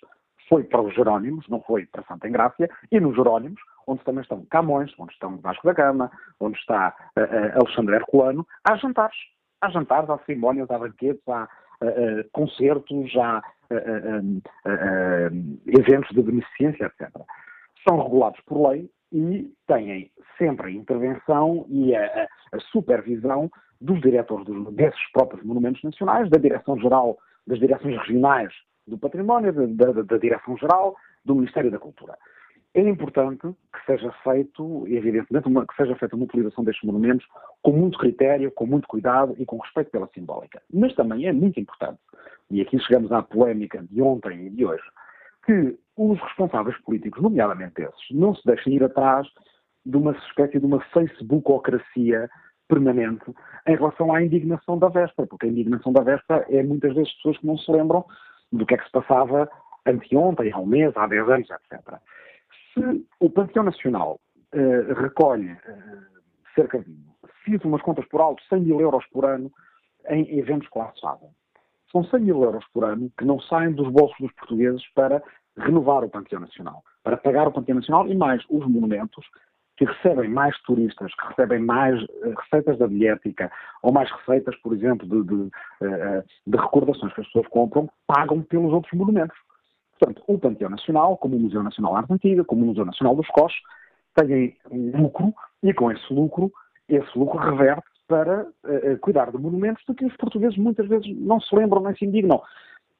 foi 0.49 0.65
para 0.65 0.83
os 0.83 0.95
Jerónimos, 0.95 1.49
não 1.49 1.61
foi 1.63 1.87
para 1.87 2.05
Santa 2.05 2.29
Engrácia, 2.29 2.69
e 2.91 3.01
nos 3.01 3.15
Jerónimos, 3.15 3.61
onde 3.87 4.05
também 4.05 4.23
estão 4.23 4.45
Camões, 4.47 4.93
onde 4.99 5.13
estão 5.13 5.37
Vasco 5.39 5.67
da 5.67 5.73
Gama, 5.73 6.11
onde 6.41 6.59
está 6.59 6.95
uh, 7.17 7.21
uh, 7.21 7.61
Alexandre 7.61 7.97
Herculano, 7.97 8.47
há 8.65 8.77
jantares. 8.77 9.17
Há 9.61 9.71
jantares, 9.71 10.11
há 10.11 10.19
cerimónias, 10.19 10.71
há 10.71 10.79
banquetes, 10.79 11.27
há 11.29 11.45
uh, 11.45 12.31
concertos, 12.33 13.17
há 13.17 13.43
eventos 15.67 16.11
de 16.11 16.23
beneficência, 16.23 16.85
etc. 16.85 17.11
São 17.89 18.01
regulados 18.01 18.39
por 18.43 18.69
lei 18.69 18.89
e 19.11 19.51
têm 19.67 20.13
sempre 20.39 20.69
a 20.69 20.71
intervenção 20.71 21.65
e 21.69 21.97
a, 21.97 22.29
a 22.53 22.61
supervisão 22.71 23.51
dos 23.81 24.01
diretores 24.01 24.45
dos, 24.45 24.73
desses 24.75 25.13
próprios 25.13 25.43
monumentos 25.45 25.83
nacionais, 25.83 26.29
da 26.31 26.39
Direção-Geral, 26.39 27.17
das 27.47 27.59
Direções 27.59 27.97
Regionais 27.99 28.53
do 28.87 28.99
Património, 28.99 29.53
da, 29.53 29.93
da, 29.93 30.03
da 30.03 30.17
Direção-Geral, 30.19 30.97
do 31.25 31.35
Ministério 31.35 31.71
da 31.71 31.79
Cultura. 31.79 32.17
É 32.75 32.81
importante 32.81 33.55
que 33.73 33.87
seja 33.87 34.13
feito, 34.25 34.85
evidentemente, 34.89 35.47
uma, 35.47 35.65
que 35.65 35.77
seja 35.77 35.95
feita 35.95 36.17
uma 36.17 36.25
utilização 36.25 36.65
destes 36.65 36.85
monumentos 36.85 37.25
com 37.63 37.71
muito 37.71 37.97
critério, 37.99 38.51
com 38.51 38.67
muito 38.67 38.89
cuidado 38.89 39.35
e 39.39 39.47
com 39.47 39.59
respeito 39.59 39.93
pela 39.93 40.09
simbólica. 40.09 40.61
Mas 40.73 40.93
também 40.95 41.27
é 41.27 41.33
muito 41.33 41.61
importante, 41.61 42.01
e 42.51 42.61
aqui 42.61 42.79
chegamos 42.81 43.13
à 43.13 43.23
polémica 43.23 43.81
de 43.89 44.03
ontem 44.03 44.47
e 44.47 44.51
de 44.51 44.67
hoje, 44.67 44.83
que 45.47 45.79
os 45.97 46.21
responsáveis 46.21 46.77
políticos, 46.79 47.23
nomeadamente 47.23 47.81
esses, 47.81 48.11
não 48.11 48.35
se 48.35 48.45
deixem 48.45 48.75
ir 48.75 48.83
atrás 48.83 49.29
de 49.87 49.97
uma 49.97 50.13
espécie 50.13 50.59
de 50.59 50.67
uma 50.67 50.81
facebookocracia 50.93 52.29
permanente 52.67 53.25
em 53.69 53.77
relação 53.77 54.13
à 54.13 54.23
indignação 54.23 54.79
da 54.79 54.89
véspera, 54.89 55.29
porque 55.29 55.47
a 55.47 55.49
indignação 55.49 55.93
da 55.93 56.03
véspera 56.03 56.45
é 56.49 56.63
muitas 56.63 56.93
vezes 56.95 57.13
pessoas 57.17 57.39
que 57.39 57.47
não 57.47 57.57
se 57.57 57.71
lembram 57.71 58.05
do 58.57 58.67
que 58.67 58.75
é 58.75 58.79
que 58.79 58.85
se 58.85 58.93
passava 58.93 59.49
anteontem, 59.87 60.53
há 60.53 60.59
um 60.59 60.67
mês, 60.67 60.97
há 60.97 61.07
10 61.07 61.29
anos, 61.29 61.49
etc. 61.51 61.99
Se 62.73 63.07
o 63.21 63.31
Panteão 63.31 63.65
Nacional 63.65 64.21
uh, 64.55 64.95
recolhe 64.95 65.53
uh, 65.53 65.59
cerca 66.55 66.79
de, 66.79 66.97
fiz 67.45 67.63
umas 67.65 67.83
contas 67.83 68.07
por 68.07 68.21
alto, 68.21 68.43
100 68.49 68.61
mil 68.61 68.81
euros 68.81 69.05
por 69.13 69.25
ano 69.25 69.51
em 70.09 70.39
eventos 70.39 70.69
classe 70.69 71.05
A. 71.05 71.17
São 71.91 72.05
100 72.05 72.21
mil 72.21 72.43
euros 72.43 72.65
por 72.73 72.85
ano 72.85 73.11
que 73.19 73.25
não 73.25 73.41
saem 73.41 73.73
dos 73.73 73.89
bolsos 73.89 74.17
dos 74.19 74.33
portugueses 74.33 74.83
para 74.95 75.23
renovar 75.57 76.03
o 76.03 76.11
Panteão 76.11 76.41
Nacional, 76.41 76.83
para 77.03 77.17
pagar 77.17 77.47
o 77.47 77.53
Panteão 77.53 77.77
Nacional 77.77 78.09
e 78.09 78.17
mais 78.17 78.43
os 78.49 78.67
monumentos 78.67 79.25
que 79.77 79.85
recebem 79.85 80.29
mais 80.29 80.57
turistas, 80.63 81.13
que 81.15 81.29
recebem 81.29 81.59
mais 81.59 82.01
uh, 82.03 82.35
receitas 82.39 82.79
da 82.79 82.87
diética 82.87 83.51
ou 83.83 83.93
mais 83.93 84.11
receitas, 84.11 84.55
por 84.57 84.73
exemplo, 84.73 85.07
de, 85.07 85.23
de, 85.25 85.35
uh, 85.35 86.25
de, 86.47 86.57
recordações 86.57 87.13
que 87.13 87.21
as 87.21 87.27
pessoas 87.27 87.49
compram, 87.49 87.89
pagam 88.07 88.43
pelos 88.43 88.73
outros 88.73 88.93
monumentos. 88.93 89.37
Portanto, 89.99 90.23
o 90.27 90.39
Panteão 90.39 90.71
Nacional, 90.71 91.17
como 91.17 91.37
o 91.37 91.41
Museu 91.41 91.63
Nacional 91.63 91.93
de 91.93 91.99
Arte 91.99 92.13
Antiga, 92.13 92.45
como 92.45 92.63
o 92.63 92.67
Museu 92.67 92.85
Nacional 92.85 93.17
dos 93.17 93.29
Coches, 93.29 93.59
têm 94.15 94.57
lucro 94.71 95.35
e 95.63 95.73
com 95.75 95.91
esse 95.91 96.13
lucro, 96.13 96.53
esse 96.89 97.19
lucro 97.19 97.39
reverte 97.39 97.85
para 98.07 98.43
uh, 98.43 98.99
cuidar 99.01 99.31
de 99.33 99.39
monumentos 99.39 99.83
de 99.89 99.95
que 99.95 100.05
os 100.05 100.17
portugueses 100.17 100.57
muitas 100.59 100.87
vezes 100.87 101.07
não 101.17 101.41
se 101.41 101.55
lembram 101.55 101.83
nem 101.83 101.97
se 101.97 102.05
indignam. 102.05 102.41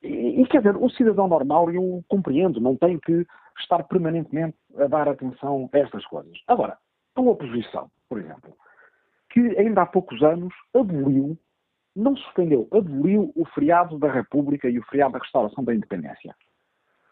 E, 0.05 0.43
e 0.43 0.47
quer 0.47 0.59
dizer, 0.59 0.77
o 0.77 0.91
cidadão 0.91 1.27
normal, 1.27 1.71
eu 1.71 2.05
compreendo, 2.09 2.61
não 2.61 2.77
tem 2.77 2.99
que 2.99 3.27
estar 3.59 3.83
permanentemente 3.85 4.57
a 4.77 4.87
dar 4.87 5.09
atenção 5.09 5.69
a 5.73 5.79
estas 5.79 6.05
coisas. 6.07 6.39
Agora, 6.47 6.77
a 7.15 7.21
oposição, 7.21 7.91
por 8.09 8.21
exemplo, 8.21 8.55
que 9.31 9.41
ainda 9.59 9.83
há 9.83 9.87
poucos 9.87 10.23
anos 10.23 10.53
aboliu, 10.75 11.39
não 11.97 12.17
suspendeu, 12.17 12.69
aboliu 12.71 13.33
o 13.35 13.45
feriado 13.47 13.99
da 13.99 14.13
República 14.13 14.69
e 14.69 14.79
o 14.79 14.85
feriado 14.85 15.15
da 15.15 15.21
restauração 15.21 15.65
da 15.65 15.75
independência. 15.75 16.35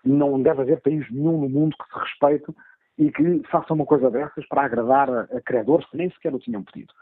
Não 0.05 0.43
deve 0.43 0.63
haver 0.63 0.81
país 0.81 1.09
nenhum 1.11 1.41
no 1.41 1.49
mundo 1.49 1.77
que 1.77 1.93
se 1.93 1.99
respeite 1.99 2.55
e 2.99 3.11
que 3.11 3.43
faça 3.49 3.73
uma 3.73 3.87
coisa 3.87 4.11
dessas 4.11 4.47
para 4.49 4.65
agradar 4.65 5.09
a, 5.09 5.21
a 5.23 5.41
credores 5.41 5.89
que 5.89 5.97
nem 5.97 6.11
sequer 6.11 6.35
o 6.35 6.39
tinham 6.39 6.65
pedido. 6.65 6.93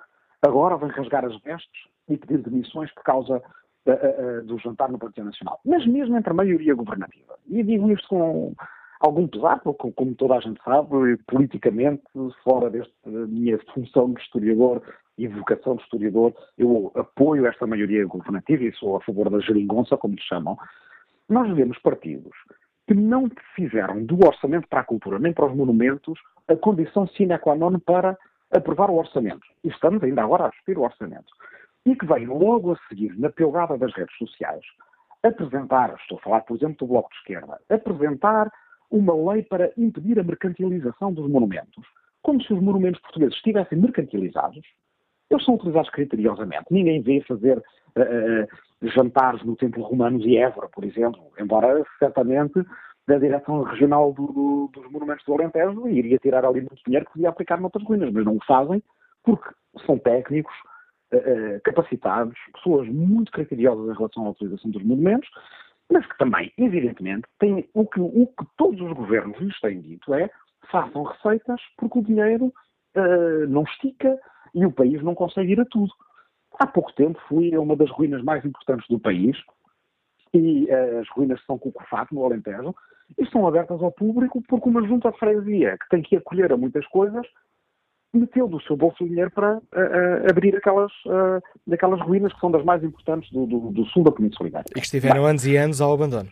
Agora 0.42 0.76
vem 0.76 0.90
rasgar 0.90 1.24
as 1.24 1.38
vestes 1.40 1.88
e 2.08 2.16
pedir 2.16 2.38
demissões 2.38 2.92
por 2.92 3.02
causa 3.02 3.42
do 4.44 4.58
jantar 4.58 4.90
no 4.90 4.98
Partido 4.98 5.24
Nacional. 5.24 5.60
Mas 5.64 5.86
mesmo 5.86 6.16
entre 6.16 6.30
a 6.30 6.34
maioria 6.34 6.74
governativa, 6.74 7.34
e 7.48 7.62
digo 7.62 7.90
isto 7.90 8.08
com 8.08 8.54
algum 9.00 9.26
pesar, 9.26 9.60
porque, 9.60 9.90
como 9.92 10.14
toda 10.14 10.36
a 10.36 10.40
gente 10.40 10.62
sabe, 10.62 11.16
politicamente, 11.26 12.02
fora 12.44 12.68
desta 12.70 12.92
minha 13.08 13.58
função 13.72 14.12
de 14.12 14.20
historiador 14.20 14.82
e 15.16 15.26
vocação 15.26 15.76
de 15.76 15.82
historiador, 15.82 16.34
eu 16.58 16.92
apoio 16.94 17.46
esta 17.46 17.66
maioria 17.66 18.06
governativa 18.06 18.64
e 18.64 18.72
sou 18.74 18.96
a 18.96 19.00
favor 19.00 19.30
da 19.30 19.40
geringonça, 19.40 19.96
como 19.96 20.14
lhe 20.14 20.22
chamam. 20.22 20.56
Nós 21.28 21.50
vemos 21.54 21.78
partidos 21.78 22.32
que 22.86 22.94
não 22.94 23.30
fizeram 23.54 24.04
do 24.04 24.16
orçamento 24.26 24.68
para 24.68 24.80
a 24.80 24.84
cultura 24.84 25.18
nem 25.18 25.32
para 25.32 25.46
os 25.46 25.56
monumentos 25.56 26.18
a 26.48 26.56
condição 26.56 27.06
sine 27.06 27.38
qua 27.38 27.54
non 27.54 27.78
para 27.78 28.18
aprovar 28.50 28.90
o 28.90 28.96
orçamento. 28.96 29.46
E 29.62 29.68
estamos 29.68 30.02
ainda 30.02 30.22
agora 30.22 30.46
a 30.46 30.50
discutir 30.50 30.76
o 30.76 30.82
orçamento 30.82 31.32
e 31.86 31.96
que 31.96 32.06
veio 32.06 32.36
logo 32.36 32.72
a 32.72 32.78
seguir, 32.88 33.18
na 33.18 33.30
pelgada 33.30 33.76
das 33.78 33.92
redes 33.94 34.16
sociais, 34.16 34.64
apresentar, 35.22 35.94
estou 36.00 36.18
a 36.18 36.20
falar, 36.22 36.40
por 36.42 36.56
exemplo, 36.56 36.76
do 36.78 36.86
Bloco 36.86 37.10
de 37.10 37.16
Esquerda, 37.16 37.60
apresentar 37.68 38.50
uma 38.90 39.32
lei 39.32 39.42
para 39.42 39.72
impedir 39.76 40.18
a 40.18 40.24
mercantilização 40.24 41.12
dos 41.12 41.30
monumentos, 41.30 41.84
como 42.22 42.42
se 42.42 42.52
os 42.52 42.60
monumentos 42.60 43.00
portugueses 43.00 43.36
estivessem 43.36 43.78
mercantilizados. 43.78 44.66
Eles 45.30 45.44
são 45.44 45.54
utilizados 45.54 45.90
criteriosamente. 45.90 46.66
Ninguém 46.70 47.00
vê 47.00 47.20
fazer 47.22 47.58
uh, 47.58 48.88
jantares 48.88 49.44
no 49.44 49.54
Templo 49.54 49.84
Romanos 49.84 50.24
e 50.26 50.36
Évora, 50.36 50.68
por 50.68 50.84
exemplo, 50.84 51.22
embora 51.38 51.84
certamente 51.98 52.64
da 53.06 53.18
Direção 53.18 53.62
Regional 53.62 54.12
do, 54.12 54.26
do, 54.26 54.70
dos 54.72 54.90
Monumentos 54.90 55.24
do 55.24 55.34
Alentejo 55.34 55.88
iria 55.88 56.18
tirar 56.18 56.44
ali 56.44 56.60
muito 56.60 56.82
dinheiro 56.84 57.06
que 57.06 57.12
podia 57.12 57.28
aplicar 57.28 57.60
noutras 57.60 57.84
ruínas, 57.84 58.12
mas 58.12 58.24
não 58.24 58.36
o 58.36 58.44
fazem 58.44 58.82
porque 59.22 59.50
são 59.86 59.98
técnicos, 59.98 60.54
uh, 61.12 61.60
capacitados, 61.64 62.36
pessoas 62.54 62.88
muito 62.88 63.32
criteriosas 63.32 63.88
em 63.88 63.96
relação 63.96 64.26
à 64.26 64.30
utilização 64.30 64.70
dos 64.70 64.82
monumentos, 64.82 65.28
mas 65.90 66.06
que 66.06 66.18
também, 66.18 66.52
evidentemente, 66.56 67.26
têm, 67.38 67.68
o, 67.74 67.86
que, 67.86 68.00
o 68.00 68.26
que 68.26 68.46
todos 68.56 68.80
os 68.80 68.92
governos 68.92 69.38
lhes 69.38 69.58
têm 69.60 69.80
dito 69.80 70.14
é 70.14 70.30
façam 70.70 71.02
receitas 71.02 71.60
porque 71.76 71.98
o 71.98 72.04
dinheiro 72.04 72.46
uh, 72.96 73.46
não 73.48 73.64
estica 73.64 74.18
e 74.54 74.64
o 74.64 74.72
país 74.72 75.02
não 75.02 75.14
consegue 75.14 75.52
ir 75.52 75.60
a 75.60 75.64
tudo. 75.64 75.92
Há 76.58 76.66
pouco 76.66 76.92
tempo 76.94 77.20
fui 77.28 77.54
a 77.54 77.60
uma 77.60 77.76
das 77.76 77.90
ruínas 77.90 78.22
mais 78.22 78.44
importantes 78.44 78.86
do 78.88 78.98
país, 78.98 79.36
e 80.32 80.64
uh, 80.66 81.00
as 81.00 81.08
ruínas 81.10 81.38
de 81.40 81.46
São 81.46 81.58
Cucufato, 81.58 82.14
no 82.14 82.24
Alentejo, 82.24 82.74
e 83.18 83.22
estão 83.22 83.46
abertas 83.46 83.82
ao 83.82 83.90
público 83.90 84.42
porque 84.48 84.68
uma 84.68 84.86
junta 84.86 85.10
de 85.10 85.18
freguesia 85.18 85.76
que 85.78 85.88
tem 85.88 86.02
que 86.02 86.16
acolher 86.16 86.52
a 86.52 86.56
muitas 86.56 86.86
coisas 86.86 87.26
meteu 88.12 88.48
do 88.48 88.60
seu 88.62 88.76
bolso 88.76 89.04
o 89.04 89.08
dinheiro 89.08 89.30
para 89.30 89.56
uh, 89.56 89.60
uh, 89.60 90.30
abrir 90.30 90.56
aquelas, 90.56 90.92
uh, 91.06 91.72
aquelas 91.72 92.00
ruínas 92.00 92.32
que 92.32 92.40
são 92.40 92.50
das 92.50 92.64
mais 92.64 92.82
importantes 92.82 93.30
do, 93.30 93.46
do, 93.46 93.70
do 93.70 93.84
sul 93.86 94.02
da 94.02 94.12
Península 94.12 94.48
Ibérica. 94.48 94.72
E 94.72 94.80
que 94.80 94.86
estiveram 94.86 95.24
anos 95.24 95.46
e 95.46 95.56
anos 95.56 95.80
ao 95.80 95.92
abandono. 95.92 96.28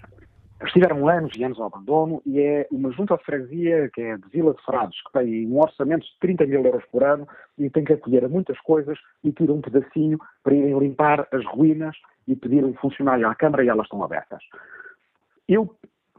Estiveram 0.65 1.09
anos 1.09 1.33
e 1.37 1.45
anos 1.45 1.59
ao 1.61 1.67
abandono 1.67 2.21
e 2.27 2.41
é 2.41 2.67
uma 2.73 2.91
junta 2.91 3.17
de 3.17 3.25
freguesia 3.25 3.89
que 3.95 4.01
é 4.01 4.17
de 4.17 4.29
Vila 4.29 4.53
de 4.55 4.65
Frades, 4.65 5.01
que 5.05 5.13
tem 5.13 5.47
um 5.47 5.61
orçamento 5.61 6.05
de 6.05 6.19
30 6.21 6.47
mil 6.47 6.65
euros 6.65 6.85
por 6.91 7.05
ano 7.05 7.29
e 7.57 7.71
tem 7.71 7.85
que 7.85 7.93
acolher 7.93 8.25
a 8.25 8.29
muitas 8.29 8.59
coisas 8.61 8.99
e 9.23 9.31
tira 9.31 9.53
um 9.53 9.61
pedacinho 9.61 10.19
para 10.43 10.55
irem 10.55 10.77
limpar 10.77 11.29
as 11.33 11.45
ruínas 11.47 11.97
e 12.27 12.35
pedir 12.35 12.65
um 12.65 12.75
funcionário 12.75 13.29
à 13.29 13.35
Câmara 13.37 13.65
e 13.65 13.69
elas 13.69 13.85
estão 13.85 14.03
abertas. 14.03 14.43
Eu, 15.49 15.73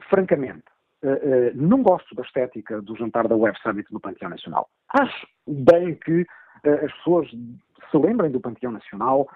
francamente, 0.10 0.64
Uh, 1.02 1.08
uh, 1.08 1.52
não 1.56 1.82
gosto 1.82 2.14
da 2.14 2.24
estética 2.24 2.82
do 2.82 2.94
jantar 2.98 3.26
da 3.26 3.36
Web 3.36 3.58
Summit 3.62 3.92
no 3.94 4.02
Panteão 4.02 4.30
Nacional. 4.30 4.70
Acho 4.90 5.28
bem 5.48 5.96
que 5.96 6.22
uh, 6.22 6.86
as 6.86 6.92
pessoas 6.98 7.30
se 7.30 7.98
lembrem 7.98 8.30
do 8.30 8.42
Panteão 8.42 8.72
Nacional 8.72 9.28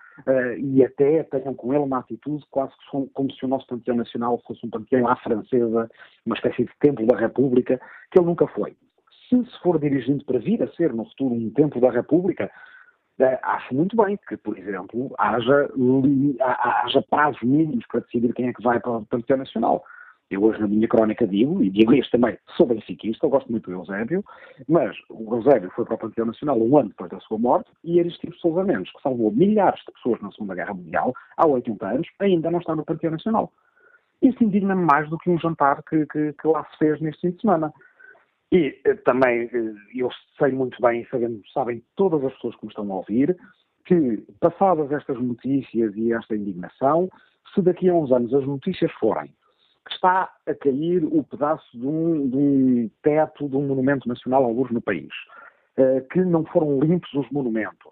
e 0.60 0.84
até 0.84 1.24
tenham 1.24 1.56
com 1.56 1.74
ele 1.74 1.84
uma 1.84 2.00
atitude 2.00 2.46
quase 2.52 2.72
como 2.92 3.32
se 3.32 3.44
o 3.46 3.48
nosso 3.48 3.66
Panteão 3.66 3.98
Nacional 3.98 4.40
fosse 4.46 4.64
um 4.64 4.70
panteão 4.70 5.08
à 5.08 5.16
francesa, 5.16 5.90
uma 6.24 6.36
espécie 6.36 6.66
de 6.66 6.72
templo 6.80 7.08
da 7.08 7.18
República, 7.18 7.82
que 8.12 8.20
ele 8.20 8.28
nunca 8.28 8.46
foi. 8.46 8.76
Se 9.28 9.44
se 9.44 9.60
for 9.64 9.80
dirigindo 9.80 10.24
para 10.24 10.38
vir 10.38 10.62
a 10.62 10.68
ser 10.74 10.94
no 10.94 11.06
futuro 11.06 11.34
um 11.34 11.50
templo 11.50 11.82
da 11.82 11.90
República, 11.90 12.52
acho 13.42 13.74
muito 13.74 13.98
bem 13.98 14.20
que, 14.28 14.38
por 14.38 14.56
exemplo, 14.56 15.16
haja, 15.18 15.72
haja 16.84 17.02
prazos 17.10 17.42
mínimos 17.42 17.88
para 17.88 18.02
decidir 18.02 18.34
quem 18.34 18.50
é 18.50 18.54
que 18.54 18.62
vai 18.62 18.80
para 18.80 18.92
o 18.92 19.06
Panteão 19.06 19.38
Nacional 19.38 19.84
Eu 20.30 20.44
hoje 20.44 20.60
na 20.60 20.68
minha 20.68 20.88
crónica 20.88 21.28
digo, 21.28 21.62
e 21.64 21.70
digo 21.70 21.94
isto 21.94 22.12
também, 22.12 22.38
sou 22.58 22.66
benfiquista, 22.66 23.26
eu 23.26 23.30
gosto 23.30 23.52
muito 23.52 23.70
do 23.70 23.78
Eusébio, 23.78 24.24
mas 24.68 24.96
o 25.10 25.36
Eusébio 25.36 25.70
foi 25.76 25.86
para 25.86 25.96
o 25.96 25.98
Panteão 25.98 26.26
Nacional 26.26 26.60
um 26.60 26.78
ano 26.78 26.90
depois 26.90 27.12
da 27.12 27.20
sua 27.20 27.38
morte 27.38 27.70
e 27.84 28.00
Aristides 28.00 28.40
Sousa 28.40 28.64
Mendes, 28.64 28.92
que 28.92 29.02
salvou 29.02 29.32
milhares 29.32 29.80
de 29.86 29.92
pessoas 29.94 30.22
na 30.22 30.32
Segunda 30.32 30.56
Guerra 30.56 30.74
Mundial, 30.74 31.14
há 31.38 31.46
80 31.46 31.88
anos, 31.88 32.08
ainda 32.20 32.50
não 32.50 32.60
está 32.60 32.76
no 32.76 32.86
Panteão 32.86 33.12
Nacional. 33.12 33.52
Isso 34.22 34.44
indigna-me 34.44 34.86
mais 34.86 35.10
do 35.10 35.18
que 35.18 35.30
um 35.30 35.38
jantar 35.38 35.84
que, 35.84 36.06
que, 36.08 36.34
que 36.34 36.48
lá 36.48 36.66
se 36.72 36.78
fez 36.78 37.00
neste 37.02 37.22
fim 37.22 37.32
de 37.32 37.42
semana. 37.42 37.74
E 38.52 38.80
eh, 38.86 38.94
também 39.06 39.50
eh, 39.54 39.74
eu 39.94 40.10
sei 40.40 40.52
muito 40.52 40.82
bem, 40.82 41.06
sabendo, 41.12 41.42
sabem 41.54 41.84
todas 41.96 42.24
as 42.24 42.34
pessoas 42.34 42.56
que 42.56 42.66
me 42.66 42.70
estão 42.70 42.90
a 42.92 42.96
ouvir, 42.96 43.38
que 43.86 44.24
passadas 44.40 44.92
estas 44.92 45.20
notícias 45.22 45.94
e 45.96 46.14
esta 46.14 46.36
indignação, 46.36 47.10
se 47.54 47.62
daqui 47.62 47.90
a 47.90 47.94
uns 47.94 48.12
anos 48.12 48.34
as 48.34 48.48
notícias 48.48 48.92
forem 48.94 49.34
que 49.86 49.94
está 49.94 50.32
a 50.48 50.54
cair 50.56 51.04
o 51.04 51.24
pedaço 51.24 51.78
de 51.78 51.86
um, 51.86 52.30
de 52.30 52.38
um 52.38 52.90
teto 53.02 53.50
de 53.50 53.56
um 53.56 53.68
monumento 53.68 54.08
nacional 54.08 54.44
alguns 54.44 54.72
no 54.72 54.82
país, 54.82 55.12
uh, 55.78 56.08
que 56.10 56.22
não 56.22 56.46
foram 56.46 56.80
limpos 56.80 57.14
os 57.14 57.30
monumentos, 57.32 57.92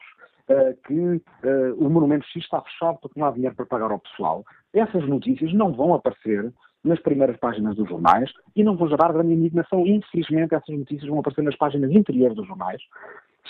uh, 0.50 0.78
que 0.88 0.94
uh, 0.94 1.76
o 1.78 1.89
monumento 1.89 2.26
X 2.28 2.44
está 2.44 2.62
fechado 2.62 2.98
porque 3.02 3.20
não 3.20 3.28
há 3.28 3.32
dinheiro 3.32 3.56
para 3.56 3.66
pagar 3.66 3.92
ao 3.92 4.00
pessoal, 4.00 4.46
essas 4.74 5.08
notícias 5.08 5.54
não 5.54 5.74
vão 5.74 5.94
aparecer 5.94 6.54
nas 6.84 7.00
primeiras 7.00 7.38
páginas 7.38 7.76
dos 7.76 7.88
jornais 7.88 8.32
e 8.56 8.64
não 8.64 8.76
vão 8.76 8.89
gerar 8.89 9.14
grande 9.14 9.34
indignação. 9.34 9.86
Infelizmente, 9.86 10.56
essas 10.56 10.76
notícias 10.76 11.08
vão 11.08 11.20
aparecer 11.20 11.44
nas 11.44 11.56
páginas 11.56 11.92
interiores 11.92 12.36
dos 12.36 12.48
jornais. 12.48 12.82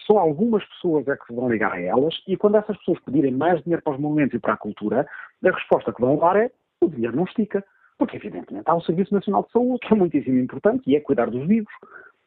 Só 0.06 0.18
algumas 0.18 0.64
pessoas 0.66 1.08
é 1.08 1.16
que 1.16 1.26
se 1.26 1.34
vão 1.34 1.50
ligar 1.50 1.74
a 1.74 1.80
elas 1.80 2.16
e 2.28 2.36
quando 2.36 2.58
essas 2.58 2.78
pessoas 2.78 3.00
pedirem 3.00 3.32
mais 3.32 3.62
dinheiro 3.64 3.84
para 3.84 3.94
os 3.94 4.00
monumentos 4.00 4.34
e 4.34 4.40
para 4.40 4.54
a 4.54 4.58
cultura, 4.58 5.08
a 5.44 5.52
resposta 5.52 5.94
que 5.94 6.02
vão 6.02 6.18
dar 6.18 6.36
é 6.36 6.52
o 6.82 6.90
dinheiro 6.90 7.16
não 7.16 7.26
estica. 7.26 7.64
Porque, 8.02 8.18
evidentemente, 8.18 8.68
há 8.68 8.74
o 8.74 8.82
Serviço 8.82 9.14
Nacional 9.14 9.44
de 9.44 9.52
Saúde, 9.52 9.80
que 9.82 9.94
é 9.94 9.96
muitíssimo 9.96 10.40
importante 10.40 10.90
e 10.90 10.96
é 10.96 11.00
cuidar 11.00 11.30
dos 11.30 11.48
vivos. 11.48 11.72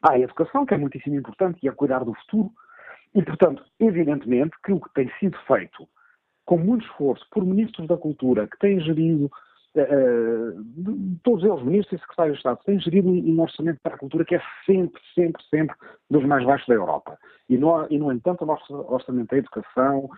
Há 0.01 0.13
a 0.13 0.19
educação, 0.19 0.65
que 0.65 0.73
é 0.73 0.77
muitíssimo 0.77 1.17
importante 1.17 1.59
e 1.61 1.67
é 1.67 1.71
cuidar 1.73 2.05
do 2.05 2.13
futuro. 2.13 2.49
E, 3.13 3.21
portanto, 3.21 3.61
evidentemente 3.77 4.55
que 4.63 4.71
o 4.71 4.79
que 4.79 4.93
tem 4.93 5.11
sido 5.19 5.37
feito 5.45 5.85
com 6.45 6.57
muito 6.57 6.85
esforço 6.85 7.27
por 7.29 7.43
ministros 7.43 7.89
da 7.89 7.97
cultura 7.97 8.47
que 8.47 8.57
têm 8.57 8.79
gerido, 8.79 9.25
uh, 9.25 11.19
todos 11.23 11.43
eles, 11.43 11.61
ministros 11.61 11.99
e 11.99 12.01
secretários 12.01 12.35
de 12.35 12.39
Estado, 12.39 12.59
têm 12.63 12.79
gerido 12.79 13.09
um 13.09 13.41
orçamento 13.41 13.81
para 13.83 13.95
a 13.95 13.99
cultura 13.99 14.23
que 14.23 14.35
é 14.35 14.41
sempre, 14.65 15.01
sempre, 15.13 15.43
sempre 15.49 15.75
dos 16.09 16.23
mais 16.23 16.45
baixos 16.45 16.67
da 16.69 16.75
Europa. 16.75 17.17
E, 17.49 17.57
no, 17.57 17.85
e 17.89 17.99
no 17.99 18.13
entanto, 18.13 18.43
o 18.43 18.47
nosso 18.47 18.73
orçamento 18.73 19.31
da 19.31 19.37
educação, 19.39 20.09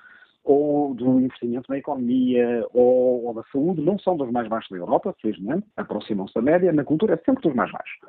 ou 0.47 0.95
do 0.95 1.19
investimento 1.19 1.69
na 1.69 1.77
economia 1.77 2.65
ou, 2.73 3.25
ou, 3.25 3.33
da 3.33 3.43
saúde 3.51 3.81
não 3.81 3.99
são 3.99 4.15
dos 4.15 4.31
mais 4.31 4.47
baixos 4.47 4.71
da 4.71 4.77
Europa, 4.77 5.13
felizmente, 5.21 5.67
aproximam-se 5.75 6.33
da 6.33 6.41
média, 6.41 6.71
na 6.71 6.85
cultura 6.85 7.15
é 7.15 7.17
sempre 7.17 7.43
dos 7.43 7.53
mais 7.53 7.69
baixos. 7.69 7.99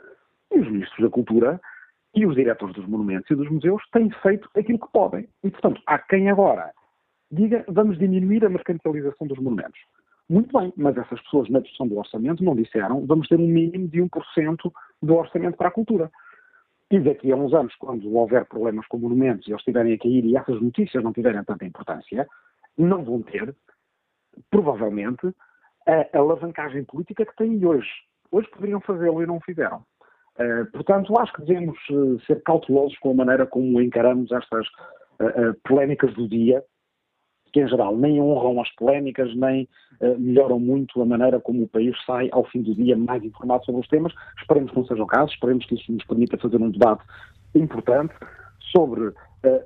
E 0.54 0.60
os 0.60 0.70
ministros 0.70 1.04
da 1.04 1.10
cultura 1.10 1.60
e 2.14 2.24
os 2.24 2.36
diretores 2.36 2.76
dos 2.76 2.86
monumentos 2.86 3.28
e 3.28 3.34
dos 3.34 3.50
museus 3.50 3.82
têm 3.92 4.08
feito 4.22 4.48
aquilo 4.56 4.78
que 4.78 4.92
podem. 4.92 5.28
E, 5.42 5.50
portanto, 5.50 5.82
há 5.84 5.98
quem 5.98 6.30
agora 6.30 6.72
diga 7.30 7.64
vamos 7.68 7.98
diminuir 7.98 8.44
a 8.44 8.48
mercantilização 8.48 9.26
dos 9.26 9.38
monumentos. 9.38 9.80
Muito 10.30 10.56
bem, 10.56 10.72
mas 10.76 10.96
essas 10.96 11.20
pessoas 11.22 11.48
na 11.48 11.58
discussão 11.58 11.88
do 11.88 11.98
orçamento 11.98 12.44
não 12.44 12.54
disseram 12.54 13.04
vamos 13.04 13.26
ter 13.26 13.36
um 13.36 13.48
mínimo 13.48 13.88
de 13.88 14.00
1% 14.00 14.72
do 15.02 15.14
orçamento 15.16 15.56
para 15.56 15.68
a 15.68 15.72
cultura. 15.72 16.08
E 16.90 16.98
daqui 17.00 17.30
a 17.30 17.36
uns 17.36 17.52
anos, 17.52 17.74
quando 17.76 18.14
houver 18.14 18.46
problemas 18.46 18.86
com 18.86 18.98
monumentos 18.98 19.46
e 19.46 19.50
eles 19.50 19.60
estiverem 19.60 19.92
a 19.92 19.98
cair 19.98 20.24
e 20.24 20.36
essas 20.36 20.60
notícias 20.60 21.04
não 21.04 21.12
tiverem 21.12 21.44
tanta 21.44 21.66
importância, 21.66 22.26
não 22.76 23.04
vão 23.04 23.20
ter, 23.22 23.54
provavelmente, 24.50 25.34
a 25.86 26.18
alavancagem 26.18 26.84
política 26.84 27.26
que 27.26 27.36
têm 27.36 27.64
hoje. 27.64 27.90
Hoje 28.30 28.48
poderiam 28.50 28.80
fazê-lo 28.80 29.22
e 29.22 29.26
não 29.26 29.36
o 29.36 29.40
fizeram. 29.40 29.84
Uh, 30.38 30.70
portanto, 30.72 31.18
acho 31.18 31.32
que 31.32 31.42
devemos 31.42 31.76
uh, 31.90 32.20
ser 32.20 32.42
cautelosos 32.42 32.96
com 32.98 33.10
a 33.10 33.14
maneira 33.14 33.46
como 33.46 33.80
encaramos 33.80 34.30
estas 34.30 34.66
uh, 34.66 35.54
polémicas 35.64 36.14
do 36.14 36.28
dia, 36.28 36.62
que 37.52 37.60
em 37.60 37.68
geral 37.68 37.96
nem 37.96 38.20
honram 38.20 38.60
as 38.60 38.70
polémicas, 38.74 39.34
nem 39.34 39.68
uh, 40.00 40.18
melhoram 40.18 40.58
muito 40.58 41.00
a 41.00 41.06
maneira 41.06 41.40
como 41.40 41.62
o 41.62 41.68
país 41.68 41.94
sai 42.04 42.28
ao 42.32 42.44
fim 42.44 42.62
do 42.62 42.74
dia 42.74 42.96
mais 42.96 43.22
informado 43.24 43.64
sobre 43.64 43.80
os 43.80 43.88
temas. 43.88 44.12
Esperemos 44.38 44.70
que 44.70 44.76
não 44.76 44.86
seja 44.86 45.02
o 45.02 45.06
caso, 45.06 45.32
esperemos 45.32 45.64
que 45.66 45.74
isso 45.74 45.92
nos 45.92 46.04
permita 46.04 46.38
fazer 46.38 46.56
um 46.56 46.70
debate 46.70 47.02
importante 47.54 48.14
sobre 48.72 49.08
uh, 49.08 49.14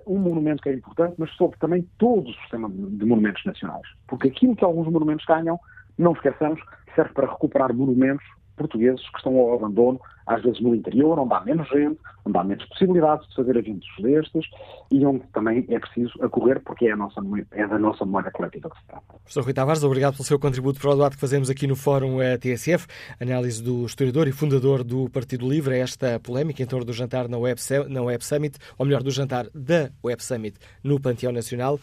um 0.06 0.18
monumento 0.18 0.62
que 0.62 0.68
é 0.68 0.74
importante, 0.74 1.14
mas 1.18 1.30
sobre 1.36 1.58
também 1.58 1.86
todo 1.98 2.28
o 2.28 2.34
sistema 2.34 2.68
de 2.68 3.04
monumentos 3.04 3.44
nacionais. 3.44 3.86
Porque 4.06 4.28
aquilo 4.28 4.56
que 4.56 4.64
alguns 4.64 4.88
monumentos 4.90 5.24
ganham, 5.26 5.58
não 5.98 6.12
esqueçamos, 6.12 6.60
serve 6.94 7.12
para 7.12 7.30
recuperar 7.30 7.74
monumentos 7.74 8.24
portugueses 8.56 9.08
que 9.10 9.16
estão 9.18 9.36
ao 9.38 9.54
abandono, 9.54 10.00
às 10.26 10.42
vezes 10.42 10.60
no 10.60 10.74
interior, 10.74 11.18
onde 11.18 11.34
há 11.34 11.40
menos 11.40 11.68
gente, 11.68 11.98
onde 12.24 12.38
há 12.38 12.44
menos 12.44 12.64
possibilidades 12.66 13.28
de 13.28 13.34
fazer 13.34 13.56
eventos 13.56 13.88
destes 14.00 14.46
e 14.90 15.04
onde 15.04 15.20
também 15.32 15.66
é 15.68 15.78
preciso 15.78 16.12
acorrer 16.22 16.60
porque 16.60 16.86
é, 16.86 16.92
a 16.92 16.96
nossa, 16.96 17.20
é 17.52 17.66
da 17.66 17.78
nossa 17.78 18.04
memória 18.04 18.30
coletiva 18.30 18.70
que 18.70 18.78
se 18.78 18.86
trata. 18.86 19.04
Professor 19.08 19.44
Rui 19.44 19.52
Tavares, 19.52 19.82
obrigado 19.82 20.14
pelo 20.14 20.24
seu 20.24 20.38
contributo 20.38 20.80
para 20.80 20.90
o 20.90 20.94
debate 20.94 21.16
que 21.16 21.20
fazemos 21.20 21.50
aqui 21.50 21.66
no 21.66 21.74
Fórum 21.74 22.22
eh, 22.22 22.38
TSF, 22.38 22.86
análise 23.20 23.62
do 23.62 23.84
historiador 23.84 24.28
e 24.28 24.32
fundador 24.32 24.84
do 24.84 25.10
Partido 25.10 25.48
Livre, 25.48 25.78
esta 25.78 26.20
polémica 26.20 26.62
em 26.62 26.66
torno 26.66 26.84
do 26.84 26.92
jantar 26.92 27.28
na 27.28 27.38
Web, 27.38 27.60
na 27.88 28.02
Web 28.02 28.24
Summit, 28.24 28.58
ou 28.78 28.86
melhor, 28.86 29.02
do 29.02 29.10
jantar 29.10 29.46
da 29.54 29.90
Web 30.04 30.22
Summit 30.22 30.58
no 30.84 31.00
Panteão 31.00 31.32
Nacional. 31.32 31.78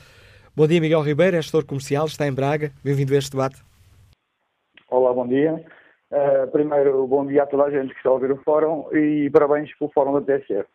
Bom 0.55 0.67
dia, 0.67 0.81
Miguel 0.81 1.01
Ribeiro, 1.01 1.37
é 1.37 1.41
gestor 1.41 1.65
comercial, 1.65 2.05
está 2.05 2.27
em 2.27 2.33
Braga. 2.33 2.71
Bem-vindo 2.83 3.13
a 3.13 3.17
este 3.17 3.31
debate. 3.31 3.61
Olá, 4.89 5.13
bom 5.13 5.27
dia. 5.27 5.63
Uh, 6.11 6.49
primeiro, 6.51 7.05
bom 7.05 7.23
dia 7.23 7.43
a 7.43 7.45
toda 7.45 7.65
a 7.65 7.69
gente 7.69 7.91
que 7.91 7.97
está 7.97 8.09
a 8.09 8.13
ouvir 8.13 8.31
o 8.31 8.43
fórum 8.43 8.89
e 8.91 9.29
parabéns 9.29 9.71
pelo 9.77 9.91
fórum 9.91 10.13
da 10.13 10.21
TSF. 10.21 10.67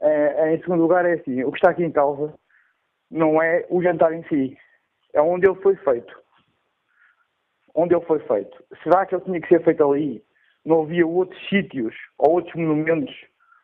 Uh, 0.00 0.04
eh, 0.04 0.54
em 0.54 0.60
segundo 0.60 0.82
lugar, 0.82 1.06
é 1.06 1.12
assim, 1.12 1.44
o 1.44 1.52
que 1.52 1.58
está 1.58 1.70
aqui 1.70 1.84
em 1.84 1.92
causa 1.92 2.34
não 3.08 3.40
é 3.40 3.64
o 3.70 3.80
jantar 3.80 4.12
em 4.12 4.24
si, 4.24 4.58
é 5.12 5.22
onde 5.22 5.46
ele 5.46 5.54
foi 5.62 5.76
feito. 5.76 6.20
Onde 7.76 7.94
ele 7.94 8.04
foi 8.06 8.18
feito. 8.18 8.60
Será 8.82 9.06
que 9.06 9.14
ele 9.14 9.22
tinha 9.22 9.40
que 9.40 9.46
ser 9.46 9.62
feito 9.62 9.88
ali? 9.88 10.20
Não 10.64 10.82
havia 10.82 11.06
outros 11.06 11.40
sítios 11.48 11.94
ou 12.18 12.32
outros 12.32 12.56
monumentos, 12.56 13.14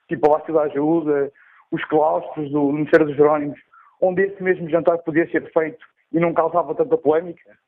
tipo 0.07 0.25
a 0.27 0.31
Palácio 0.31 0.55
da 0.55 0.62
Ajuda, 0.62 1.33
os 1.73 1.85
claustros 1.87 2.49
do 2.53 2.70
Ministério 2.70 3.07
dos 3.07 3.16
Jerónimos, 3.16 3.59
onde 4.01 4.23
esse 4.23 4.41
mesmo 4.41 4.70
jantar 4.70 4.99
podia 4.99 5.29
ser 5.33 5.53
feito 5.53 5.85
e 6.12 6.20
não 6.20 6.33
causava 6.33 6.77
tanta 6.77 6.97
polémica? 6.97 7.59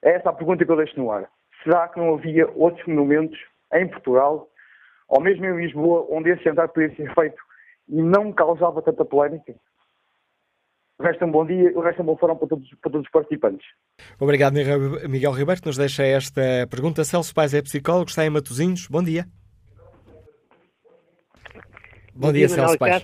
É 0.00 0.12
essa 0.12 0.30
a 0.30 0.32
pergunta 0.32 0.64
que 0.64 0.72
eu 0.72 0.76
deixo 0.76 0.98
no 0.98 1.10
ar 1.10 1.28
será 1.62 1.88
que 1.88 1.98
não 1.98 2.14
havia 2.14 2.48
outros 2.54 2.86
monumentos 2.86 3.38
em 3.74 3.88
Portugal, 3.88 4.48
ou 5.08 5.20
mesmo 5.20 5.44
em 5.44 5.56
Lisboa, 5.56 6.06
onde 6.10 6.30
esse 6.30 6.44
jantar 6.44 6.68
poderia 6.68 6.94
ser 6.96 7.14
feito 7.14 7.40
e 7.88 8.00
não 8.00 8.32
causava 8.32 8.82
tanta 8.82 9.04
polémica? 9.04 9.54
O 10.98 11.02
resto 11.02 11.24
é 11.24 11.26
um 11.26 11.32
bom 11.32 11.44
dia, 11.44 11.72
o 11.76 11.80
resto 11.80 11.98
é 11.98 12.02
um 12.02 12.06
bom 12.06 12.16
fórum 12.16 12.36
para 12.36 12.48
todos, 12.48 12.68
para 12.80 12.92
todos 12.92 13.06
os 13.06 13.10
participantes. 13.10 13.66
Obrigado, 14.20 14.54
Miguel 14.54 15.32
Ribeiro, 15.32 15.60
que 15.60 15.66
nos 15.66 15.76
deixa 15.76 16.04
esta 16.04 16.40
pergunta. 16.70 17.02
Celso 17.02 17.34
Pais 17.34 17.52
é 17.52 17.60
psicólogo, 17.60 18.08
está 18.08 18.24
em 18.24 18.30
Matosinhos. 18.30 18.86
Bom 18.88 19.02
dia. 19.02 19.24
Bom, 22.14 22.28
bom 22.28 22.32
dia, 22.32 22.46
dia 22.46 22.56
Celso 22.56 22.78
Pais. 22.78 23.02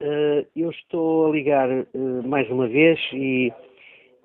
Uh, 0.00 0.46
eu 0.54 0.70
estou 0.70 1.28
a 1.28 1.30
ligar 1.30 1.68
uh, 1.70 2.22
mais 2.24 2.48
uma 2.50 2.68
vez 2.68 2.98
e 3.12 3.52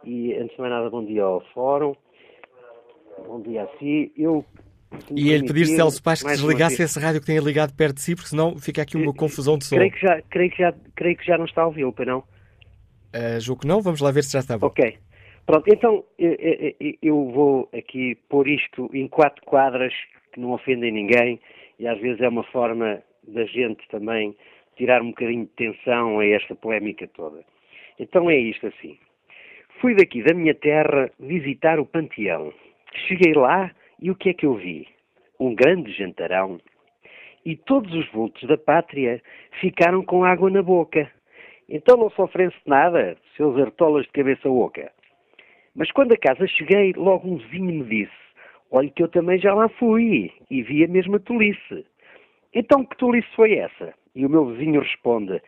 e 0.08 0.34
antes 0.36 0.56
de 0.56 0.62
mais 0.62 0.72
nada, 0.72 0.90
bom 0.90 1.04
dia 1.04 1.24
ao 1.24 1.42
Fórum. 1.54 1.94
Bom 3.28 3.42
dia 3.42 3.64
a 3.64 3.68
si. 3.78 4.12
Eu 4.16 4.46
e 5.14 5.32
ele 5.32 5.46
pedir 5.46 5.66
Celso 5.66 6.02
Paz 6.02 6.24
que 6.24 6.30
desligasse 6.30 6.82
esse 6.82 6.98
rádio 6.98 7.20
que 7.20 7.28
tenha 7.28 7.42
ligado 7.42 7.76
perto 7.76 7.96
de 7.96 8.02
si, 8.02 8.16
porque 8.16 8.30
senão 8.30 8.58
fica 8.58 8.82
aqui 8.82 8.96
uma 8.96 9.14
confusão 9.14 9.58
de 9.58 9.66
som. 9.66 9.76
Creio 9.76 9.92
que 9.92 10.00
já, 10.00 10.22
creio 10.30 10.50
que 10.50 10.58
já, 10.58 10.74
creio 10.96 11.18
que 11.18 11.26
já 11.26 11.38
não 11.38 11.44
está 11.44 11.64
a 11.64 11.66
ouvi-lo, 11.66 11.94
não? 12.06 12.20
Uh, 12.20 13.40
julgo 13.42 13.62
que 13.62 13.68
não, 13.68 13.82
vamos 13.82 14.00
lá 14.00 14.12
ver 14.12 14.24
se 14.24 14.32
já 14.32 14.40
está 14.40 14.58
bom. 14.58 14.68
Ok. 14.68 14.98
Pronto, 15.46 15.66
então 15.68 16.06
eu, 16.18 16.38
eu 17.02 17.32
vou 17.32 17.70
aqui 17.74 18.16
pôr 18.30 18.48
isto 18.48 18.90
em 18.94 19.08
quatro 19.10 19.44
quadras 19.46 19.94
que 20.32 20.40
não 20.40 20.52
ofendem 20.52 20.92
ninguém 20.92 21.40
e 21.80 21.88
às 21.88 22.00
vezes 22.00 22.22
é 22.22 22.30
uma 22.30 22.44
forma 22.44 23.02
da 23.28 23.46
gente 23.46 23.86
também 23.90 24.36
tirar 24.78 25.02
um 25.02 25.10
bocadinho 25.10 25.46
de 25.46 25.52
tensão 25.52 26.20
a 26.20 26.26
esta 26.26 26.56
polémica 26.56 27.08
toda. 27.10 27.44
Então 28.00 28.30
é 28.30 28.38
isto 28.38 28.68
assim. 28.68 28.98
Fui 29.80 29.94
daqui 29.94 30.24
da 30.24 30.34
minha 30.34 30.56
terra 30.56 31.12
visitar 31.20 31.80
o 31.80 31.86
panteão. 31.86 32.52
Cheguei 33.08 33.34
lá 33.34 33.72
e 34.02 34.10
o 34.10 34.16
que 34.16 34.30
é 34.30 34.34
que 34.34 34.46
eu 34.46 34.56
vi? 34.56 34.88
Um 35.40 35.54
grande 35.54 35.92
jantarão. 35.92 36.60
E 37.46 37.56
todos 37.56 37.94
os 37.94 38.12
vultos 38.12 38.48
da 38.48 38.58
pátria 38.58 39.22
ficaram 39.62 40.04
com 40.04 40.24
água 40.24 40.50
na 40.50 40.64
boca. 40.64 41.12
Então 41.70 41.96
não 41.96 42.10
se 42.10 42.20
oferece 42.20 42.58
nada, 42.66 43.16
seus 43.36 43.56
artolas 43.60 44.06
de 44.06 44.12
cabeça 44.14 44.50
oca. 44.50 44.92
Mas 45.76 45.92
quando 45.92 46.14
a 46.14 46.18
casa 46.18 46.48
cheguei, 46.48 46.94
logo 46.94 47.28
um 47.28 47.38
vizinho 47.38 47.66
me 47.66 47.84
disse: 47.84 48.18
Olhe 48.72 48.90
que 48.90 49.04
eu 49.04 49.08
também 49.08 49.38
já 49.38 49.54
lá 49.54 49.70
fui 49.70 50.32
e 50.50 50.64
vi 50.64 50.84
a 50.84 50.88
mesma 50.88 51.20
tolice. 51.20 51.86
Então 52.52 52.84
que 52.84 52.98
tolice 52.98 53.28
foi 53.36 53.54
essa? 53.54 53.94
E 54.16 54.26
o 54.26 54.30
meu 54.30 54.48
vizinho 54.48 54.82
responde: 54.82 55.40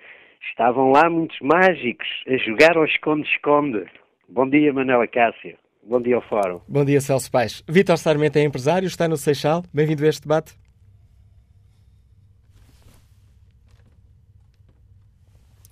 Estavam 0.51 0.91
lá 0.91 1.09
muitos 1.09 1.39
mágicos 1.39 2.07
a 2.27 2.38
jogar 2.38 2.77
ao 2.77 2.86
esconde-esconde. 2.86 3.88
Bom 4.32 4.47
dia, 4.47 4.71
Manuela 4.71 5.07
Cássio. 5.07 5.57
Bom 5.82 5.99
dia 5.99 6.15
ao 6.15 6.21
Fórum. 6.21 6.61
Bom 6.67 6.86
dia, 6.86 7.01
Celso 7.01 7.32
Paes. 7.32 7.63
Vítor 7.67 7.97
Sarmento 7.97 8.38
é 8.38 8.43
empresário, 8.43 8.86
está 8.86 9.07
no 9.07 9.17
Seixal. 9.17 9.63
Bem-vindo 9.73 10.05
a 10.05 10.07
este 10.07 10.21
debate. 10.21 10.53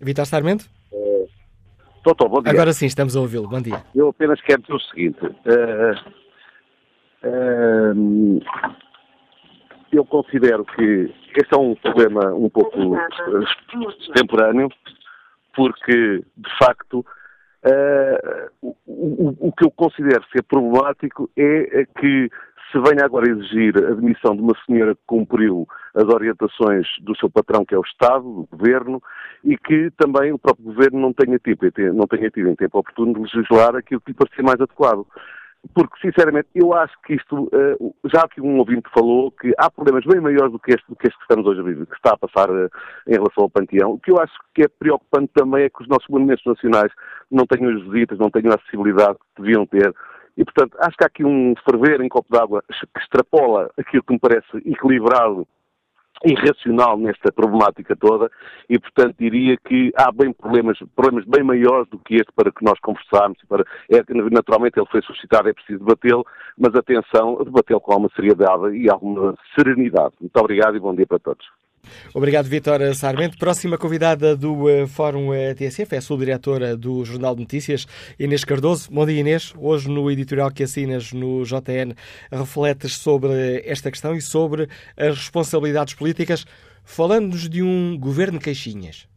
Vítor 0.01 0.25
Sarmento? 0.25 0.65
Uh, 0.91 1.27
doutor, 2.03 2.29
bom 2.29 2.41
dia. 2.41 2.51
Agora 2.51 2.73
sim, 2.73 2.87
estamos 2.87 3.15
a 3.15 3.21
ouvi-lo. 3.21 3.47
Bom 3.47 3.61
dia. 3.61 3.83
Eu 3.93 4.09
apenas 4.09 4.41
quero 4.41 4.63
dizer 4.63 4.73
o 4.73 4.79
seguinte. 4.79 5.23
Uh, 5.23 5.93
uh, 7.27 8.41
eu 9.91 10.03
considero 10.03 10.65
que 10.65 11.13
este 11.35 11.53
é 11.53 11.57
um 11.57 11.75
problema 11.75 12.33
um 12.33 12.49
pouco 12.49 12.97
extemporâneo, 14.01 14.69
porque, 15.55 16.23
de 16.35 16.57
facto, 16.57 17.05
uh, 17.68 18.74
o, 18.86 19.47
o, 19.47 19.51
que 19.51 19.65
eu 19.65 19.72
considero 19.72 20.24
ser 20.32 20.43
problemático 20.43 21.30
é, 21.38 21.82
é 21.82 21.86
que 21.86 22.30
se 22.72 22.80
venha 22.80 23.05
agora 23.05 23.30
exigir 23.30 23.78
a 23.78 23.93
demissão 23.93 24.36
de 24.36 24.41
uma 24.41 24.53
senhora 24.65 24.93
que 24.93 25.01
cumpriu 25.05 25.68
as 25.95 26.03
orientações 26.03 26.86
do 27.01 27.15
seu 27.18 27.30
patrão, 27.30 27.65
que 27.65 27.74
é 27.74 27.78
o 27.78 27.82
Estado, 27.82 28.24
do 28.24 28.47
Governo, 28.51 29.01
e 29.43 29.57
que 29.57 29.89
também 29.97 30.34
o 30.34 30.39
próprio 30.39 30.65
Governo 30.65 30.99
não 30.99 31.13
tenha 31.13 31.39
tido, 31.39 31.59
não 31.93 32.05
tenha 32.07 32.30
tido 32.30 32.49
em 32.49 32.55
tempo 32.55 32.80
oportuno 32.80 33.13
de 33.13 33.22
legislar 33.22 33.76
aquilo 33.76 34.01
que 34.01 34.11
lhe 34.11 34.18
parecia 34.18 34.43
mais 34.43 34.59
adequado 34.59 35.05
porque, 35.73 35.99
sinceramente, 36.01 36.47
eu 36.55 36.73
acho 36.73 36.93
que 37.05 37.15
isto, 37.15 37.43
uh, 37.45 37.95
já 38.05 38.27
que 38.27 38.41
um 38.41 38.57
ouvinte 38.57 38.89
falou, 38.93 39.31
que 39.31 39.53
há 39.57 39.69
problemas 39.69 40.05
bem 40.05 40.21
maiores 40.21 40.51
do 40.51 40.59
que 40.59 40.71
este, 40.71 40.85
do 40.87 40.95
que, 40.95 41.07
este 41.07 41.17
que 41.17 41.23
estamos 41.23 41.45
hoje 41.45 41.59
a 41.59 41.63
viver, 41.63 41.85
que 41.85 41.95
está 41.95 42.13
a 42.13 42.17
passar 42.17 42.49
uh, 42.49 42.69
em 43.07 43.13
relação 43.13 43.43
ao 43.43 43.49
Panteão. 43.49 43.91
O 43.91 43.99
que 43.99 44.11
eu 44.11 44.19
acho 44.19 44.33
que 44.53 44.63
é 44.63 44.67
preocupante 44.67 45.31
também 45.33 45.63
é 45.63 45.69
que 45.69 45.81
os 45.81 45.87
nossos 45.87 46.07
monumentos 46.09 46.45
nacionais 46.45 46.91
não 47.29 47.45
tenham 47.45 47.75
as 47.75 47.83
visitas, 47.83 48.17
não 48.17 48.29
tenham 48.29 48.51
a 48.51 48.55
acessibilidade 48.55 49.17
que 49.35 49.41
deviam 49.41 49.65
ter. 49.65 49.93
E, 50.37 50.45
portanto, 50.45 50.77
acho 50.79 50.95
que 50.95 51.03
há 51.03 51.07
aqui 51.07 51.25
um 51.25 51.53
ferver 51.69 51.99
em 52.01 52.09
copo 52.09 52.31
d'água 52.31 52.63
que 52.67 52.99
extrapola 52.99 53.71
aquilo 53.77 54.03
que 54.03 54.13
me 54.13 54.19
parece 54.19 54.57
equilibrado 54.65 55.47
irracional 56.26 56.97
nesta 56.97 57.32
problemática 57.32 57.95
toda 57.95 58.30
e, 58.70 58.80
portanto, 58.80 59.15
diria 59.20 59.57
que 59.57 59.91
há 59.95 60.11
bem 60.11 60.34
problemas, 60.34 60.78
problemas 60.95 61.26
bem 61.26 61.43
maiores 61.43 61.89
do 61.89 61.99
que 61.99 62.15
este 62.15 62.32
para 62.36 62.51
que 62.51 62.63
nós 62.63 62.80
conversarmos. 62.80 63.38
Para, 63.47 63.63
é, 63.91 64.03
naturalmente 64.32 64.80
ele 64.80 64.88
foi 64.91 65.01
suscitado, 65.01 65.49
é 65.49 65.53
preciso 65.53 65.80
debatê-lo, 65.80 66.26
mas 66.57 66.76
atenção, 66.76 67.38
debatê-lo 67.43 67.82
com 67.82 67.91
alguma 67.91 68.09
seriedade 68.15 68.76
e 68.76 68.89
alguma 68.89 69.36
serenidade. 69.55 70.13
Muito 70.20 70.38
obrigado 70.38 70.76
e 70.76 70.80
bom 70.80 70.95
dia 70.95 71.07
para 71.07 71.20
todos. 71.20 71.56
Obrigado, 72.13 72.45
Vitor 72.45 72.79
Sarmento. 72.95 73.38
Próxima 73.38 73.77
convidada 73.77 74.35
do 74.35 74.65
uh, 74.65 74.88
Fórum 74.88 75.33
eh, 75.33 75.53
TSF 75.53 75.95
é 75.95 75.97
a 75.97 76.01
subdiretora 76.01 76.75
do 76.75 77.03
Jornal 77.05 77.35
de 77.35 77.41
Notícias, 77.41 77.88
Inês 78.19 78.43
Cardoso. 78.43 78.91
Bom 78.91 79.05
dia, 79.05 79.19
Inês. 79.19 79.53
Hoje, 79.57 79.89
no 79.89 80.09
editorial 80.09 80.51
que 80.51 80.63
assinas 80.63 81.13
no 81.13 81.43
JN, 81.43 81.93
refletes 82.31 82.97
sobre 82.97 83.61
esta 83.65 83.91
questão 83.91 84.15
e 84.15 84.21
sobre 84.21 84.67
as 84.95 85.17
responsabilidades 85.17 85.93
políticas, 85.93 86.45
falando-nos 86.83 87.49
de 87.49 87.61
um 87.61 87.97
governo 87.97 88.39
queixinhas. 88.39 89.07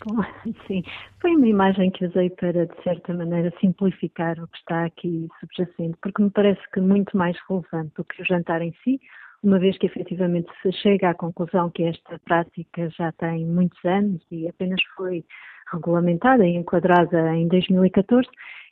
Sim, 0.66 0.82
foi 1.20 1.36
uma 1.36 1.46
imagem 1.46 1.90
que 1.90 2.06
usei 2.06 2.30
para, 2.30 2.66
de 2.66 2.82
certa 2.82 3.12
maneira, 3.12 3.52
simplificar 3.60 4.38
o 4.40 4.48
que 4.48 4.58
está 4.58 4.84
aqui 4.86 5.28
subjacente, 5.40 5.96
porque 6.00 6.22
me 6.22 6.30
parece 6.30 6.60
que 6.72 6.80
muito 6.80 7.16
mais 7.16 7.36
relevante 7.48 7.92
do 7.96 8.04
que 8.04 8.22
o 8.22 8.24
jantar 8.24 8.62
em 8.62 8.74
si, 8.82 9.00
uma 9.42 9.58
vez 9.58 9.76
que 9.78 9.86
efetivamente 9.86 10.50
se 10.62 10.72
chega 10.72 11.10
à 11.10 11.14
conclusão 11.14 11.70
que 11.70 11.84
esta 11.84 12.18
prática 12.20 12.90
já 12.90 13.10
tem 13.12 13.46
muitos 13.46 13.82
anos 13.84 14.22
e 14.30 14.48
apenas 14.48 14.80
foi 14.96 15.24
regulamentada 15.72 16.46
e 16.46 16.56
enquadrada 16.56 17.34
em 17.34 17.48
2014, 17.48 18.28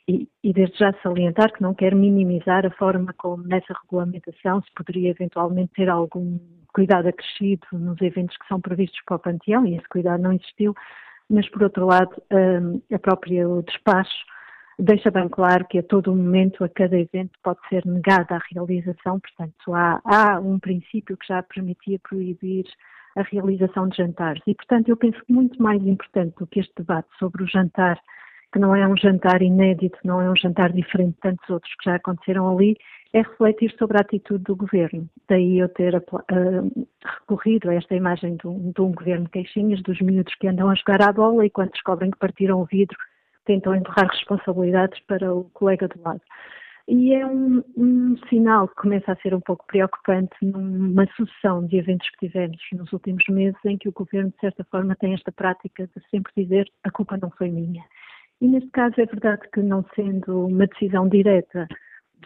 e, 0.07 0.27
e, 0.43 0.53
desde 0.53 0.77
já 0.77 0.91
salientar 1.03 1.53
que 1.53 1.61
não 1.61 1.73
quero 1.73 1.95
minimizar 1.95 2.65
a 2.65 2.71
forma 2.71 3.13
como 3.17 3.43
nessa 3.43 3.73
regulamentação 3.83 4.61
se 4.61 4.71
poderia 4.75 5.11
eventualmente 5.11 5.71
ter 5.75 5.87
algum 5.87 6.39
cuidado 6.73 7.07
acrescido 7.07 7.65
nos 7.71 8.01
eventos 8.01 8.35
que 8.37 8.47
são 8.47 8.59
previstos 8.59 8.99
para 9.05 9.17
o 9.17 9.19
Panteão, 9.19 9.65
e 9.65 9.75
esse 9.75 9.87
cuidado 9.87 10.21
não 10.21 10.33
existiu, 10.33 10.73
mas 11.29 11.47
por 11.49 11.61
outro 11.61 11.85
lado, 11.85 12.11
hum, 12.31 12.81
a 12.91 12.97
própria 12.97 13.47
o 13.47 13.61
despacho 13.61 14.25
deixa 14.79 15.11
bem 15.11 15.27
claro 15.27 15.65
que 15.67 15.79
a 15.79 15.83
todo 15.83 16.15
momento, 16.15 16.63
a 16.63 16.69
cada 16.69 16.97
evento, 16.97 17.37
pode 17.43 17.59
ser 17.67 17.85
negada 17.85 18.35
a 18.35 18.41
realização, 18.51 19.19
portanto, 19.19 19.73
há, 19.73 20.01
há 20.05 20.39
um 20.39 20.57
princípio 20.57 21.17
que 21.17 21.27
já 21.27 21.43
permitia 21.43 21.99
proibir 21.99 22.65
a 23.17 23.23
realização 23.23 23.89
de 23.89 23.97
jantares. 23.97 24.41
E, 24.47 24.55
portanto, 24.55 24.89
eu 24.89 24.97
penso 24.97 25.19
que 25.25 25.33
muito 25.33 25.61
mais 25.61 25.85
importante 25.85 26.35
do 26.37 26.47
que 26.47 26.61
este 26.61 26.73
debate 26.77 27.09
sobre 27.17 27.43
o 27.43 27.47
jantar, 27.47 27.99
que 28.53 28.59
não 28.59 28.75
é 28.75 28.87
um 28.87 28.95
jantar 28.95 29.41
inédito, 29.41 29.97
não 30.03 30.21
é 30.21 30.29
um 30.29 30.35
jantar 30.35 30.71
diferente 30.71 31.15
de 31.15 31.19
tantos 31.19 31.49
outros 31.49 31.73
que 31.75 31.89
já 31.89 31.95
aconteceram 31.95 32.49
ali, 32.55 32.77
é 33.11 33.19
refletir 33.19 33.75
sobre 33.77 33.97
a 33.97 34.01
atitude 34.01 34.43
do 34.43 34.55
governo. 34.55 35.09
Daí 35.27 35.59
eu 35.59 35.67
ter 35.69 35.95
uh, 35.95 36.87
recorrido 37.03 37.69
a 37.69 37.75
esta 37.75 37.95
imagem 37.95 38.37
de 38.37 38.47
um, 38.47 38.71
de 38.71 38.81
um 38.81 38.91
governo 38.91 39.27
queixinhas, 39.29 39.81
dos 39.81 39.99
miúdos 39.99 40.33
que 40.35 40.47
andam 40.47 40.69
a 40.69 40.75
jogar 40.75 41.01
à 41.01 41.11
bola 41.11 41.45
e 41.45 41.49
quando 41.49 41.71
descobrem 41.71 42.11
que 42.11 42.19
partiram 42.19 42.61
o 42.61 42.65
vidro 42.65 42.97
tentam 43.45 43.75
empurrar 43.75 44.07
responsabilidades 44.07 44.99
para 45.07 45.33
o 45.33 45.45
colega 45.51 45.87
do 45.87 46.01
lado. 46.01 46.21
E 46.91 47.13
é 47.13 47.23
um, 47.23 47.63
um, 47.77 48.17
sinal 48.29 48.67
que 48.67 48.75
começa 48.75 49.11
a 49.11 49.15
ser 49.17 49.35
um 49.35 49.39
pouco 49.39 49.63
preocupante 49.67 50.35
numa 50.41 51.05
sucessão 51.15 51.63
de 51.67 51.77
eventos 51.77 52.09
que 52.09 52.27
tivemos 52.27 52.57
nos 52.73 52.91
últimos 52.91 53.23
meses 53.29 53.59
em 53.63 53.77
que 53.77 53.87
o 53.87 53.91
governo, 53.91 54.31
de 54.31 54.39
certa 54.39 54.63
forma, 54.71 54.95
tem 54.95 55.13
esta 55.13 55.31
prática 55.31 55.85
de 55.85 56.09
sempre 56.09 56.33
dizer 56.35 56.67
a 56.83 56.89
culpa 56.89 57.15
não 57.15 57.29
foi 57.29 57.51
minha. 57.51 57.83
E 58.41 58.47
neste 58.47 58.71
caso 58.71 58.95
é 58.97 59.05
verdade 59.05 59.47
que 59.53 59.61
não 59.61 59.85
sendo 59.95 60.47
uma 60.47 60.65
decisão 60.65 61.07
direta 61.07 61.67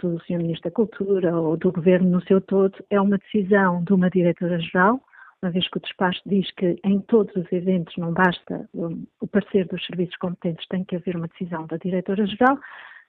do 0.02 0.18
Sr. 0.22 0.38
Ministro 0.38 0.70
da 0.70 0.76
Cultura 0.76 1.38
ou 1.38 1.58
do 1.58 1.70
governo 1.70 2.10
no 2.10 2.24
seu 2.24 2.40
todo, 2.40 2.74
é 2.90 3.02
uma 3.02 3.18
decisão 3.18 3.84
de 3.84 3.94
uma 3.94 4.10
diretora-geral, 4.10 5.02
uma 5.44 5.52
vez 5.52 5.68
que 5.68 5.78
o 5.78 5.82
despacho 5.82 6.22
diz 6.26 6.50
que 6.52 6.80
em 6.86 7.00
todos 7.02 7.36
os 7.36 7.52
eventos 7.52 7.96
não 7.98 8.14
basta 8.14 8.68
o 8.74 9.28
parecer 9.28 9.68
dos 9.68 9.86
serviços 9.86 10.16
competentes, 10.16 10.66
tem 10.70 10.86
que 10.86 10.96
haver 10.96 11.18
uma 11.18 11.28
decisão 11.28 11.68
da 11.68 11.76
diretora-geral, 11.78 12.58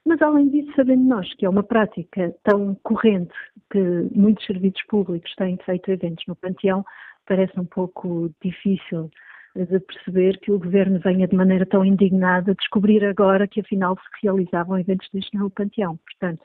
mas 0.05 0.21
além 0.21 0.51
disso, 0.51 0.73
sabendo 0.75 1.05
nós 1.05 1.33
que 1.35 1.47
é 1.47 1.49
uma 1.49 1.63
prática 1.63 2.35
tão 2.43 2.75
corrente 2.83 3.33
que 3.71 3.81
muitos 4.13 4.45
serviços 4.45 4.83
públicos 4.89 5.33
têm 5.37 5.57
feito 5.65 5.91
eventos 5.91 6.25
no 6.27 6.35
Panteão, 6.37 6.85
parece 7.27 7.59
um 7.59 7.65
pouco 7.65 8.31
difícil 8.43 9.11
de 9.57 9.79
perceber 9.79 10.41
que 10.41 10.51
o 10.51 10.59
governo 10.59 10.99
venha 10.99 11.29
de 11.29 11.37
maneira 11.37 11.65
tão 11.65 11.85
indignada 11.85 12.55
descobrir 12.57 13.05
agora 13.05 13.47
que 13.47 13.61
afinal 13.61 13.97
se 13.97 14.27
realizavam 14.27 14.79
eventos 14.79 15.09
destes 15.13 15.41
no 15.41 15.49
Panteão. 15.49 15.97
Portanto, 15.99 16.43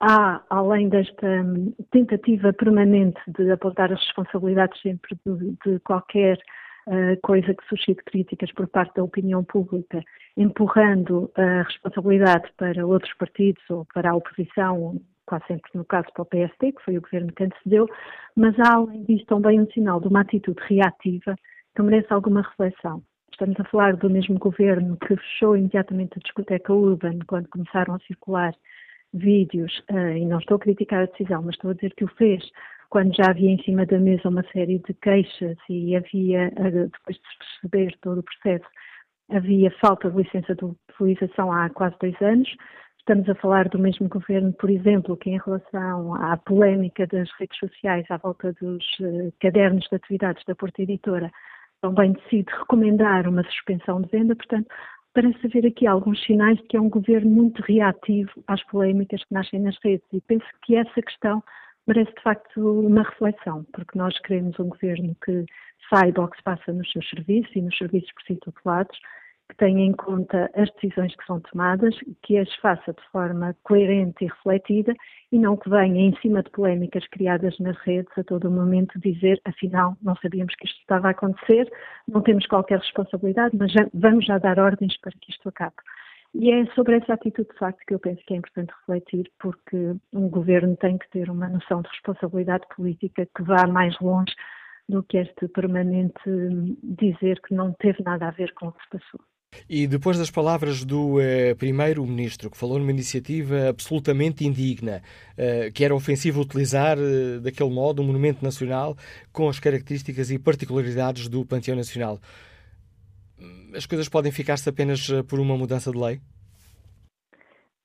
há, 0.00 0.42
além 0.50 0.88
desta 0.88 1.26
hum, 1.26 1.74
tentativa 1.90 2.52
permanente 2.52 3.20
de 3.28 3.50
apontar 3.50 3.92
as 3.92 4.00
responsabilidades 4.00 4.80
sempre 4.80 5.16
de, 5.24 5.56
de 5.64 5.80
qualquer 5.80 6.38
uh, 6.86 7.20
coisa 7.22 7.54
que 7.54 7.66
suscite 7.68 8.02
críticas 8.04 8.52
por 8.52 8.68
parte 8.68 8.94
da 8.94 9.04
opinião 9.04 9.44
pública, 9.44 10.02
empurrando 10.36 11.30
a 11.36 11.62
responsabilidade 11.62 12.50
para 12.56 12.86
outros 12.86 13.14
partidos 13.14 13.62
ou 13.70 13.86
para 13.92 14.10
a 14.10 14.14
oposição, 14.14 15.00
quase 15.26 15.46
sempre 15.46 15.70
no 15.74 15.84
caso 15.84 16.08
para 16.12 16.22
o 16.22 16.26
PST, 16.26 16.72
que 16.72 16.84
foi 16.84 16.98
o 16.98 17.02
governo 17.02 17.32
que 17.32 17.44
antecedeu, 17.44 17.88
mas 18.36 18.58
há, 18.58 18.74
além 18.74 19.04
disso, 19.04 19.24
também 19.26 19.60
um 19.60 19.70
sinal 19.70 20.00
de 20.00 20.08
uma 20.08 20.20
atitude 20.20 20.60
reativa 20.66 21.36
que 21.74 21.82
merece 21.82 22.12
alguma 22.12 22.42
reflexão. 22.42 23.02
Estamos 23.32 23.58
a 23.58 23.64
falar 23.64 23.96
do 23.96 24.08
mesmo 24.08 24.38
governo 24.38 24.96
que 24.96 25.16
fechou 25.16 25.56
imediatamente 25.56 26.12
a 26.16 26.20
discoteca 26.20 26.72
Urban 26.72 27.18
quando 27.26 27.48
começaram 27.48 27.94
a 27.94 27.98
circular 28.00 28.54
vídeos, 29.14 29.72
uh, 29.90 30.16
e 30.16 30.26
não 30.26 30.38
estou 30.38 30.56
a 30.56 30.60
criticar 30.60 31.02
a 31.02 31.06
decisão, 31.06 31.42
mas 31.42 31.54
estou 31.54 31.70
a 31.70 31.74
dizer 31.74 31.94
que 31.94 32.04
o 32.04 32.08
fez 32.08 32.44
quando 32.90 33.14
já 33.16 33.30
havia 33.30 33.50
em 33.50 33.62
cima 33.62 33.84
da 33.86 33.98
mesa 33.98 34.28
uma 34.28 34.44
série 34.52 34.78
de 34.78 34.94
queixas 34.94 35.56
e 35.68 35.96
havia, 35.96 36.52
uh, 36.56 36.90
depois 36.90 37.16
de 37.16 37.22
perceber 37.38 37.98
todo 38.00 38.18
o 38.18 38.22
processo, 38.22 38.66
havia 39.30 39.70
falta 39.80 40.10
de 40.10 40.16
licença 40.16 40.54
de 40.54 40.64
utilização 40.64 41.52
há 41.52 41.68
quase 41.70 41.96
dois 42.00 42.20
anos. 42.22 42.48
Estamos 42.98 43.28
a 43.28 43.34
falar 43.34 43.68
do 43.68 43.78
mesmo 43.78 44.08
governo, 44.08 44.52
por 44.52 44.70
exemplo, 44.70 45.16
que 45.16 45.30
em 45.30 45.38
relação 45.44 46.14
à 46.14 46.36
polémica 46.36 47.06
das 47.06 47.28
redes 47.38 47.58
sociais 47.58 48.06
à 48.10 48.16
volta 48.16 48.52
dos 48.60 48.84
uh, 49.00 49.32
cadernos 49.40 49.86
de 49.88 49.96
atividades 49.96 50.44
da 50.44 50.54
Porta 50.54 50.82
Editora, 50.82 51.30
também 51.80 52.12
decide 52.12 52.50
recomendar 52.50 53.28
uma 53.28 53.42
suspensão 53.44 54.00
de 54.00 54.08
venda. 54.08 54.34
Portanto, 54.34 54.68
parece 55.14 55.46
haver 55.46 55.66
aqui 55.66 55.86
alguns 55.86 56.22
sinais 56.24 56.58
de 56.58 56.64
que 56.64 56.76
é 56.76 56.80
um 56.80 56.90
governo 56.90 57.30
muito 57.30 57.62
reativo 57.62 58.30
às 58.48 58.62
polémicas 58.64 59.24
que 59.24 59.32
nascem 59.32 59.60
nas 59.60 59.78
redes 59.82 60.06
e 60.12 60.20
penso 60.20 60.44
que 60.62 60.76
essa 60.76 61.00
questão 61.00 61.42
merece 61.86 62.12
de 62.14 62.22
facto 62.22 62.80
uma 62.80 63.02
reflexão, 63.02 63.64
porque 63.72 63.96
nós 63.96 64.18
queremos 64.20 64.58
um 64.58 64.68
governo 64.68 65.16
que 65.24 65.44
saiba 65.88 66.24
o 66.24 66.28
que 66.28 66.36
se 66.36 66.42
passa 66.42 66.72
nos 66.72 66.90
seus 66.90 67.08
serviços 67.08 67.54
e 67.54 67.62
nos 67.62 67.76
serviços 67.78 68.10
por 68.12 68.22
si 68.24 68.36
tutelados 68.36 68.98
que 69.48 69.56
tenha 69.56 69.84
em 69.84 69.92
conta 69.92 70.50
as 70.54 70.70
decisões 70.72 71.14
que 71.14 71.26
são 71.26 71.40
tomadas, 71.40 71.94
que 72.22 72.38
as 72.38 72.52
faça 72.56 72.92
de 72.92 73.02
forma 73.10 73.54
coerente 73.62 74.24
e 74.24 74.28
refletida 74.28 74.94
e 75.30 75.38
não 75.38 75.56
que 75.56 75.68
venha 75.68 76.00
em 76.00 76.16
cima 76.20 76.42
de 76.42 76.50
polémicas 76.50 77.06
criadas 77.08 77.58
nas 77.58 77.76
redes 77.78 78.12
a 78.16 78.24
todo 78.24 78.50
momento 78.50 78.98
dizer, 79.00 79.40
afinal, 79.44 79.96
não 80.02 80.16
sabíamos 80.16 80.54
que 80.56 80.66
isto 80.66 80.80
estava 80.80 81.08
a 81.08 81.10
acontecer, 81.10 81.70
não 82.08 82.22
temos 82.22 82.46
qualquer 82.46 82.78
responsabilidade, 82.78 83.56
mas 83.56 83.70
já, 83.72 83.86
vamos 83.92 84.24
já 84.24 84.38
dar 84.38 84.58
ordens 84.58 84.96
para 84.98 85.12
que 85.12 85.30
isto 85.30 85.48
acabe. 85.48 85.76
E 86.34 86.50
é 86.50 86.66
sobre 86.74 86.96
essa 86.96 87.14
atitude, 87.14 87.48
de 87.48 87.58
facto, 87.58 87.78
que 87.86 87.94
eu 87.94 88.00
penso 88.00 88.20
que 88.26 88.34
é 88.34 88.38
importante 88.38 88.72
refletir, 88.80 89.30
porque 89.38 89.94
um 90.12 90.28
governo 90.28 90.76
tem 90.76 90.98
que 90.98 91.08
ter 91.10 91.30
uma 91.30 91.48
noção 91.48 91.80
de 91.80 91.88
responsabilidade 91.88 92.64
política 92.74 93.28
que 93.36 93.42
vá 93.44 93.68
mais 93.68 93.96
longe 94.00 94.34
do 94.88 95.02
que 95.02 95.18
este 95.18 95.46
permanente 95.48 96.20
dizer 96.82 97.40
que 97.40 97.54
não 97.54 97.72
teve 97.74 98.02
nada 98.02 98.28
a 98.28 98.30
ver 98.32 98.52
com 98.54 98.68
o 98.68 98.72
que 98.72 98.82
se 98.82 98.90
passou. 98.90 99.20
E 99.68 99.86
depois 99.86 100.18
das 100.18 100.30
palavras 100.30 100.84
do 100.84 101.20
eh, 101.20 101.54
primeiro-ministro, 101.54 102.50
que 102.50 102.56
falou 102.56 102.78
numa 102.78 102.90
iniciativa 102.90 103.68
absolutamente 103.68 104.46
indigna, 104.46 105.02
eh, 105.36 105.70
que 105.72 105.84
era 105.84 105.94
ofensivo 105.94 106.40
utilizar 106.40 106.98
eh, 106.98 107.40
daquele 107.40 107.70
modo 107.70 108.02
um 108.02 108.06
monumento 108.06 108.44
nacional 108.44 108.96
com 109.32 109.48
as 109.48 109.58
características 109.58 110.30
e 110.30 110.38
particularidades 110.38 111.28
do 111.28 111.44
Panteão 111.44 111.76
Nacional, 111.76 112.20
as 113.76 113.86
coisas 113.86 114.08
podem 114.08 114.32
ficar-se 114.32 114.68
apenas 114.68 115.08
eh, 115.10 115.22
por 115.22 115.40
uma 115.40 115.56
mudança 115.56 115.90
de 115.90 115.98
lei? 115.98 116.20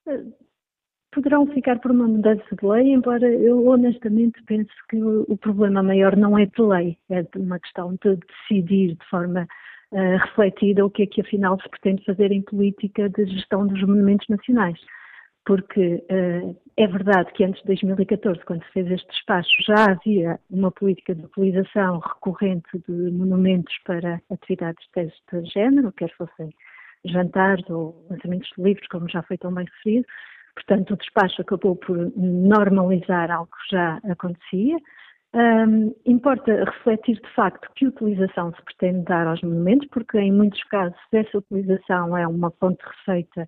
Eh, 0.08 0.24
poderão 1.12 1.48
ficar 1.48 1.80
por 1.80 1.92
uma 1.92 2.08
mudança 2.08 2.56
de 2.56 2.66
lei, 2.66 2.94
embora 2.94 3.28
eu 3.28 3.66
honestamente 3.66 4.42
penso 4.44 4.72
que 4.90 4.98
o, 5.02 5.38
problema 5.38 5.82
maior 5.82 6.16
não 6.16 6.38
é 6.38 6.46
de 6.46 6.62
lei, 6.62 6.98
é 7.10 7.26
uma 7.36 7.60
questão 7.60 7.96
de 8.04 8.18
decidir 8.18 8.96
de 8.96 9.10
forma 9.10 9.48
uh, 9.92 10.18
refletida 10.18 10.86
o 10.86 10.90
que 10.90 11.04
é 11.04 11.08
que 11.08 11.22
afinal 11.22 11.60
se 11.62 11.70
pretende 11.70 12.04
fazer 12.06 12.32
em 12.32 12.42
política 12.42 13.10
de 13.10 13.26
gestão 13.26 13.68
dos 13.68 13.82
monumentos 13.82 14.28
nacionais 14.28 14.80
porque 15.50 15.96
uh, 16.12 16.62
é 16.78 16.86
verdade 16.86 17.32
que 17.34 17.44
antes 17.44 17.60
de 17.62 17.68
2014, 17.70 18.40
quando 18.46 18.64
se 18.66 18.72
fez 18.72 18.92
este 18.92 19.08
despacho, 19.08 19.50
já 19.66 19.94
havia 19.94 20.40
uma 20.48 20.72
política 20.72 21.16
de 21.16 21.26
utilização 21.26 21.98
recorrente 21.98 22.70
de 22.88 23.12
monumentos 23.12 23.74
para 23.84 24.22
atividades 24.30 24.86
deste 24.96 25.52
género, 25.52 25.92
quer 25.94 26.14
fossem 26.16 26.52
jantares 27.04 27.68
ou 27.68 28.06
lançamentos 28.12 28.48
de 28.56 28.64
livros, 28.64 28.88
como 28.90 29.10
já 29.10 29.24
foi 29.24 29.40
também 29.40 29.66
referido. 29.66 30.06
Portanto, 30.54 30.94
o 30.94 30.98
despacho 30.98 31.42
acabou 31.42 31.76
por 31.76 31.98
normalizar 32.16 33.32
algo 33.32 33.50
que 33.50 33.76
já 33.76 34.00
acontecia. 34.08 34.78
Um, 35.32 35.94
importa 36.08 36.64
refletir 36.64 37.22
de 37.22 37.34
facto 37.36 37.70
que 37.76 37.86
utilização 37.86 38.52
se 38.52 38.62
pretende 38.64 39.06
dar 39.06 39.28
aos 39.28 39.42
monumentos, 39.44 39.88
porque 39.90 40.18
em 40.18 40.32
muitos 40.32 40.64
casos 40.64 40.98
essa 41.12 41.38
utilização 41.38 42.18
é 42.18 42.28
uma 42.28 42.50
fonte 42.60 42.84
de 42.84 42.90
receita 42.98 43.48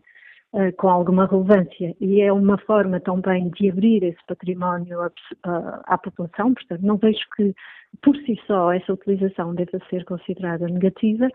uh, 0.53 0.75
com 0.77 0.89
alguma 0.89 1.25
relevância 1.25 1.95
e 1.99 2.21
é 2.21 2.32
uma 2.32 2.59
forma 2.59 2.99
também 2.99 3.49
de 3.49 3.71
abrir 3.71 4.03
esse 4.03 4.19
património 4.27 5.01
à, 5.01 5.82
à, 5.86 5.97
população, 5.97 6.53
portanto 6.53 6.82
não 6.82 6.97
vejo 6.97 7.25
que 7.36 7.55
por 8.03 8.15
si 8.17 8.39
só 8.45 8.71
essa 8.71 8.93
utilização 8.93 9.55
deva 9.55 9.79
ser 9.89 10.05
considerada 10.05 10.67
negativa 10.67 11.29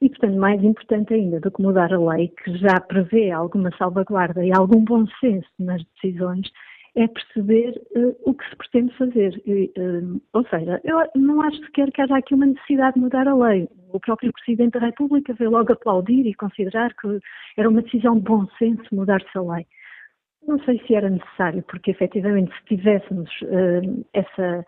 e, 0.00 0.08
portanto, 0.08 0.36
mais 0.36 0.62
importante 0.62 1.12
ainda 1.12 1.40
do 1.40 1.50
que 1.50 1.60
mudar 1.60 1.92
a 1.92 1.98
lei, 1.98 2.28
que 2.28 2.56
já 2.58 2.80
prevê 2.80 3.32
alguma 3.32 3.70
salvaguarda 3.76 4.44
e 4.44 4.52
algum 4.52 4.84
bom 4.84 5.04
senso 5.20 5.48
nas 5.58 5.82
decisões, 5.94 6.48
é 6.98 7.06
perceber 7.06 7.80
uh, 7.94 8.16
o 8.24 8.34
que 8.34 8.48
se 8.48 8.56
pretende 8.56 8.96
fazer. 8.96 9.40
E, 9.46 9.72
uh, 9.78 10.20
ou 10.32 10.44
seja, 10.48 10.80
eu 10.82 10.98
não 11.14 11.40
acho 11.42 11.56
sequer 11.66 11.92
que 11.92 12.02
haja 12.02 12.16
aqui 12.16 12.34
uma 12.34 12.46
necessidade 12.46 12.94
de 12.94 13.00
mudar 13.00 13.28
a 13.28 13.34
lei. 13.34 13.68
O 13.92 14.00
próprio 14.00 14.32
Presidente 14.32 14.72
da 14.72 14.86
República 14.86 15.32
veio 15.34 15.52
logo 15.52 15.72
aplaudir 15.72 16.26
e 16.26 16.34
considerar 16.34 16.92
que 16.94 17.20
era 17.56 17.68
uma 17.68 17.82
decisão 17.82 18.16
de 18.16 18.22
bom 18.22 18.46
senso 18.58 18.82
mudar-se 18.92 19.38
a 19.38 19.42
lei. 19.42 19.66
Não 20.46 20.58
sei 20.64 20.82
se 20.86 20.94
era 20.94 21.08
necessário, 21.08 21.62
porque 21.68 21.92
efetivamente 21.92 22.52
se 22.58 22.76
tivéssemos 22.76 23.30
uh, 23.42 24.06
essa 24.12 24.66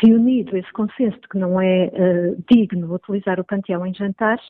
reunido 0.00 0.56
esse 0.56 0.72
consenso 0.72 1.20
de 1.20 1.28
que 1.28 1.36
não 1.36 1.60
é 1.60 1.90
digno 2.48 2.94
utilizar 2.94 3.40
o 3.40 3.44
panteão 3.44 3.84
em 3.84 3.92
jantares, 3.92 4.44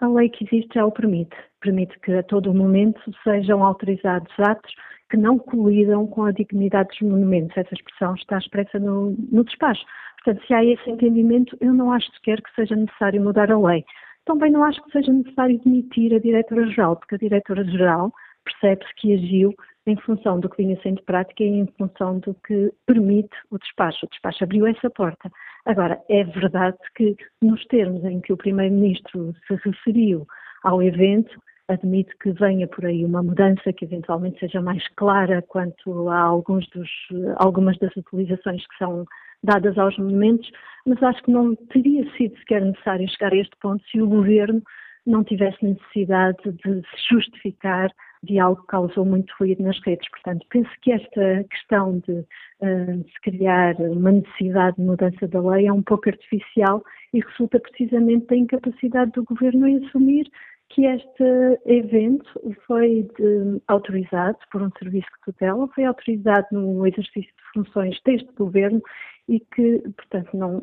a 0.00 0.08
lei 0.08 0.28
que 0.28 0.44
existe 0.44 0.74
já 0.74 0.84
o 0.84 0.92
permite. 0.92 1.36
Permite 1.60 1.98
que 2.00 2.12
a 2.12 2.22
todo 2.22 2.54
momento 2.54 3.00
sejam 3.22 3.64
autorizados 3.64 4.32
atos 4.38 4.72
que 5.10 5.16
não 5.16 5.38
colidam 5.38 6.06
com 6.06 6.24
a 6.24 6.32
dignidade 6.32 6.88
dos 6.90 7.08
monumentos. 7.08 7.56
Essa 7.56 7.74
expressão 7.74 8.14
está 8.14 8.38
expressa 8.38 8.78
no, 8.78 9.16
no 9.30 9.44
despacho. 9.44 9.84
Portanto, 10.22 10.46
se 10.46 10.54
há 10.54 10.64
esse 10.64 10.88
entendimento, 10.88 11.56
eu 11.60 11.72
não 11.72 11.92
acho 11.92 12.12
sequer 12.12 12.40
que 12.40 12.54
seja 12.54 12.76
necessário 12.76 13.22
mudar 13.22 13.50
a 13.50 13.58
lei. 13.58 13.84
Também 14.24 14.50
não 14.50 14.62
acho 14.62 14.82
que 14.84 14.92
seja 14.92 15.12
necessário 15.12 15.58
demitir 15.64 16.14
a 16.14 16.18
diretora-geral, 16.18 16.96
porque 16.96 17.14
a 17.16 17.18
diretora-geral 17.18 18.12
percebe-se 18.44 18.94
que 18.96 19.14
agiu 19.14 19.54
em 19.86 19.96
função 19.96 20.38
do 20.38 20.48
que 20.48 20.62
vinha 20.62 20.78
sendo 20.82 21.02
prática 21.02 21.42
e 21.42 21.48
em 21.48 21.66
função 21.78 22.18
do 22.20 22.34
que 22.46 22.72
permite 22.86 23.34
o 23.50 23.58
despacho. 23.58 24.06
O 24.06 24.08
despacho 24.08 24.44
abriu 24.44 24.66
essa 24.66 24.90
porta. 24.90 25.30
Agora, 25.66 26.00
é 26.08 26.24
verdade 26.24 26.78
que, 26.96 27.16
nos 27.42 27.64
termos 27.66 28.04
em 28.04 28.20
que 28.20 28.32
o 28.32 28.36
Primeiro-Ministro 28.36 29.34
se 29.46 29.54
referiu 29.64 30.26
ao 30.64 30.82
evento, 30.82 31.40
admito 31.68 32.12
que 32.20 32.32
venha 32.32 32.66
por 32.66 32.84
aí 32.84 33.04
uma 33.04 33.22
mudança 33.22 33.72
que 33.72 33.84
eventualmente 33.84 34.40
seja 34.40 34.60
mais 34.60 34.86
clara 34.96 35.42
quanto 35.42 36.08
a 36.08 36.18
alguns 36.18 36.68
dos, 36.70 36.88
algumas 37.36 37.78
das 37.78 37.94
utilizações 37.96 38.66
que 38.66 38.76
são 38.78 39.04
dadas 39.42 39.78
aos 39.78 39.96
monumentos, 39.96 40.50
mas 40.86 41.02
acho 41.02 41.22
que 41.22 41.30
não 41.30 41.54
teria 41.54 42.10
sido 42.16 42.36
sequer 42.38 42.62
necessário 42.62 43.08
chegar 43.08 43.32
a 43.32 43.36
este 43.36 43.56
ponto 43.60 43.82
se 43.90 44.00
o 44.00 44.08
governo 44.08 44.62
não 45.06 45.24
tivesse 45.24 45.64
necessidade 45.64 46.38
de 46.42 46.80
se 46.82 47.14
justificar 47.14 47.90
de 48.22 48.38
algo 48.38 48.60
que 48.60 48.66
causou 48.68 49.04
muito 49.04 49.32
ruído 49.38 49.62
nas 49.62 49.78
redes. 49.80 50.08
Portanto, 50.10 50.46
penso 50.50 50.70
que 50.82 50.92
esta 50.92 51.44
questão 51.50 51.98
de 52.00 52.12
uh, 52.12 53.04
se 53.04 53.20
criar 53.22 53.74
uma 53.76 54.12
necessidade 54.12 54.76
de 54.76 54.82
mudança 54.82 55.26
da 55.26 55.40
lei 55.40 55.66
é 55.66 55.72
um 55.72 55.82
pouco 55.82 56.08
artificial 56.08 56.82
e 57.14 57.20
resulta 57.20 57.58
precisamente 57.58 58.26
da 58.26 58.36
incapacidade 58.36 59.12
do 59.12 59.24
governo 59.24 59.66
em 59.66 59.84
assumir 59.86 60.30
que 60.70 60.84
este 60.84 61.24
evento 61.66 62.30
foi 62.66 63.08
de, 63.18 63.60
autorizado 63.66 64.38
por 64.52 64.62
um 64.62 64.70
serviço 64.78 65.08
de 65.16 65.32
tutela, 65.32 65.68
foi 65.74 65.84
autorizado 65.84 66.46
no 66.52 66.86
exercício 66.86 67.22
de 67.22 67.52
funções 67.52 67.98
deste 68.04 68.32
governo 68.34 68.80
e 69.28 69.40
que, 69.40 69.82
portanto, 69.96 70.36
não. 70.36 70.62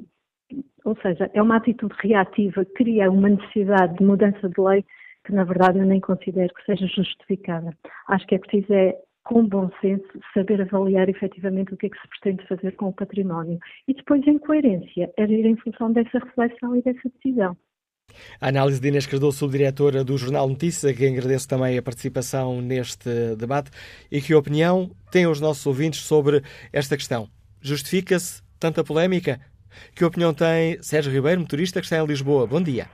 Ou 0.86 0.96
seja, 1.02 1.30
é 1.34 1.42
uma 1.42 1.58
atitude 1.58 1.94
reativa, 2.00 2.64
cria 2.76 3.12
uma 3.12 3.28
necessidade 3.28 3.98
de 3.98 4.04
mudança 4.06 4.48
de 4.48 4.62
lei 4.62 4.86
que, 5.28 5.34
na 5.34 5.44
verdade, 5.44 5.78
eu 5.78 5.86
nem 5.86 6.00
considero 6.00 6.54
que 6.54 6.66
seja 6.66 6.88
justificada. 6.88 7.72
Acho 8.08 8.26
que 8.26 8.36
é 8.36 8.40
preciso, 8.40 8.74
é, 8.74 8.96
com 9.26 9.46
bom 9.46 9.70
senso, 9.82 10.08
saber 10.34 10.62
avaliar 10.62 11.10
efetivamente 11.10 11.74
o 11.74 11.78
que 11.78 11.88
é 11.88 11.90
que 11.90 12.00
se 12.00 12.08
pretende 12.08 12.48
fazer 12.48 12.72
com 12.78 12.88
o 12.88 12.94
património 12.94 13.60
e 13.88 13.94
depois, 13.94 14.26
em 14.26 14.40
coerência, 14.40 15.12
agir 15.20 15.46
em 15.46 15.58
função 15.58 15.92
dessa 15.92 16.18
reflexão 16.18 16.76
e 16.78 16.82
dessa 16.82 17.10
decisão. 17.16 17.58
A 18.40 18.48
análise 18.48 18.80
de 18.80 18.88
Inês 18.88 19.06
Cardoso, 19.06 19.38
subdiretora 19.38 20.02
do 20.02 20.18
Jornal 20.18 20.48
Notícias, 20.48 20.90
a 20.90 20.96
quem 20.96 21.18
agradeço 21.18 21.46
também 21.46 21.78
a 21.78 21.82
participação 21.82 22.62
neste 22.62 23.36
debate. 23.36 23.70
E 24.10 24.22
que 24.22 24.34
opinião 24.34 24.90
têm 25.12 25.28
os 25.28 25.42
nossos 25.42 25.66
ouvintes 25.66 26.00
sobre 26.00 26.42
esta 26.72 26.96
questão? 26.96 27.28
Justifica-se 27.62 28.42
tanta 28.58 28.82
polémica? 28.82 29.42
Que 29.94 30.06
opinião 30.06 30.34
tem 30.34 30.82
Sérgio 30.82 31.12
Ribeiro, 31.12 31.42
motorista 31.42 31.82
que 31.82 31.86
está 31.86 31.98
em 31.98 32.06
Lisboa? 32.06 32.48
Bom 32.48 32.62
dia. 32.62 32.88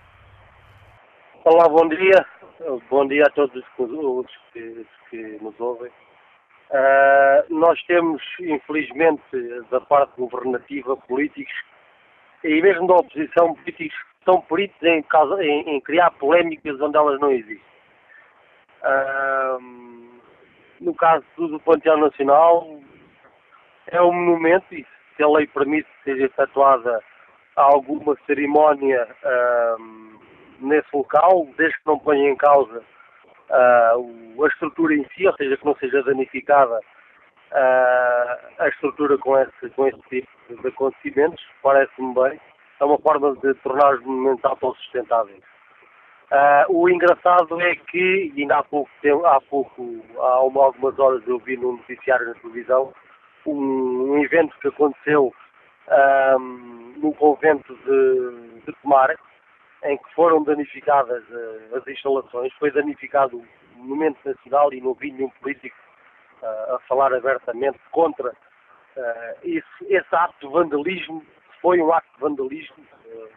Olá, 1.45 1.67
bom 1.67 1.89
dia. 1.89 2.25
Bom 2.89 3.05
dia 3.05 3.23
a 3.27 3.29
todos 3.31 3.61
os 3.77 4.27
que, 4.53 4.85
que 5.09 5.17
nos 5.41 5.59
ouvem. 5.59 5.91
Uh, 6.71 7.53
nós 7.53 7.83
temos, 7.83 8.23
infelizmente, 8.39 9.21
da 9.69 9.81
parte 9.81 10.13
governativa, 10.15 10.95
políticos 10.95 11.53
e 12.45 12.61
mesmo 12.61 12.87
da 12.87 12.93
oposição, 12.93 13.55
políticos 13.55 13.97
são 14.23 14.39
peritos 14.43 14.81
em, 14.83 15.03
em, 15.41 15.69
em, 15.75 15.81
criar 15.81 16.11
polémicas 16.11 16.79
onde 16.79 16.95
elas 16.95 17.19
não 17.19 17.29
existem. 17.29 17.59
no 20.79 20.95
caso 20.95 21.25
do 21.35 21.59
Panteão 21.59 21.97
Nacional, 21.97 22.79
é 23.87 24.01
um 24.01 24.13
monumento 24.13 24.73
e 24.73 24.87
se 25.17 25.23
a 25.23 25.27
lei 25.27 25.45
permite 25.47 25.89
que 25.89 26.11
seja 26.11 26.25
efetuada 26.25 27.03
alguma 27.57 28.15
cerimónia 28.25 29.05
nesse 30.59 30.87
local, 30.93 31.47
desde 31.57 31.77
que 31.77 31.87
não 31.87 31.99
ponha 31.99 32.29
em 32.29 32.35
causa 32.35 32.79
uh, 33.49 34.43
a 34.43 34.47
estrutura 34.47 34.93
em 34.95 35.05
si, 35.15 35.27
ou 35.27 35.33
seja, 35.35 35.57
que 35.57 35.65
não 35.65 35.75
seja 35.75 36.03
danificada 36.03 36.79
uh, 36.79 38.59
a 38.59 38.67
estrutura 38.69 39.17
com 39.17 39.37
esse, 39.37 39.69
com 39.75 39.87
esse 39.87 40.01
tipo 40.09 40.27
de 40.49 40.67
acontecimentos, 40.67 41.43
parece-me 41.61 42.13
bem 42.13 42.39
é 42.79 42.85
uma 42.85 42.99
forma 42.99 43.33
de 43.35 43.53
tornar 43.55 43.95
os 43.95 44.03
monumentos 44.03 44.43
autossustentáveis. 44.43 45.39
Uh, 46.31 46.65
o 46.69 46.89
engraçado 46.89 47.61
é 47.61 47.75
que, 47.75 48.33
ainda 48.37 48.57
há 48.57 48.63
pouco, 48.63 48.89
tempo, 49.01 49.25
há 49.25 49.39
pouco, 49.41 50.03
há 50.17 50.33
algumas 50.33 50.97
horas 50.97 51.21
eu 51.27 51.37
vi 51.39 51.57
no 51.57 51.73
noticiário 51.73 52.27
na 52.27 52.33
televisão, 52.35 52.93
um, 53.45 54.13
um 54.13 54.23
evento 54.23 54.57
que 54.59 54.67
aconteceu 54.67 55.33
um, 56.39 56.93
no 56.97 57.13
convento 57.13 57.75
de, 57.85 58.61
de 58.65 58.73
Tomar, 58.81 59.15
em 59.83 59.97
que 59.97 60.13
foram 60.13 60.43
danificadas 60.43 61.23
uh, 61.29 61.75
as 61.75 61.87
instalações, 61.87 62.53
foi 62.53 62.71
danificado 62.71 63.37
o 63.37 63.45
monumento 63.77 64.19
nacional 64.25 64.73
e 64.73 64.81
não 64.81 64.93
vi 64.93 65.11
nenhum 65.11 65.29
político 65.41 65.75
uh, 66.41 66.75
a 66.75 66.79
falar 66.87 67.13
abertamente 67.13 67.79
contra 67.91 68.33
esse, 69.41 69.65
esse 69.89 70.15
ato 70.15 70.35
de 70.39 70.53
vandalismo 70.53 71.25
foi 71.63 71.81
um 71.81 71.91
acto 71.93 72.13
de 72.13 72.19
vandalismo, 72.19 72.75
uh, 73.05 73.29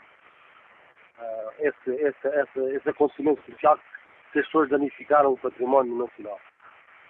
esse, 1.60 1.90
esse, 1.90 2.28
esse, 2.28 2.60
esse 2.74 2.88
acontecimento 2.88 3.40
social 3.50 3.78
se 4.32 4.40
as 4.40 4.46
pessoas 4.46 4.68
danificaram 4.68 5.32
o 5.32 5.38
património 5.38 5.96
nacional. 5.96 6.38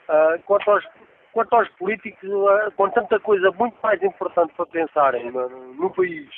Uh, 0.09 0.41
quanto, 0.45 0.71
aos, 0.71 0.87
quanto 1.33 1.57
aos 1.57 1.69
políticos, 1.71 2.29
uh, 2.29 2.71
com 2.77 2.91
tanta 2.91 3.19
coisa 3.19 3.51
muito 3.53 3.77
mais 3.83 4.01
importante 4.03 4.53
para 4.55 4.67
pensarem 4.67 5.33
no 5.33 5.91
país, 5.91 6.29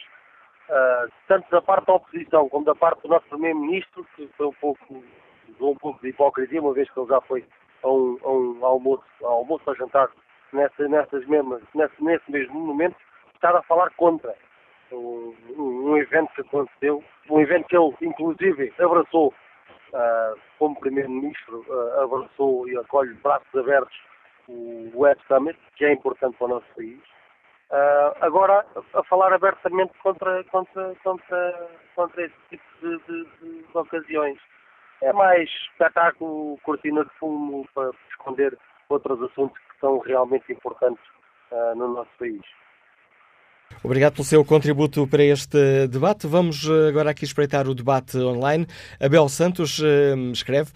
uh, 0.69 1.13
tanto 1.27 1.51
da 1.51 1.61
parte 1.63 1.87
da 1.87 1.95
oposição 1.95 2.49
como 2.49 2.65
da 2.65 2.75
parte 2.75 3.03
do 3.03 3.09
nosso 3.09 3.27
Primeiro-Ministro, 3.29 4.07
que 4.17 4.29
foi 4.37 4.47
um 4.47 4.53
pouco, 4.53 5.05
um 5.61 5.77
pouco 5.77 6.01
de 6.01 6.09
hipocrisia, 6.09 6.61
uma 6.61 6.73
vez 6.73 6.91
que 6.91 6.99
ele 6.99 7.09
já 7.09 7.21
foi 7.23 7.45
a 7.83 7.89
um, 7.89 8.19
a 8.23 8.31
um 8.31 8.65
almoço, 8.65 9.05
a 9.23 9.29
almoço 9.29 9.71
a 9.71 9.75
jantar 9.75 10.09
nessa, 10.53 10.89
nessas 10.89 11.27
mesmas, 11.27 11.63
nesse, 11.75 12.03
nesse 12.03 12.31
mesmo 12.31 12.61
momento, 12.61 12.97
estar 13.35 13.55
a 13.55 13.63
falar 13.63 13.91
contra 13.97 14.35
um, 14.93 15.35
um, 15.57 15.97
evento 15.97 16.33
que 16.35 16.41
aconteceu, 16.41 17.05
um 17.31 17.41
evento 17.41 17.67
que 17.69 17.77
ele, 17.77 17.95
inclusive, 18.03 18.73
abraçou 18.79 19.29
uh, 19.29 20.39
como 20.59 20.79
Primeiro-Ministro, 20.81 21.65
uh, 21.69 22.03
abraçou 22.03 22.69
e 22.69 22.77
acolhe 22.77 23.15
braços 23.15 23.55
abertos 23.55 23.97
o 24.49 24.91
Web 24.95 25.21
Summit, 25.29 25.59
que 25.77 25.85
é 25.85 25.93
importante 25.93 26.37
para 26.39 26.47
o 26.47 26.51
nosso 26.51 26.67
país. 26.75 26.99
Uh, 27.71 28.17
agora, 28.21 28.65
a, 28.95 29.05
falar 29.05 29.33
abertamente 29.33 29.93
contra, 30.03 30.43
contra, 30.45 30.95
contra, 31.05 31.69
contra 31.95 32.25
esse 32.25 32.35
tipo 32.49 32.65
de, 32.81 32.99
de, 32.99 33.25
de, 33.41 33.63
de 33.63 33.79
ocasiões. 33.79 34.39
É 35.03 35.13
mais 35.13 35.49
espetáculo, 35.71 36.59
cortina 36.65 37.05
de 37.05 37.11
fumo 37.21 37.69
para 37.75 37.91
esconder 38.11 38.59
outros 38.89 39.23
assuntos 39.23 39.57
que 39.59 39.81
são 39.81 39.99
realmente 39.99 40.51
importantes 40.51 41.05
no 41.77 41.95
nosso 41.95 42.11
país. 42.19 42.43
Obrigado 43.83 44.15
pelo 44.15 44.25
seu 44.25 44.45
contributo 44.45 45.07
para 45.07 45.23
este 45.23 45.87
debate. 45.87 46.27
Vamos 46.27 46.69
eh, 46.69 46.89
agora 46.89 47.11
aqui 47.11 47.25
espreitar 47.25 47.69
o 47.69 47.75
debate 47.75 48.17
online. 48.19 48.67
Abel 49.01 49.29
Santos 49.29 49.79
uh, 49.79 50.33
escreve: 50.33 50.71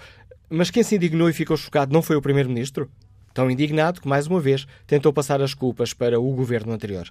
Mas 0.48 0.70
quem 0.70 0.82
se 0.82 0.96
indignou 0.96 1.28
e 1.28 1.32
ficou 1.32 1.56
chocado 1.56 1.92
não 1.92 2.02
foi 2.02 2.16
o 2.16 2.22
Primeiro-Ministro? 2.22 2.88
Tão 3.34 3.50
indignado 3.50 4.00
que, 4.00 4.08
mais 4.08 4.26
uma 4.26 4.40
vez, 4.40 4.66
tentou 4.86 5.12
passar 5.12 5.40
as 5.40 5.54
culpas 5.54 5.92
para 5.92 6.20
o 6.20 6.32
governo 6.32 6.72
anterior. 6.72 7.08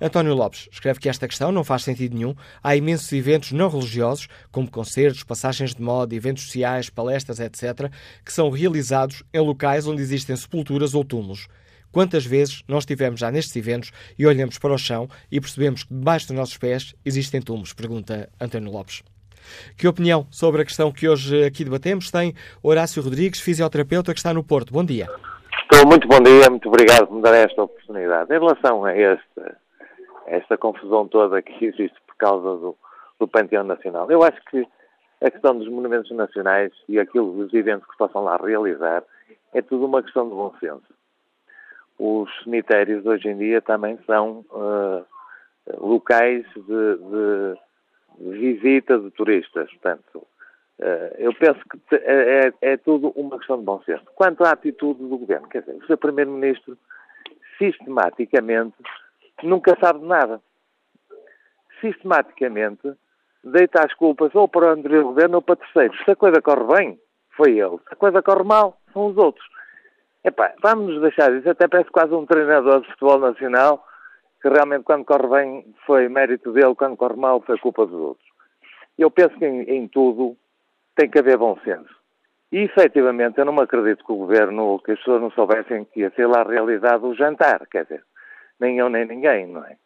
António 0.00 0.34
Lopes 0.34 0.68
escreve 0.72 0.98
que 0.98 1.08
esta 1.08 1.28
questão 1.28 1.52
não 1.52 1.62
faz 1.62 1.82
sentido 1.82 2.16
nenhum. 2.16 2.34
Há 2.62 2.74
imensos 2.76 3.12
eventos 3.12 3.52
não 3.52 3.68
religiosos, 3.68 4.28
como 4.50 4.70
concertos, 4.70 5.22
passagens 5.22 5.74
de 5.74 5.82
moda, 5.82 6.14
eventos 6.14 6.44
sociais, 6.44 6.90
palestras, 6.90 7.40
etc., 7.40 7.90
que 8.24 8.32
são 8.32 8.50
realizados 8.50 9.22
em 9.32 9.40
locais 9.40 9.86
onde 9.86 10.02
existem 10.02 10.36
sepulturas 10.36 10.94
ou 10.94 11.04
túmulos. 11.04 11.48
Quantas 11.90 12.24
vezes 12.26 12.62
nós 12.68 12.82
estivemos 12.82 13.20
já 13.20 13.30
nestes 13.30 13.56
eventos 13.56 13.92
e 14.18 14.26
olhamos 14.26 14.58
para 14.58 14.74
o 14.74 14.78
chão 14.78 15.08
e 15.30 15.40
percebemos 15.40 15.84
que 15.84 15.94
debaixo 15.94 16.28
dos 16.28 16.36
nossos 16.36 16.58
pés 16.58 16.94
existem 17.04 17.40
túmulos? 17.40 17.72
Pergunta 17.72 18.28
António 18.40 18.70
Lopes. 18.70 19.02
Que 19.76 19.88
opinião 19.88 20.26
sobre 20.30 20.60
a 20.60 20.64
questão 20.64 20.92
que 20.92 21.08
hoje 21.08 21.44
aqui 21.44 21.64
debatemos 21.64 22.10
tem 22.10 22.34
Horácio 22.62 23.02
Rodrigues, 23.02 23.40
fisioterapeuta 23.40 24.12
que 24.12 24.20
está 24.20 24.34
no 24.34 24.44
Porto. 24.44 24.72
Bom 24.72 24.84
dia. 24.84 25.08
Estou 25.78 25.88
muito 25.88 26.08
bom 26.08 26.20
dia, 26.20 26.50
muito 26.50 26.68
obrigado 26.68 27.06
por 27.06 27.14
me 27.14 27.22
dar 27.22 27.34
esta 27.34 27.62
oportunidade. 27.62 28.34
Em 28.34 28.38
relação 28.40 28.84
a 28.84 28.92
esta, 28.92 29.56
esta 30.26 30.58
confusão 30.58 31.06
toda 31.06 31.40
que 31.40 31.64
existe 31.64 31.96
por 32.04 32.16
causa 32.16 32.56
do, 32.56 32.76
do 33.20 33.28
Panteão 33.28 33.62
Nacional, 33.62 34.10
eu 34.10 34.24
acho 34.24 34.44
que 34.46 34.66
a 35.22 35.30
questão 35.30 35.56
dos 35.56 35.68
monumentos 35.68 36.10
nacionais 36.10 36.72
e 36.88 36.98
aquilo 36.98 37.30
dos 37.30 37.54
eventos 37.54 37.88
que 37.88 37.96
possam 37.96 38.24
lá 38.24 38.36
realizar 38.36 39.04
é 39.54 39.62
tudo 39.62 39.86
uma 39.86 40.02
questão 40.02 40.28
de 40.28 40.34
bom 40.34 40.52
senso 40.58 40.82
os 41.96 42.28
cemitérios 42.42 43.06
hoje 43.06 43.28
em 43.28 43.38
dia 43.38 43.62
também 43.62 44.00
são 44.04 44.44
uh, 44.50 45.04
locais 45.78 46.44
de, 46.56 46.60
de, 46.66 48.36
visita 48.36 48.98
de 48.98 49.12
turistas. 49.12 49.70
Portanto, 49.70 50.26
eu 51.18 51.34
penso 51.34 51.60
que 51.68 51.96
é, 51.96 52.46
é, 52.46 52.72
é, 52.72 52.76
tudo 52.76 53.12
uma 53.16 53.36
questão 53.38 53.58
de 53.58 53.64
bom 53.64 53.82
senso. 53.82 54.04
Quanto 54.14 54.44
à 54.44 54.52
atitude 54.52 55.02
do 55.02 55.18
governo, 55.18 55.48
quer 55.48 55.60
dizer, 55.60 55.76
o 55.76 55.86
Sr. 55.86 55.96
Primeiro-Ministro 55.96 56.78
sistematicamente 57.58 58.76
nunca 59.42 59.76
sabe 59.80 60.00
de 60.00 60.06
nada. 60.06 60.40
Sistematicamente 61.80 62.92
deita 63.42 63.84
as 63.84 63.92
culpas 63.94 64.34
ou 64.34 64.48
para 64.48 64.66
o 64.66 64.70
anterior 64.70 65.04
governo 65.04 65.36
ou 65.36 65.42
para 65.42 65.56
terceiros. 65.56 65.98
Se 66.04 66.12
a 66.12 66.16
coisa 66.16 66.40
corre 66.40 66.76
bem, 66.76 67.00
foi 67.36 67.58
ele. 67.58 67.78
Se 67.88 67.94
a 67.94 67.96
coisa 67.96 68.22
corre 68.22 68.44
mal, 68.44 68.78
são 68.92 69.06
os 69.06 69.16
outros. 69.16 69.46
Epá, 70.24 70.54
vamos 70.62 70.94
nos 70.94 71.02
deixar 71.02 71.32
isso. 71.32 71.48
Até 71.48 71.66
parece 71.66 71.90
quase 71.90 72.12
um 72.14 72.26
treinador 72.26 72.82
de 72.82 72.88
futebol 72.88 73.18
nacional 73.18 73.84
que 74.40 74.48
realmente 74.48 74.84
quando 74.84 75.04
corre 75.04 75.28
bem 75.28 75.74
foi 75.84 76.08
mérito 76.08 76.52
dele, 76.52 76.74
quando 76.76 76.96
corre 76.96 77.16
mal 77.16 77.40
foi 77.40 77.58
culpa 77.58 77.84
dos 77.86 78.00
outros. 78.00 78.28
Eu 78.96 79.10
penso 79.10 79.36
que 79.38 79.46
em, 79.46 79.62
em 79.62 79.88
tudo 79.88 80.36
tem 80.98 81.08
que 81.08 81.20
haver 81.20 81.38
bom 81.38 81.56
senso. 81.64 81.96
E, 82.50 82.58
efetivamente, 82.58 83.38
eu 83.38 83.44
não 83.44 83.52
me 83.52 83.62
acredito 83.62 84.04
que 84.04 84.10
o 84.10 84.16
governo, 84.16 84.80
que 84.80 84.90
as 84.90 84.98
pessoas 84.98 85.22
não 85.22 85.30
soubessem 85.30 85.84
que 85.84 86.00
ia 86.00 86.10
ser 86.10 86.26
lá 86.26 86.42
realizado 86.42 87.06
o 87.06 87.14
jantar, 87.14 87.64
quer 87.68 87.84
dizer, 87.84 88.02
nem 88.58 88.78
eu 88.78 88.88
nem 88.88 89.06
ninguém, 89.06 89.46
não 89.46 89.64
é? 89.64 89.76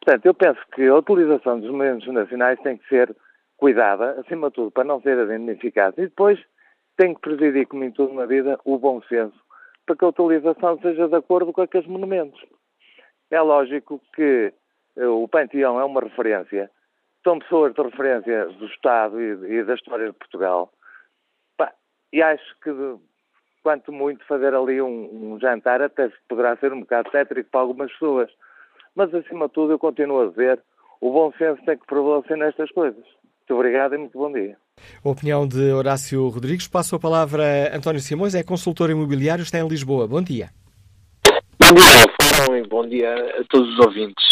Portanto, 0.00 0.26
eu 0.26 0.34
penso 0.34 0.60
que 0.72 0.86
a 0.86 0.94
utilização 0.94 1.58
dos 1.58 1.68
monumentos 1.68 2.06
nacionais 2.12 2.60
tem 2.60 2.76
que 2.76 2.88
ser 2.88 3.14
cuidada, 3.56 4.20
acima 4.20 4.50
de 4.50 4.54
tudo, 4.54 4.70
para 4.70 4.84
não 4.84 5.00
ser 5.00 5.18
identificada. 5.18 5.94
E 5.98 6.04
depois 6.04 6.38
tem 6.96 7.12
que 7.12 7.20
presidir, 7.20 7.66
como 7.66 7.82
em 7.82 7.90
tudo 7.90 8.14
na 8.14 8.26
vida, 8.26 8.56
o 8.64 8.78
bom 8.78 9.02
senso 9.02 9.42
para 9.84 9.96
que 9.96 10.04
a 10.04 10.08
utilização 10.08 10.78
seja 10.80 11.08
de 11.08 11.16
acordo 11.16 11.52
com 11.52 11.62
aqueles 11.62 11.88
monumentos. 11.88 12.40
É 13.32 13.40
lógico 13.40 14.00
que 14.14 14.52
eh, 14.96 15.06
o 15.06 15.26
Panteão 15.26 15.80
é 15.80 15.84
uma 15.84 16.00
referência, 16.00 16.70
são 17.24 17.38
pessoas 17.38 17.74
de 17.74 17.82
referência 17.82 18.46
do 18.46 18.66
Estado 18.66 19.20
e, 19.20 19.58
e 19.58 19.64
da 19.64 19.74
história 19.74 20.06
de 20.06 20.18
Portugal. 20.18 20.72
e 22.12 22.22
acho 22.22 22.44
que, 22.62 22.70
quanto 23.62 23.92
muito, 23.92 24.24
fazer 24.26 24.54
ali 24.54 24.82
um, 24.82 25.34
um 25.34 25.40
jantar 25.40 25.80
até 25.80 26.10
poderá 26.28 26.56
ser 26.56 26.72
um 26.72 26.80
bocado 26.80 27.10
tétrico 27.10 27.50
para 27.50 27.60
algumas 27.60 27.90
pessoas. 27.92 28.30
Mas, 28.94 29.14
acima 29.14 29.46
de 29.46 29.54
tudo, 29.54 29.72
eu 29.72 29.78
continuo 29.78 30.22
a 30.22 30.30
dizer, 30.30 30.60
o 31.00 31.10
bom 31.10 31.32
senso 31.38 31.64
tem 31.64 31.78
que 31.78 31.86
prevalecer 31.86 32.36
nestas 32.36 32.70
coisas. 32.72 33.04
Muito 33.52 33.54
obrigado 33.54 33.94
e 33.94 33.98
muito 33.98 34.18
bom 34.18 34.32
dia. 34.32 34.56
A 35.04 35.08
opinião 35.08 35.46
de 35.46 35.72
Horácio 35.72 36.28
Rodrigues. 36.28 36.68
Passo 36.68 36.96
a 36.96 37.00
palavra 37.00 37.42
a 37.72 37.76
António 37.76 38.00
Simões, 38.00 38.34
é 38.34 38.42
consultor 38.42 38.90
imobiliário, 38.90 39.42
está 39.42 39.58
em 39.58 39.66
Lisboa. 39.66 40.06
Bom 40.06 40.22
dia. 40.22 40.50
Bom 41.58 41.74
dia, 41.74 42.36
Fórum, 42.36 42.56
e 42.56 42.66
bom 42.66 42.86
dia 42.86 43.14
a 43.40 43.44
todos 43.48 43.68
os 43.68 43.78
ouvintes. 43.78 44.31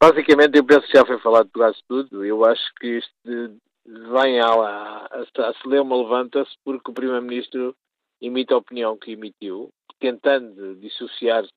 Basicamente, 0.00 0.56
eu 0.56 0.64
penso 0.64 0.86
que 0.86 0.96
já 0.96 1.04
foi 1.04 1.18
falado 1.18 1.50
quase 1.52 1.78
tudo. 1.88 2.24
Eu 2.24 2.44
acho 2.44 2.74
que 2.80 2.98
isto 2.98 3.60
vem 3.84 4.40
a, 4.40 4.46
a, 4.46 5.06
a 5.22 5.54
Celema 5.62 5.96
levanta-se 5.96 6.54
porque 6.64 6.90
o 6.90 6.94
Primeiro-Ministro 6.94 7.74
imita 8.20 8.54
a 8.54 8.58
opinião 8.58 8.96
que 8.96 9.12
emitiu, 9.12 9.70
tentando 9.98 10.76
dissociar-se 10.76 11.52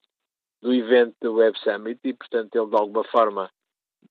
do 0.62 0.74
evento 0.74 1.16
do 1.22 1.36
Web 1.36 1.58
Summit 1.60 2.00
e, 2.04 2.14
portanto, 2.14 2.56
ele 2.56 2.70
de 2.70 2.76
alguma 2.76 3.04
forma 3.06 3.50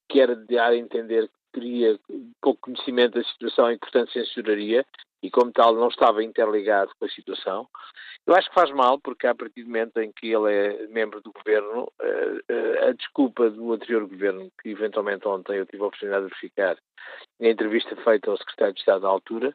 quer 0.09 0.35
dar 0.47 0.71
a 0.71 0.77
entender 0.77 1.31
teria 1.53 1.99
pouco 2.41 2.61
conhecimento 2.63 3.15
da 3.15 3.25
situação 3.25 3.71
e, 3.71 3.79
portanto, 3.79 4.13
censuraria, 4.13 4.85
e 5.23 5.31
como 5.31 5.53
tal 5.53 5.75
não 5.75 5.89
estava 5.89 6.23
interligado 6.23 6.93
com 6.99 7.05
a 7.05 7.09
situação. 7.09 7.69
Eu 8.27 8.35
acho 8.35 8.49
que 8.49 8.55
faz 8.55 8.71
mal, 8.71 8.99
porque 9.01 9.27
a 9.27 9.35
partir 9.35 9.63
do 9.63 9.69
momento 9.69 9.99
em 9.99 10.13
que 10.13 10.33
ele 10.33 10.53
é 10.53 10.87
membro 10.89 11.21
do 11.21 11.33
governo, 11.33 11.91
eh, 12.01 12.41
eh, 12.49 12.89
a 12.89 12.93
desculpa 12.93 13.51
do 13.51 13.73
anterior 13.73 14.07
governo, 14.07 14.51
que 14.63 14.71
eventualmente 14.71 15.27
ontem 15.27 15.57
eu 15.57 15.67
tive 15.67 15.83
a 15.83 15.87
oportunidade 15.87 16.25
de 16.25 16.31
verificar, 16.31 16.77
na 17.41 17.49
entrevista 17.49 17.97
feita 17.97 18.31
ao 18.31 18.37
secretário 18.37 18.75
de 18.75 18.81
Estado 18.81 19.03
da 19.03 19.09
altura, 19.09 19.55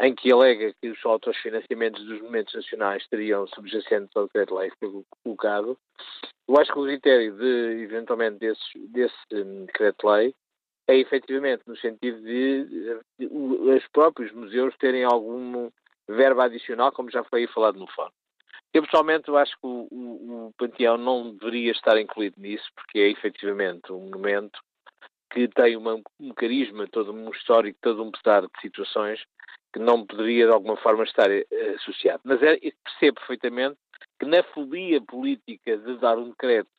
em 0.00 0.14
que 0.14 0.32
alega 0.32 0.72
que 0.80 0.88
os 0.88 1.04
autofinanciamentos 1.04 2.04
dos 2.04 2.20
movimentos 2.20 2.54
nacionais 2.54 3.02
estariam 3.02 3.46
subjacentes 3.48 4.16
ao 4.16 4.26
decreto-lei 4.26 4.70
que 4.70 4.76
foi 4.78 5.04
colocado, 5.24 5.78
eu 6.48 6.58
acho 6.58 6.72
que 6.72 6.78
o 6.78 6.84
critério 6.84 7.36
de, 7.36 7.82
eventualmente, 7.82 8.38
desse, 8.38 8.78
desse 8.88 9.16
um, 9.32 9.66
decreto-lei 9.66 10.34
é 10.88 10.96
efetivamente 10.96 11.62
no 11.66 11.76
sentido 11.76 12.20
de, 12.22 13.00
os 13.20 13.86
próprios 13.88 14.32
museus 14.32 14.74
terem 14.78 15.04
algum 15.04 15.70
verba 16.08 16.44
adicional, 16.44 16.90
como 16.90 17.10
já 17.10 17.22
foi 17.24 17.46
falado 17.48 17.78
no 17.78 17.86
fórum. 17.88 18.10
Eu 18.72 18.82
pessoalmente 18.82 19.30
acho 19.30 19.52
que 19.52 19.66
o, 19.66 19.88
o, 19.90 20.46
o, 20.46 20.52
Panteão 20.56 20.96
não 20.96 21.34
deveria 21.34 21.72
estar 21.72 21.98
incluído 21.98 22.40
nisso, 22.40 22.66
porque 22.74 22.98
é 22.98 23.10
efetivamente 23.10 23.92
um 23.92 24.00
monumento 24.00 24.58
que 25.30 25.46
tem 25.48 25.76
uma, 25.76 26.00
um 26.18 26.34
carisma, 26.34 26.86
todo 26.86 27.12
um 27.12 27.30
histórico, 27.30 27.78
todo 27.82 28.02
um 28.02 28.10
pesar 28.10 28.42
de 28.42 28.60
situações 28.60 29.22
que 29.72 29.78
não 29.78 30.06
poderia 30.06 30.46
de 30.46 30.52
alguma 30.52 30.76
forma 30.78 31.04
estar 31.04 31.30
eh, 31.30 31.46
associado. 31.76 32.20
Mas 32.24 32.42
é, 32.42 32.56
percebo 32.56 33.20
perfeitamente 33.20 33.76
que 34.18 34.26
na 34.26 34.42
fobia 34.42 35.00
política 35.02 35.76
de 35.76 35.98
dar 35.98 36.16
um 36.16 36.30
decreto 36.30 36.70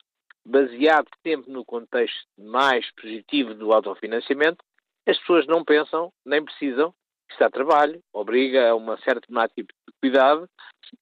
baseado 0.44 1.08
sempre 1.26 1.50
no 1.50 1.64
contexto 1.64 2.26
mais 2.38 2.90
positivo 2.92 3.54
do 3.54 3.72
autofinanciamento, 3.72 4.64
as 5.06 5.18
pessoas 5.18 5.46
não 5.46 5.64
pensam, 5.64 6.12
nem 6.24 6.44
precisam, 6.44 6.94
está 7.30 7.46
a 7.46 7.50
trabalho, 7.50 8.00
obriga 8.12 8.70
a 8.70 8.74
uma 8.74 8.98
certa 8.98 9.26
tipo 9.54 9.72
de 9.88 9.94
cuidado 10.00 10.48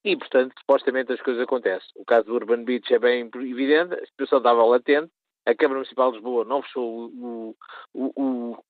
e, 0.05 0.17
portanto, 0.17 0.55
supostamente 0.59 1.13
as 1.13 1.21
coisas 1.21 1.43
acontecem. 1.43 1.89
O 1.97 2.05
caso 2.05 2.27
do 2.27 2.35
Urban 2.35 2.65
Beach 2.65 2.93
é 2.93 2.99
bem 2.99 3.31
evidente, 3.35 3.95
a 3.95 4.07
situação 4.07 4.39
estava 4.39 4.65
latente, 4.65 5.11
a 5.47 5.55
Câmara 5.55 5.79
Municipal 5.79 6.11
de 6.11 6.19
Lisboa 6.19 6.45
não 6.45 6.63
fechou 6.63 7.09
o, 7.09 7.57
o, 7.95 8.13
o, 8.17 8.65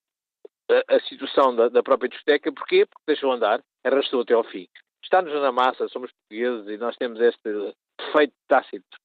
a, 0.71 0.97
a 0.97 1.01
situação 1.01 1.55
da, 1.55 1.69
da, 1.69 1.83
própria 1.83 2.09
discoteca. 2.09 2.53
Porquê? 2.53 2.87
Porque 2.87 3.03
deixou 3.07 3.33
andar, 3.33 3.61
arrastou 3.85 4.21
até 4.21 4.35
ao 4.35 4.45
fim. 4.45 4.69
Está-nos 5.03 5.33
na 5.33 5.51
massa, 5.51 5.89
somos 5.89 6.12
portugueses 6.12 6.69
e 6.69 6.77
nós 6.77 6.97
temos 6.97 7.21
este 7.21 7.75
defeito 7.99 8.35
tácito 8.47 8.99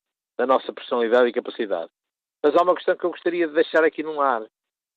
da 0.43 0.47
nossa 0.47 0.73
personalidade 0.73 1.29
e 1.29 1.33
capacidade. 1.33 1.89
Mas 2.43 2.53
há 2.53 2.63
uma 2.63 2.75
questão 2.75 2.97
que 2.97 3.05
eu 3.05 3.11
gostaria 3.11 3.47
de 3.47 3.53
deixar 3.53 3.83
aqui 3.85 4.03
no 4.03 4.19
ar. 4.19 4.45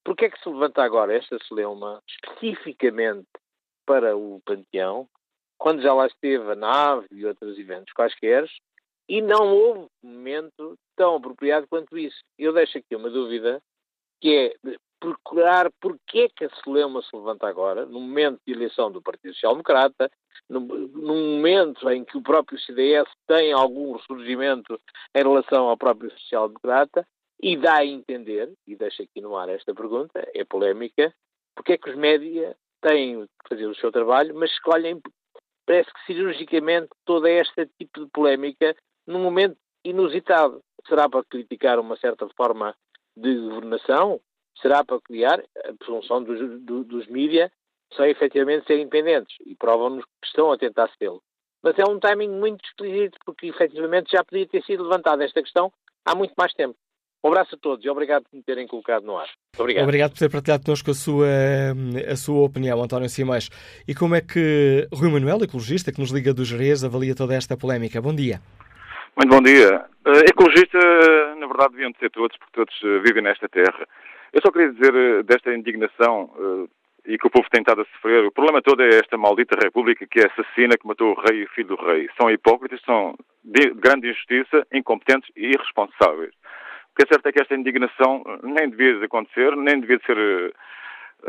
Porquê 0.05 0.25
é 0.25 0.31
que 0.31 0.43
se 0.43 0.49
levanta 0.49 0.83
agora 0.83 1.17
esta 1.17 1.39
celeuma 1.47 2.03
especificamente 2.09 3.29
para 3.87 4.17
o 4.17 4.41
Panteão, 4.45 5.09
quando 5.57 5.83
já 5.83 5.95
lá 5.95 6.09
esteve 6.09 6.51
a 6.51 6.57
nave 6.57 7.07
e 7.13 7.25
outros 7.25 7.57
eventos 7.59 7.93
quaisquer, 7.93 8.45
e 9.09 9.23
não 9.23 9.55
houve 9.55 9.87
momento 10.03 10.77
tão 10.97 11.15
apropriado 11.15 11.69
quanto 11.69 11.97
isso. 11.97 12.19
Eu 12.37 12.53
deixo 12.53 12.79
aqui 12.79 12.97
uma 12.97 13.09
dúvida, 13.09 13.63
que 14.21 14.57
é 14.65 14.71
procurar 15.01 15.71
porque 15.81 16.21
é 16.21 16.29
que 16.29 16.45
a 16.45 16.51
Celeuma 16.63 17.03
se 17.03 17.15
levanta 17.15 17.47
agora, 17.47 17.87
no 17.87 18.01
momento 18.01 18.41
de 18.47 18.53
eleição 18.53 18.91
do 18.91 19.03
Partido 19.03 19.35
Social 19.35 19.53
Democrata, 19.53 20.11
num 20.49 21.37
momento 21.37 21.89
em 21.91 22.05
que 22.05 22.17
o 22.17 22.23
próprio 22.23 22.59
CDS 22.59 23.09
tem 23.27 23.53
algum 23.53 23.93
ressurgimento 23.93 24.81
em 25.15 25.23
relação 25.23 25.69
ao 25.69 25.77
próprio 25.77 26.11
Social 26.13 26.49
Democrata, 26.49 27.07
e 27.43 27.57
dá 27.57 27.77
a 27.77 27.85
entender, 27.85 28.53
e 28.67 28.75
deixo 28.75 29.03
aqui 29.03 29.21
no 29.21 29.37
ar 29.37 29.49
esta 29.49 29.75
pergunta, 29.75 30.27
é 30.35 30.45
polémica, 30.45 31.13
porque 31.55 31.75
é 31.75 31.79
que 31.79 31.91
os 31.91 31.97
média 31.97 32.57
têm 32.81 33.27
que 33.27 33.49
fazer 33.49 33.67
o 33.67 33.75
seu 33.75 33.93
trabalho, 33.93 34.35
mas 34.35 34.51
escolhem, 34.51 35.01
parece 35.67 35.93
que 35.93 36.07
cirurgicamente, 36.07 36.89
toda 37.05 37.31
esta 37.31 37.67
tipo 37.79 38.05
de 38.05 38.11
polémica 38.11 38.75
num 39.07 39.23
momento 39.23 39.57
inusitado. 39.85 40.61
Será 40.89 41.09
para 41.09 41.25
criticar 41.25 41.79
uma 41.79 41.97
certa 41.97 42.29
forma 42.37 42.75
de 43.17 43.35
governação? 43.39 44.21
Será 44.61 44.85
para 44.85 45.01
criar 45.01 45.41
a 45.65 45.73
presunção 45.79 46.23
dos, 46.23 46.39
dos, 46.61 46.87
dos 46.87 47.07
mídias 47.09 47.51
só 47.93 48.05
efetivamente 48.05 48.67
ser 48.67 48.79
independentes 48.79 49.37
e 49.47 49.55
provam-nos 49.55 50.05
que 50.05 50.27
estão 50.27 50.53
a 50.53 50.59
tentar 50.59 50.91
sê-lo. 50.99 51.23
Mas 51.63 51.79
é 51.79 51.85
um 51.85 51.99
timing 51.99 52.29
muito 52.29 52.65
esquisito, 52.65 53.19
porque 53.25 53.47
efetivamente 53.47 54.13
já 54.13 54.25
podia 54.25 54.47
ter 54.47 54.63
sido 54.65 54.85
levantada 54.85 55.25
esta 55.25 55.43
questão 55.43 55.73
há 56.05 56.15
muito 56.15 56.35
mais 56.37 56.53
tempo. 56.55 56.77
Um 57.25 57.29
abraço 57.29 57.57
a 57.57 57.59
todos 57.59 57.85
e 57.85 57.89
obrigado 57.89 58.25
por 58.25 58.37
me 58.37 58.43
terem 58.43 58.69
colocado 58.69 59.05
no 59.05 59.19
ar. 59.19 59.29
Obrigado. 59.59 59.83
Obrigado 59.83 60.11
por 60.13 60.19
ter 60.19 60.31
partilhado 60.31 60.65
connosco 60.65 60.91
a 60.91 60.95
sua, 60.95 61.27
a 62.09 62.17
sua 62.17 62.45
opinião, 62.45 62.81
António 62.81 63.09
Simões. 63.09 63.49
E 63.89 63.95
como 63.95 64.15
é 64.15 64.21
que 64.21 64.87
Rui 64.93 65.11
Manuel, 65.11 65.43
ecologista, 65.43 65.91
que 65.91 65.99
nos 65.99 66.13
liga 66.13 66.33
do 66.33 66.45
Jerez, 66.45 66.85
avalia 66.85 67.17
toda 67.17 67.35
esta 67.35 67.57
polémica? 67.57 68.01
Bom 68.01 68.15
dia. 68.15 68.41
Muito 69.17 69.35
bom 69.35 69.43
dia. 69.43 69.87
Uh, 70.07 70.23
ecologista, 70.29 70.79
na 71.41 71.47
verdade, 71.49 71.73
deviam 71.73 71.91
ser 71.99 72.11
todos, 72.11 72.37
porque 72.37 72.53
todos 72.53 72.75
uh, 72.83 73.03
vivem 73.03 73.25
nesta 73.25 73.49
terra. 73.49 73.89
Eu 74.33 74.41
só 74.45 74.51
queria 74.51 74.73
dizer 74.73 74.95
uh, 74.95 75.23
desta 75.23 75.55
indignação 75.55 76.69
e 77.07 77.17
que 77.17 77.27
o 77.27 77.31
povo 77.31 77.49
tem 77.51 77.61
estado 77.61 77.83
a 77.83 77.85
sofrer. 77.85 78.25
O 78.25 78.33
problema 78.33 78.61
todo 78.61 78.83
é 78.83 78.89
esta 78.89 79.17
maldita 79.17 79.57
república 79.63 80.07
que 80.07 80.21
é 80.21 80.27
assassina, 80.27 80.77
que 80.77 80.87
matou 80.87 81.13
o 81.13 81.21
rei 81.21 81.41
e 81.41 81.45
o 81.45 81.49
filho 81.51 81.69
do 81.69 81.77
rei. 81.77 82.09
São 82.21 82.31
hipócritas, 82.31 82.81
são 82.85 83.17
de 83.45 83.71
grande 83.75 84.09
injustiça, 84.11 84.67
incompetentes 84.73 85.31
e 85.37 85.47
irresponsáveis. 85.47 86.33
O 86.91 86.97
que 86.97 87.05
é 87.05 87.07
certo 87.07 87.27
é 87.27 87.33
que 87.33 87.41
esta 87.41 87.55
indignação 87.55 88.25
nem 88.43 88.69
devia 88.69 89.05
acontecer, 89.05 89.55
nem 89.57 89.81
devia 89.81 90.01
ser, 90.05 90.19
eh, 90.19 90.51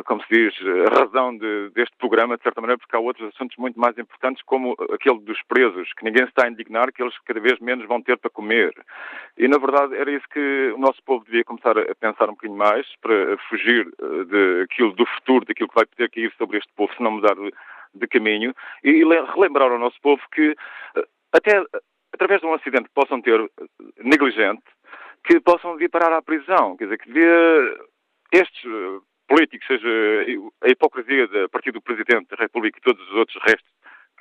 como 0.06 0.22
se 0.24 0.30
diz, 0.30 0.54
a 0.92 1.00
razão 1.00 1.38
de, 1.38 1.70
deste 1.72 1.96
programa, 1.98 2.38
de 2.38 2.44
certa 2.44 2.62
maneira, 2.62 2.78
porque 2.78 2.96
há 2.96 3.00
outros 3.00 3.34
assuntos 3.34 3.58
muito 3.58 3.80
mais 3.80 3.98
importantes, 3.98 4.44
como 4.44 4.76
aquele 4.94 5.20
dos 5.20 5.42
presos, 5.44 5.92
que 5.94 6.04
ninguém 6.04 6.24
se 6.24 6.30
está 6.30 6.46
a 6.46 6.50
indignar, 6.50 6.92
que 6.92 7.02
eles 7.02 7.18
cada 7.26 7.40
vez 7.40 7.60
menos 7.60 7.88
vão 7.88 8.02
ter 8.02 8.18
para 8.18 8.30
comer. 8.30 8.74
E, 9.38 9.48
na 9.48 9.58
verdade, 9.58 9.96
era 9.96 10.12
isso 10.12 10.28
que 10.30 10.74
o 10.76 10.78
nosso 10.78 11.02
povo 11.04 11.26
devia 11.26 11.44
começar 11.44 11.78
a 11.78 11.96
pensar 11.96 12.30
um 12.30 12.34
bocadinho 12.34 12.58
mais, 12.58 12.86
para 13.02 13.38
fugir 13.50 13.88
eh, 13.88 14.62
daquilo 14.62 14.94
do 14.94 15.06
futuro, 15.06 15.46
daquilo 15.46 15.70
que 15.70 15.76
vai 15.76 15.86
ter 15.86 16.10
que 16.10 16.22
ir 16.22 16.34
sobre 16.38 16.58
este 16.58 16.72
povo, 16.76 16.94
se 16.94 17.02
não 17.02 17.12
mudar 17.12 17.36
de, 17.94 18.08
caminho, 18.08 18.54
e 18.84 19.04
relembrar 19.04 19.72
ao 19.72 19.80
nosso 19.80 20.00
povo 20.02 20.22
que, 20.32 20.56
eh, 20.96 21.08
até 21.34 21.64
através 22.14 22.42
de 22.42 22.48
um 22.48 22.54
acidente 22.54 22.90
que 22.90 22.94
possam 22.94 23.22
ter 23.22 23.40
negligente, 24.00 24.64
que 25.24 25.40
possam 25.40 25.76
vir 25.76 25.90
parar 25.90 26.14
à 26.14 26.22
prisão. 26.22 26.78
Quer 26.78 26.86
dizer, 26.86 26.98
que 27.00 27.08
devia 27.08 27.78
estes 28.32 28.64
eh, 29.30 29.36
políticos, 29.36 29.68
seja 29.68 29.88
a 30.64 30.70
hipocrisia 30.70 31.28
a 31.46 31.50
partir 31.50 31.72
do 31.72 31.82
Presidente 31.82 32.30
da 32.30 32.38
República 32.38 32.78
e 32.78 32.82
todos 32.82 33.02
os 33.10 33.16
outros 33.16 33.42
restos 33.44 33.72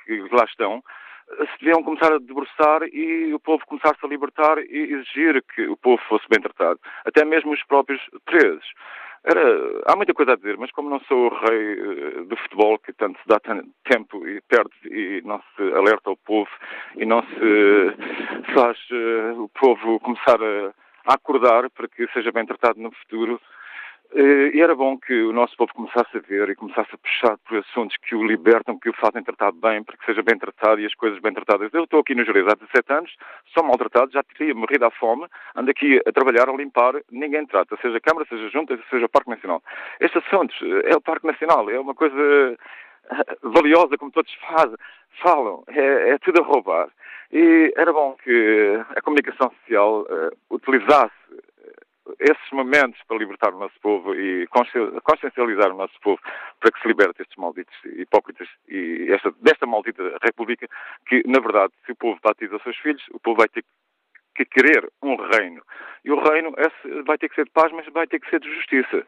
que 0.05 0.19
lá 0.31 0.45
estão, 0.45 0.83
se 1.29 1.59
deviam 1.59 1.83
começar 1.83 2.13
a 2.13 2.19
debruçar 2.19 2.83
e 2.83 3.33
o 3.33 3.39
povo 3.39 3.65
começar-se 3.65 4.05
a 4.05 4.09
libertar 4.09 4.57
e 4.59 4.93
exigir 4.93 5.43
que 5.53 5.67
o 5.67 5.75
povo 5.75 6.01
fosse 6.07 6.25
bem 6.29 6.41
tratado. 6.41 6.79
Até 7.05 7.25
mesmo 7.25 7.51
os 7.51 7.63
próprios 7.65 8.01
presos. 8.25 8.65
Era, 9.23 9.41
há 9.87 9.95
muita 9.97 10.13
coisa 10.13 10.33
a 10.33 10.35
dizer, 10.37 10.57
mas 10.57 10.71
como 10.71 10.89
não 10.89 11.01
sou 11.01 11.25
o 11.27 11.47
rei 11.47 11.73
eh, 11.73 12.23
do 12.23 12.37
futebol, 12.37 12.79
que 12.79 12.93
tanto 12.93 13.19
se 13.19 13.27
dá 13.27 13.37
tempo 13.39 14.25
e 14.25 14.39
perde 14.47 14.71
e 14.85 15.21
não 15.25 15.41
se 15.55 15.63
alerta 15.73 16.09
ao 16.09 16.15
povo 16.15 16.49
e 16.95 17.05
não 17.05 17.21
se 17.21 18.53
faz 18.53 18.77
uh, 18.91 19.43
o 19.43 19.49
povo 19.49 19.99
começar 19.99 20.39
a 20.41 21.13
acordar 21.13 21.69
para 21.71 21.89
que 21.89 22.07
seja 22.13 22.31
bem 22.31 22.45
tratado 22.45 22.79
no 22.79 22.91
futuro. 22.91 23.41
Eh, 24.15 24.51
e 24.53 24.61
era 24.61 24.73
bom 24.73 24.97
que 24.97 25.13
o 25.23 25.33
nosso 25.33 25.55
povo 25.57 25.73
começasse 25.73 26.15
a 26.15 26.21
ver 26.21 26.49
e 26.49 26.55
começasse 26.55 26.89
a 26.93 26.97
puxar 26.97 27.37
por 27.39 27.57
assuntos 27.57 27.97
que 27.97 28.15
o 28.15 28.23
libertam, 28.25 28.79
que 28.79 28.89
o 28.89 28.93
fazem 28.93 29.23
tratar 29.23 29.51
bem, 29.51 29.83
para 29.83 29.97
que 29.97 30.05
seja 30.05 30.23
bem 30.23 30.37
tratado 30.37 30.79
e 30.79 30.85
as 30.85 30.95
coisas 30.95 31.19
bem 31.19 31.33
tratadas. 31.33 31.73
Eu 31.73 31.83
estou 31.83 31.99
aqui 31.99 32.15
no 32.15 32.23
Jerez 32.23 32.47
há 32.47 32.55
17 32.55 32.93
anos, 32.93 33.15
sou 33.53 33.63
maltratado, 33.63 34.11
já 34.11 34.23
teria 34.23 34.55
morrido 34.55 34.85
à 34.85 34.91
fome, 34.91 35.27
ando 35.55 35.71
aqui 35.71 36.01
a 36.05 36.11
trabalhar, 36.11 36.47
a 36.49 36.53
limpar, 36.53 36.93
ninguém 37.11 37.45
trata, 37.45 37.77
seja 37.81 37.99
Câmara, 37.99 38.25
seja 38.29 38.49
Junta, 38.49 38.79
seja 38.89 39.05
o 39.05 39.09
Parque 39.09 39.29
Nacional. 39.29 39.61
Estes 39.99 40.23
assuntos, 40.25 40.57
eh, 40.61 40.91
é 40.93 40.95
o 40.95 41.01
Parque 41.01 41.27
Nacional, 41.27 41.69
é 41.69 41.79
uma 41.79 41.93
coisa 41.93 42.15
eh, 43.11 43.37
valiosa, 43.43 43.97
como 43.97 44.11
todos 44.11 44.33
fazem, 44.35 44.77
falam, 45.21 45.63
é, 45.67 46.11
é 46.11 46.17
tudo 46.19 46.41
a 46.41 46.45
roubar. 46.45 46.89
E 47.31 47.73
era 47.75 47.91
bom 47.91 48.15
que 48.23 48.79
a 48.95 49.01
comunicação 49.01 49.51
social 49.59 50.03
uh, 50.03 50.55
utilizasse 50.55 51.11
esses 52.19 52.51
momentos 52.51 52.99
para 53.07 53.17
libertar 53.17 53.53
o 53.53 53.59
nosso 53.59 53.79
povo 53.81 54.13
e 54.15 54.47
consciencializar 54.47 55.71
o 55.71 55.77
nosso 55.77 55.93
povo 56.01 56.19
para 56.59 56.71
que 56.71 56.81
se 56.81 56.87
liberte 56.87 57.21
estes 57.21 57.37
malditos 57.37 57.75
hipócritas 57.85 58.47
e 58.67 59.07
esta, 59.11 59.31
desta 59.41 59.65
maldita 59.65 60.03
república 60.21 60.67
que, 61.07 61.23
na 61.25 61.39
verdade, 61.39 61.73
se 61.85 61.91
o 61.91 61.95
povo 61.95 62.19
batiza 62.23 62.55
os 62.55 62.63
seus 62.63 62.77
filhos, 62.77 63.03
o 63.11 63.19
povo 63.19 63.37
vai 63.37 63.47
ter 63.47 63.63
que 64.35 64.45
querer 64.45 64.87
um 65.01 65.15
reino. 65.15 65.61
E 66.05 66.11
o 66.11 66.19
reino 66.21 66.53
é, 66.57 67.01
vai 67.03 67.17
ter 67.17 67.27
que 67.27 67.35
ser 67.35 67.45
de 67.45 67.51
paz, 67.51 67.71
mas 67.73 67.85
vai 67.91 68.05
ter 68.07 68.19
que 68.19 68.29
ser 68.29 68.39
de 68.39 68.53
justiça. 68.53 69.05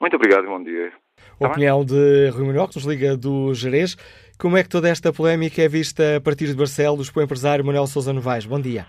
Muito 0.00 0.16
obrigado 0.16 0.44
e 0.44 0.46
bom 0.46 0.62
dia. 0.62 0.92
Tá 1.38 1.48
Opinião 1.48 1.84
de 1.84 2.30
Rui 2.30 2.46
Manuel, 2.46 2.68
que 2.68 2.76
nos 2.76 2.84
liga 2.84 3.16
do 3.16 3.52
Jerez. 3.52 3.96
Como 4.38 4.56
é 4.56 4.62
que 4.62 4.68
toda 4.68 4.88
esta 4.88 5.12
polémica 5.12 5.60
é 5.60 5.68
vista 5.68 6.16
a 6.16 6.20
partir 6.20 6.46
de 6.46 6.54
Barcelos 6.54 7.10
pelo 7.10 7.24
empresário 7.24 7.64
Manuel 7.64 7.88
Sousa 7.88 8.12
Novaes? 8.12 8.46
Bom 8.46 8.60
dia. 8.60 8.86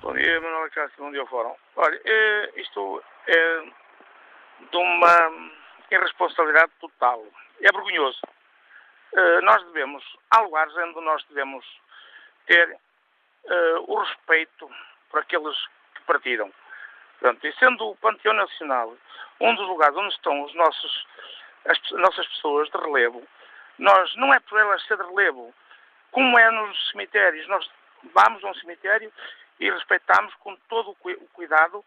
Bom 0.00 0.14
dia, 0.14 0.40
Manuel 0.40 0.70
Cássio. 0.70 0.96
Bom 0.98 1.10
dia 1.10 1.20
ao 1.20 1.26
Fórum. 1.26 1.56
Olha, 1.74 2.00
é, 2.04 2.52
isto 2.54 3.02
é 3.26 3.62
de 4.70 4.76
uma 4.76 5.50
irresponsabilidade 5.90 6.70
total. 6.80 7.26
É 7.60 7.72
vergonhoso. 7.72 8.20
Uh, 9.12 9.42
nós 9.42 9.60
devemos, 9.66 10.04
há 10.30 10.40
lugares 10.40 10.72
onde 10.76 11.00
nós 11.00 11.24
devemos 11.24 11.66
ter 12.46 12.70
uh, 12.70 13.92
o 13.92 13.98
respeito 13.98 14.70
por 15.10 15.18
aqueles 15.18 15.56
que 15.96 16.02
partiram. 16.02 16.52
Portanto, 17.18 17.44
e 17.44 17.52
sendo 17.54 17.88
o 17.88 17.96
Panteão 17.96 18.34
Nacional 18.34 18.96
um 19.40 19.54
dos 19.56 19.66
lugares 19.66 19.96
onde 19.96 20.14
estão 20.14 20.42
os 20.44 20.54
nossos, 20.54 21.06
as 21.64 21.90
nossas 21.90 22.26
pessoas 22.28 22.70
de 22.70 22.78
relevo, 22.78 23.26
nós 23.80 24.14
não 24.14 24.32
é 24.32 24.38
por 24.38 24.60
elas 24.60 24.80
ser 24.86 24.96
de 24.96 25.02
relevo, 25.02 25.52
como 26.12 26.38
é 26.38 26.50
nos 26.52 26.90
cemitérios, 26.92 27.48
nós 27.48 27.68
vamos 28.14 28.44
a 28.44 28.48
um 28.48 28.54
cemitério 28.54 29.12
e 29.60 29.70
respeitamos 29.70 30.34
com 30.36 30.54
todo 30.68 30.90
o 30.90 31.28
cuidado 31.32 31.84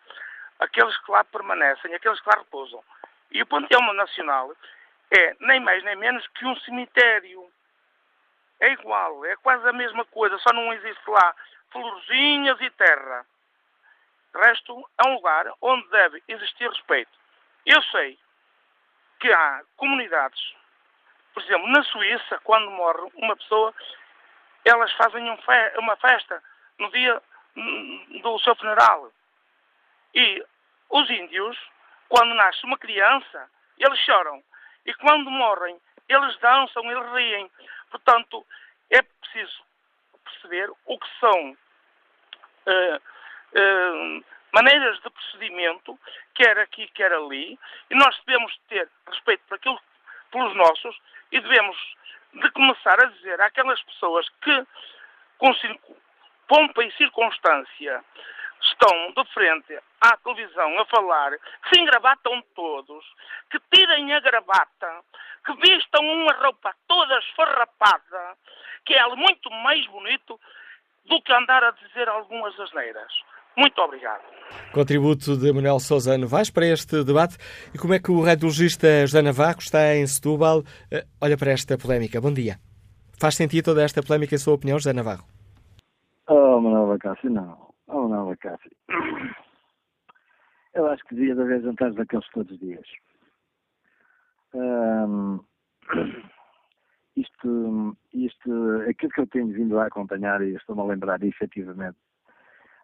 aqueles 0.60 0.96
que 1.00 1.12
lá 1.12 1.24
permanecem, 1.24 1.94
aqueles 1.94 2.20
que 2.20 2.30
lá 2.30 2.36
repousam. 2.38 2.84
E 3.32 3.42
o 3.42 3.48
Panteão 3.48 3.94
Nacional 3.94 4.54
é 5.10 5.36
nem 5.40 5.60
mais 5.60 5.84
nem 5.84 5.96
menos 5.96 6.26
que 6.28 6.46
um 6.46 6.56
cemitério. 6.58 7.52
É 8.60 8.74
igual, 8.74 9.26
é 9.26 9.36
quase 9.38 9.68
a 9.68 9.74
mesma 9.74 10.06
coisa, 10.06 10.38
só 10.38 10.54
não 10.54 10.72
existe 10.74 11.10
lá 11.10 11.36
florzinhas 11.72 12.62
e 12.62 12.70
terra. 12.72 13.26
Resto, 14.36 14.88
é 15.04 15.10
um 15.10 15.16
lugar 15.16 15.52
onde 15.60 15.88
deve 15.90 16.24
existir 16.28 16.70
respeito. 16.70 17.12
Eu 17.66 17.82
sei 17.84 18.20
que 19.20 19.32
há 19.32 19.64
comunidades, 19.76 20.54
por 21.34 21.44
exemplo, 21.44 21.68
na 21.70 21.84
Suíça, 21.84 22.40
quando 22.44 22.70
morre 22.72 23.12
uma 23.16 23.36
pessoa, 23.36 23.74
elas 24.64 24.92
fazem 24.94 25.24
uma 25.78 25.96
festa 25.98 26.42
no 26.78 26.92
dia 26.92 27.22
do 27.56 28.40
seu 28.40 28.56
funeral. 28.56 29.12
E 30.14 30.44
os 30.90 31.10
índios, 31.10 31.58
quando 32.10 32.34
nasce 32.36 32.66
uma 32.66 32.78
criança, 32.78 33.50
eles 33.78 34.00
choram. 34.00 34.44
E 34.86 34.94
quando 34.96 35.30
morrem, 35.30 35.80
eles 36.08 36.38
dançam, 36.40 36.84
eles 36.92 37.12
riem. 37.14 37.50
Portanto, 37.90 38.46
é 38.90 39.02
preciso 39.02 39.64
perceber 40.24 40.70
o 40.86 40.98
que 40.98 41.08
são 41.20 41.58
uh, 42.68 42.98
uh, 42.98 44.26
maneiras 44.52 45.02
de 45.02 45.10
procedimento, 45.10 45.98
quer 46.36 46.58
aqui, 46.60 46.88
quer 46.90 47.12
ali, 47.14 47.58
e 47.90 47.96
nós 47.96 48.20
devemos 48.26 48.58
ter 48.68 48.90
respeito 49.08 49.44
por 49.48 49.56
aquilo 49.56 49.80
pelos 50.32 50.56
nossos 50.56 50.98
e 51.32 51.40
devemos 51.40 51.78
de 52.34 52.50
começar 52.52 53.02
a 53.04 53.08
dizer 53.08 53.40
àquelas 53.42 53.82
pessoas 53.84 54.28
que, 54.42 54.68
pompa 56.52 56.84
e 56.84 56.92
circunstância, 56.98 58.04
estão 58.62 59.14
de 59.16 59.34
frente 59.34 59.80
à 60.02 60.18
televisão 60.18 60.80
a 60.80 60.86
falar, 60.86 61.32
que 61.32 61.70
se 61.74 61.82
engravatam 61.82 62.44
todos, 62.54 63.06
que 63.50 63.58
tirem 63.74 64.12
a 64.12 64.20
gravata, 64.20 65.00
que 65.46 65.54
vistam 65.56 66.04
uma 66.04 66.34
roupa 66.34 66.76
toda 66.90 67.18
esfarrapada, 67.20 68.36
que 68.86 68.94
é 68.94 69.08
muito 69.16 69.50
mais 69.50 69.88
bonito 69.88 70.38
do 71.06 71.22
que 71.22 71.32
andar 71.32 71.64
a 71.64 71.72
dizer 71.72 72.10
algumas 72.10 72.60
asneiras. 72.60 73.14
Muito 73.56 73.82
obrigado. 73.82 74.24
Contributo 74.74 75.38
de 75.38 75.54
Manuel 75.54 75.80
Sousa 75.80 76.18
Novaes 76.18 76.50
para 76.50 76.66
este 76.66 77.04
debate. 77.06 77.38
E 77.74 77.78
como 77.78 77.94
é 77.94 78.00
que 78.00 78.12
o 78.12 78.22
radiologista 78.22 78.88
José 79.02 79.22
Navarro 79.22 79.60
está 79.60 79.96
em 79.96 80.06
Setúbal? 80.06 80.64
Eh, 80.92 81.06
olha 81.22 81.38
para 81.38 81.52
esta 81.52 81.78
polémica. 81.78 82.20
Bom 82.20 82.34
dia. 82.34 82.60
Faz 83.20 83.36
sentido 83.36 83.66
toda 83.66 83.84
esta 83.84 84.02
polémica, 84.04 84.36
em 84.36 84.38
sua 84.38 84.54
opinião, 84.54 84.78
José 84.78 84.94
Navarro? 84.94 85.31
Oh, 86.28 86.60
Manuel 86.62 86.88
Bacassi, 86.88 87.30
não. 87.30 87.74
Oh, 87.88 88.08
Manuel 88.08 88.28
Bacassi. 88.28 88.70
Eu 90.74 90.88
acho 90.88 91.04
que 91.06 91.16
devia 91.16 91.34
haver 91.34 91.62
jantares 91.62 91.96
daqueles 91.96 92.28
todos 92.30 92.52
os 92.52 92.60
dias. 92.60 92.88
Um, 94.54 95.40
isto, 97.16 97.98
isto, 98.14 98.82
aquilo 98.90 99.12
que 99.12 99.22
eu 99.22 99.28
tenho 99.28 99.48
vindo 99.48 99.80
a 99.80 99.88
acompanhar, 99.88 100.42
e 100.42 100.56
estou-me 100.56 100.82
a 100.82 100.86
lembrar 100.86 101.22
efetivamente 101.24 101.98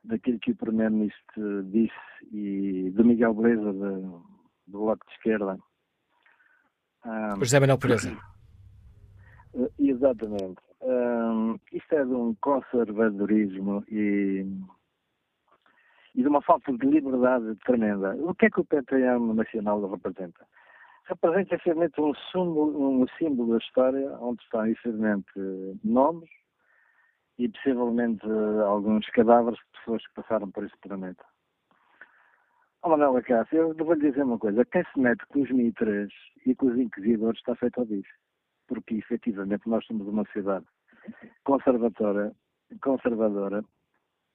daquilo 0.03 0.39
que 0.39 0.51
o 0.51 0.55
Primeiro-Ministro 0.55 1.63
disse 1.65 1.93
e 2.31 2.91
do 2.91 3.05
Miguel 3.05 3.33
Beleza 3.33 3.73
do, 3.73 4.25
do 4.67 4.79
Bloco 4.79 5.05
de 5.05 5.13
Esquerda. 5.13 5.57
Um, 7.05 7.39
José 7.39 7.59
Manuel. 7.59 7.77
Uh, 9.53 9.69
exatamente. 9.79 10.66
Um, 10.81 11.59
isto 11.71 11.95
é 11.95 12.05
de 12.05 12.13
um 12.13 12.35
conservadorismo 12.35 13.83
e, 13.89 14.45
e 16.13 16.21
de 16.21 16.27
uma 16.27 16.41
falta 16.41 16.71
de 16.71 16.85
liberdade 16.85 17.55
tremenda. 17.65 18.15
O 18.17 18.35
que 18.35 18.45
é 18.45 18.49
que 18.49 18.61
o 18.61 18.65
PTM 18.65 19.33
Nacional 19.33 19.89
representa? 19.89 20.45
Representa, 21.05 21.55
efetivamente, 21.55 21.99
um 21.99 22.13
símbolo, 22.31 23.01
um 23.01 23.07
símbolo 23.17 23.53
da 23.53 23.57
história 23.57 24.11
onde 24.19 24.43
estão, 24.43 24.65
efetivamente, 24.67 25.31
nomes, 25.83 26.29
e 27.37 27.47
possivelmente 27.49 28.25
alguns 28.65 29.07
cadáveres 29.11 29.59
de 29.59 29.79
pessoas 29.79 30.05
que 30.07 30.13
passaram 30.15 30.49
por 30.51 30.63
esse 30.63 30.77
planeta. 30.79 31.23
Oh, 32.83 32.89
Manuela 32.89 33.21
Cássio, 33.21 33.75
eu 33.77 33.85
vou 33.85 33.93
lhe 33.93 34.09
dizer 34.09 34.23
uma 34.23 34.39
coisa. 34.39 34.65
Quem 34.65 34.83
se 34.83 34.99
mete 34.99 35.25
com 35.27 35.41
os 35.41 35.51
mitras 35.51 36.11
e 36.45 36.55
com 36.55 36.67
os 36.67 36.77
inquisidores 36.77 37.39
está 37.39 37.55
feito 37.55 37.79
ao 37.79 37.85
bicho. 37.85 38.13
Porque, 38.67 38.95
efetivamente, 38.95 39.67
nós 39.67 39.85
somos 39.85 40.07
uma 40.07 40.25
sociedade 40.25 40.65
conservadora, 41.43 42.35
conservadora, 42.81 43.63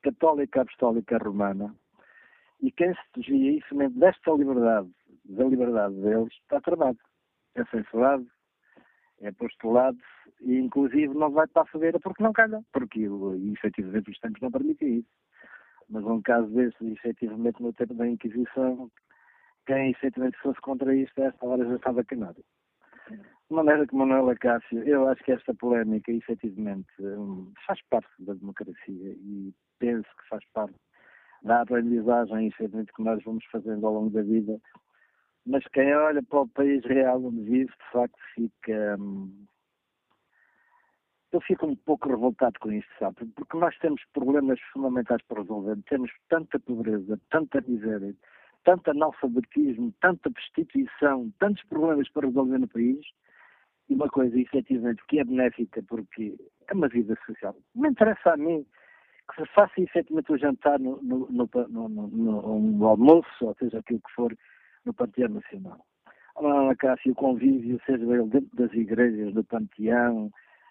católica, 0.03 0.63
apostólica, 0.63 1.19
romana, 1.19 1.75
e 2.61 2.71
quem 2.71 2.95
se 2.95 3.01
desvia, 3.17 3.59
efetivamente, 3.59 3.99
desta 3.99 4.31
liberdade, 4.33 4.91
da 5.25 5.45
liberdade 5.45 5.95
deles, 5.97 6.33
está 6.35 6.61
tramado. 6.61 6.99
É 7.55 7.65
censurado, 7.67 8.27
é 9.21 9.31
postulado 9.33 9.99
e 10.41 10.57
inclusive 10.57 11.15
não 11.15 11.31
vai 11.31 11.47
para 11.47 11.63
a 11.63 11.67
fogueira 11.67 11.99
porque 12.01 12.23
não 12.23 12.33
calha, 12.33 12.63
porque 12.73 13.09
efetivamente 13.53 14.11
os 14.11 14.19
tempos 14.19 14.41
não 14.41 14.51
permitem 14.51 14.99
isso. 14.99 15.09
Mas 15.89 16.05
um 16.05 16.23
caso 16.23 16.49
desse, 16.49 16.93
efetivamente 16.93 17.63
no 17.63 17.73
tempo 17.73 17.95
da 17.95 18.09
Inquisição, 18.09 18.91
quem 19.67 19.91
efetivamente 19.91 20.39
fosse 20.39 20.61
contra 20.61 20.95
isto, 20.97 21.21
a 21.21 21.27
esta 21.27 21.47
hora 21.47 21.65
já 21.65 21.77
estava 21.77 22.05
queimado. 22.05 22.43
De 23.11 23.55
maneira 23.55 23.87
que 23.87 23.95
Manuela 23.95 24.35
Cássio, 24.37 24.83
eu 24.85 25.09
acho 25.09 25.23
que 25.25 25.33
esta 25.33 25.55
polémica 25.55 26.11
efetivamente 26.11 26.91
hum, 27.01 27.53
faz 27.67 27.81
parte 27.91 28.11
da 28.21 28.35
democracia 28.35 28.77
e 28.89 29.53
penso 29.79 30.09
que 30.17 30.29
faz 30.29 30.45
parte 30.53 30.77
da 31.43 31.61
aprendizagem 31.61 32.47
efetivamente 32.47 32.93
que 32.93 33.03
nós 33.03 33.23
vamos 33.25 33.45
fazendo 33.47 33.87
ao 33.87 33.95
longo 33.95 34.11
da 34.11 34.23
vida 34.23 34.59
mas 35.45 35.65
quem 35.69 35.95
olha 35.95 36.23
para 36.23 36.41
o 36.41 36.49
país 36.49 36.85
real 36.85 37.25
onde 37.25 37.43
vive, 37.43 37.71
de 37.71 37.91
facto, 37.93 38.19
fica. 38.35 38.97
Hum, 38.99 39.47
eu 41.33 41.41
fico 41.41 41.67
um 41.67 41.75
pouco 41.75 42.09
revoltado 42.09 42.59
com 42.61 42.71
isto, 42.71 42.91
sabe? 42.99 43.25
Porque 43.35 43.57
nós 43.57 43.77
temos 43.79 44.03
problemas 44.13 44.61
fundamentais 44.73 45.23
para 45.23 45.41
resolver. 45.41 45.79
Temos 45.89 46.11
tanta 46.29 46.61
pobreza, 46.61 47.19
tanta 47.31 47.61
miséria, 47.63 48.15
tanto 48.65 48.91
analfabetismo, 48.91 49.93
tanta 50.01 50.31
prostituição, 50.31 51.33
tantos 51.39 51.63
problemas 51.65 52.09
para 52.11 52.27
resolver 52.27 52.59
no 52.59 52.69
país. 52.69 53.05
E 53.89 53.95
uma 53.95 54.09
coisa, 54.09 54.39
efetivamente, 54.39 55.03
que 55.09 55.19
é 55.19 55.25
benéfica, 55.25 55.83
porque 55.89 56.37
é 56.69 56.75
uma 56.75 56.89
vida 56.89 57.17
social. 57.27 57.57
Não 57.75 57.91
interessa 57.91 58.33
a 58.33 58.37
mim 58.37 58.65
que 59.31 59.43
se 59.43 59.49
faça 59.53 59.81
efetivamente 59.81 60.33
o 60.33 60.39
jantar 60.39 60.79
no, 60.79 61.01
no, 61.03 61.29
no, 61.29 61.89
no 61.89 62.87
almoço, 62.87 63.29
ou 63.41 63.55
seja, 63.55 63.79
aquilo 63.79 64.01
que 64.01 64.15
for, 64.15 64.37
no 64.85 64.93
Panteão 64.93 65.29
Nacional. 65.29 65.85
Lá, 66.41 66.75
Cássio, 66.77 67.13
o 67.13 67.15
convívio, 67.15 67.81
seja 67.87 68.03
ele 68.05 68.29
dentro 68.29 68.57
das 68.57 68.73
igrejas, 68.73 69.33
do 69.35 69.45
Panteão, 69.45 70.31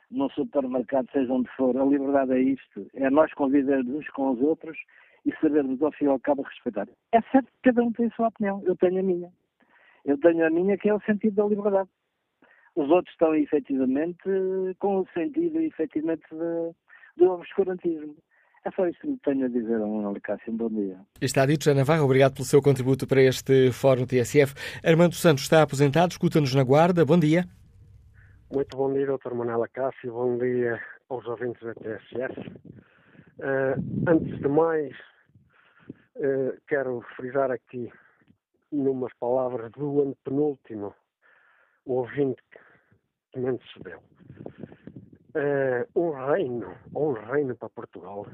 no 0.09 0.29
supermercado, 0.31 1.09
seja 1.11 1.31
onde 1.31 1.49
for, 1.55 1.77
a 1.77 1.85
liberdade 1.85 2.33
é 2.33 2.39
isto. 2.39 2.87
É 2.93 3.09
nós 3.09 3.33
convivermos 3.33 3.95
uns 3.95 4.09
com 4.09 4.31
os 4.31 4.41
outros 4.41 4.77
e 5.25 5.33
sabermos, 5.39 5.81
ao 5.81 5.91
fim 5.91 6.05
e 6.05 6.07
ao 6.07 6.19
cabo, 6.19 6.41
respeitar. 6.41 6.87
É 7.11 7.21
certo 7.31 7.47
que 7.47 7.69
cada 7.69 7.83
um 7.83 7.91
tem 7.91 8.07
a 8.07 8.11
sua 8.11 8.27
opinião. 8.27 8.61
Eu 8.65 8.75
tenho 8.75 8.99
a 8.99 9.03
minha. 9.03 9.31
Eu 10.03 10.17
tenho 10.19 10.45
a 10.45 10.49
minha, 10.49 10.77
que 10.77 10.89
é 10.89 10.93
o 10.93 11.01
sentido 11.01 11.35
da 11.35 11.45
liberdade. 11.45 11.89
Os 12.75 12.89
outros 12.89 13.13
estão, 13.13 13.35
efetivamente, 13.35 14.23
com 14.79 14.99
o 14.99 15.07
sentido, 15.13 15.59
efetivamente, 15.59 16.23
do 17.17 17.31
obscurantismo. 17.31 18.15
É 18.63 18.71
só 18.71 18.87
isto 18.87 19.01
que 19.01 19.17
tenho 19.23 19.45
a 19.45 19.49
dizer, 19.49 19.79
Manuel 19.79 20.15
Cássio. 20.21 20.53
Bom 20.53 20.69
dia. 20.69 20.99
Está 21.19 21.45
dito, 21.45 21.69
Ana 21.69 21.81
Navarro. 21.81 22.05
Obrigado 22.05 22.33
pelo 22.33 22.45
seu 22.45 22.61
contributo 22.61 23.07
para 23.07 23.21
este 23.21 23.71
Fórum 23.71 24.05
TSF. 24.05 24.53
Armando 24.83 25.15
Santos 25.15 25.43
está 25.43 25.63
aposentado, 25.63 26.11
escuta-nos 26.11 26.53
na 26.53 26.63
guarda. 26.63 27.03
Bom 27.03 27.19
dia. 27.19 27.45
Muito 28.53 28.77
bom 28.77 28.93
dia, 28.93 29.07
Dr. 29.07 29.33
Manuela 29.33 29.67
Cássio. 29.67 30.13
Bom 30.13 30.37
dia 30.37 30.79
aos 31.09 31.25
ouvintes 31.25 31.61
da 31.63 31.73
TSF. 31.73 32.51
Uh, 33.41 33.43
eh, 33.43 33.75
antes 34.07 34.39
de 34.39 34.47
mais, 34.47 34.95
uh, 36.15 36.55
quero 36.67 37.01
frisar 37.15 37.49
aqui, 37.49 37.91
numas 38.71 39.11
palavras 39.15 39.71
do 39.71 40.01
antepenúltimo 40.01 40.93
ouvinte 41.85 42.41
que 43.31 43.39
me 43.39 43.49
antecedeu 43.49 43.99
uh, 45.35 45.99
um 45.99 46.11
reino, 46.11 46.75
um 46.95 47.13
reino 47.13 47.55
para 47.55 47.69
Portugal. 47.69 48.25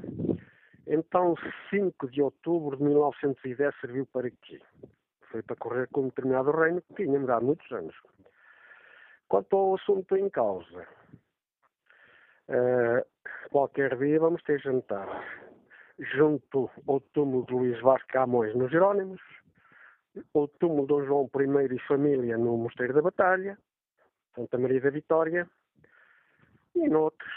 Então, 0.86 1.34
5 1.70 2.10
de 2.10 2.22
outubro 2.22 2.76
de 2.76 2.82
1910 2.82 3.74
serviu 3.80 4.06
para 4.06 4.30
quê? 4.30 4.60
Foi 5.30 5.42
para 5.42 5.56
correr 5.56 5.88
com 5.88 6.02
um 6.02 6.08
determinado 6.08 6.50
reino 6.50 6.82
que 6.82 6.94
tinha 6.94 7.18
há 7.32 7.40
muitos 7.40 7.70
anos. 7.72 7.94
Quanto 9.28 9.54
ao 9.56 9.74
assunto 9.74 10.16
em 10.16 10.30
causa, 10.30 10.86
uh, 12.48 13.04
qualquer 13.50 13.96
dia 13.96 14.18
vamos 14.20 14.42
ter 14.42 14.60
jantar 14.60 15.08
junto 16.16 16.70
ao 16.86 17.00
túmulo 17.00 17.44
de 17.46 17.52
Luís 17.52 17.80
Vasco 17.80 18.08
Camões 18.08 18.54
nos 18.54 18.70
Jerónimos, 18.70 19.20
o 20.32 20.46
túmulo 20.46 20.82
de 20.82 20.88
Dom 20.88 21.04
João 21.04 21.30
I 21.34 21.74
e 21.74 21.78
família 21.86 22.38
no 22.38 22.56
Mosteiro 22.56 22.94
da 22.94 23.02
Batalha, 23.02 23.58
Santa 24.34 24.58
Maria 24.58 24.80
da 24.80 24.90
Vitória, 24.90 25.48
e 26.74 26.88
noutros. 26.88 27.32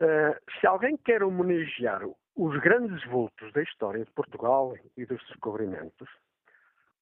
Uh, 0.00 0.36
se 0.60 0.66
alguém 0.66 0.96
quer 0.96 1.22
homenagear 1.22 2.02
os 2.36 2.60
grandes 2.60 3.04
vultos 3.06 3.52
da 3.52 3.62
história 3.62 4.04
de 4.04 4.10
Portugal 4.10 4.74
e 4.96 5.06
dos 5.06 5.22
descobrimentos, 5.28 6.08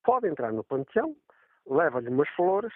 pode 0.04 0.28
entrar 0.28 0.52
no 0.52 0.64
panteão, 0.64 1.16
leva-lhe 1.66 2.08
umas 2.08 2.28
flores 2.30 2.72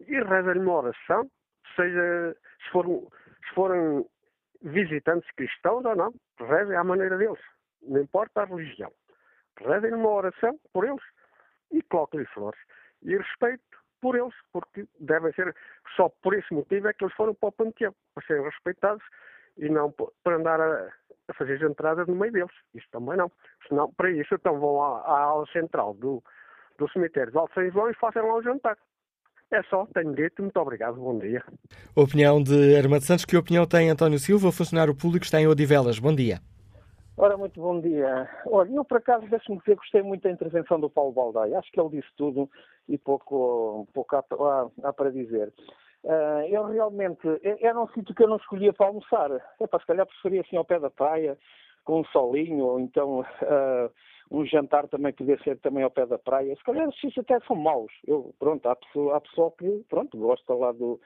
e 0.00 0.14
reza-lhe 0.22 0.60
uma 0.60 0.74
oração, 0.74 1.30
seja 1.74 2.36
se, 2.64 2.70
for, 2.70 2.86
se 3.46 3.54
forem 3.54 4.04
visitantes 4.62 5.30
cristãos 5.32 5.84
ou 5.84 5.94
não, 5.94 6.14
rezem 6.38 6.76
à 6.76 6.84
maneira 6.84 7.16
deles, 7.16 7.40
não 7.82 8.00
importa 8.00 8.42
a 8.42 8.44
religião. 8.44 8.92
Rezem 9.58 9.94
uma 9.94 10.10
oração 10.10 10.58
por 10.72 10.84
eles 10.84 11.02
e 11.72 11.82
coloquem-lhe 11.82 12.26
flores. 12.26 12.60
E 13.02 13.16
respeito 13.16 13.62
por 14.00 14.16
eles, 14.16 14.34
porque 14.52 14.86
devem 15.00 15.32
ser, 15.32 15.54
só 15.94 16.08
por 16.22 16.34
esse 16.34 16.52
motivo 16.52 16.88
é 16.88 16.92
que 16.92 17.04
eles 17.04 17.14
foram 17.14 17.34
para 17.34 17.48
o 17.48 17.52
panteão, 17.52 17.94
para 18.14 18.26
serem 18.26 18.44
respeitados 18.44 19.04
e 19.56 19.68
não 19.68 19.92
para 20.22 20.36
andar 20.36 20.60
a, 20.60 20.92
a 21.28 21.34
fazer 21.34 21.62
entradas 21.62 22.06
no 22.06 22.14
meio 22.14 22.32
deles. 22.32 22.52
Isso 22.74 22.86
também 22.90 23.16
não. 23.16 23.30
Senão, 23.68 23.90
para 23.92 24.10
isso, 24.10 24.34
então 24.34 24.60
vão 24.60 24.82
à, 24.82 25.00
à 25.00 25.20
ala 25.22 25.46
central 25.46 25.94
do, 25.94 26.22
do 26.78 26.88
cemitério 26.90 27.32
de 27.32 27.38
Alto 27.38 27.54
São 27.54 27.70
João 27.70 27.90
e 27.90 27.94
façam 27.94 28.26
lá 28.26 28.34
o 28.34 28.42
jantar. 28.42 28.76
É 29.50 29.62
só, 29.64 29.86
tenho 29.94 30.12
dito, 30.14 30.42
muito 30.42 30.58
obrigado, 30.58 30.96
bom 30.96 31.18
dia. 31.18 31.42
Opinião 31.94 32.42
de 32.42 32.76
Armando 32.76 33.02
Santos, 33.02 33.24
que 33.24 33.36
opinião 33.36 33.64
tem 33.64 33.88
António 33.88 34.18
Silva, 34.18 34.50
funcionário 34.50 34.94
público, 34.94 35.24
está 35.24 35.40
em 35.40 35.46
Odivelas, 35.46 35.98
bom 36.00 36.14
dia. 36.14 36.40
Ora, 37.16 37.36
muito 37.36 37.60
bom 37.60 37.80
dia. 37.80 38.28
Olha, 38.46 38.70
eu 38.70 38.84
por 38.84 38.98
acaso, 38.98 39.26
deixe-me 39.28 39.58
dizer, 39.58 39.76
gostei 39.76 40.02
muito 40.02 40.24
da 40.24 40.30
intervenção 40.30 40.78
do 40.78 40.90
Paulo 40.90 41.12
Baldaia. 41.12 41.58
Acho 41.58 41.72
que 41.72 41.80
ele 41.80 41.88
disse 41.90 42.08
tudo 42.16 42.50
e 42.88 42.98
pouco, 42.98 43.88
pouco 43.94 44.16
há, 44.16 44.18
há, 44.18 44.68
há 44.88 44.92
para 44.92 45.10
dizer. 45.10 45.52
Uh, 46.04 46.44
eu 46.50 46.66
realmente, 46.66 47.26
era 47.60 47.80
um 47.80 47.88
sítio 47.88 48.14
que 48.14 48.22
eu 48.22 48.28
não 48.28 48.36
escolhia 48.36 48.72
para 48.72 48.86
almoçar. 48.86 49.30
É 49.58 49.66
para 49.66 49.80
se 49.80 49.86
calhar 49.86 50.06
preferia 50.06 50.42
assim 50.42 50.56
ao 50.56 50.64
pé 50.64 50.78
da 50.78 50.90
praia, 50.90 51.38
com 51.84 52.00
um 52.00 52.04
solinho, 52.06 52.64
ou 52.64 52.80
então 52.80 53.20
uh, 53.20 53.90
um 54.30 54.44
jantar 54.44 54.88
também 54.88 55.12
podia 55.12 55.38
ser 55.42 55.58
também 55.58 55.84
ao 55.84 55.90
pé 55.90 56.06
da 56.06 56.18
praia. 56.18 56.54
Se 56.56 56.64
calhar 56.64 56.88
esses 56.88 57.16
até 57.18 57.38
são 57.40 57.56
maus. 57.56 57.92
Eu, 58.06 58.34
pronto, 58.38 58.68
há 58.68 58.76
pessoa, 58.76 59.16
há 59.16 59.20
pessoa 59.20 59.52
que, 59.58 59.84
pronto, 59.88 60.16
gosta 60.18 60.54
lá 60.54 60.72
do... 60.72 61.00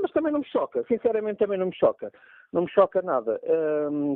Mas 0.00 0.12
também 0.12 0.32
não 0.32 0.38
me 0.38 0.46
choca, 0.46 0.84
sinceramente 0.86 1.38
também 1.38 1.58
não 1.58 1.66
me 1.66 1.74
choca. 1.74 2.12
Não 2.52 2.62
me 2.62 2.70
choca 2.70 3.02
nada. 3.02 3.40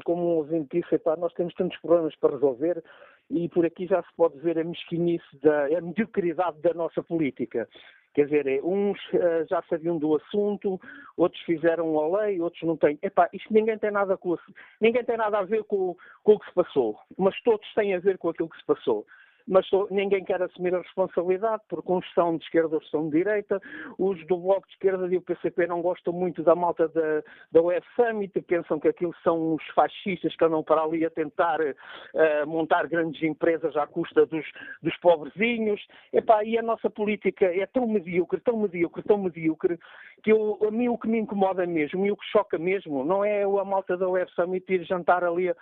Como 0.04 0.22
um 0.22 0.36
ouvinte 0.36 0.80
disse, 0.80 0.94
epá, 0.94 1.16
nós 1.16 1.32
temos 1.32 1.52
tantos 1.54 1.78
problemas 1.80 2.14
para 2.16 2.34
resolver 2.34 2.82
e 3.28 3.48
por 3.48 3.66
aqui 3.66 3.86
já 3.86 4.00
se 4.02 4.08
pode 4.16 4.38
ver 4.38 4.58
a 4.58 4.64
mesquinice, 4.64 5.24
da, 5.42 5.66
a 5.66 5.80
mediocridade 5.80 6.60
da 6.60 6.72
nossa 6.74 7.02
política. 7.02 7.68
Quer 8.14 8.26
dizer, 8.26 8.46
é, 8.46 8.60
uns 8.62 8.98
uh, 9.12 9.46
já 9.50 9.62
sabiam 9.68 9.98
do 9.98 10.14
assunto, 10.14 10.80
outros 11.16 11.42
fizeram 11.42 11.98
a 11.98 12.22
lei, 12.22 12.40
outros 12.40 12.62
não 12.62 12.76
têm. 12.76 12.98
Epá, 13.02 13.28
isto 13.32 13.52
ninguém 13.52 13.76
tem 13.76 13.90
nada, 13.90 14.16
com, 14.16 14.36
ninguém 14.80 15.04
tem 15.04 15.16
nada 15.16 15.38
a 15.38 15.42
ver 15.42 15.64
com, 15.64 15.96
com 16.22 16.32
o 16.32 16.38
que 16.38 16.46
se 16.46 16.54
passou, 16.54 16.98
mas 17.18 17.38
todos 17.42 17.66
têm 17.74 17.94
a 17.94 17.98
ver 17.98 18.16
com 18.18 18.28
aquilo 18.28 18.48
que 18.48 18.58
se 18.58 18.64
passou 18.64 19.04
mas 19.46 19.66
ninguém 19.90 20.24
quer 20.24 20.42
assumir 20.42 20.74
a 20.74 20.78
responsabilidade, 20.78 21.62
porque 21.68 21.92
uns 21.92 22.04
são 22.14 22.36
de 22.36 22.44
esquerda, 22.44 22.74
outros 22.74 22.90
são 22.90 23.08
de 23.08 23.18
direita, 23.18 23.60
os 23.98 24.24
do 24.26 24.38
Bloco 24.38 24.66
de 24.66 24.72
Esquerda 24.74 25.06
e 25.06 25.16
o 25.16 25.22
PCP 25.22 25.66
não 25.66 25.82
gostam 25.82 26.12
muito 26.12 26.42
da 26.42 26.54
malta 26.54 26.88
da, 26.88 27.22
da 27.52 27.62
Web 27.62 27.84
Summit, 27.94 28.40
pensam 28.42 28.80
que 28.80 28.88
aquilo 28.88 29.14
são 29.22 29.54
os 29.54 29.66
fascistas 29.74 30.34
que 30.36 30.44
andam 30.44 30.62
para 30.62 30.82
ali 30.82 31.04
a 31.04 31.10
tentar 31.10 31.60
uh, 31.60 32.46
montar 32.46 32.86
grandes 32.86 33.22
empresas 33.22 33.76
à 33.76 33.86
custa 33.86 34.26
dos, 34.26 34.46
dos 34.82 34.96
pobrezinhos. 34.98 35.80
Epá, 36.12 36.44
e 36.44 36.58
a 36.58 36.62
nossa 36.62 36.88
política 36.88 37.46
é 37.46 37.66
tão 37.66 37.86
medíocre, 37.86 38.40
tão 38.40 38.56
medíocre, 38.58 39.02
tão 39.02 39.18
medíocre, 39.18 39.78
que 40.22 40.32
eu, 40.32 40.58
a 40.66 40.70
mim 40.70 40.88
o 40.88 40.98
que 40.98 41.08
me 41.08 41.18
incomoda 41.18 41.66
mesmo 41.66 42.06
e 42.06 42.10
o 42.10 42.16
que 42.16 42.26
choca 42.26 42.58
mesmo 42.58 43.04
não 43.04 43.24
é 43.24 43.42
a 43.42 43.64
malta 43.64 43.96
da 43.96 44.08
Web 44.08 44.30
Summit 44.34 44.72
ir 44.72 44.84
jantar 44.84 45.22
ali 45.22 45.52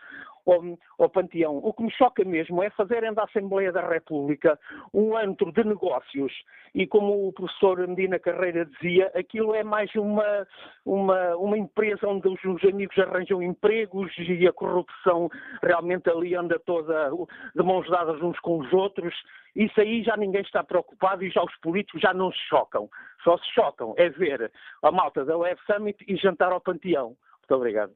ao, 0.46 0.78
ao 0.98 1.08
Panteão. 1.08 1.58
O 1.58 1.72
que 1.72 1.82
me 1.82 1.90
choca 1.90 2.24
mesmo 2.24 2.62
é 2.62 2.70
fazerem 2.70 3.12
da 3.14 3.24
Assembleia 3.24 3.72
da 3.72 3.86
República 3.86 4.58
um 4.92 5.16
antro 5.16 5.52
de 5.52 5.64
negócios 5.64 6.32
e, 6.74 6.86
como 6.86 7.28
o 7.28 7.32
professor 7.32 7.86
Medina 7.86 8.18
Carreira 8.18 8.64
dizia, 8.64 9.10
aquilo 9.14 9.54
é 9.54 9.62
mais 9.62 9.94
uma, 9.94 10.46
uma, 10.84 11.36
uma 11.36 11.58
empresa 11.58 12.08
onde 12.08 12.28
os, 12.28 12.42
os 12.44 12.64
amigos 12.64 12.98
arranjam 12.98 13.42
empregos 13.42 14.12
e 14.18 14.46
a 14.46 14.52
corrupção 14.52 15.28
realmente 15.62 16.08
ali 16.08 16.34
anda 16.34 16.58
toda 16.58 17.10
de 17.54 17.62
mãos 17.62 17.88
dadas 17.88 18.20
uns 18.22 18.38
com 18.40 18.58
os 18.58 18.72
outros. 18.72 19.14
Isso 19.54 19.78
aí 19.80 20.02
já 20.02 20.16
ninguém 20.16 20.40
está 20.40 20.64
preocupado 20.64 21.24
e 21.24 21.30
já 21.30 21.42
os 21.42 21.56
políticos 21.58 22.00
já 22.00 22.14
não 22.14 22.32
se 22.32 22.38
chocam. 22.48 22.88
Só 23.22 23.36
se 23.36 23.52
chocam 23.52 23.94
é 23.98 24.08
ver 24.08 24.50
a 24.82 24.90
malta 24.90 25.24
da 25.24 25.36
Web 25.36 25.60
Summit 25.66 26.02
e 26.08 26.16
jantar 26.16 26.52
ao 26.52 26.60
Panteão. 26.60 27.16
Muito 27.40 27.54
obrigado. 27.54 27.92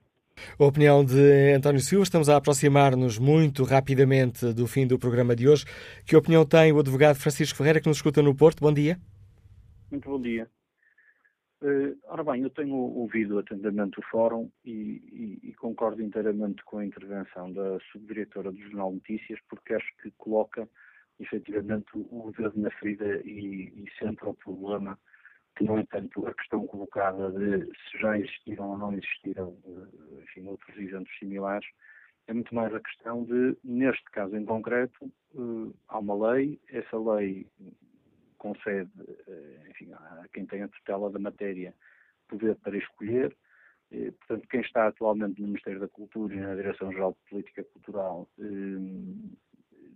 A 0.58 0.64
opinião 0.64 1.04
de 1.04 1.54
António 1.54 1.80
Silva, 1.80 2.04
estamos 2.04 2.28
a 2.28 2.36
aproximar-nos 2.36 3.18
muito 3.18 3.64
rapidamente 3.64 4.52
do 4.52 4.66
fim 4.66 4.86
do 4.86 4.98
programa 4.98 5.34
de 5.34 5.48
hoje. 5.48 5.64
Que 6.06 6.16
opinião 6.16 6.44
tem 6.44 6.72
o 6.72 6.78
advogado 6.78 7.16
Francisco 7.16 7.58
Ferreira, 7.58 7.80
que 7.80 7.88
nos 7.88 7.98
escuta 7.98 8.22
no 8.22 8.34
Porto? 8.34 8.60
Bom 8.60 8.72
dia. 8.72 8.98
Muito 9.90 10.08
bom 10.08 10.20
dia. 10.20 10.48
Uh, 11.62 11.96
ora 12.04 12.22
bem, 12.22 12.42
eu 12.42 12.50
tenho 12.50 12.74
ouvido 12.74 13.38
atentamente 13.38 13.98
o 13.98 14.02
fórum 14.10 14.50
e, 14.64 15.40
e, 15.42 15.48
e, 15.50 15.54
concordo 15.54 16.02
inteiramente 16.02 16.62
com 16.64 16.78
a 16.78 16.84
intervenção 16.84 17.50
da 17.50 17.78
subdiretora 17.90 18.52
do 18.52 18.60
Jornal 18.60 18.92
Notícias, 18.92 19.38
porque 19.48 19.72
acho 19.72 19.86
que 20.02 20.10
coloca 20.18 20.68
efetivamente 21.18 21.86
o 21.94 22.30
dedo 22.36 22.60
na 22.60 22.70
ferida 22.72 23.22
e, 23.24 23.72
e 23.74 23.86
centra 23.98 24.28
o 24.28 24.34
problema 24.34 24.98
no 25.64 25.78
entanto, 25.78 26.26
a 26.26 26.34
questão 26.34 26.66
colocada 26.66 27.30
de 27.30 27.64
se 27.64 27.98
já 27.98 28.18
existiram 28.18 28.70
ou 28.70 28.78
não 28.78 28.92
existiram 28.92 29.56
eh, 29.64 30.22
enfim, 30.22 30.46
outros 30.48 30.76
eventos 30.76 31.18
similares 31.18 31.66
é 32.26 32.34
muito 32.34 32.54
mais 32.54 32.74
a 32.74 32.80
questão 32.80 33.24
de, 33.24 33.56
neste 33.64 34.04
caso 34.10 34.36
em 34.36 34.44
concreto, 34.44 35.10
eh, 35.34 35.74
há 35.88 35.98
uma 35.98 36.32
lei, 36.32 36.60
essa 36.68 36.98
lei 36.98 37.46
concede 38.36 38.90
eh, 39.26 39.66
enfim, 39.70 39.92
a 39.92 40.26
quem 40.32 40.44
tem 40.44 40.62
a 40.62 40.68
tutela 40.68 41.10
da 41.10 41.18
matéria 41.18 41.74
poder 42.28 42.56
para 42.56 42.76
escolher. 42.76 43.34
Portanto, 44.18 44.48
quem 44.48 44.60
está 44.62 44.88
atualmente 44.88 45.40
no 45.40 45.46
Ministério 45.46 45.78
da 45.78 45.86
Cultura 45.86 46.34
e 46.34 46.40
na 46.40 46.56
Direção-Geral 46.56 47.12
de 47.12 47.30
Política 47.30 47.62
Cultural 47.62 48.28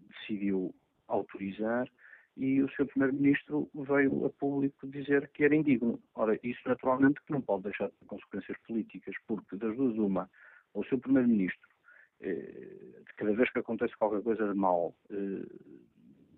decidiu 0.08 0.72
autorizar 1.08 1.90
e 2.40 2.62
o 2.62 2.68
Sr. 2.70 2.86
Primeiro-Ministro 2.86 3.70
veio 3.74 4.24
a 4.24 4.30
público 4.30 4.86
dizer 4.88 5.28
que 5.34 5.44
era 5.44 5.54
indigno. 5.54 6.00
Ora, 6.14 6.40
isso 6.42 6.60
naturalmente 6.64 7.20
que 7.26 7.32
não 7.32 7.42
pode 7.42 7.64
deixar 7.64 7.88
de 7.88 8.06
consequências 8.06 8.56
políticas, 8.66 9.14
porque 9.26 9.56
das 9.56 9.76
duas 9.76 9.94
uma, 9.98 10.28
o 10.72 10.82
Sr. 10.82 11.00
Primeiro-Ministro, 11.00 11.68
eh, 12.20 13.02
cada 13.18 13.34
vez 13.34 13.52
que 13.52 13.58
acontece 13.58 13.94
qualquer 13.98 14.22
coisa 14.22 14.48
de 14.48 14.58
mal, 14.58 14.96
eh, 15.10 15.46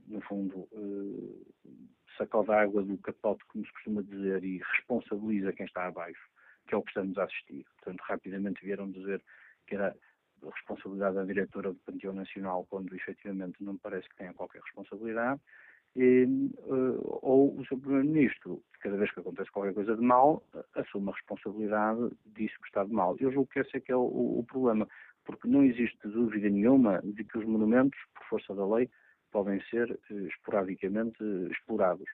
no 0.09 0.21
fundo, 0.23 0.69
eh, 0.73 1.71
sacode 2.19 2.51
a 2.51 2.63
água 2.63 2.83
do 2.83 2.99
capote, 2.99 3.45
como 3.47 3.65
se 3.65 3.73
costuma 3.73 4.03
dizer, 4.03 4.43
e 4.43 4.61
responsabiliza 4.75 5.53
quem 5.53 5.67
está 5.67 5.87
abaixo, 5.87 6.29
que 6.67 6.75
é 6.75 6.79
o 6.79 6.83
que 6.83 6.91
estamos 6.91 7.17
a 7.17 7.25
assistir. 7.25 7.65
Portanto, 7.77 8.01
rapidamente 8.01 8.65
vieram 8.65 8.91
dizer 8.91 9.23
que 9.69 9.77
era 9.77 9.97
responsabilidade 10.43 11.15
da 11.15 11.25
diretora 11.25 11.73
do 11.73 11.79
Panteão 11.79 12.13
Nacional, 12.13 12.67
quando 12.69 12.93
efetivamente 12.93 13.63
não 13.63 13.79
parece 13.79 14.09
que 14.09 14.17
tenha 14.17 14.35
qualquer 14.35 14.61
responsabilidade 14.63 15.41
e, 15.95 16.25
uh, 16.25 17.19
ou 17.23 17.59
o 17.59 17.67
seu 17.67 17.79
Primeiro-Ministro, 17.79 18.63
cada 18.81 18.97
vez 18.97 19.13
que 19.13 19.21
acontece 19.21 19.51
qualquer 19.51 19.75
coisa 19.75 19.95
de 19.95 20.03
mal, 20.03 20.43
assume 20.75 21.11
a 21.11 21.15
responsabilidade 21.15 22.11
disso 22.27 22.59
que 22.61 22.69
está 22.69 22.85
de 22.85 22.93
mal. 22.93 23.17
Eu 23.21 23.31
julgo 23.31 23.51
que 23.51 23.61
esse 23.61 23.77
é 23.77 23.81
que 23.81 23.93
é 23.93 23.97
o, 23.97 24.01
o 24.39 24.45
problema, 24.49 24.89
porque 25.25 25.47
não 25.47 25.63
existe 25.63 26.09
dúvida 26.09 26.49
nenhuma 26.49 27.01
de 27.05 27.25
que 27.25 27.39
os 27.39 27.45
monumentos, 27.45 27.99
por 28.15 28.25
força 28.27 28.55
da 28.55 28.67
lei, 28.67 28.89
podem 29.31 29.61
ser 29.69 29.91
uh, 29.91 30.27
esporadicamente 30.27 31.23
uh, 31.23 31.51
explorados. 31.53 32.09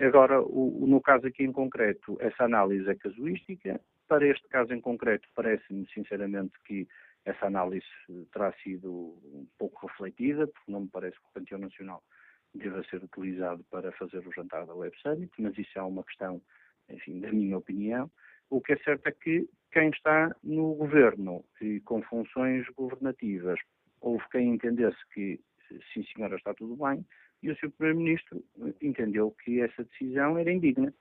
agora, 0.00 0.40
o, 0.40 0.86
no 0.86 1.00
caso 1.00 1.26
aqui 1.26 1.44
em 1.44 1.52
concreto, 1.52 2.16
essa 2.20 2.44
análise 2.44 2.88
é 2.88 2.94
casuística. 2.94 3.80
Para 4.06 4.26
este 4.26 4.48
caso 4.48 4.72
em 4.72 4.80
concreto, 4.80 5.28
parece-me 5.34 5.86
sinceramente 5.92 6.52
que 6.64 6.88
essa 7.26 7.46
análise 7.46 7.84
terá 8.32 8.52
sido 8.62 8.90
um 8.90 9.46
pouco 9.58 9.86
refletida, 9.86 10.46
porque 10.46 10.72
não 10.72 10.82
me 10.82 10.88
parece 10.88 11.16
que 11.16 11.26
o 11.26 11.34
Panteão 11.34 11.60
Nacional 11.60 12.02
deva 12.58 12.82
ser 12.84 13.02
utilizado 13.02 13.64
para 13.70 13.92
fazer 13.92 14.26
o 14.26 14.32
jantar 14.32 14.66
da 14.66 14.74
Web 14.74 14.96
Summit, 15.00 15.32
mas 15.38 15.56
isso 15.56 15.78
é 15.78 15.82
uma 15.82 16.04
questão, 16.04 16.40
enfim, 16.88 17.20
da 17.20 17.32
minha 17.32 17.56
opinião. 17.56 18.10
O 18.50 18.60
que 18.60 18.72
é 18.72 18.76
certo 18.78 19.06
é 19.06 19.12
que 19.12 19.48
quem 19.72 19.90
está 19.90 20.34
no 20.42 20.74
governo 20.74 21.44
e 21.60 21.80
com 21.80 22.02
funções 22.02 22.66
governativas, 22.70 23.58
houve 24.00 24.24
quem 24.30 24.54
entendesse 24.54 24.98
que, 25.12 25.40
sim 25.92 26.04
senhora, 26.14 26.36
está 26.36 26.54
tudo 26.54 26.76
bem, 26.76 27.04
e 27.42 27.50
o 27.50 27.56
seu 27.58 27.70
Primeiro-Ministro 27.70 28.44
entendeu 28.82 29.34
que 29.44 29.60
essa 29.60 29.84
decisão 29.84 30.38
era 30.38 30.52
indigna. 30.52 30.92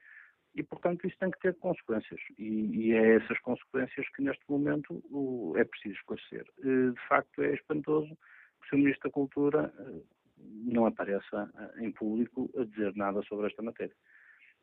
E, 0.56 0.64
portanto, 0.64 1.06
isso 1.06 1.18
tem 1.20 1.30
que 1.30 1.40
ter 1.40 1.56
consequências. 1.56 2.20
E, 2.38 2.88
e 2.88 2.92
é 2.94 3.16
essas 3.18 3.40
consequências 3.40 4.08
que, 4.16 4.24
neste 4.24 4.44
momento, 4.50 5.04
o, 5.12 5.54
é 5.56 5.64
preciso 5.64 5.96
esclarecer. 5.96 6.46
Eh, 6.64 6.92
de 6.92 7.08
facto, 7.08 7.44
é 7.44 7.54
espantoso 7.54 8.10
que 8.10 8.66
o 8.66 8.70
Sr. 8.70 8.78
Ministro 8.78 9.10
da 9.10 9.14
Cultura 9.14 9.74
eh, 9.78 10.02
não 10.40 10.86
apareça 10.86 11.50
eh, 11.58 11.86
em 11.86 11.92
público 11.92 12.50
a 12.58 12.64
dizer 12.64 12.94
nada 12.96 13.22
sobre 13.28 13.48
esta 13.48 13.62
matéria. 13.62 13.96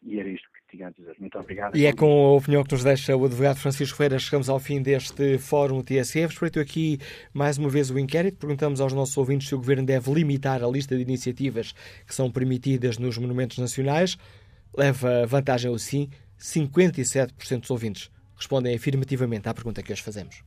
E 0.03 0.21
era 0.21 0.29
isto 0.29 0.47
que 0.53 0.77
tinha 0.77 0.89
a 0.89 0.91
dizer. 0.91 1.17
Muito 1.19 1.39
obrigado. 1.39 1.77
E 1.77 1.87
é 1.87 1.93
com 1.93 2.27
a 2.27 2.33
opinião 2.37 2.63
que 2.63 2.73
nos 2.73 2.85
deixa 2.85 3.17
o 3.17 3.25
advogado 3.25 3.57
Francisco 3.59 3.97
Ferreira, 3.97 4.19
chegamos 4.19 4.51
ao 4.51 4.61
fim 4.61 4.83
deste 4.83 5.39
Fórum 5.39 5.83
TSF. 5.83 6.35
Espreito 6.35 6.61
aqui 6.61 6.99
mais 7.33 7.57
uma 7.57 7.71
vez 7.71 7.91
o 7.91 7.99
inquérito. 7.99 8.37
Perguntamos 8.39 8.83
aos 8.83 8.93
nossos 8.93 9.17
ouvintes 9.17 9.49
se 9.49 9.55
o 9.55 9.59
Governo 9.59 9.87
deve 9.87 10.13
limitar 10.13 10.63
a 10.63 10.69
lista 10.69 10.95
de 10.95 11.03
iniciativas 11.03 11.73
que 12.07 12.15
são 12.15 12.31
permitidas 12.31 12.99
nos 12.99 13.17
monumentos 13.17 13.57
nacionais. 13.57 14.19
Leva 14.77 15.27
vantagem 15.27 15.71
o 15.71 15.79
sim. 15.79 16.11
57% 16.39 17.61
dos 17.61 17.71
ouvintes 17.71 18.11
respondem 18.37 18.75
afirmativamente 18.75 19.49
à 19.49 19.55
pergunta 19.55 19.83
que 19.83 19.91
hoje 19.91 20.03
fazemos. 20.03 20.45